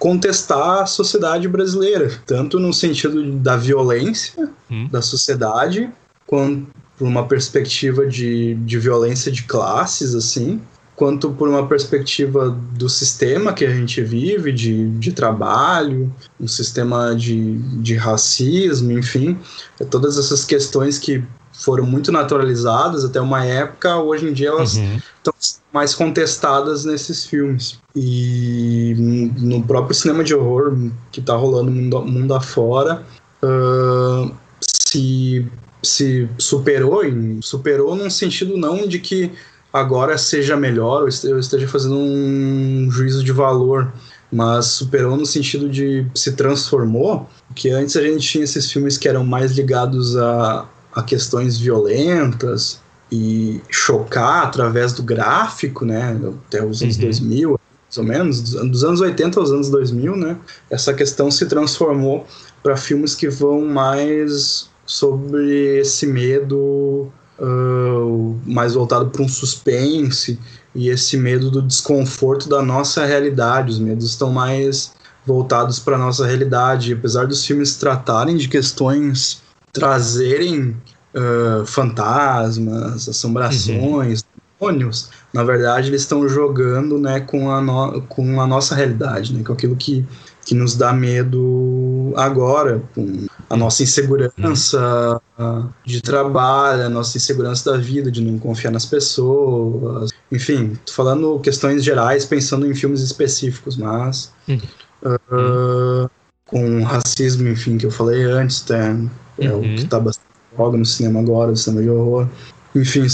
contestar 0.00 0.80
a 0.82 0.86
sociedade 0.86 1.46
brasileira, 1.46 2.10
tanto 2.26 2.58
no 2.58 2.72
sentido 2.72 3.32
da 3.34 3.54
violência 3.54 4.48
hum. 4.68 4.88
da 4.90 5.02
sociedade, 5.02 5.90
quanto 6.26 6.66
por 6.98 7.06
uma 7.06 7.28
perspectiva 7.28 8.06
de, 8.06 8.54
de 8.54 8.78
violência 8.78 9.30
de 9.30 9.42
classes, 9.42 10.14
assim, 10.14 10.58
quanto 10.96 11.30
por 11.30 11.48
uma 11.48 11.66
perspectiva 11.66 12.50
do 12.50 12.88
sistema 12.88 13.52
que 13.52 13.64
a 13.64 13.70
gente 13.70 14.02
vive, 14.02 14.52
de, 14.52 14.88
de 14.98 15.12
trabalho, 15.12 16.10
um 16.40 16.48
sistema 16.48 17.14
de, 17.14 17.58
de 17.82 17.94
racismo, 17.94 18.92
enfim, 18.92 19.38
é 19.78 19.84
todas 19.84 20.18
essas 20.18 20.46
questões 20.46 20.98
que 20.98 21.22
foram 21.52 21.84
muito 21.84 22.10
naturalizadas 22.10 23.04
até 23.04 23.20
uma 23.20 23.44
época, 23.44 23.96
hoje 23.98 24.28
em 24.28 24.32
dia 24.32 24.48
elas 24.48 24.76
uhum. 24.76 25.00
estão 25.18 25.34
mais 25.72 25.94
contestadas 25.94 26.84
nesses 26.84 27.26
filmes. 27.26 27.78
E 27.94 28.94
no 29.38 29.62
próprio 29.62 29.94
cinema 29.94 30.24
de 30.24 30.34
horror 30.34 30.76
que 31.10 31.20
está 31.20 31.34
rolando 31.34 31.70
mundo, 31.70 32.02
mundo 32.02 32.34
afora, 32.34 33.02
uh, 33.42 34.34
se, 34.60 35.46
se 35.82 36.28
superou, 36.38 37.04
em, 37.04 37.40
superou 37.42 37.94
num 37.94 38.10
sentido 38.10 38.56
não 38.56 38.86
de 38.86 38.98
que 38.98 39.30
agora 39.72 40.18
seja 40.18 40.56
melhor, 40.56 41.08
eu 41.24 41.38
esteja 41.38 41.68
fazendo 41.68 41.96
um 41.96 42.88
juízo 42.90 43.22
de 43.22 43.32
valor, 43.32 43.92
mas 44.32 44.66
superou 44.66 45.16
no 45.16 45.26
sentido 45.26 45.68
de 45.68 46.06
se 46.14 46.32
transformou, 46.32 47.28
que 47.54 47.70
antes 47.70 47.96
a 47.96 48.02
gente 48.02 48.26
tinha 48.26 48.44
esses 48.44 48.70
filmes 48.70 48.96
que 48.96 49.08
eram 49.08 49.24
mais 49.24 49.52
ligados 49.52 50.16
a 50.16 50.66
a 50.94 51.02
questões 51.02 51.58
violentas 51.58 52.80
e 53.10 53.60
chocar 53.68 54.44
através 54.44 54.92
do 54.92 55.02
gráfico, 55.02 55.84
né, 55.84 56.18
até 56.46 56.64
os 56.64 56.82
anos 56.82 56.96
uhum. 56.96 57.02
2000, 57.02 57.48
mais 57.50 57.98
ou 57.98 58.04
menos, 58.04 58.40
dos 58.52 58.84
anos 58.84 59.00
80 59.00 59.40
aos 59.40 59.50
anos 59.50 59.68
2000, 59.68 60.16
né, 60.16 60.36
essa 60.70 60.94
questão 60.94 61.30
se 61.30 61.46
transformou 61.46 62.26
para 62.62 62.76
filmes 62.76 63.14
que 63.14 63.28
vão 63.28 63.66
mais 63.66 64.68
sobre 64.86 65.78
esse 65.78 66.06
medo 66.06 67.10
uh, 67.38 68.40
mais 68.44 68.74
voltado 68.74 69.08
para 69.10 69.22
um 69.22 69.28
suspense 69.28 70.38
e 70.74 70.88
esse 70.88 71.16
medo 71.16 71.50
do 71.50 71.62
desconforto 71.62 72.48
da 72.48 72.62
nossa 72.62 73.04
realidade. 73.04 73.70
Os 73.70 73.78
medos 73.78 74.04
estão 74.04 74.32
mais 74.32 74.92
voltados 75.26 75.78
para 75.78 75.96
a 75.96 75.98
nossa 75.98 76.26
realidade. 76.26 76.92
Apesar 76.92 77.26
dos 77.26 77.44
filmes 77.44 77.76
tratarem 77.76 78.36
de 78.36 78.48
questões 78.48 79.42
trazerem 79.72 80.76
uh, 81.14 81.64
fantasmas, 81.66 83.08
assombrações, 83.08 84.20
uhum. 84.20 84.40
demônios, 84.60 85.10
na 85.32 85.42
verdade 85.42 85.88
eles 85.88 86.02
estão 86.02 86.28
jogando 86.28 86.98
né, 86.98 87.20
com, 87.20 87.50
a 87.50 87.60
no, 87.60 88.02
com 88.02 88.40
a 88.40 88.46
nossa 88.46 88.74
realidade, 88.74 89.32
né, 89.32 89.42
com 89.44 89.52
aquilo 89.52 89.76
que, 89.76 90.04
que 90.44 90.54
nos 90.54 90.74
dá 90.74 90.92
medo 90.92 92.12
agora, 92.16 92.82
com 92.94 93.26
a 93.48 93.56
nossa 93.56 93.82
insegurança 93.82 95.20
uhum. 95.38 95.68
de 95.84 96.00
trabalho, 96.00 96.84
a 96.84 96.88
nossa 96.88 97.16
insegurança 97.16 97.72
da 97.72 97.78
vida, 97.78 98.10
de 98.10 98.20
não 98.20 98.38
confiar 98.38 98.70
nas 98.70 98.86
pessoas, 98.86 100.10
enfim, 100.30 100.78
falando 100.92 101.38
questões 101.40 101.82
gerais, 101.84 102.24
pensando 102.24 102.66
em 102.66 102.74
filmes 102.74 103.00
específicos, 103.00 103.76
mas 103.76 104.32
uhum. 104.48 104.60
uh, 105.04 106.10
com 106.44 106.82
racismo, 106.82 107.48
enfim, 107.48 107.78
que 107.78 107.86
eu 107.86 107.90
falei 107.90 108.24
antes, 108.24 108.60
tá? 108.62 108.96
É 109.40 109.52
uhum. 109.52 109.58
o 109.58 109.62
que 109.62 109.82
está 109.82 109.98
bastante 109.98 110.26
foda 110.56 110.76
no 110.76 110.84
cinema 110.84 111.20
agora, 111.20 111.50
no 111.50 111.56
cinema 111.56 111.82
de 111.82 111.90
horror. 111.90 112.26
Enfim, 112.74 113.06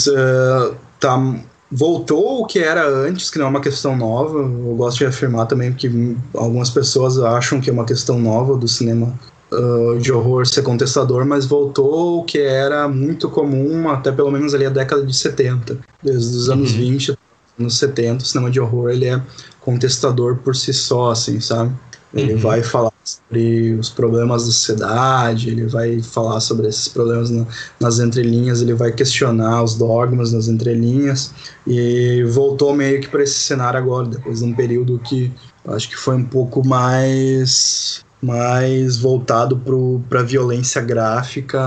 tá, 1.01 1.37
voltou 1.71 2.43
o 2.43 2.47
que 2.47 2.59
era 2.59 2.87
antes, 2.89 3.31
que 3.31 3.39
não 3.39 3.47
é 3.47 3.49
uma 3.49 3.61
questão 3.61 3.97
nova. 3.97 4.39
Eu 4.39 4.75
gosto 4.77 4.99
de 4.99 5.07
afirmar 5.07 5.47
também 5.47 5.73
que 5.73 6.17
algumas 6.35 6.71
pessoas 6.71 7.19
acham 7.19 7.61
que 7.61 7.71
é 7.71 7.73
uma 7.73 7.85
questão 7.85 8.19
nova 8.19 8.57
do 8.57 8.69
cinema 8.69 9.13
uh, 9.53 9.99
de 9.99 10.13
horror 10.13 10.47
ser 10.47 10.63
contestador, 10.63 11.25
mas 11.25 11.47
voltou 11.47 12.21
o 12.21 12.25
que 12.25 12.39
era 12.39 12.89
muito 12.89 13.29
comum 13.29 13.89
até 13.89 14.13
pelo 14.13 14.31
menos 14.31 14.55
ali 14.55 14.67
a 14.67 14.71
década 14.71 15.05
de 15.05 15.17
70. 15.17 15.79
Desde 16.03 16.37
os 16.37 16.49
anos 16.49 16.73
uhum. 16.73 16.79
20 16.79 17.19
anos 17.59 17.79
70, 17.79 18.23
o 18.23 18.27
cinema 18.27 18.51
de 18.51 18.61
horror 18.61 18.91
ele 18.91 19.07
é 19.07 19.21
contestador 19.61 20.37
por 20.37 20.55
si 20.55 20.73
só, 20.73 21.11
assim, 21.11 21.41
sabe? 21.41 21.73
Ele 22.15 22.35
uhum. 22.35 22.39
vai 22.39 22.63
falar 22.63 22.93
sobre 23.07 23.73
os 23.75 23.89
problemas 23.89 24.47
da 24.47 24.53
sociedade, 24.53 25.51
ele 25.51 25.67
vai 25.67 26.03
falar 26.03 26.41
sobre 26.41 26.67
esses 26.67 26.89
problemas 26.89 27.31
na, 27.31 27.47
nas 27.79 28.01
entrelinhas, 28.01 28.61
ele 28.61 28.75
vai 28.75 28.91
questionar 28.91 29.63
os 29.63 29.77
dogmas 29.77 30.33
nas 30.33 30.49
entrelinhas 30.49 31.33
e 31.67 32.25
voltou 32.25 32.75
meio 32.75 33.01
que 33.01 33.09
para 33.09 33.23
esse 33.23 33.39
cenário 33.39 33.79
agora, 33.79 34.09
depois 34.09 34.41
de 34.41 34.45
um 34.45 34.53
período 34.53 34.99
que 34.99 35.33
acho 35.69 35.89
que 35.89 35.97
foi 35.97 36.17
um 36.17 36.25
pouco 36.25 36.67
mais 36.67 38.05
mais 38.21 38.97
voltado 38.97 39.61
para 40.09 40.21
a 40.21 40.23
violência 40.23 40.81
gráfica, 40.81 41.61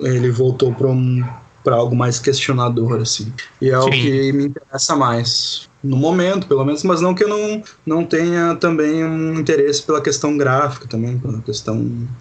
ele 0.00 0.30
voltou 0.30 0.72
para 0.72 0.88
um, 0.88 1.22
algo 1.66 1.94
mais 1.94 2.18
questionador, 2.18 3.00
assim. 3.00 3.32
E 3.60 3.70
é 3.70 3.80
Sim. 3.80 3.86
o 3.86 3.90
que 3.90 4.32
me 4.32 4.46
interessa 4.46 4.96
mais 4.96 5.68
no 5.86 5.96
momento, 5.96 6.46
pelo 6.46 6.64
menos, 6.64 6.82
mas 6.82 7.00
não 7.00 7.14
que 7.14 7.24
eu 7.24 7.28
não, 7.28 7.62
não 7.84 8.04
tenha 8.04 8.54
também 8.56 9.04
um 9.04 9.38
interesse 9.38 9.82
pela 9.82 10.02
questão 10.02 10.36
gráfica 10.36 10.86
também, 10.86 11.18
pela 11.18 11.40
questão. 11.40 11.76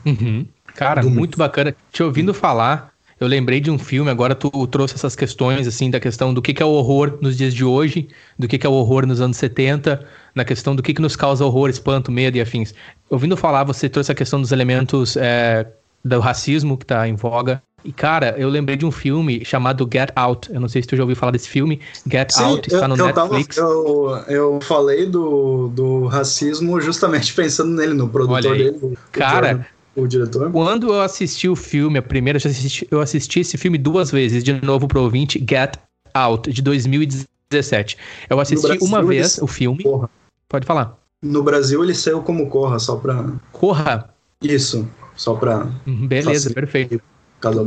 Uhum. 0.05 0.45
Cara, 0.75 1.01
muito 1.03 1.37
bacana. 1.37 1.75
Te 1.91 2.03
ouvindo 2.03 2.33
falar, 2.33 2.91
eu 3.19 3.27
lembrei 3.27 3.59
de 3.59 3.71
um 3.71 3.79
filme, 3.79 4.11
agora 4.11 4.35
tu 4.35 4.49
trouxe 4.67 4.95
essas 4.95 5.15
questões, 5.15 5.67
assim, 5.67 5.89
da 5.89 5.99
questão 5.99 6.33
do 6.33 6.41
que, 6.41 6.53
que 6.53 6.61
é 6.61 6.65
o 6.65 6.69
horror 6.69 7.17
nos 7.21 7.37
dias 7.37 7.53
de 7.53 7.63
hoje, 7.63 8.09
do 8.37 8.47
que, 8.47 8.57
que 8.57 8.67
é 8.67 8.69
o 8.69 8.73
horror 8.73 9.05
nos 9.05 9.21
anos 9.21 9.37
70, 9.37 10.05
na 10.33 10.43
questão 10.43 10.75
do 10.75 10.83
que, 10.83 10.93
que 10.93 11.01
nos 11.01 11.15
causa 11.15 11.45
horror, 11.45 11.69
espanto, 11.69 12.11
medo 12.11 12.37
e 12.37 12.41
afins. 12.41 12.73
Ouvindo 13.09 13.37
falar, 13.37 13.63
você 13.63 13.87
trouxe 13.87 14.11
a 14.11 14.15
questão 14.15 14.41
dos 14.41 14.51
elementos 14.51 15.15
é, 15.15 15.65
do 16.03 16.19
racismo 16.19 16.77
que 16.77 16.83
está 16.83 17.07
em 17.07 17.15
voga. 17.15 17.63
E, 17.85 17.91
cara, 17.91 18.33
eu 18.35 18.49
lembrei 18.49 18.75
de 18.75 18.83
um 18.83 18.91
filme 18.91 19.45
chamado 19.45 19.87
Get 19.91 20.09
Out. 20.15 20.51
Eu 20.51 20.59
não 20.59 20.67
sei 20.67 20.81
se 20.81 20.87
tu 20.87 20.95
já 20.95 21.03
ouviu 21.03 21.15
falar 21.15 21.31
desse 21.31 21.47
filme. 21.47 21.79
Get 22.09 22.31
Sim, 22.31 22.43
Out 22.43 22.73
está 22.73 22.87
no 22.87 22.95
eu 22.97 23.05
Netflix. 23.05 23.55
Tava, 23.57 23.69
eu, 23.69 24.23
eu 24.27 24.59
falei 24.61 25.05
do, 25.05 25.67
do 25.67 26.07
racismo 26.07 26.81
justamente 26.81 27.31
pensando 27.35 27.69
nele, 27.75 27.93
no 27.93 28.09
produtor 28.09 28.57
dele. 28.57 28.97
Cara, 29.11 29.67
o 29.95 30.07
diretor. 30.07 30.51
Quando 30.51 30.87
eu 30.87 31.01
assisti 31.01 31.47
o 31.47 31.55
filme, 31.55 31.99
a 31.99 32.01
primeira, 32.01 32.39
eu 32.43 32.49
assisti, 32.49 32.87
eu 32.89 32.99
assisti 32.99 33.41
esse 33.41 33.55
filme 33.55 33.77
duas 33.77 34.09
vezes, 34.09 34.43
de 34.43 34.59
novo 34.65 34.87
pro 34.87 35.01
ouvinte, 35.01 35.37
Get 35.47 35.77
Out, 36.11 36.51
de 36.51 36.63
2017. 36.63 37.97
Eu 38.27 38.39
assisti 38.39 38.65
Brasil, 38.65 38.87
uma 38.87 39.03
vez 39.03 39.37
o 39.37 39.45
filme. 39.45 39.83
Corra. 39.83 40.09
Pode 40.49 40.65
falar. 40.65 40.97
No 41.21 41.43
Brasil 41.43 41.83
ele 41.83 41.93
saiu 41.93 42.23
como 42.23 42.49
Corra, 42.49 42.79
só 42.79 42.95
pra. 42.95 43.31
Corra? 43.51 44.09
Isso, 44.41 44.89
só 45.15 45.35
pra. 45.35 45.67
Uhum, 45.85 46.07
beleza, 46.07 46.51
perfeito. 46.51 46.99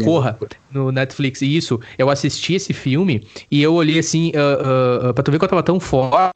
Corra, 0.04 0.38
no 0.70 0.90
Netflix. 0.90 1.42
Isso, 1.42 1.80
eu 1.96 2.10
assisti 2.10 2.54
esse 2.54 2.72
filme 2.72 3.26
e 3.50 3.62
eu 3.62 3.74
olhei 3.74 3.98
assim, 3.98 4.30
uh, 4.30 5.10
uh, 5.10 5.14
pra 5.14 5.22
tu 5.22 5.30
ver 5.30 5.38
que 5.38 5.44
eu 5.44 5.48
tava 5.48 5.62
tão 5.62 5.78
fora 5.78 6.30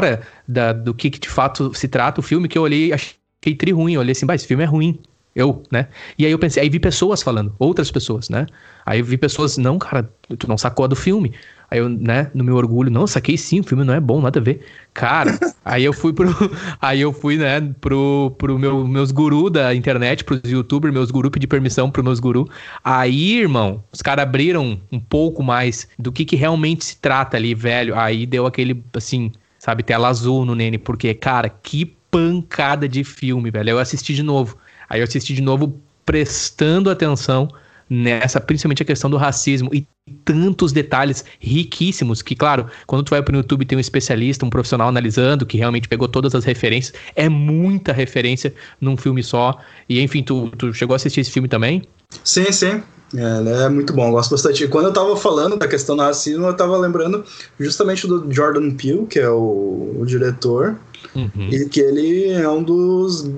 da, 0.46 0.72
do 0.72 0.94
que, 0.94 1.10
que 1.10 1.18
de 1.18 1.28
fato 1.28 1.72
se 1.74 1.88
trata 1.88 2.20
o 2.20 2.22
filme, 2.22 2.48
que 2.48 2.56
eu 2.56 2.62
olhei, 2.62 2.92
achei 2.92 3.54
tri 3.56 3.72
ruim. 3.72 3.94
Eu 3.94 4.00
olhei 4.00 4.12
assim, 4.12 4.26
bah, 4.26 4.34
esse 4.34 4.46
filme 4.46 4.62
é 4.62 4.66
ruim. 4.66 4.98
Eu, 5.34 5.62
né? 5.70 5.88
E 6.18 6.26
aí 6.26 6.32
eu 6.32 6.38
pensei, 6.38 6.62
aí 6.62 6.68
vi 6.68 6.78
pessoas 6.78 7.22
falando, 7.22 7.54
outras 7.58 7.90
pessoas, 7.90 8.28
né? 8.28 8.46
Aí 8.84 9.00
eu 9.00 9.04
vi 9.04 9.16
pessoas, 9.16 9.56
não, 9.56 9.78
cara, 9.78 10.08
tu 10.38 10.48
não 10.48 10.58
sacou 10.58 10.86
do 10.88 10.96
filme. 10.96 11.32
Aí 11.72 11.78
eu, 11.78 11.88
né, 11.88 12.30
no 12.34 12.44
meu 12.44 12.56
orgulho, 12.56 12.90
não, 12.90 13.06
saquei 13.06 13.38
sim, 13.38 13.60
o 13.60 13.64
filme 13.64 13.82
não 13.82 13.94
é 13.94 14.00
bom, 14.00 14.20
nada 14.20 14.38
a 14.38 14.42
ver. 14.42 14.60
Cara, 14.92 15.38
aí 15.64 15.82
eu 15.82 15.92
fui 15.94 16.12
pro. 16.12 16.28
Aí 16.82 17.00
eu 17.00 17.14
fui, 17.14 17.38
né, 17.38 17.62
pro, 17.80 18.34
pro 18.36 18.58
meu, 18.58 18.86
meus 18.86 19.10
gurus 19.10 19.50
da 19.50 19.74
internet, 19.74 20.22
pros 20.22 20.42
youtubers, 20.44 20.92
meus 20.92 21.10
gurus, 21.10 21.30
pedir 21.30 21.46
permissão 21.46 21.90
pros 21.90 22.04
meus 22.04 22.20
gurus. 22.20 22.46
Aí, 22.84 23.38
irmão, 23.38 23.82
os 23.90 24.02
caras 24.02 24.24
abriram 24.24 24.78
um 24.90 25.00
pouco 25.00 25.42
mais 25.42 25.88
do 25.98 26.12
que, 26.12 26.26
que 26.26 26.36
realmente 26.36 26.84
se 26.84 26.96
trata 26.98 27.38
ali, 27.38 27.54
velho. 27.54 27.98
Aí 27.98 28.26
deu 28.26 28.44
aquele, 28.44 28.84
assim, 28.94 29.32
sabe, 29.58 29.82
tela 29.82 30.08
azul 30.08 30.44
no 30.44 30.54
Nene, 30.54 30.76
porque, 30.76 31.14
cara, 31.14 31.48
que 31.48 31.96
pancada 32.10 32.86
de 32.86 33.02
filme, 33.02 33.50
velho. 33.50 33.70
Eu 33.70 33.78
assisti 33.78 34.12
de 34.12 34.22
novo. 34.22 34.58
Aí 34.90 35.00
eu 35.00 35.04
assisti 35.04 35.32
de 35.32 35.40
novo 35.40 35.80
prestando 36.04 36.90
atenção 36.90 37.48
nessa, 37.92 38.40
principalmente 38.40 38.82
a 38.82 38.86
questão 38.86 39.10
do 39.10 39.18
racismo 39.18 39.68
e 39.70 39.86
tantos 40.24 40.72
detalhes 40.72 41.22
riquíssimos 41.38 42.22
que, 42.22 42.34
claro, 42.34 42.66
quando 42.86 43.04
tu 43.04 43.10
vai 43.10 43.22
para 43.22 43.34
o 43.34 43.36
YouTube 43.36 43.66
tem 43.66 43.76
um 43.76 43.80
especialista, 43.80 44.46
um 44.46 44.50
profissional 44.50 44.88
analisando 44.88 45.44
que 45.44 45.58
realmente 45.58 45.86
pegou 45.86 46.08
todas 46.08 46.34
as 46.34 46.44
referências, 46.44 46.94
é 47.14 47.28
muita 47.28 47.92
referência 47.92 48.54
num 48.80 48.96
filme 48.96 49.22
só. 49.22 49.58
E 49.86 50.00
enfim, 50.00 50.22
tu, 50.22 50.48
tu 50.56 50.72
chegou 50.72 50.94
a 50.94 50.96
assistir 50.96 51.20
esse 51.20 51.30
filme 51.30 51.48
também? 51.48 51.82
Sim, 52.24 52.50
sim. 52.50 52.82
É, 53.14 53.64
é 53.64 53.68
muito 53.68 53.92
bom, 53.92 54.10
gosto 54.10 54.30
bastante. 54.30 54.66
Quando 54.68 54.86
eu 54.86 54.92
tava 54.92 55.14
falando 55.14 55.58
da 55.58 55.68
questão 55.68 55.94
do 55.94 56.02
racismo, 56.02 56.46
eu 56.46 56.56
tava 56.56 56.78
lembrando 56.78 57.22
justamente 57.60 58.06
do 58.06 58.26
Jordan 58.32 58.70
Peele, 58.70 59.04
que 59.04 59.18
é 59.18 59.28
o, 59.28 59.98
o 60.00 60.06
diretor, 60.06 60.78
Uhum. 61.14 61.48
E 61.50 61.68
que 61.68 61.80
ele 61.80 62.28
é 62.28 62.48
um 62.48 62.62
dos. 62.62 63.30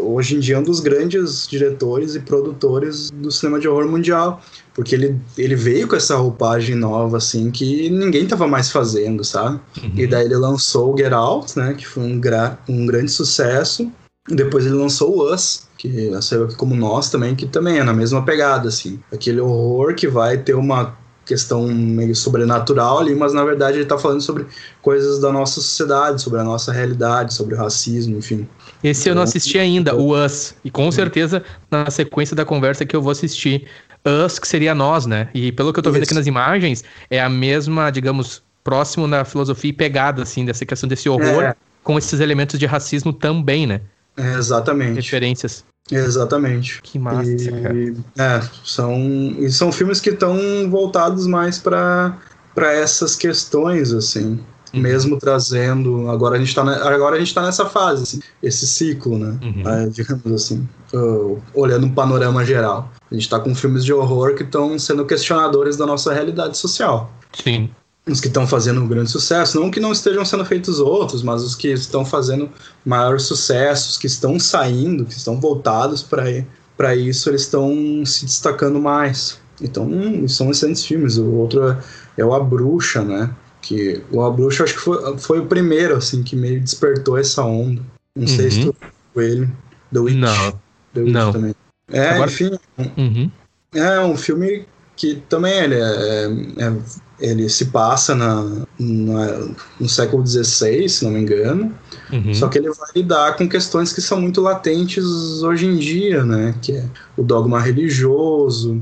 Hoje 0.00 0.36
em 0.36 0.40
dia, 0.40 0.56
é 0.56 0.58
um 0.58 0.62
dos 0.62 0.80
grandes 0.80 1.46
diretores 1.46 2.14
e 2.14 2.20
produtores 2.20 3.10
do 3.10 3.30
cinema 3.30 3.58
de 3.58 3.68
horror 3.68 3.88
mundial. 3.88 4.40
Porque 4.74 4.94
ele, 4.94 5.20
ele 5.36 5.54
veio 5.54 5.86
com 5.86 5.96
essa 5.96 6.16
roupagem 6.16 6.74
nova, 6.74 7.18
assim, 7.18 7.50
que 7.50 7.90
ninguém 7.90 8.26
tava 8.26 8.46
mais 8.46 8.70
fazendo, 8.70 9.22
sabe? 9.22 9.60
Uhum. 9.82 9.92
E 9.96 10.06
daí 10.06 10.24
ele 10.24 10.36
lançou 10.36 10.94
o 10.94 10.96
Get 10.96 11.12
Out, 11.12 11.58
né? 11.58 11.74
Que 11.74 11.86
foi 11.86 12.02
um, 12.02 12.18
gra 12.18 12.58
um 12.68 12.86
grande 12.86 13.10
sucesso. 13.10 13.90
E 14.28 14.34
depois 14.34 14.64
ele 14.64 14.76
lançou 14.76 15.16
o 15.16 15.34
Us, 15.34 15.66
que 15.76 16.10
saiu 16.22 16.44
aqui 16.44 16.54
como 16.54 16.76
nós 16.76 17.10
também, 17.10 17.34
que 17.34 17.44
também 17.44 17.78
é 17.78 17.84
na 17.84 17.92
mesma 17.92 18.24
pegada, 18.24 18.68
assim. 18.68 19.00
Aquele 19.12 19.40
horror 19.40 19.94
que 19.94 20.06
vai 20.06 20.38
ter 20.38 20.54
uma 20.54 20.96
questão 21.24 21.66
meio 21.66 22.14
sobrenatural 22.14 22.98
ali, 22.98 23.14
mas 23.14 23.32
na 23.32 23.44
verdade 23.44 23.76
ele 23.76 23.84
está 23.84 23.96
falando 23.96 24.20
sobre 24.20 24.46
coisas 24.80 25.20
da 25.20 25.32
nossa 25.32 25.54
sociedade, 25.54 26.20
sobre 26.20 26.40
a 26.40 26.44
nossa 26.44 26.72
realidade, 26.72 27.32
sobre 27.34 27.54
o 27.54 27.58
racismo, 27.58 28.18
enfim. 28.18 28.46
Esse 28.82 29.08
eu 29.08 29.14
não 29.14 29.22
assisti 29.22 29.58
ainda, 29.58 29.94
o 29.94 30.12
Us, 30.14 30.54
e 30.64 30.70
com 30.70 30.90
certeza 30.90 31.42
na 31.70 31.90
sequência 31.90 32.34
da 32.34 32.44
conversa 32.44 32.84
que 32.84 32.94
eu 32.94 33.02
vou 33.02 33.12
assistir. 33.12 33.66
Us, 34.04 34.38
que 34.38 34.48
seria 34.48 34.74
nós, 34.74 35.06
né? 35.06 35.28
E 35.32 35.52
pelo 35.52 35.72
que 35.72 35.78
eu 35.78 35.82
tô 35.82 35.92
vendo 35.92 36.02
aqui 36.02 36.14
nas 36.14 36.26
imagens, 36.26 36.82
é 37.08 37.20
a 37.20 37.28
mesma, 37.28 37.88
digamos, 37.90 38.42
próximo 38.64 39.06
na 39.06 39.24
filosofia 39.24 39.70
e 39.70 39.72
pegada, 39.72 40.22
assim, 40.22 40.44
dessa 40.44 40.66
questão 40.66 40.88
desse 40.88 41.08
horror, 41.08 41.44
é. 41.44 41.54
com 41.84 41.96
esses 41.96 42.18
elementos 42.18 42.58
de 42.58 42.66
racismo 42.66 43.12
também, 43.12 43.66
né? 43.66 43.80
É, 44.16 44.34
exatamente. 44.34 44.96
Referências. 44.96 45.64
Exatamente. 45.90 46.80
Que 46.82 46.98
massa, 46.98 47.30
e. 47.30 47.96
É, 48.18 48.40
são, 48.64 48.98
e 49.38 49.50
são 49.50 49.72
filmes 49.72 50.00
que 50.00 50.10
estão 50.10 50.36
voltados 50.70 51.26
mais 51.26 51.58
para 51.58 52.18
essas 52.56 53.16
questões, 53.16 53.92
assim. 53.92 54.40
Uhum. 54.72 54.80
Mesmo 54.80 55.18
trazendo. 55.18 56.08
Agora 56.08 56.36
a 56.36 56.38
gente 56.38 56.48
está 56.48 56.62
agora 56.62 57.16
a 57.16 57.18
gente 57.18 57.34
tá 57.34 57.42
nessa 57.42 57.66
fase, 57.66 58.02
assim, 58.04 58.20
esse 58.42 58.66
ciclo, 58.66 59.18
né? 59.18 59.38
Uhum. 59.42 59.68
É, 59.68 59.86
digamos 59.88 60.32
assim. 60.32 60.66
Uh, 60.94 61.42
olhando 61.54 61.86
um 61.86 61.92
panorama 61.92 62.44
geral. 62.44 62.90
A 63.10 63.14
gente 63.14 63.24
está 63.24 63.38
com 63.38 63.54
filmes 63.54 63.84
de 63.84 63.92
horror 63.92 64.34
que 64.34 64.42
estão 64.42 64.78
sendo 64.78 65.04
questionadores 65.04 65.76
da 65.76 65.84
nossa 65.84 66.12
realidade 66.12 66.56
social. 66.56 67.12
Sim 67.32 67.70
os 68.06 68.20
que 68.20 68.26
estão 68.26 68.46
fazendo 68.46 68.80
um 68.80 68.88
grande 68.88 69.10
sucesso, 69.10 69.60
não 69.60 69.70
que 69.70 69.78
não 69.78 69.92
estejam 69.92 70.24
sendo 70.24 70.44
feitos 70.44 70.80
outros, 70.80 71.22
mas 71.22 71.42
os 71.42 71.54
que 71.54 71.68
estão 71.68 72.04
fazendo 72.04 72.50
maior 72.84 73.20
sucesso, 73.20 73.90
os 73.90 73.96
que 73.96 74.06
estão 74.06 74.38
saindo, 74.40 75.04
que 75.04 75.12
estão 75.12 75.40
voltados 75.40 76.02
para 76.02 76.96
isso, 76.96 77.28
eles 77.28 77.42
estão 77.42 78.04
se 78.04 78.24
destacando 78.24 78.80
mais. 78.80 79.40
Então, 79.60 79.84
hum, 79.84 80.26
são 80.26 80.50
excelentes 80.50 80.84
filmes. 80.84 81.16
O 81.16 81.30
outro 81.32 81.68
é, 81.68 81.78
é 82.18 82.24
o 82.24 82.34
A 82.34 82.40
Bruxa, 82.40 83.02
né? 83.02 83.30
Que 83.60 84.02
o 84.10 84.22
A 84.22 84.30
Bruxa 84.30 84.64
acho 84.64 84.74
que 84.74 84.80
foi, 84.80 85.18
foi 85.18 85.38
o 85.38 85.46
primeiro 85.46 85.96
assim 85.96 86.24
que 86.24 86.34
meio 86.34 86.60
despertou 86.60 87.16
essa 87.16 87.44
onda. 87.44 87.80
Não 88.16 88.22
uhum. 88.22 88.26
sei 88.26 88.50
se 88.50 88.60
uhum. 88.60 88.72
tu 88.72 88.76
viu 89.14 89.24
ele. 89.24 89.48
The 89.92 90.00
Witch. 90.00 90.16
Não. 90.16 90.60
The 90.92 91.00
Witch 91.00 91.12
não. 91.12 91.32
também. 91.32 91.54
É, 91.92 92.08
Agora... 92.10 92.30
enfim. 92.30 92.50
Uhum. 92.96 93.30
É 93.74 94.00
um 94.00 94.16
filme 94.16 94.66
que 95.02 95.16
também 95.28 95.52
ele 95.52 95.74
é, 95.74 96.30
é 96.58 96.72
ele 97.18 97.48
se 97.48 97.66
passa 97.66 98.14
na, 98.14 98.64
na, 98.78 99.48
no 99.80 99.88
século 99.88 100.24
XVI, 100.24 100.88
se 100.88 101.04
não 101.04 101.10
me 101.10 101.20
engano. 101.20 101.74
Uhum. 102.12 102.32
Só 102.32 102.48
que 102.48 102.58
ele 102.58 102.68
vai 102.68 102.88
lidar 102.94 103.36
com 103.36 103.48
questões 103.48 103.92
que 103.92 104.00
são 104.00 104.20
muito 104.20 104.40
latentes 104.40 105.04
hoje 105.42 105.66
em 105.66 105.76
dia, 105.76 106.24
né? 106.24 106.54
Que 106.62 106.76
é 106.76 106.84
o 107.16 107.22
dogma 107.22 107.60
religioso, 107.60 108.80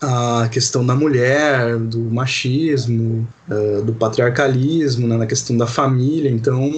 a 0.00 0.48
questão 0.50 0.84
da 0.84 0.94
mulher, 0.94 1.78
do 1.78 2.00
machismo, 2.00 3.26
uh, 3.48 3.82
do 3.82 3.94
patriarcalismo, 3.94 5.06
né? 5.06 5.16
na 5.16 5.26
questão 5.26 5.56
da 5.56 5.66
família. 5.66 6.30
Então, 6.30 6.70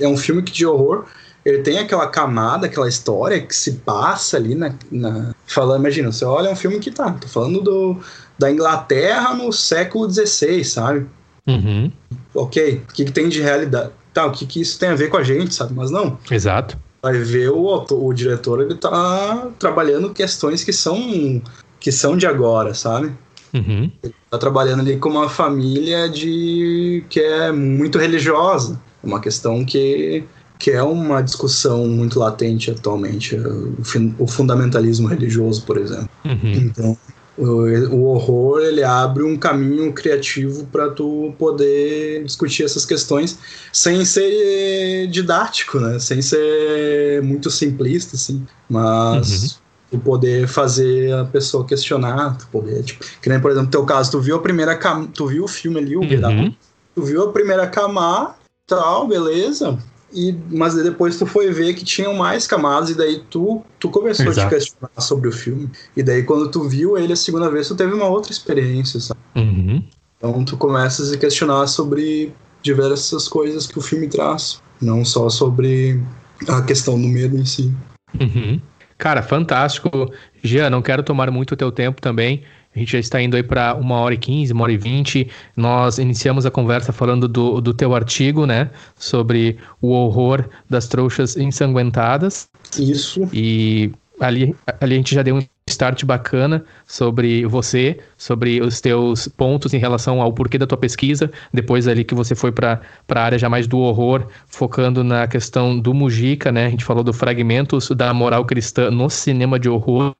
é 0.00 0.08
um 0.08 0.16
filme 0.16 0.42
que 0.42 0.52
de 0.52 0.66
horror 0.66 1.04
ele 1.44 1.58
tem 1.58 1.78
aquela 1.78 2.06
camada, 2.06 2.66
aquela 2.66 2.88
história 2.88 3.40
que 3.40 3.54
se 3.54 3.72
passa 3.72 4.36
ali 4.36 4.54
na. 4.54 4.72
na... 4.90 5.31
Falando, 5.46 5.80
imagina, 5.80 6.10
você 6.10 6.24
olha 6.24 6.50
um 6.50 6.56
filme 6.56 6.78
que 6.78 6.90
tá, 6.90 7.12
tô 7.12 7.28
falando 7.28 7.60
do, 7.60 8.00
da 8.38 8.50
Inglaterra 8.50 9.34
no 9.34 9.52
século 9.52 10.10
XVI, 10.10 10.64
sabe? 10.64 11.06
Uhum. 11.46 11.90
Ok, 12.34 12.82
o 12.88 12.92
que, 12.92 13.04
que 13.04 13.12
tem 13.12 13.28
de 13.28 13.40
realidade? 13.40 13.90
Tá, 14.14 14.26
o 14.26 14.32
que, 14.32 14.46
que 14.46 14.60
isso 14.60 14.78
tem 14.78 14.90
a 14.90 14.94
ver 14.94 15.08
com 15.08 15.16
a 15.16 15.22
gente, 15.22 15.54
sabe? 15.54 15.74
Mas 15.74 15.90
não. 15.90 16.18
Exato. 16.30 16.78
Vai 17.02 17.18
ver 17.18 17.50
o, 17.50 17.84
o 17.90 18.12
diretor, 18.12 18.60
ele 18.60 18.76
tá 18.76 19.48
trabalhando 19.58 20.10
questões 20.10 20.62
que 20.62 20.72
são 20.72 21.42
que 21.80 21.90
são 21.90 22.16
de 22.16 22.28
agora, 22.28 22.74
sabe? 22.74 23.12
Uhum. 23.52 23.90
Ele 24.02 24.14
tá 24.30 24.38
trabalhando 24.38 24.80
ali 24.80 24.96
com 24.96 25.08
uma 25.08 25.28
família 25.28 26.08
de 26.08 27.04
que 27.10 27.20
é 27.20 27.50
muito 27.50 27.98
religiosa, 27.98 28.80
uma 29.02 29.20
questão 29.20 29.64
que 29.64 30.24
que 30.62 30.70
é 30.70 30.80
uma 30.80 31.20
discussão 31.20 31.88
muito 31.88 32.20
latente 32.20 32.70
atualmente, 32.70 33.34
o, 33.34 33.74
o 34.16 34.28
fundamentalismo 34.28 35.08
religioso, 35.08 35.64
por 35.64 35.76
exemplo. 35.76 36.08
Uhum. 36.24 36.52
Então, 36.52 36.96
o, 37.36 38.04
horror 38.04 38.60
ele 38.60 38.84
abre 38.84 39.24
um 39.24 39.36
caminho 39.36 39.92
criativo 39.92 40.64
para 40.66 40.88
tu 40.88 41.34
poder 41.36 42.22
discutir 42.24 42.62
essas 42.62 42.86
questões 42.86 43.40
sem 43.72 44.04
ser 44.04 45.08
didático, 45.08 45.80
né? 45.80 45.98
Sem 45.98 46.22
ser 46.22 47.20
muito 47.24 47.50
simplista, 47.50 48.14
assim. 48.14 48.46
Mas 48.70 49.60
Tu 49.90 49.98
poder 49.98 50.46
fazer 50.46 51.12
a 51.12 51.24
pessoa 51.24 51.66
questionar, 51.66 52.38
tu 52.38 52.46
poder, 52.52 52.84
tipo, 52.84 53.04
que 53.20 53.28
nem, 53.28 53.40
por 53.40 53.50
exemplo, 53.50 53.66
no 53.66 53.70
teu 53.70 53.84
caso, 53.84 54.12
tu 54.12 54.20
viu 54.20 54.36
a 54.36 54.40
primeira 54.40 54.76
cam... 54.76 55.06
tu 55.06 55.26
viu 55.26 55.44
o 55.44 55.48
filme 55.48 55.80
ali, 55.80 55.96
o 55.96 56.00
uhum. 56.00 56.54
tu 56.94 57.02
viu 57.02 57.24
a 57.24 57.32
primeira 57.32 57.66
camada, 57.66 58.36
tal, 58.66 59.06
beleza, 59.06 59.76
e, 60.12 60.36
mas 60.50 60.74
depois 60.74 61.18
tu 61.18 61.26
foi 61.26 61.50
ver 61.50 61.74
que 61.74 61.84
tinham 61.84 62.14
mais 62.14 62.46
camadas 62.46 62.90
e 62.90 62.94
daí 62.94 63.22
tu, 63.30 63.62
tu 63.78 63.90
começou 63.90 64.26
Exato. 64.26 64.46
a 64.46 64.50
te 64.50 64.54
questionar 64.54 65.00
sobre 65.00 65.28
o 65.28 65.32
filme. 65.32 65.70
E 65.96 66.02
daí 66.02 66.22
quando 66.22 66.50
tu 66.50 66.68
viu 66.68 66.98
ele 66.98 67.12
a 67.12 67.16
segunda 67.16 67.50
vez, 67.50 67.68
tu 67.68 67.74
teve 67.74 67.92
uma 67.92 68.06
outra 68.06 68.32
experiência, 68.32 69.00
sabe? 69.00 69.20
Uhum. 69.36 69.82
Então 70.18 70.44
tu 70.44 70.56
começas 70.56 71.12
a 71.12 71.16
questionar 71.16 71.66
sobre 71.66 72.32
diversas 72.62 73.26
coisas 73.26 73.66
que 73.66 73.78
o 73.78 73.82
filme 73.82 74.08
traz, 74.08 74.62
não 74.80 75.04
só 75.04 75.28
sobre 75.28 76.00
a 76.48 76.62
questão 76.62 77.00
do 77.00 77.08
medo 77.08 77.36
em 77.36 77.44
si. 77.44 77.72
Uhum. 78.20 78.60
Cara, 78.98 79.22
fantástico. 79.22 80.12
Jean, 80.44 80.70
não 80.70 80.80
quero 80.80 81.02
tomar 81.02 81.30
muito 81.30 81.52
o 81.52 81.56
teu 81.56 81.72
tempo 81.72 82.00
também. 82.00 82.44
A 82.74 82.78
gente 82.78 82.92
já 82.92 82.98
está 82.98 83.20
indo 83.20 83.36
aí 83.36 83.42
para 83.42 83.74
uma 83.74 83.96
hora 83.96 84.14
e 84.14 84.18
quinze, 84.18 84.52
uma 84.52 84.64
hora 84.64 84.72
e 84.72 84.78
vinte. 84.78 85.28
Nós 85.56 85.98
iniciamos 85.98 86.46
a 86.46 86.50
conversa 86.50 86.92
falando 86.92 87.28
do, 87.28 87.60
do 87.60 87.74
teu 87.74 87.94
artigo, 87.94 88.46
né? 88.46 88.70
Sobre 88.96 89.58
o 89.80 89.90
horror 89.90 90.48
das 90.70 90.88
trouxas 90.88 91.36
ensanguentadas. 91.36 92.48
Isso. 92.78 93.28
E 93.32 93.92
ali, 94.18 94.54
ali 94.80 94.94
a 94.94 94.96
gente 94.96 95.14
já 95.14 95.22
deu 95.22 95.36
um 95.36 95.42
start 95.68 96.04
bacana 96.04 96.64
sobre 96.86 97.46
você, 97.46 97.98
sobre 98.16 98.60
os 98.60 98.80
teus 98.80 99.28
pontos 99.28 99.74
em 99.74 99.78
relação 99.78 100.20
ao 100.20 100.32
porquê 100.32 100.56
da 100.56 100.66
tua 100.66 100.78
pesquisa. 100.78 101.30
Depois 101.52 101.86
ali 101.86 102.04
que 102.04 102.14
você 102.14 102.34
foi 102.34 102.52
para 102.52 102.80
a 103.08 103.20
área 103.20 103.38
já 103.38 103.48
mais 103.48 103.66
do 103.66 103.78
horror, 103.78 104.26
focando 104.46 105.04
na 105.04 105.26
questão 105.26 105.78
do 105.78 105.92
Mujica, 105.92 106.50
né? 106.50 106.66
A 106.66 106.70
gente 106.70 106.84
falou 106.84 107.04
do 107.04 107.12
fragmentos 107.12 107.90
da 107.90 108.14
moral 108.14 108.44
cristã 108.46 108.90
no 108.90 109.10
cinema 109.10 109.58
de 109.58 109.68
horror. 109.68 110.14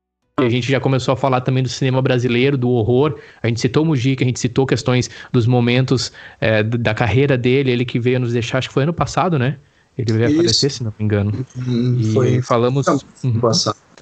A 0.46 0.48
gente 0.48 0.70
já 0.70 0.80
começou 0.80 1.12
a 1.12 1.16
falar 1.16 1.40
também 1.40 1.62
do 1.62 1.68
cinema 1.68 2.00
brasileiro, 2.00 2.56
do 2.56 2.70
horror. 2.70 3.18
A 3.42 3.48
gente 3.48 3.60
citou 3.60 3.82
o 3.82 3.86
Mujica, 3.86 4.24
a 4.24 4.26
gente 4.26 4.40
citou 4.40 4.66
questões 4.66 5.10
dos 5.32 5.46
momentos 5.46 6.12
é, 6.40 6.62
da 6.62 6.94
carreira 6.94 7.36
dele, 7.36 7.70
ele 7.70 7.84
que 7.84 7.98
veio 7.98 8.20
nos 8.20 8.32
deixar, 8.32 8.58
acho 8.58 8.68
que 8.68 8.74
foi 8.74 8.82
ano 8.84 8.92
passado, 8.92 9.38
né? 9.38 9.56
Ele 9.96 10.12
veio 10.12 10.26
Isso. 10.26 10.34
a 10.34 10.42
falecer, 10.42 10.70
se 10.70 10.84
não 10.84 10.92
me 10.98 11.04
engano. 11.04 11.46
Hum, 11.56 11.96
e 11.98 12.12
foi 12.12 12.42
falamos. 12.42 12.86
Uhum, 13.22 13.40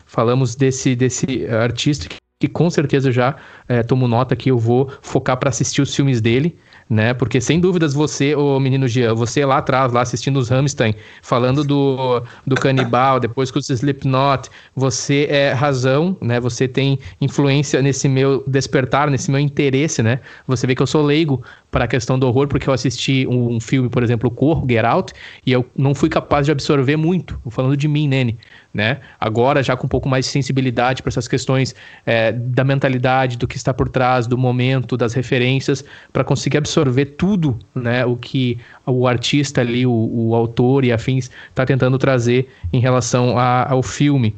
falamos 0.07 0.55
desse, 0.55 0.95
desse 0.95 1.47
artista 1.47 2.09
que, 2.09 2.17
que 2.41 2.49
com 2.49 2.71
certeza 2.71 3.11
já 3.13 3.37
é, 3.69 3.83
tomo 3.83 4.09
nota 4.09 4.35
que 4.37 4.51
eu 4.51 4.59
vou 4.59 4.91
focar 5.03 5.37
para 5.37 5.51
assistir 5.51 5.83
os 5.83 5.95
filmes 5.95 6.21
dele 6.21 6.57
né? 6.91 7.15
Porque 7.15 7.41
sem 7.41 7.61
dúvidas 7.61 7.95
você, 7.95 8.35
o 8.35 8.59
menino 8.59 8.89
Jean, 8.89 9.15
você 9.15 9.45
lá 9.45 9.59
atrás, 9.59 9.93
lá 9.93 10.01
assistindo 10.01 10.39
os 10.39 10.49
Rammstein, 10.49 10.93
falando 11.23 11.63
do, 11.63 12.21
do 12.45 12.57
canibal, 12.57 13.21
depois 13.23 13.53
com 13.53 13.61
os 13.61 13.71
Slipknot, 13.71 14.51
você 14.75 15.29
é 15.31 15.53
razão, 15.53 16.17
né? 16.21 16.41
Você 16.41 16.67
tem 16.67 16.99
influência 17.21 17.81
nesse 17.81 18.09
meu 18.09 18.43
despertar, 18.45 19.09
nesse 19.09 19.31
meu 19.31 19.39
interesse, 19.39 20.03
né? 20.03 20.19
Você 20.49 20.67
vê 20.67 20.75
que 20.75 20.83
eu 20.83 20.87
sou 20.87 21.03
leigo 21.03 21.41
para 21.71 21.85
a 21.85 21.89
questão 21.89 22.19
do 22.19 22.27
horror, 22.27 22.49
porque 22.49 22.69
eu 22.69 22.75
assisti 22.75 23.25
um, 23.29 23.55
um 23.55 23.61
filme, 23.61 23.89
por 23.89 24.03
exemplo, 24.03 24.29
o 24.29 24.33
Corro, 24.33 24.67
Get 24.69 24.85
Out, 24.85 25.13
e 25.47 25.53
eu 25.53 25.65
não 25.77 25.95
fui 25.95 26.09
capaz 26.09 26.45
de 26.47 26.51
absorver 26.51 26.97
muito, 26.97 27.41
falando 27.51 27.77
de 27.77 27.87
mim, 27.87 28.09
Nene, 28.09 28.37
né? 28.73 28.99
Agora, 29.19 29.63
já 29.63 29.77
com 29.77 29.87
um 29.87 29.89
pouco 29.89 30.09
mais 30.09 30.27
de 30.27 30.31
sensibilidade 30.31 31.03
para 31.03 31.11
essas 31.11 31.27
questões 31.27 31.75
é, 32.07 32.33
da 32.33 32.63
mentalidade, 32.63 33.37
do 33.37 33.47
que 33.49 33.57
está 33.57 33.75
por 33.75 33.89
trás, 33.89 34.27
do 34.27 34.39
momento, 34.39 34.97
das 34.97 35.13
referências, 35.13 35.85
para 36.13 36.23
conseguir 36.23 36.59
absorver 36.59 37.07
tudo, 37.07 37.59
né? 37.75 38.05
O 38.07 38.17
que 38.17 38.59
o 38.87 39.07
artista 39.07 39.61
ali, 39.61 39.87
o, 39.87 39.91
o 39.93 40.35
autor 40.35 40.85
e 40.85 40.93
afins, 40.93 41.31
está 41.49 41.67
tentando 41.67 41.99
trazer 41.99 42.49
em 42.73 42.81
relação 42.81 43.39
a, 43.39 43.69
ao 43.71 43.83
filme. 43.83 44.35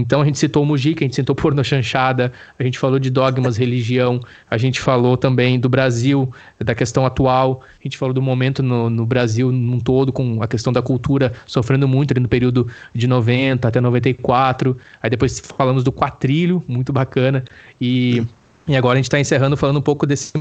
Então 0.00 0.20
a 0.20 0.24
gente 0.24 0.38
citou 0.38 0.64
Mujica, 0.64 1.04
a 1.04 1.06
gente 1.06 1.16
citou 1.16 1.34
Porno 1.34 1.62
Chanchada, 1.64 2.32
a 2.58 2.62
gente 2.62 2.78
falou 2.78 2.98
de 2.98 3.10
dogmas, 3.10 3.56
religião, 3.56 4.20
a 4.50 4.56
gente 4.56 4.80
falou 4.80 5.16
também 5.16 5.58
do 5.58 5.68
Brasil, 5.68 6.32
da 6.58 6.74
questão 6.74 7.04
atual, 7.06 7.62
a 7.80 7.82
gente 7.82 7.98
falou 7.98 8.12
do 8.12 8.22
momento 8.22 8.62
no, 8.62 8.90
no 8.90 9.06
Brasil 9.06 9.50
num 9.50 9.78
todo, 9.80 10.12
com 10.12 10.42
a 10.42 10.48
questão 10.48 10.72
da 10.72 10.82
cultura 10.82 11.32
sofrendo 11.46 11.86
muito 11.88 12.12
ali 12.12 12.20
no 12.20 12.28
período 12.28 12.68
de 12.94 13.06
90 13.06 13.68
até 13.68 13.80
94. 13.80 14.76
Aí 15.02 15.10
depois 15.10 15.40
falamos 15.40 15.82
do 15.82 15.92
quatrilho, 15.92 16.62
muito 16.66 16.92
bacana. 16.92 17.44
E, 17.80 18.24
e 18.66 18.76
agora 18.76 18.94
a 18.94 18.96
gente 18.96 19.06
está 19.06 19.18
encerrando 19.18 19.56
falando 19.56 19.78
um 19.78 19.82
pouco 19.82 20.06
desse 20.06 20.32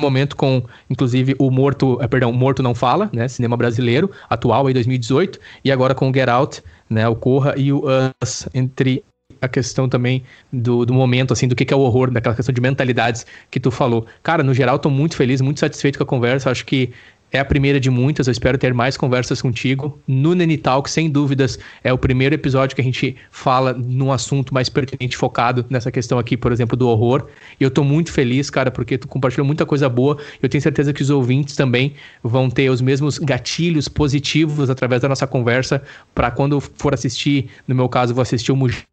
momento 0.00 0.36
com, 0.36 0.62
inclusive, 0.88 1.34
o 1.38 1.50
Morto, 1.50 1.98
eh, 2.00 2.08
perdão, 2.08 2.30
o 2.30 2.32
Morto 2.32 2.62
Não 2.62 2.74
Fala, 2.74 3.10
né, 3.12 3.28
cinema 3.28 3.56
brasileiro, 3.56 4.10
atual, 4.28 4.66
aí 4.66 4.72
2018, 4.72 5.38
e 5.62 5.70
agora 5.70 5.94
com 5.94 6.08
o 6.08 6.14
Get 6.14 6.28
Out, 6.28 6.62
né, 6.92 7.08
o 7.08 7.16
Corra 7.16 7.54
e 7.56 7.72
o 7.72 7.82
Us, 8.22 8.48
entre 8.54 9.04
a 9.40 9.48
questão 9.48 9.88
também 9.88 10.22
do, 10.52 10.86
do 10.86 10.94
momento, 10.94 11.32
assim, 11.32 11.48
do 11.48 11.56
que, 11.56 11.64
que 11.64 11.74
é 11.74 11.76
o 11.76 11.80
horror, 11.80 12.10
daquela 12.10 12.34
questão 12.34 12.52
de 12.52 12.60
mentalidades 12.60 13.26
que 13.50 13.58
tu 13.58 13.70
falou. 13.70 14.06
Cara, 14.22 14.42
no 14.42 14.54
geral, 14.54 14.78
tô 14.78 14.88
muito 14.88 15.16
feliz, 15.16 15.40
muito 15.40 15.58
satisfeito 15.58 15.98
com 15.98 16.04
a 16.04 16.06
conversa, 16.06 16.50
acho 16.50 16.64
que 16.64 16.92
é 17.32 17.38
a 17.38 17.44
primeira 17.44 17.80
de 17.80 17.90
muitas, 17.90 18.26
eu 18.26 18.30
espero 18.30 18.58
ter 18.58 18.74
mais 18.74 18.96
conversas 18.96 19.40
contigo. 19.40 19.98
No 20.06 20.34
Nene 20.34 20.58
Talk, 20.58 20.90
sem 20.90 21.08
dúvidas, 21.08 21.58
é 21.82 21.92
o 21.92 21.98
primeiro 21.98 22.34
episódio 22.34 22.76
que 22.76 22.82
a 22.82 22.84
gente 22.84 23.16
fala 23.30 23.72
num 23.72 24.12
assunto 24.12 24.52
mais 24.52 24.68
pertinente, 24.68 25.16
focado 25.16 25.64
nessa 25.70 25.90
questão 25.90 26.18
aqui, 26.18 26.36
por 26.36 26.52
exemplo, 26.52 26.76
do 26.76 26.86
horror. 26.88 27.26
E 27.58 27.64
eu 27.64 27.70
tô 27.70 27.82
muito 27.82 28.12
feliz, 28.12 28.50
cara, 28.50 28.70
porque 28.70 28.98
tu 28.98 29.08
compartilhou 29.08 29.46
muita 29.46 29.64
coisa 29.64 29.88
boa. 29.88 30.18
Eu 30.42 30.48
tenho 30.48 30.60
certeza 30.60 30.92
que 30.92 31.02
os 31.02 31.08
ouvintes 31.08 31.56
também 31.56 31.94
vão 32.22 32.50
ter 32.50 32.68
os 32.68 32.82
mesmos 32.82 33.18
gatilhos 33.18 33.88
positivos 33.88 34.68
através 34.68 35.00
da 35.00 35.08
nossa 35.08 35.26
conversa, 35.26 35.82
para 36.14 36.30
quando 36.30 36.60
for 36.60 36.92
assistir, 36.92 37.48
no 37.66 37.74
meu 37.74 37.88
caso, 37.88 38.14
vou 38.14 38.22
assistir 38.22 38.52
o 38.52 38.56
Mujica, 38.56 38.91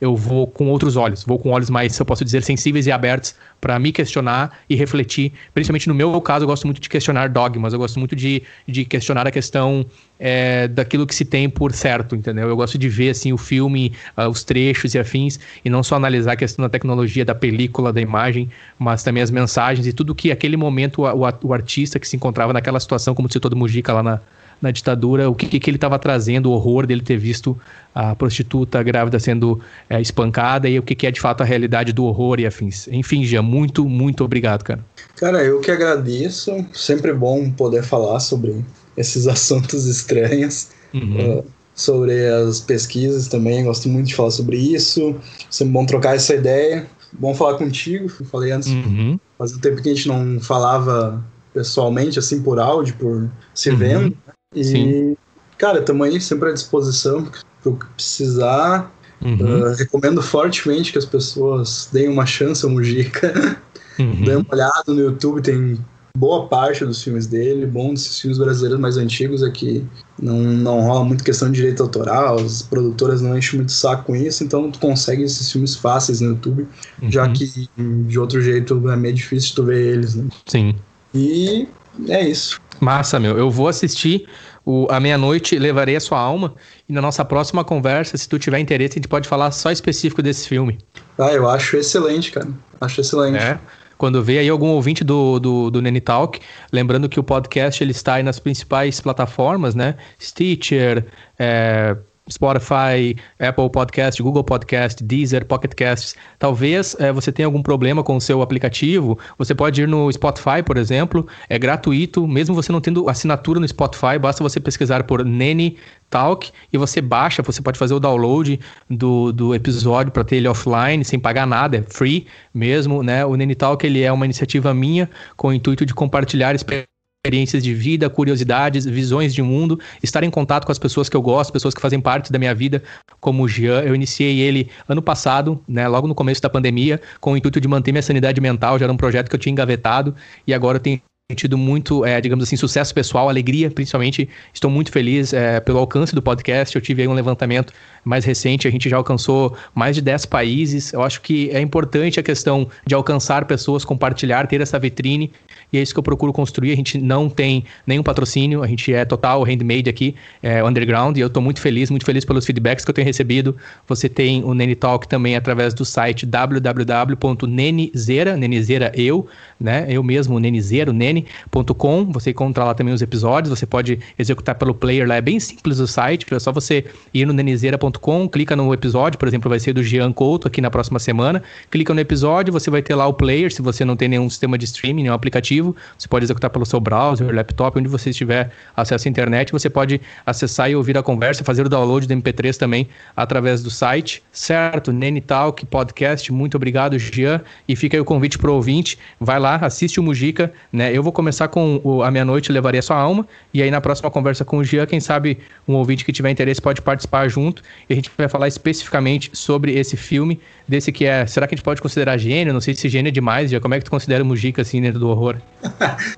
eu 0.00 0.16
vou 0.16 0.46
com 0.46 0.68
outros 0.68 0.96
olhos, 0.96 1.24
vou 1.24 1.38
com 1.38 1.50
olhos 1.50 1.68
mais, 1.68 1.92
se 1.92 2.00
eu 2.00 2.06
posso 2.06 2.24
dizer, 2.24 2.42
sensíveis 2.42 2.86
e 2.86 2.92
abertos 2.92 3.34
para 3.60 3.78
me 3.78 3.90
questionar 3.90 4.58
e 4.68 4.76
refletir. 4.76 5.32
Principalmente 5.52 5.88
no 5.88 5.94
meu 5.94 6.20
caso, 6.20 6.44
eu 6.44 6.46
gosto 6.46 6.66
muito 6.66 6.80
de 6.80 6.88
questionar 6.88 7.28
dogmas, 7.28 7.72
eu 7.72 7.78
gosto 7.78 7.98
muito 7.98 8.14
de, 8.14 8.42
de 8.66 8.84
questionar 8.84 9.26
a 9.26 9.30
questão 9.30 9.84
é, 10.18 10.68
daquilo 10.68 11.06
que 11.06 11.14
se 11.14 11.24
tem 11.24 11.48
por 11.48 11.72
certo, 11.72 12.14
entendeu? 12.14 12.48
Eu 12.48 12.56
gosto 12.56 12.78
de 12.78 12.88
ver 12.88 13.10
assim 13.10 13.32
o 13.32 13.38
filme, 13.38 13.92
uh, 14.16 14.28
os 14.28 14.44
trechos 14.44 14.94
e 14.94 14.98
afins, 14.98 15.38
e 15.64 15.70
não 15.70 15.82
só 15.82 15.96
analisar 15.96 16.32
a 16.32 16.36
questão 16.36 16.62
da 16.62 16.68
tecnologia, 16.68 17.24
da 17.24 17.34
película, 17.34 17.92
da 17.92 18.00
imagem, 18.00 18.48
mas 18.78 19.02
também 19.02 19.22
as 19.22 19.30
mensagens 19.30 19.86
e 19.86 19.92
tudo 19.92 20.14
que 20.14 20.30
aquele 20.30 20.56
momento 20.56 21.02
o, 21.02 21.06
o, 21.06 21.48
o 21.48 21.54
artista 21.54 21.98
que 21.98 22.06
se 22.06 22.16
encontrava 22.16 22.52
naquela 22.52 22.78
situação, 22.78 23.14
como 23.14 23.30
citou 23.30 23.50
do 23.50 23.56
Mujica 23.56 23.92
lá 23.92 24.02
na, 24.02 24.20
na 24.60 24.70
ditadura, 24.70 25.30
o 25.30 25.34
que, 25.34 25.58
que 25.58 25.70
ele 25.70 25.76
estava 25.76 25.98
trazendo, 25.98 26.50
o 26.50 26.52
horror 26.52 26.86
dele 26.86 27.00
ter 27.00 27.16
visto 27.16 27.56
a 27.94 28.14
prostituta 28.14 28.82
grávida 28.82 29.18
sendo 29.18 29.60
é, 29.88 30.00
espancada 30.00 30.68
e 30.68 30.78
o 30.78 30.82
que, 30.82 30.94
que 30.94 31.06
é 31.06 31.10
de 31.10 31.20
fato 31.20 31.42
a 31.42 31.44
realidade 31.44 31.92
do 31.92 32.04
horror 32.04 32.40
e 32.40 32.46
afins. 32.46 32.88
Enfim, 32.88 33.24
já 33.24 33.42
muito, 33.42 33.88
muito 33.88 34.24
obrigado, 34.24 34.62
cara. 34.62 34.84
Cara, 35.16 35.42
eu 35.42 35.60
que 35.60 35.70
agradeço. 35.70 36.64
Sempre 36.72 37.12
bom 37.12 37.50
poder 37.50 37.82
falar 37.82 38.20
sobre 38.20 38.64
esses 38.96 39.26
assuntos 39.28 39.86
estranhos. 39.86 40.68
Uhum. 40.92 41.38
Uh, 41.38 41.44
sobre 41.74 42.26
as 42.26 42.60
pesquisas 42.60 43.28
também, 43.28 43.64
gosto 43.64 43.88
muito 43.88 44.08
de 44.08 44.14
falar 44.14 44.32
sobre 44.32 44.56
isso. 44.56 45.14
Sempre 45.48 45.72
bom 45.72 45.86
trocar 45.86 46.16
essa 46.16 46.34
ideia. 46.34 46.86
Bom 47.12 47.34
falar 47.34 47.56
contigo, 47.56 48.08
falei 48.08 48.52
antes, 48.52 48.68
uhum. 48.68 49.18
faz 49.38 49.54
um 49.54 49.58
tempo 49.58 49.80
que 49.80 49.88
a 49.88 49.94
gente 49.94 50.08
não 50.08 50.38
falava 50.40 51.24
pessoalmente, 51.54 52.18
assim, 52.18 52.42
por 52.42 52.58
áudio, 52.58 52.94
por 52.96 53.30
se 53.54 53.70
uhum. 53.70 54.12
E, 54.54 54.64
Sim. 54.64 55.16
cara, 55.56 55.80
estamos 55.80 56.06
aí 56.06 56.20
sempre 56.20 56.50
à 56.50 56.52
disposição 56.52 57.24
para 57.62 57.70
o 57.70 57.76
que 57.76 57.86
precisar. 57.86 58.92
Uhum. 59.20 59.62
Uh, 59.62 59.74
recomendo 59.74 60.22
fortemente 60.22 60.92
que 60.92 60.98
as 60.98 61.04
pessoas 61.04 61.88
deem 61.92 62.08
uma 62.08 62.24
chance 62.24 62.64
ao 62.64 62.70
Mujica. 62.70 63.60
Uhum. 63.98 64.24
Dêem 64.24 64.36
uma 64.36 64.46
olhada 64.52 64.84
no 64.86 65.00
YouTube, 65.00 65.42
tem 65.42 65.76
boa 66.16 66.46
parte 66.46 66.84
dos 66.84 67.02
filmes 67.02 67.26
dele. 67.26 67.66
Bom 67.66 67.92
desses 67.92 68.20
filmes 68.20 68.38
brasileiros 68.38 68.78
mais 68.78 68.96
antigos 68.96 69.42
é 69.42 69.50
que 69.50 69.84
não, 70.20 70.38
não 70.38 70.80
rola 70.82 71.04
muito 71.04 71.24
questão 71.24 71.50
de 71.50 71.56
direito 71.56 71.82
autoral, 71.82 72.38
as 72.38 72.62
produtoras 72.62 73.20
não 73.20 73.36
enchem 73.36 73.58
muito 73.58 73.72
saco 73.72 74.04
com 74.04 74.16
isso, 74.16 74.44
então 74.44 74.70
tu 74.70 74.78
consegue 74.78 75.22
esses 75.22 75.50
filmes 75.50 75.74
fáceis 75.74 76.20
no 76.20 76.28
YouTube, 76.28 76.66
uhum. 77.02 77.10
já 77.10 77.28
que 77.28 77.68
de 77.76 78.18
outro 78.18 78.40
jeito 78.40 78.88
é 78.88 78.96
meio 78.96 79.14
difícil 79.14 79.54
tu 79.54 79.64
ver 79.64 79.94
eles, 79.94 80.14
né? 80.14 80.28
Sim. 80.46 80.76
E 81.14 81.66
é 82.08 82.28
isso. 82.28 82.60
Massa, 82.80 83.18
meu. 83.18 83.36
Eu 83.36 83.50
vou 83.50 83.68
assistir 83.68 84.28
o 84.64 84.86
A 84.90 85.00
Meia-Noite, 85.00 85.58
levarei 85.58 85.96
a 85.96 86.00
sua 86.00 86.18
alma. 86.18 86.54
E 86.88 86.92
na 86.92 87.00
nossa 87.00 87.24
próxima 87.24 87.64
conversa, 87.64 88.16
se 88.16 88.28
tu 88.28 88.38
tiver 88.38 88.58
interesse, 88.58 88.94
a 88.94 88.98
gente 88.98 89.08
pode 89.08 89.28
falar 89.28 89.50
só 89.50 89.70
específico 89.70 90.22
desse 90.22 90.48
filme. 90.48 90.78
Ah, 91.18 91.32
eu 91.32 91.48
acho 91.48 91.76
excelente, 91.76 92.30
cara. 92.32 92.48
Acho 92.80 93.00
excelente. 93.00 93.38
É. 93.38 93.58
Quando 93.96 94.22
vê 94.22 94.38
aí 94.38 94.48
algum 94.48 94.68
ouvinte 94.68 95.02
do, 95.02 95.40
do, 95.40 95.70
do 95.70 95.82
Nene 95.82 96.00
Talk, 96.00 96.40
lembrando 96.72 97.08
que 97.08 97.18
o 97.18 97.22
podcast 97.22 97.82
ele 97.82 97.90
está 97.90 98.14
aí 98.14 98.22
nas 98.22 98.38
principais 98.38 99.00
plataformas, 99.00 99.74
né? 99.74 99.96
Stitcher, 100.20 101.04
é, 101.36 101.96
Spotify, 102.30 103.16
Apple 103.38 103.70
Podcast, 103.70 104.22
Google 104.22 104.44
Podcast, 104.44 105.02
Deezer, 105.02 105.44
Pocket 105.46 105.74
Casts. 105.74 106.14
Talvez 106.38 106.96
é, 106.98 107.12
você 107.12 107.32
tenha 107.32 107.46
algum 107.46 107.62
problema 107.62 108.02
com 108.02 108.16
o 108.16 108.20
seu 108.20 108.42
aplicativo. 108.42 109.18
Você 109.38 109.54
pode 109.54 109.82
ir 109.82 109.88
no 109.88 110.10
Spotify, 110.12 110.62
por 110.64 110.76
exemplo. 110.76 111.26
É 111.48 111.58
gratuito, 111.58 112.26
mesmo 112.26 112.54
você 112.54 112.72
não 112.72 112.80
tendo 112.80 113.08
assinatura 113.08 113.60
no 113.60 113.68
Spotify, 113.68 114.18
basta 114.20 114.42
você 114.42 114.60
pesquisar 114.60 115.04
por 115.04 115.24
Nene 115.24 115.76
Talk 116.10 116.50
e 116.72 116.78
você 116.78 117.00
baixa, 117.00 117.42
você 117.42 117.60
pode 117.60 117.78
fazer 117.78 117.94
o 117.94 118.00
download 118.00 118.58
do, 118.88 119.32
do 119.32 119.54
episódio 119.54 120.10
para 120.10 120.24
ter 120.24 120.36
ele 120.36 120.48
offline, 120.48 121.04
sem 121.04 121.18
pagar 121.18 121.46
nada, 121.46 121.76
é 121.76 121.82
free 121.82 122.26
mesmo, 122.52 123.02
né? 123.02 123.24
O 123.24 123.34
Nene 123.34 123.54
Talk 123.54 123.86
ele 123.86 124.02
é 124.02 124.10
uma 124.10 124.24
iniciativa 124.24 124.72
minha 124.72 125.08
com 125.36 125.48
o 125.48 125.52
intuito 125.52 125.84
de 125.84 125.94
compartilhar 125.94 126.54
experiências 126.54 126.97
experiências 127.28 127.62
de 127.62 127.74
vida, 127.74 128.08
curiosidades, 128.08 128.86
visões 128.86 129.34
de 129.34 129.42
mundo, 129.42 129.78
estar 130.02 130.24
em 130.24 130.30
contato 130.30 130.64
com 130.64 130.72
as 130.72 130.78
pessoas 130.78 131.08
que 131.08 131.16
eu 131.16 131.20
gosto, 131.20 131.52
pessoas 131.52 131.74
que 131.74 131.80
fazem 131.80 132.00
parte 132.00 132.32
da 132.32 132.38
minha 132.38 132.54
vida, 132.54 132.82
como 133.20 133.42
o 133.42 133.48
Jean. 133.48 133.82
Eu 133.82 133.94
iniciei 133.94 134.40
ele 134.40 134.70
ano 134.88 135.02
passado, 135.02 135.62
né, 135.68 135.86
logo 135.86 136.08
no 136.08 136.14
começo 136.14 136.40
da 136.40 136.48
pandemia, 136.48 137.00
com 137.20 137.32
o 137.32 137.36
intuito 137.36 137.60
de 137.60 137.68
manter 137.68 137.92
minha 137.92 138.02
sanidade 138.02 138.40
mental, 138.40 138.78
já 138.78 138.86
era 138.86 138.92
um 138.92 138.96
projeto 138.96 139.28
que 139.28 139.36
eu 139.36 139.38
tinha 139.38 139.52
engavetado 139.52 140.14
e 140.46 140.54
agora 140.54 140.78
eu 140.78 140.80
tenho 140.80 141.00
tido 141.36 141.58
muito, 141.58 142.06
é, 142.06 142.18
digamos 142.22 142.42
assim, 142.44 142.56
sucesso 142.56 142.94
pessoal, 142.94 143.28
alegria, 143.28 143.70
principalmente. 143.70 144.26
Estou 144.54 144.70
muito 144.70 144.90
feliz 144.90 145.34
é, 145.34 145.60
pelo 145.60 145.78
alcance 145.78 146.14
do 146.14 146.22
podcast. 146.22 146.74
Eu 146.74 146.80
tive 146.80 147.02
aí 147.02 147.08
um 147.08 147.12
levantamento 147.12 147.70
mais 148.08 148.24
recente, 148.24 148.66
a 148.66 148.70
gente 148.70 148.88
já 148.88 148.96
alcançou 148.96 149.56
mais 149.74 149.94
de 149.94 150.02
10 150.02 150.26
países. 150.26 150.92
Eu 150.92 151.02
acho 151.02 151.20
que 151.20 151.50
é 151.50 151.60
importante 151.60 152.18
a 152.18 152.22
questão 152.22 152.68
de 152.86 152.94
alcançar 152.94 153.44
pessoas, 153.44 153.84
compartilhar, 153.84 154.46
ter 154.46 154.60
essa 154.60 154.78
vitrine 154.78 155.30
e 155.72 155.78
é 155.78 155.82
isso 155.82 155.92
que 155.92 155.98
eu 155.98 156.02
procuro 156.02 156.32
construir. 156.32 156.72
A 156.72 156.76
gente 156.76 156.98
não 156.98 157.28
tem 157.28 157.64
nenhum 157.86 158.02
patrocínio, 158.02 158.62
a 158.62 158.66
gente 158.66 158.92
é 158.92 159.04
total 159.04 159.44
handmade 159.44 159.90
aqui, 159.90 160.14
é, 160.42 160.64
underground, 160.64 161.16
e 161.16 161.20
eu 161.20 161.26
estou 161.26 161.42
muito 161.42 161.60
feliz, 161.60 161.90
muito 161.90 162.06
feliz 162.06 162.24
pelos 162.24 162.46
feedbacks 162.46 162.84
que 162.84 162.90
eu 162.90 162.94
tenho 162.94 163.06
recebido. 163.06 163.56
Você 163.86 164.08
tem 164.08 164.42
o 164.44 164.54
Nene 164.54 164.74
Talk 164.74 165.06
também 165.06 165.36
através 165.36 165.74
do 165.74 165.84
site 165.84 166.24
www.nenizera, 166.24 168.36
Nenizera 168.36 168.90
eu, 168.94 169.26
né? 169.60 169.86
Eu 169.88 170.02
mesmo, 170.02 170.38
Nenizero, 170.38 170.92
nene.com. 170.92 172.12
Você 172.12 172.30
encontra 172.30 172.64
lá 172.64 172.74
também 172.74 172.94
os 172.94 173.02
episódios, 173.02 173.56
você 173.56 173.66
pode 173.66 173.98
executar 174.18 174.54
pelo 174.54 174.74
player 174.74 175.06
lá, 175.06 175.16
é 175.16 175.20
bem 175.20 175.38
simples 175.38 175.80
o 175.80 175.86
site, 175.86 176.26
é 176.30 176.38
só 176.38 176.52
você 176.52 176.84
ir 177.12 177.26
no 177.26 177.32
nenizera.com, 177.32 177.97
clica 178.30 178.54
no 178.56 178.72
episódio, 178.72 179.18
por 179.18 179.28
exemplo, 179.28 179.48
vai 179.48 179.58
ser 179.60 179.72
do 179.72 179.82
Jean 179.82 180.12
Couto 180.12 180.48
aqui 180.48 180.60
na 180.60 180.70
próxima 180.70 180.98
semana. 180.98 181.42
Clica 181.70 181.92
no 181.92 182.00
episódio, 182.00 182.52
você 182.52 182.70
vai 182.70 182.82
ter 182.82 182.94
lá 182.94 183.06
o 183.06 183.12
player, 183.12 183.52
se 183.52 183.62
você 183.62 183.84
não 183.84 183.96
tem 183.96 184.08
nenhum 184.08 184.28
sistema 184.28 184.56
de 184.56 184.64
streaming, 184.64 185.02
nenhum 185.02 185.14
aplicativo 185.14 185.74
você 185.96 186.08
pode 186.08 186.24
executar 186.24 186.50
pelo 186.50 186.64
seu 186.64 186.80
browser, 186.80 187.34
laptop, 187.34 187.78
onde 187.78 187.88
você 187.88 188.10
estiver 188.10 188.50
acesso 188.76 189.08
à 189.08 189.10
internet, 189.10 189.52
você 189.52 189.68
pode 189.70 190.00
acessar 190.24 190.70
e 190.70 190.76
ouvir 190.76 190.96
a 190.96 191.02
conversa, 191.02 191.44
fazer 191.44 191.66
o 191.66 191.68
download 191.68 192.06
do 192.06 192.14
MP3 192.14 192.56
também 192.56 192.88
através 193.16 193.62
do 193.62 193.70
site, 193.70 194.22
certo? 194.32 194.92
Nene 194.92 195.20
Talk 195.20 195.64
Podcast, 195.66 196.32
muito 196.32 196.56
obrigado, 196.56 196.98
Jean, 196.98 197.40
e 197.68 197.74
fica 197.76 197.96
aí 197.96 198.00
o 198.00 198.04
convite 198.04 198.38
para 198.38 198.50
o 198.50 198.54
ouvinte, 198.54 198.98
vai 199.20 199.38
lá, 199.38 199.56
assiste 199.56 200.00
o 200.00 200.02
Mujica, 200.02 200.52
né? 200.72 200.96
Eu 200.96 201.02
vou 201.02 201.12
começar 201.12 201.48
com 201.48 201.80
o 201.82 202.02
A 202.02 202.10
Meia 202.10 202.24
Noite 202.24 202.52
Levaria 202.52 202.82
Sua 202.82 202.96
Alma, 202.96 203.26
e 203.52 203.62
aí 203.62 203.70
na 203.70 203.80
próxima 203.80 204.10
conversa 204.10 204.44
com 204.44 204.58
o 204.58 204.64
Jean, 204.64 204.86
quem 204.86 205.00
sabe 205.00 205.38
um 205.66 205.74
ouvinte 205.74 206.04
que 206.04 206.12
tiver 206.12 206.30
interesse 206.30 206.60
pode 206.60 206.80
participar 206.82 207.28
junto, 207.28 207.62
e 207.88 207.92
a 207.92 207.96
gente 207.96 208.10
vai 208.16 208.28
falar 208.28 208.48
especificamente 208.48 209.30
sobre 209.32 209.72
esse 209.78 209.96
filme, 209.96 210.40
desse 210.68 210.92
que 210.92 211.06
é, 211.06 211.26
será 211.26 211.46
que 211.46 211.54
a 211.54 211.56
gente 211.56 211.64
pode 211.64 211.80
considerar 211.80 212.18
gênio? 212.18 212.52
Não 212.52 212.60
sei 212.60 212.74
se 212.74 212.88
gênio 212.88 213.08
é 213.08 213.12
demais, 213.12 213.50
já 213.50 213.58
como 213.58 213.74
é 213.74 213.78
que 213.78 213.84
tu 213.84 213.90
considera 213.90 214.22
o 214.22 214.26
Mujica 214.26 214.62
assim 214.62 214.82
dentro 214.82 215.00
do 215.00 215.08
horror? 215.08 215.36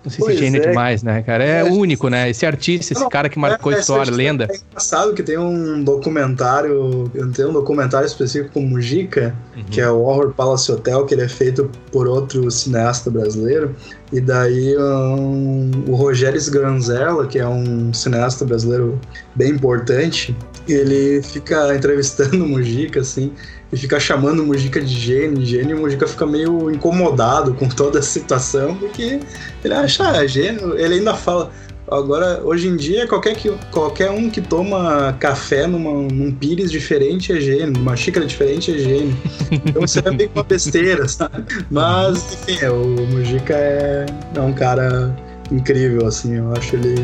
Não 0.04 0.10
sei 0.10 0.24
se 0.24 0.36
gênio 0.36 0.60
é, 0.60 0.66
é 0.66 0.68
demais, 0.68 1.02
né, 1.02 1.22
cara? 1.22 1.44
É, 1.44 1.60
é 1.60 1.64
único, 1.64 2.08
né? 2.08 2.28
Esse 2.28 2.44
artista, 2.44 2.92
esse 2.92 3.08
cara 3.08 3.28
que 3.28 3.38
marcou 3.38 3.72
a 3.72 3.76
é, 3.76 3.78
história, 3.78 4.12
lenda. 4.12 4.48
É 4.50 4.56
engraçado 4.56 5.14
que 5.14 5.22
tem 5.22 5.38
um 5.38 5.84
documentário, 5.84 7.10
tem 7.34 7.46
um 7.46 7.52
documentário 7.52 8.06
específico 8.06 8.54
com 8.54 8.60
Mujica, 8.62 9.34
uhum. 9.56 9.64
que 9.64 9.80
é 9.80 9.88
o 9.88 10.00
Horror 10.00 10.32
Palace 10.32 10.70
Hotel, 10.72 11.06
que 11.06 11.14
ele 11.14 11.22
é 11.22 11.28
feito 11.28 11.70
por 11.92 12.08
outro 12.08 12.50
cineasta 12.50 13.10
brasileiro. 13.10 13.74
E 14.12 14.20
daí 14.20 14.76
um, 14.76 15.70
o 15.86 15.94
Rogério 15.94 16.36
Sgranzella, 16.36 17.26
que 17.28 17.38
é 17.38 17.46
um 17.46 17.92
cineasta 17.94 18.44
brasileiro 18.44 19.00
bem 19.36 19.50
importante, 19.52 20.36
ele 20.68 21.22
fica 21.22 21.74
entrevistando 21.74 22.44
o 22.44 22.48
Mujica, 22.48 23.00
assim, 23.00 23.32
e 23.72 23.76
fica 23.76 24.00
chamando 24.00 24.42
o 24.42 24.46
Mujica 24.46 24.80
de 24.80 24.92
gênio, 24.92 25.44
gênio, 25.44 25.76
o 25.76 25.80
Mujica 25.80 26.06
fica 26.06 26.26
meio 26.26 26.70
incomodado 26.70 27.54
com 27.54 27.68
toda 27.68 28.00
a 28.00 28.02
situação, 28.02 28.74
porque 28.76 29.20
ele 29.64 29.74
acha 29.74 30.08
ah, 30.08 30.26
gênio, 30.26 30.78
ele 30.78 30.94
ainda 30.94 31.14
fala. 31.14 31.50
Agora, 31.90 32.40
hoje 32.44 32.68
em 32.68 32.76
dia, 32.76 33.04
qualquer, 33.08 33.34
que, 33.34 33.50
qualquer 33.72 34.12
um 34.12 34.30
que 34.30 34.40
toma 34.40 35.12
café 35.18 35.66
numa, 35.66 35.90
num 35.90 36.30
pires 36.30 36.70
diferente 36.70 37.32
é 37.32 37.40
gênio, 37.40 37.72
numa 37.72 37.96
xícara 37.96 38.24
diferente 38.24 38.72
é 38.72 38.78
gênio. 38.78 39.16
Então 39.50 39.84
isso 39.84 39.98
é 39.98 40.10
meio 40.10 40.30
uma 40.32 40.44
besteira, 40.44 41.08
sabe? 41.08 41.44
Mas, 41.68 42.32
enfim, 42.32 42.64
o 42.66 43.06
Mujica 43.08 43.54
é, 43.54 44.06
é 44.36 44.40
um 44.40 44.52
cara 44.52 45.16
incrível, 45.50 46.06
assim, 46.06 46.36
eu 46.36 46.52
acho 46.52 46.76
ele 46.76 46.94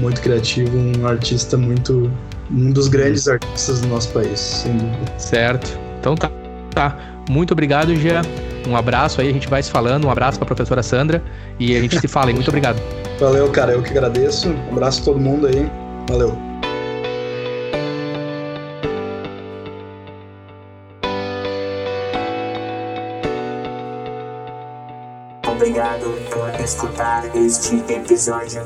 muito 0.00 0.20
criativo, 0.20 0.76
um 0.76 1.06
artista 1.06 1.56
muito. 1.56 2.10
um 2.50 2.70
dos 2.72 2.88
grandes 2.88 3.26
artistas 3.26 3.80
do 3.80 3.88
nosso 3.88 4.10
país, 4.10 4.38
sem 4.38 4.76
dúvida. 4.76 5.18
Certo. 5.18 5.85
Então 6.06 6.14
tá. 6.14 6.30
tá. 6.72 6.96
Muito 7.28 7.50
obrigado, 7.50 7.92
Jean. 7.96 8.22
Um 8.68 8.76
abraço 8.76 9.20
aí, 9.20 9.28
a 9.28 9.32
gente 9.32 9.48
vai 9.48 9.60
se 9.60 9.70
falando. 9.70 10.06
Um 10.06 10.10
abraço 10.10 10.38
para 10.38 10.44
a 10.44 10.46
professora 10.46 10.82
Sandra 10.82 11.20
e 11.58 11.76
a 11.76 11.80
gente 11.80 11.98
se 11.98 12.06
fala 12.06 12.28
aí. 12.28 12.34
Muito 12.34 12.48
obrigado. 12.48 12.80
Valeu, 13.18 13.50
cara. 13.50 13.72
Eu 13.72 13.82
que 13.82 13.90
agradeço. 13.90 14.50
Um 14.50 14.72
abraço 14.72 15.02
a 15.02 15.04
todo 15.04 15.18
mundo 15.18 15.48
aí. 15.48 15.68
Valeu. 16.08 16.38
Obrigado 25.48 26.14
por 26.30 26.60
escutar 26.60 27.24
este 27.34 27.82
episódio. 27.92 28.62